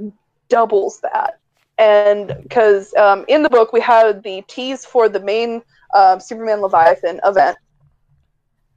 doubles 0.50 1.00
that. 1.02 1.40
And 1.80 2.36
because 2.44 2.94
um, 2.96 3.26
in 3.28 3.42
the 3.42 3.50
book, 3.50 3.74
we 3.74 3.82
had 3.82 4.22
the 4.22 4.44
tease 4.48 4.86
for 4.86 5.10
the 5.10 5.20
main 5.20 5.64
um, 5.94 6.20
Superman 6.20 6.62
Leviathan 6.62 7.20
event. 7.24 7.58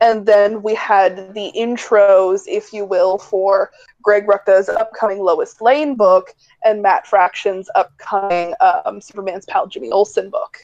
And 0.01 0.27
then 0.27 0.63
we 0.63 0.75
had 0.75 1.33
the 1.33 1.51
intros, 1.57 2.43
if 2.47 2.73
you 2.73 2.85
will, 2.85 3.19
for 3.19 3.71
Greg 4.03 4.27
Rucka's 4.27 4.69
upcoming 4.69 5.21
Lois 5.21 5.61
Lane 5.61 5.95
book 5.95 6.35
and 6.65 6.83
Matt 6.83 7.07
Fraction's 7.07 7.71
upcoming 7.75 8.55
um, 8.61 9.01
Superman's 9.01 9.47
pal 9.47 9.67
Jimmy 9.67 9.91
Olsen 9.91 10.29
book. 10.29 10.59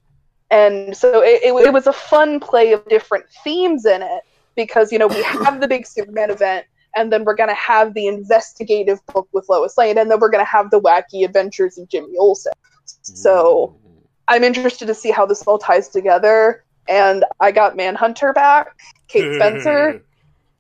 And 0.51 0.95
so 0.95 1.23
it, 1.23 1.43
it, 1.43 1.55
it 1.67 1.73
was 1.73 1.87
a 1.87 1.95
fun 1.95 2.41
play 2.41 2.73
of 2.73 2.87
different 2.89 3.25
themes 3.43 3.87
in 3.87 4.03
it 4.03 4.23
because, 4.55 4.93
you 4.93 4.99
know, 4.99 5.07
we 5.07 5.23
have 5.23 5.63
the 5.63 5.69
big 5.69 5.87
Superman 5.87 6.31
event 6.31 6.67
and 6.95 7.11
then 7.11 7.25
we're 7.25 7.35
going 7.35 7.49
to 7.49 7.55
have 7.55 7.95
the 7.95 8.07
investigative 8.07 9.05
book 9.07 9.27
with 9.33 9.49
Lois 9.49 9.79
Lane 9.79 9.97
and 9.97 10.11
then 10.11 10.21
we're 10.21 10.29
going 10.29 10.45
to 10.45 10.51
have 10.51 10.71
the 10.71 10.79
wacky 10.79 11.25
adventures 11.25 11.79
of 11.79 11.89
Jimmy 11.89 12.19
Olsen. 12.19 12.53
So 12.85 13.75
Mhm. 13.82 13.82
I'm 14.29 14.45
interested 14.45 14.87
to 14.87 14.95
see 14.95 15.11
how 15.11 15.27
this 15.27 15.43
all 15.43 15.59
ties 15.59 15.89
together. 15.89 16.65
And 16.89 17.25
I 17.41 17.53
got 17.53 17.77
Manhunter 17.77 18.33
back, 18.33 18.77
Kate 19.09 19.35
Spencer. 19.37 20.03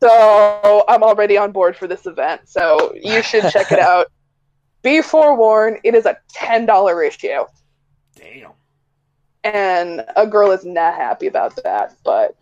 So 0.01 0.84
I'm 0.89 1.02
already 1.02 1.36
on 1.36 1.52
board 1.52 1.76
for 1.76 1.86
this 1.86 2.06
event. 2.06 2.43
So 2.44 2.94
you 3.01 3.22
should 3.22 3.51
check 3.51 3.70
it 3.72 3.78
out. 3.78 4.06
Be 4.82 5.01
forewarned, 5.01 5.78
it 5.84 5.94
is 5.94 6.06
a 6.06 6.18
$10 6.34 7.06
issue. 7.06 7.44
Damn. 8.16 8.51
And 9.44 10.05
a 10.16 10.26
girl 10.26 10.51
is 10.51 10.64
not 10.64 10.94
happy 10.94 11.28
about 11.28 11.55
that. 11.62 11.94
But 12.05 12.36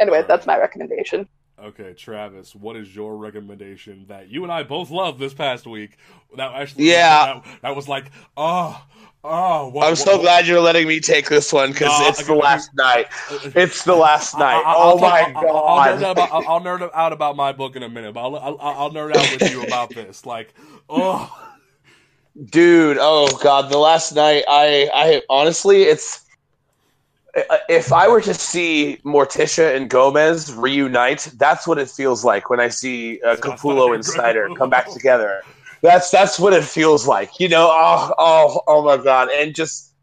anyway, 0.00 0.24
that's 0.26 0.44
my 0.44 0.58
recommendation. 0.58 1.28
Okay, 1.62 1.94
Travis, 1.94 2.54
what 2.56 2.74
is 2.76 2.94
your 2.94 3.16
recommendation 3.16 4.04
that 4.08 4.28
you 4.28 4.42
and 4.42 4.52
I 4.52 4.64
both 4.64 4.90
loved 4.90 5.20
this 5.20 5.32
past 5.32 5.64
week? 5.66 5.96
That 6.36 6.52
actually, 6.54 6.90
Yeah. 6.90 7.40
that, 7.44 7.58
that 7.62 7.76
was 7.76 7.88
like, 7.88 8.06
oh, 8.36 8.82
oh. 9.22 9.68
What, 9.68 9.86
I'm 9.88 9.94
so 9.94 10.12
what- 10.16 10.22
glad 10.22 10.46
you're 10.48 10.60
letting 10.60 10.88
me 10.88 10.98
take 10.98 11.28
this 11.28 11.52
one 11.52 11.70
because 11.70 11.88
No, 12.00 12.06
uh, 12.06 12.08
it's 12.08 12.26
the 12.26 12.34
Last 12.34 12.70
Knight. 12.74 13.06
It's 13.54 13.84
the 13.84 13.94
Last 13.94 14.36
Knight. 14.36 14.56
I- 14.56 14.60
I- 14.62 14.72
I'll 14.72 14.92
oh 14.94 14.98
my 14.98 15.20
talk- 15.32 15.36
I'll, 15.44 15.56
I'll, 15.56 15.86
nerd 15.96 16.00
god. 16.00 16.10
about, 16.10 16.32
I'll, 16.32 16.48
I'll 16.48 16.60
nerd 16.60 16.90
out 16.94 17.12
about 17.12 17.36
my 17.36 17.52
book 17.52 17.76
in 17.76 17.84
a 17.84 17.88
minute, 17.88 18.12
but 18.14 18.22
I'll, 18.22 18.36
I'll, 18.36 18.58
I'll 18.60 18.90
nerd 18.90 19.14
out 19.14 19.40
with 19.40 19.50
you 19.52 19.62
about 19.62 19.90
this. 19.94 20.26
Like, 20.26 20.54
oh, 20.90 21.30
Dude, 22.50 22.96
oh 22.98 23.38
god, 23.42 23.70
the 23.70 23.76
Last 23.78 24.12
Knight 24.14 24.44
I 24.48 24.88
I 24.94 25.22
honestly 25.28 25.82
it's 25.82 26.24
if 27.34 27.92
I 27.92 28.08
were 28.08 28.20
to 28.20 28.34
see 28.34 28.98
Morticia 29.04 29.74
and 29.74 29.88
Gomez 29.88 30.52
reunite, 30.52 31.30
that's 31.36 31.66
what 31.66 31.78
it 31.78 31.88
feels 31.88 32.24
like 32.24 32.50
when 32.50 32.60
I 32.60 32.68
see 32.68 33.20
uh, 33.22 33.36
Capullo 33.36 33.94
and 33.94 34.04
Snyder. 34.04 34.50
Come 34.56 34.70
back 34.70 34.90
together. 34.92 35.42
That's 35.82 36.10
that's 36.10 36.38
what 36.38 36.52
it 36.52 36.64
feels 36.64 37.06
like, 37.06 37.40
you 37.40 37.48
know. 37.48 37.68
Oh, 37.70 38.12
oh, 38.18 38.60
oh 38.68 38.82
my 38.84 39.02
god! 39.02 39.30
And 39.30 39.54
just, 39.54 39.94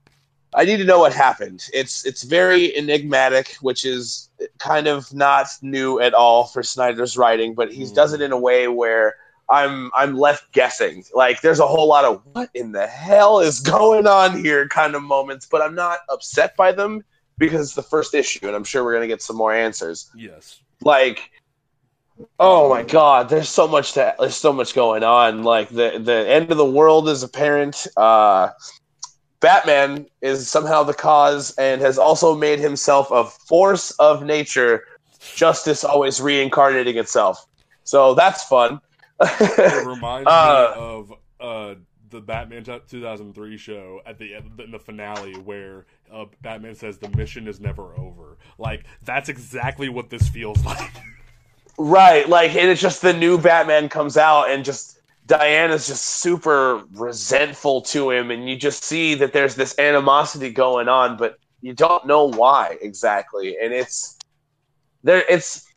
I 0.54 0.66
need 0.66 0.78
to 0.78 0.84
know 0.84 1.00
what 1.00 1.14
happened. 1.14 1.66
It's 1.74 2.06
it's 2.06 2.24
very 2.24 2.76
enigmatic, 2.76 3.56
which 3.62 3.86
is 3.86 4.30
kind 4.58 4.88
of 4.88 5.14
not 5.14 5.48
new 5.62 6.00
at 6.00 6.14
all 6.14 6.46
for 6.46 6.64
Snyder's 6.64 7.18
writing, 7.18 7.54
but 7.54 7.72
he 7.72 7.84
Mm. 7.84 7.94
does 7.96 8.14
it 8.14 8.22
in 8.22 8.32
a 8.32 8.40
way 8.40 8.68
where 8.68 9.16
I'm 9.50 9.92
I'm 9.96 10.18
left 10.18 10.52
guessing. 10.52 11.06
Like 11.14 11.42
there's 11.42 11.60
a 11.60 11.68
whole 11.68 11.88
lot 11.88 12.06
of 12.06 12.24
what 12.34 12.50
in 12.54 12.72
the 12.72 12.88
hell 12.88 13.40
is 13.40 13.60
going 13.62 14.08
on 14.08 14.44
here 14.44 14.68
kind 14.68 14.96
of 14.96 15.04
moments, 15.04 15.48
but 15.50 15.62
I'm 15.62 15.76
not 15.76 16.00
upset 16.10 16.58
by 16.58 16.72
them 16.72 17.04
because 17.40 17.62
it's 17.62 17.76
the 17.76 17.82
first 17.82 18.14
issue, 18.14 18.46
and 18.46 18.56
I'm 18.56 18.64
sure 18.64 18.84
we're 18.84 18.94
gonna 18.94 19.08
get 19.08 19.22
some 19.24 19.36
more 19.36 19.52
answers. 19.54 20.12
yes. 20.16 20.62
Like, 20.82 21.32
oh 22.40 22.70
my 22.70 22.84
god, 22.84 23.30
there's 23.30 23.50
so 23.50 23.68
much 23.68 23.94
to 23.94 24.14
there's 24.20 24.36
so 24.36 24.54
much 24.54 24.74
going 24.76 25.04
on. 25.04 25.44
Like 25.44 25.70
the 25.70 26.00
the 26.04 26.28
end 26.30 26.52
of 26.52 26.58
the 26.58 26.66
world 26.70 27.10
is 27.10 27.24
apparent. 27.24 27.88
Uh, 27.98 28.50
Batman 29.40 30.06
is 30.22 30.50
somehow 30.50 30.84
the 30.84 30.94
cause 30.94 31.56
and 31.58 31.82
has 31.82 31.98
also 31.98 32.36
made 32.36 32.60
himself 32.60 33.10
a 33.12 33.24
force 33.24 33.92
of 33.92 34.24
nature. 34.24 34.84
Justice 35.36 35.84
always 35.84 36.20
reincarnating 36.22 36.98
itself. 36.98 37.46
So 37.84 38.14
that's 38.16 38.44
fun. 38.44 38.80
It 39.22 39.86
reminds 39.88 40.28
Uh, 40.30 40.74
me 40.76 40.82
of 40.82 41.14
uh, 41.40 41.76
the 42.10 42.22
Batman 42.22 42.64
t- 42.64 42.80
2003 42.90 43.58
show 43.58 44.02
at 44.06 44.18
the 44.18 44.34
in 44.36 44.72
the 44.72 44.80
finale 44.80 45.36
where 45.36 45.86
uh, 46.12 46.26
Batman 46.42 46.76
says 46.76 46.98
the 46.98 47.10
mission 47.16 47.48
is 47.48 47.60
never 47.60 47.98
over. 47.98 48.38
Like 48.58 48.86
that's 49.04 49.30
exactly 49.30 49.90
what 49.90 50.10
this 50.10 50.28
feels 50.30 50.64
like. 50.66 50.92
Right, 51.78 52.28
like 52.28 52.56
it's 52.56 52.82
just 52.82 53.02
the 53.02 53.14
new 53.14 53.38
Batman 53.38 53.90
comes 53.90 54.18
out 54.18 54.50
and 54.50 54.66
just 54.66 55.00
Diana's 55.30 55.88
just 55.88 56.04
super 56.04 56.84
resentful 56.94 57.82
to 57.84 58.10
him 58.10 58.32
and 58.32 58.50
you 58.50 58.58
just 58.58 58.84
see 58.84 59.14
that 59.16 59.32
there's 59.32 59.56
this 59.56 59.78
animosity 59.78 60.50
going 60.50 60.90
on 60.90 61.18
but 61.18 61.38
you 61.62 61.74
don't 61.74 62.08
know 62.08 62.26
why 62.26 62.80
exactly 62.82 63.56
and 63.62 63.72
it's 63.72 64.18
they're 65.04 65.24
it's 65.30 65.68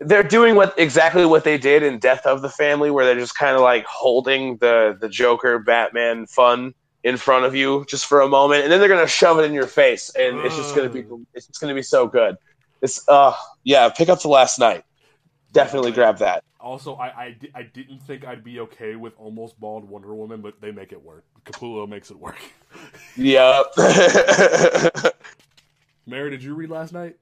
they're 0.00 0.22
doing 0.22 0.54
what 0.54 0.74
exactly 0.78 1.26
what 1.26 1.44
they 1.44 1.58
did 1.58 1.82
in 1.82 1.98
Death 1.98 2.24
of 2.26 2.40
the 2.40 2.48
Family 2.48 2.90
where 2.90 3.04
they're 3.04 3.18
just 3.20 3.36
kind 3.36 3.54
of 3.54 3.60
like 3.60 3.84
holding 3.84 4.56
the 4.56 4.96
the 4.98 5.10
Joker 5.10 5.58
Batman 5.58 6.26
fun 6.26 6.72
in 7.04 7.16
front 7.16 7.44
of 7.44 7.54
you 7.54 7.84
just 7.88 8.06
for 8.06 8.20
a 8.20 8.28
moment 8.28 8.62
and 8.62 8.70
then 8.72 8.78
they're 8.78 8.88
going 8.88 9.04
to 9.04 9.10
shove 9.10 9.38
it 9.38 9.42
in 9.42 9.52
your 9.52 9.66
face 9.66 10.10
and 10.14 10.38
it's 10.40 10.56
just 10.56 10.74
going 10.74 10.88
to 10.90 10.92
be 10.92 11.04
it's 11.34 11.46
just 11.46 11.60
going 11.60 11.70
to 11.70 11.74
be 11.74 11.82
so 11.82 12.06
good. 12.06 12.36
It's 12.80 13.06
uh 13.08 13.34
yeah, 13.64 13.88
pick 13.88 14.08
up 14.08 14.22
the 14.22 14.28
Last 14.28 14.58
Knight. 14.58 14.84
Definitely 15.52 15.92
grab 15.92 16.18
that. 16.18 16.44
Also, 16.60 16.94
I, 16.94 17.06
I, 17.24 17.30
di- 17.32 17.50
I 17.54 17.62
didn't 17.64 18.00
think 18.00 18.24
I'd 18.24 18.44
be 18.44 18.60
okay 18.60 18.94
with 18.94 19.12
almost 19.18 19.58
bald 19.58 19.88
Wonder 19.88 20.14
Woman, 20.14 20.40
but 20.40 20.60
they 20.60 20.70
make 20.70 20.92
it 20.92 21.02
work. 21.02 21.24
Capullo 21.44 21.88
makes 21.88 22.10
it 22.10 22.18
work. 22.18 22.38
Yep. 23.16 23.66
Mary, 26.06 26.30
did 26.30 26.42
you 26.42 26.54
read 26.54 26.70
Last 26.70 26.92
Knight? 26.92 27.16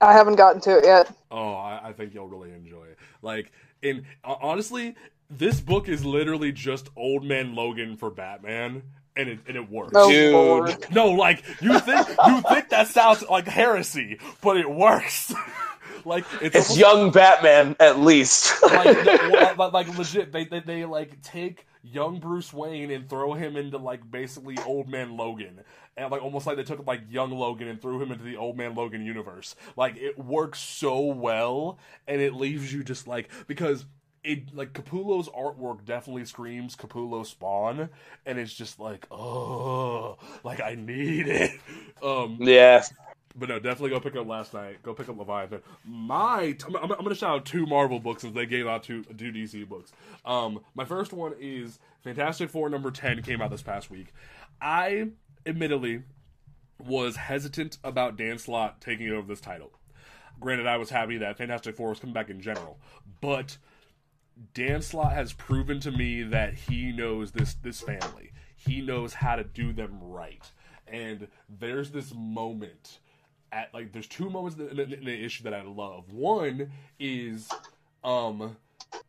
I 0.00 0.12
haven't 0.12 0.36
gotten 0.36 0.60
to 0.62 0.78
it 0.78 0.84
yet. 0.84 1.12
Oh, 1.30 1.52
I, 1.52 1.88
I 1.88 1.92
think 1.92 2.14
you'll 2.14 2.28
really 2.28 2.52
enjoy 2.52 2.84
it. 2.84 2.98
Like, 3.20 3.52
in 3.82 4.06
ho- 4.22 4.38
honestly, 4.40 4.96
this 5.30 5.60
book 5.60 5.88
is 5.88 6.04
literally 6.04 6.52
just 6.52 6.88
Old 6.96 7.24
Man 7.24 7.54
Logan 7.54 7.96
for 7.96 8.10
Batman, 8.10 8.82
and 9.16 9.28
it 9.28 9.40
and 9.46 9.56
it 9.56 9.70
works. 9.70 9.92
Oh, 9.94 10.66
Dude. 10.66 10.90
No, 10.94 11.10
like 11.10 11.44
you 11.60 11.78
think 11.80 12.08
you 12.26 12.42
think 12.42 12.68
that 12.70 12.88
sounds 12.88 13.22
like 13.28 13.46
heresy, 13.46 14.18
but 14.40 14.56
it 14.56 14.70
works. 14.70 15.32
like 16.04 16.24
it's, 16.40 16.56
it's 16.56 16.70
almost- 16.70 16.78
young 16.78 17.10
Batman, 17.10 17.76
at 17.80 17.98
least. 17.98 18.62
like, 18.62 19.04
no, 19.04 19.54
like, 19.58 19.72
like 19.72 19.98
legit. 19.98 20.32
They, 20.32 20.44
they 20.44 20.60
they 20.60 20.84
like 20.84 21.20
take 21.22 21.66
young 21.82 22.20
Bruce 22.20 22.52
Wayne 22.52 22.90
and 22.90 23.08
throw 23.08 23.34
him 23.34 23.56
into 23.56 23.78
like 23.78 24.08
basically 24.10 24.56
Old 24.64 24.88
Man 24.88 25.16
Logan, 25.16 25.60
and 25.96 26.10
like 26.10 26.22
almost 26.22 26.46
like 26.46 26.56
they 26.56 26.64
took 26.64 26.86
like 26.86 27.02
young 27.10 27.30
Logan 27.32 27.68
and 27.68 27.80
threw 27.82 28.00
him 28.00 28.12
into 28.12 28.24
the 28.24 28.36
Old 28.36 28.56
Man 28.56 28.74
Logan 28.74 29.04
universe. 29.04 29.56
Like 29.76 29.96
it 29.98 30.18
works 30.18 30.58
so 30.58 31.00
well, 31.00 31.78
and 32.06 32.20
it 32.22 32.32
leaves 32.34 32.72
you 32.72 32.82
just 32.82 33.06
like 33.06 33.28
because. 33.46 33.84
It 34.28 34.54
like 34.54 34.72
Capullo's 34.74 35.28
artwork 35.30 35.84
definitely 35.86 36.24
screams 36.26 36.76
Capullo 36.76 37.24
Spawn, 37.24 37.88
and 38.26 38.38
it's 38.38 38.52
just 38.52 38.78
like, 38.78 39.06
oh, 39.10 40.18
like 40.44 40.60
I 40.60 40.74
need 40.74 41.28
it. 41.28 41.52
Um, 42.02 42.38
yeah. 42.40 42.84
but 43.36 43.48
no, 43.48 43.58
definitely 43.58 43.90
go 43.90 44.00
pick 44.00 44.14
up 44.16 44.26
Last 44.26 44.54
Knight. 44.54 44.82
Go 44.84 44.94
pick 44.94 45.08
up 45.08 45.18
Leviathan. 45.18 45.60
My, 45.84 46.56
I'm, 46.66 46.76
I'm, 46.76 46.92
I'm 46.92 47.02
gonna 47.02 47.14
shout 47.16 47.30
out 47.30 47.44
two 47.44 47.66
Marvel 47.66 47.98
books 48.00 48.22
since 48.22 48.34
they 48.34 48.46
gave 48.46 48.66
out 48.68 48.84
two 48.84 49.02
two 49.04 49.32
DC 49.32 49.68
books. 49.68 49.92
Um, 50.24 50.60
my 50.74 50.84
first 50.84 51.12
one 51.12 51.34
is 51.40 51.80
Fantastic 52.04 52.50
Four 52.50 52.68
number 52.70 52.90
ten 52.92 53.22
came 53.22 53.42
out 53.42 53.50
this 53.50 53.62
past 53.62 53.90
week. 53.90 54.12
I 54.60 55.08
admittedly 55.46 56.02
was 56.84 57.16
hesitant 57.16 57.78
about 57.82 58.16
Dan 58.16 58.38
Slott 58.38 58.80
taking 58.80 59.10
over 59.10 59.26
this 59.26 59.40
title. 59.40 59.72
Granted, 60.40 60.68
I 60.68 60.76
was 60.76 60.90
happy 60.90 61.18
that 61.18 61.36
Fantastic 61.38 61.76
Four 61.76 61.90
was 61.90 61.98
coming 61.98 62.14
back 62.14 62.30
in 62.30 62.40
general, 62.40 62.78
but 63.20 63.56
Dan 64.54 64.82
Slott 64.82 65.12
has 65.12 65.32
proven 65.32 65.80
to 65.80 65.90
me 65.90 66.22
that 66.22 66.54
he 66.54 66.92
knows 66.92 67.32
this 67.32 67.54
this 67.54 67.80
family. 67.80 68.32
He 68.56 68.80
knows 68.80 69.14
how 69.14 69.36
to 69.36 69.44
do 69.44 69.72
them 69.72 69.98
right. 70.00 70.50
And 70.86 71.28
there's 71.48 71.90
this 71.90 72.14
moment 72.14 72.98
at 73.52 73.72
like 73.74 73.92
there's 73.92 74.06
two 74.06 74.30
moments 74.30 74.58
in, 74.58 74.78
in, 74.78 74.92
in 74.92 75.04
the 75.04 75.24
issue 75.24 75.44
that 75.44 75.54
I 75.54 75.62
love. 75.62 76.12
One 76.12 76.70
is 76.98 77.48
um 78.04 78.56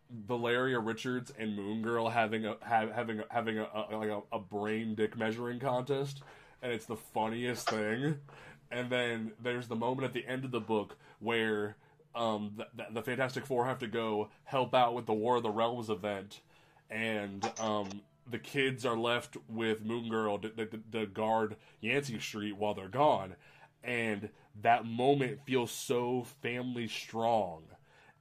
Valeria 0.09 0.79
Richards 0.79 1.31
and 1.37 1.55
Moon 1.55 1.81
Girl 1.81 2.09
having 2.09 2.45
a 2.45 2.57
have, 2.61 2.91
having 2.91 3.19
a, 3.19 3.25
having 3.29 3.59
a, 3.59 3.67
a 3.73 3.95
like 3.95 4.09
a, 4.09 4.21
a 4.31 4.39
brain 4.39 4.95
dick 4.95 5.17
measuring 5.17 5.59
contest, 5.59 6.21
and 6.61 6.71
it's 6.71 6.85
the 6.85 6.97
funniest 6.97 7.69
thing. 7.69 8.17
And 8.71 8.91
then 8.91 9.31
there's 9.41 9.67
the 9.67 9.75
moment 9.75 10.05
at 10.05 10.13
the 10.13 10.25
end 10.27 10.45
of 10.45 10.51
the 10.51 10.59
book 10.59 10.95
where 11.19 11.75
um 12.15 12.55
the, 12.57 12.85
the, 12.91 13.01
Fantastic 13.01 13.45
Four 13.45 13.65
have 13.65 13.79
to 13.79 13.87
go 13.87 14.29
help 14.43 14.73
out 14.73 14.93
with 14.93 15.05
the 15.05 15.13
War 15.13 15.37
of 15.37 15.43
the 15.43 15.49
Realms 15.49 15.89
event, 15.89 16.41
and 16.89 17.49
um 17.59 18.01
the 18.29 18.39
kids 18.39 18.85
are 18.85 18.97
left 18.97 19.37
with 19.47 19.83
Moon 19.83 20.07
Girl 20.09 20.37
to, 20.37 20.49
to, 20.49 20.79
to 20.91 21.05
guard 21.07 21.55
Yancey 21.81 22.19
Street 22.19 22.57
while 22.57 22.73
they're 22.73 22.87
gone, 22.87 23.35
and 23.83 24.29
that 24.61 24.85
moment 24.85 25.39
feels 25.45 25.71
so 25.71 26.25
family 26.41 26.87
strong 26.87 27.63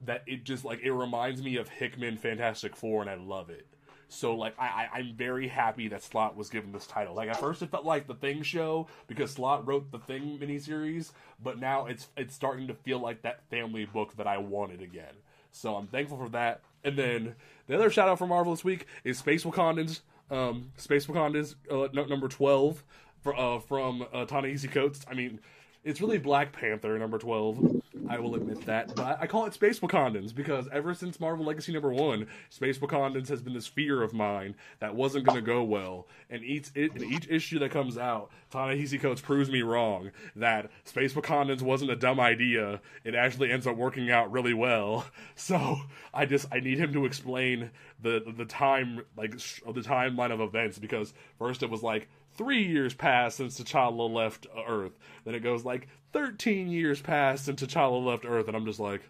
that 0.01 0.23
it 0.27 0.45
just 0.45 0.65
like 0.65 0.81
it 0.81 0.93
reminds 0.93 1.43
me 1.43 1.57
of 1.57 1.69
Hickman 1.69 2.17
Fantastic 2.17 2.77
Four, 2.77 3.03
and 3.03 3.11
I 3.11 3.17
love 3.17 3.51
it. 3.51 3.67
So 4.09 4.35
like 4.35 4.55
I, 4.59 4.89
I 4.93 4.99
am 5.01 5.15
very 5.15 5.49
happy 5.49 5.89
that 5.89 6.03
Slott 6.03 6.37
was 6.37 6.49
given 6.49 6.73
this 6.73 6.87
title. 6.87 7.15
Like 7.15 7.29
at 7.29 7.39
first 7.39 7.63
it 7.63 7.71
felt 7.71 7.85
like 7.85 8.07
the 8.07 8.15
Thing 8.15 8.43
show 8.43 8.87
because 9.07 9.31
Slott 9.33 9.67
wrote 9.67 9.91
the 9.93 9.99
Thing 9.99 10.39
miniseries, 10.41 11.13
but 11.43 11.59
now 11.59 11.87
it's 11.87 12.09
it's 12.17 12.35
starting 12.35 12.67
to 12.69 12.75
feel 12.75 12.99
like 12.99 13.23
that 13.23 13.43
family 13.51 13.85
book 13.85 14.17
that 14.17 14.27
I 14.27 14.39
wanted 14.39 14.81
again. 14.83 15.15
So 15.53 15.77
I'm 15.77 15.87
thankful 15.87 16.17
for 16.19 16.29
that. 16.31 16.61
And 16.85 16.97
then 16.97 17.35
the 17.67 17.75
other 17.75 17.91
shout 17.91 18.09
out 18.09 18.19
for 18.19 18.27
Marvel 18.27 18.55
this 18.55 18.65
week 18.65 18.87
is 19.05 19.19
Space 19.19 19.45
Wakandans. 19.45 20.01
Um, 20.31 20.73
Space 20.77 21.07
Wakandans 21.07 21.55
uh, 21.71 21.89
number 22.07 22.29
twelve 22.29 22.85
for, 23.23 23.39
uh, 23.39 23.59
from 23.61 24.07
uh, 24.13 24.25
Ta-Nehisi 24.25 24.71
Coates. 24.71 25.05
I 25.11 25.15
mean, 25.15 25.41
it's 25.89 26.03
really 26.03 26.19
Black 26.19 26.53
Panther 26.53 26.99
number 26.99 27.19
twelve. 27.19 27.83
I 28.09 28.19
will 28.19 28.35
admit 28.35 28.65
that, 28.67 28.95
but 28.95 29.19
I 29.21 29.27
call 29.27 29.47
it 29.47 29.55
Space 29.55 29.81
Wakandans 29.81 30.35
because 30.35 30.67
ever 30.73 30.95
since 30.95 31.21
Marvel 31.21 31.45
Legacy 31.45 31.73
number 31.73 31.93
one, 31.93 32.27
Space 32.49 32.79
Wakandans 32.79 33.29
has 33.29 33.43
been 33.43 33.53
this 33.53 33.67
fear 33.67 34.03
of 34.03 34.15
mine 34.15 34.55
that 34.81 34.95
wasn't 34.95 35.27
going 35.27 35.39
to 35.39 35.45
go 35.45 35.63
well. 35.63 36.07
And 36.31 36.43
each 36.45 36.71
each 36.77 37.29
issue 37.29 37.59
that 37.59 37.71
comes 37.71 37.99
out, 37.99 38.31
Ta-Nehisi 38.51 39.01
Coates 39.01 39.21
proves 39.21 39.51
me 39.51 39.63
wrong 39.63 40.11
that 40.37 40.71
Space 40.85 41.15
Wakandans 41.15 41.63
wasn't 41.63 41.91
a 41.91 41.97
dumb 41.97 42.21
idea. 42.21 42.81
It 43.05 43.15
actually 43.15 43.51
ends 43.51 43.67
up 43.67 43.77
working 43.77 44.11
out 44.11 44.31
really 44.31 44.55
well. 44.55 45.07
So 45.35 45.77
I 46.13 46.27
just 46.27 46.47
I 46.53 46.61
need 46.61 46.79
him 46.79 46.93
to 46.93 47.05
explain 47.05 47.71
the 48.03 48.23
the 48.37 48.45
time 48.45 49.03
like 49.17 49.33
the 49.33 49.81
timeline 49.81 50.33
of 50.33 50.41
events 50.41 50.79
because 50.79 51.15
first 51.39 51.63
it 51.63 51.71
was 51.71 51.83
like 51.83 52.09
three 52.39 52.67
years 52.67 52.95
passed 52.95 53.37
since 53.37 53.61
T'Challa 53.61 54.11
left 54.11 54.47
Earth. 54.67 54.97
Then 55.25 55.35
it 55.35 55.41
goes 55.41 55.65
like 55.65 55.89
13 56.13 56.69
years 56.69 57.03
passed 57.03 57.45
since 57.45 57.61
T'Challa 57.61 58.03
left 58.03 58.25
Earth, 58.25 58.47
and 58.47 58.57
I'm 58.57 58.65
just 58.65 58.81
like, 58.81 59.03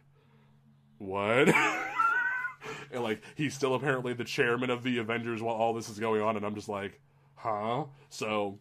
what? 0.97 1.49
and 2.91 3.05
like, 3.05 3.23
he's 3.37 3.55
still 3.55 3.75
apparently 3.75 4.15
the 4.15 4.25
chairman 4.25 4.71
of 4.71 4.83
the 4.83 4.99
Avengers 4.99 5.41
while 5.41 5.55
all 5.55 5.75
this 5.75 5.89
is 5.89 6.01
going 6.01 6.23
on, 6.23 6.37
and 6.37 6.45
I'm 6.45 6.57
just 6.57 6.69
like, 6.69 6.99
huh? 7.37 7.85
So, 8.09 8.59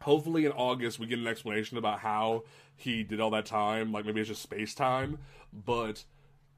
hopefully 0.00 0.46
in 0.46 0.52
August 0.52 0.98
we 0.98 1.06
get 1.06 1.18
an 1.18 1.26
explanation 1.26 1.76
about 1.76 1.98
how 1.98 2.44
he 2.76 3.02
did 3.02 3.20
all 3.20 3.30
that 3.30 3.46
time. 3.46 3.92
Like, 3.92 4.06
maybe 4.06 4.20
it's 4.20 4.28
just 4.28 4.42
space 4.42 4.74
time, 4.74 5.18
but 5.52 6.04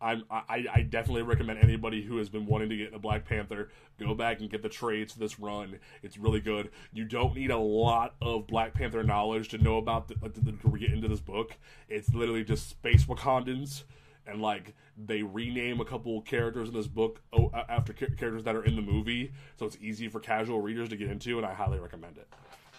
I'm, 0.01 0.25
I, 0.31 0.67
I 0.73 0.83
definitely 0.83 1.23
recommend 1.23 1.59
anybody 1.61 2.03
who 2.03 2.19
has 2.19 2.29
been 2.29 2.47
wanting 2.47 2.69
to 2.69 2.77
get 2.77 2.93
a 2.93 2.99
Black 2.99 3.25
Panther 3.25 3.71
go 3.99 4.15
back 4.15 4.41
and 4.41 4.51
get 4.51 4.63
the 4.63 4.69
trades 4.69 5.13
for 5.13 5.19
this 5.19 5.39
run. 5.39 5.79
It's 6.03 6.19
really 6.19 6.41
good. 6.41 6.71
You 6.93 7.05
don't 7.05 7.35
need 7.35 7.51
a 7.51 7.59
lot 7.59 8.15
of 8.21 8.47
Black 8.47 8.75
Panther 8.75 9.03
knowledge 9.03 9.49
to 9.51 9.59
know 9.59 9.79
about 9.79 10.09
the, 10.09 10.15
to, 10.29 10.53
to 10.53 10.79
get 10.79 10.93
into 10.93 11.09
this 11.09 11.21
book. 11.21 11.57
It's 11.89 12.13
literally 12.13 12.45
just 12.45 12.69
space 12.69 13.05
Wakandans, 13.05 13.85
and 14.27 14.43
like 14.43 14.75
they 14.97 15.23
rename 15.23 15.81
a 15.81 15.85
couple 15.85 16.21
characters 16.23 16.69
in 16.69 16.75
this 16.75 16.87
book 16.87 17.21
oh, 17.33 17.51
after 17.69 17.93
characters 17.93 18.45
that 18.45 18.57
are 18.57 18.65
in 18.65 18.77
the 18.77 18.83
movie, 18.83 19.33
so 19.59 19.67
it's 19.67 19.79
easy 19.81 20.09
for 20.09 20.21
casual 20.21 20.61
readers 20.61 20.89
to 20.91 20.97
get 20.97 21.11
into, 21.11 21.39
and 21.39 21.47
I 21.47 21.55
highly 21.55 21.79
recommend 21.79 22.19
it. 22.19 22.29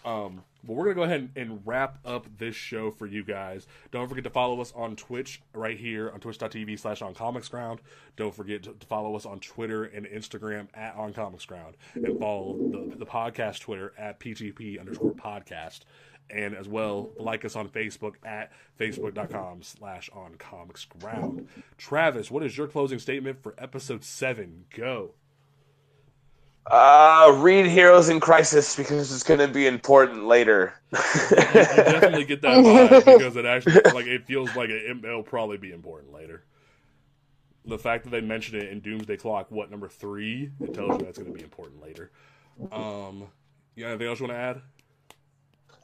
Um, 0.05 0.43
but 0.63 0.73
we're 0.73 0.83
gonna 0.83 0.95
go 0.95 1.03
ahead 1.03 1.19
and, 1.21 1.31
and, 1.35 1.61
wrap 1.65 1.97
up 2.05 2.27
this 2.37 2.55
show 2.55 2.91
for 2.91 3.07
you 3.07 3.23
guys. 3.23 3.65
Don't 3.91 4.07
forget 4.07 4.23
to 4.25 4.29
follow 4.29 4.61
us 4.61 4.71
on 4.75 4.95
Twitch 4.95 5.41
right 5.53 5.77
here 5.77 6.11
on 6.11 6.19
twitch.tv 6.19 6.79
slash 6.79 7.01
on 7.01 7.15
comics 7.15 7.49
ground. 7.49 7.81
Don't 8.15 8.33
forget 8.33 8.63
to, 8.63 8.73
to, 8.73 8.85
follow 8.85 9.15
us 9.15 9.25
on 9.25 9.39
Twitter 9.39 9.83
and 9.83 10.05
Instagram 10.05 10.67
at 10.75 10.95
on 10.95 11.13
comics 11.13 11.45
ground 11.45 11.75
and 11.95 12.19
follow 12.19 12.55
the, 12.55 12.95
the 12.97 13.05
podcast 13.05 13.61
Twitter 13.61 13.93
at 13.97 14.19
PGP 14.19 14.79
underscore 14.79 15.13
podcast. 15.13 15.81
And 16.29 16.55
as 16.55 16.67
well, 16.67 17.11
like 17.19 17.45
us 17.45 17.55
on 17.55 17.69
Facebook 17.69 18.13
at 18.23 18.51
facebook.com 18.79 19.61
slash 19.61 20.09
on 20.13 20.35
comics 20.35 20.85
ground. 20.85 21.47
Travis, 21.77 22.31
what 22.31 22.43
is 22.43 22.57
your 22.57 22.67
closing 22.67 22.97
statement 22.99 23.41
for 23.43 23.53
episode 23.59 24.03
seven? 24.03 24.65
Go. 24.75 25.13
Uh, 26.67 27.31
read 27.37 27.67
Heroes 27.67 28.09
in 28.09 28.19
Crisis 28.19 28.75
because 28.75 29.11
it's 29.13 29.21
going 29.21 29.39
to 29.39 29.47
be 29.47 29.67
important 29.67 30.25
later. 30.25 30.73
you, 30.91 30.99
definitely 31.37 32.25
get 32.25 32.41
that 32.41 32.57
vibe 32.57 33.05
because 33.05 33.35
it 33.35 33.45
actually 33.45 33.81
like 33.93 34.07
it 34.07 34.25
feels 34.25 34.55
like 34.55 34.69
it, 34.71 35.01
will 35.03 35.21
probably 35.21 35.57
be 35.57 35.71
important 35.71 36.11
later. 36.11 36.43
The 37.65 37.77
fact 37.77 38.03
that 38.05 38.09
they 38.09 38.21
mentioned 38.21 38.61
it 38.61 38.71
in 38.71 38.79
Doomsday 38.79 39.17
Clock, 39.17 39.51
what 39.51 39.69
number 39.69 39.87
three, 39.87 40.51
it 40.59 40.73
tells 40.73 40.99
you 40.99 41.05
that's 41.05 41.17
going 41.17 41.31
to 41.31 41.37
be 41.37 41.43
important 41.43 41.81
later. 41.83 42.11
Um, 42.71 43.27
you 43.75 43.85
anything 43.85 44.07
else 44.07 44.19
you 44.19 44.27
want 44.27 44.37
to 44.37 44.39
add? 44.39 44.61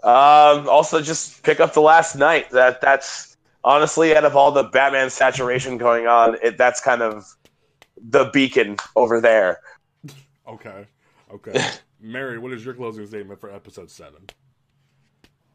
Um, 0.04 0.68
also, 0.68 1.02
just 1.02 1.44
pick 1.44 1.60
up 1.60 1.74
the 1.74 1.82
Last 1.82 2.16
Knight. 2.16 2.50
That 2.52 2.82
that's 2.82 3.38
honestly 3.64 4.16
out 4.16 4.26
of 4.26 4.36
all 4.36 4.52
the 4.52 4.64
Batman 4.64 5.12
saturation 5.12 5.78
going 5.78 6.08
on, 6.08 6.38
it 6.42 6.58
that's 6.58 6.82
kind 6.82 7.04
of 7.04 7.36
the 7.98 8.26
beacon 8.34 8.78
over 8.96 9.22
there. 9.22 9.60
Okay. 10.48 10.88
Okay. 11.34 11.70
Mary, 12.00 12.38
what 12.38 12.52
is 12.52 12.66
your 12.66 12.74
closing 12.74 13.06
statement 13.06 13.40
for 13.40 13.52
episode 13.52 13.90
seven? 13.90 14.28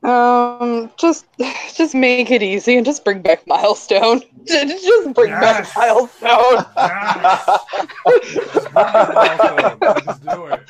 Um, 0.02 0.90
just, 0.96 1.26
just 1.74 1.94
make 1.94 2.30
it 2.30 2.42
easy 2.42 2.76
and 2.76 2.86
just 2.86 3.04
bring 3.04 3.22
back 3.22 3.46
Milestone. 3.46 4.22
Just 4.46 5.12
bring 5.14 5.30
yes. 5.30 5.74
back 5.74 5.76
Milestone. 5.76 6.64
Yes. 6.76 8.44
just 8.52 8.72
bring 8.72 8.74
back 8.74 9.80
Milestone. 9.80 10.04
Just 10.04 10.24
do 10.24 10.46
it. 10.46 10.60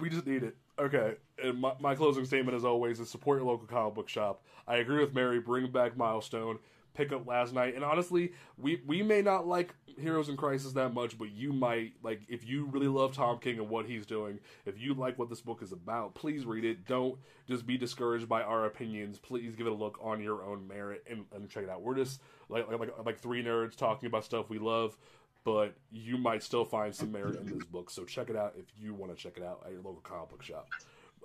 We 0.00 0.08
just 0.08 0.26
need 0.26 0.42
it. 0.42 0.56
Okay. 0.78 1.16
And 1.42 1.60
my, 1.60 1.74
my 1.80 1.94
closing 1.94 2.24
statement, 2.24 2.56
as 2.56 2.64
always, 2.64 2.98
is 2.98 3.10
support 3.10 3.38
your 3.38 3.46
local 3.46 3.66
comic 3.66 3.94
book 3.94 4.08
shop. 4.08 4.42
I 4.66 4.76
agree 4.76 5.00
with 5.00 5.14
Mary. 5.14 5.38
Bring 5.38 5.70
back 5.70 5.96
Milestone 5.98 6.58
pick 6.94 7.12
up 7.12 7.26
Last 7.26 7.52
Knight. 7.52 7.74
And 7.74 7.84
honestly, 7.84 8.32
we 8.56 8.82
we 8.86 9.02
may 9.02 9.22
not 9.22 9.46
like 9.46 9.74
Heroes 9.98 10.28
in 10.28 10.36
Crisis 10.36 10.72
that 10.72 10.94
much, 10.94 11.18
but 11.18 11.32
you 11.32 11.52
might 11.52 11.94
like 12.02 12.22
if 12.28 12.46
you 12.46 12.66
really 12.66 12.88
love 12.88 13.14
Tom 13.14 13.38
King 13.38 13.58
and 13.58 13.68
what 13.68 13.86
he's 13.86 14.06
doing. 14.06 14.38
If 14.66 14.80
you 14.80 14.94
like 14.94 15.18
what 15.18 15.28
this 15.28 15.40
book 15.40 15.62
is 15.62 15.72
about, 15.72 16.14
please 16.14 16.44
read 16.44 16.64
it. 16.64 16.86
Don't 16.86 17.18
just 17.48 17.66
be 17.66 17.76
discouraged 17.76 18.28
by 18.28 18.42
our 18.42 18.66
opinions. 18.66 19.18
Please 19.18 19.54
give 19.54 19.66
it 19.66 19.72
a 19.72 19.76
look 19.76 19.98
on 20.02 20.22
your 20.22 20.44
own 20.44 20.66
merit 20.66 21.04
and, 21.08 21.24
and 21.34 21.48
check 21.48 21.64
it 21.64 21.70
out. 21.70 21.82
We're 21.82 21.96
just 21.96 22.20
like 22.48 22.68
like 22.70 22.90
like 23.04 23.18
three 23.18 23.42
nerds 23.42 23.76
talking 23.76 24.06
about 24.06 24.24
stuff 24.24 24.50
we 24.50 24.58
love. 24.58 24.96
But 25.44 25.74
you 25.90 26.18
might 26.18 26.44
still 26.44 26.64
find 26.64 26.94
some 26.94 27.10
merit 27.10 27.34
in 27.34 27.46
this 27.46 27.64
book, 27.64 27.90
so 27.90 28.04
check 28.04 28.30
it 28.30 28.36
out 28.36 28.54
if 28.56 28.66
you 28.78 28.94
want 28.94 29.10
to 29.10 29.20
check 29.20 29.36
it 29.36 29.42
out 29.42 29.62
at 29.66 29.72
your 29.72 29.82
local 29.82 30.00
comic 30.00 30.30
book 30.30 30.42
shop 30.44 30.68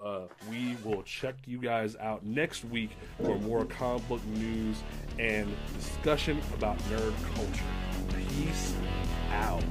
uh, 0.03 0.27
we 0.49 0.77
will 0.83 1.03
check 1.03 1.35
you 1.45 1.59
guys 1.59 1.95
out 1.95 2.25
next 2.25 2.65
week 2.65 2.91
for 3.23 3.37
more 3.39 3.65
comic 3.65 4.07
book 4.07 4.25
news 4.25 4.77
and 5.19 5.53
discussion 5.77 6.39
about 6.53 6.77
nerd 6.89 7.13
culture. 7.35 7.63
Peace 8.29 8.73
out. 9.31 9.63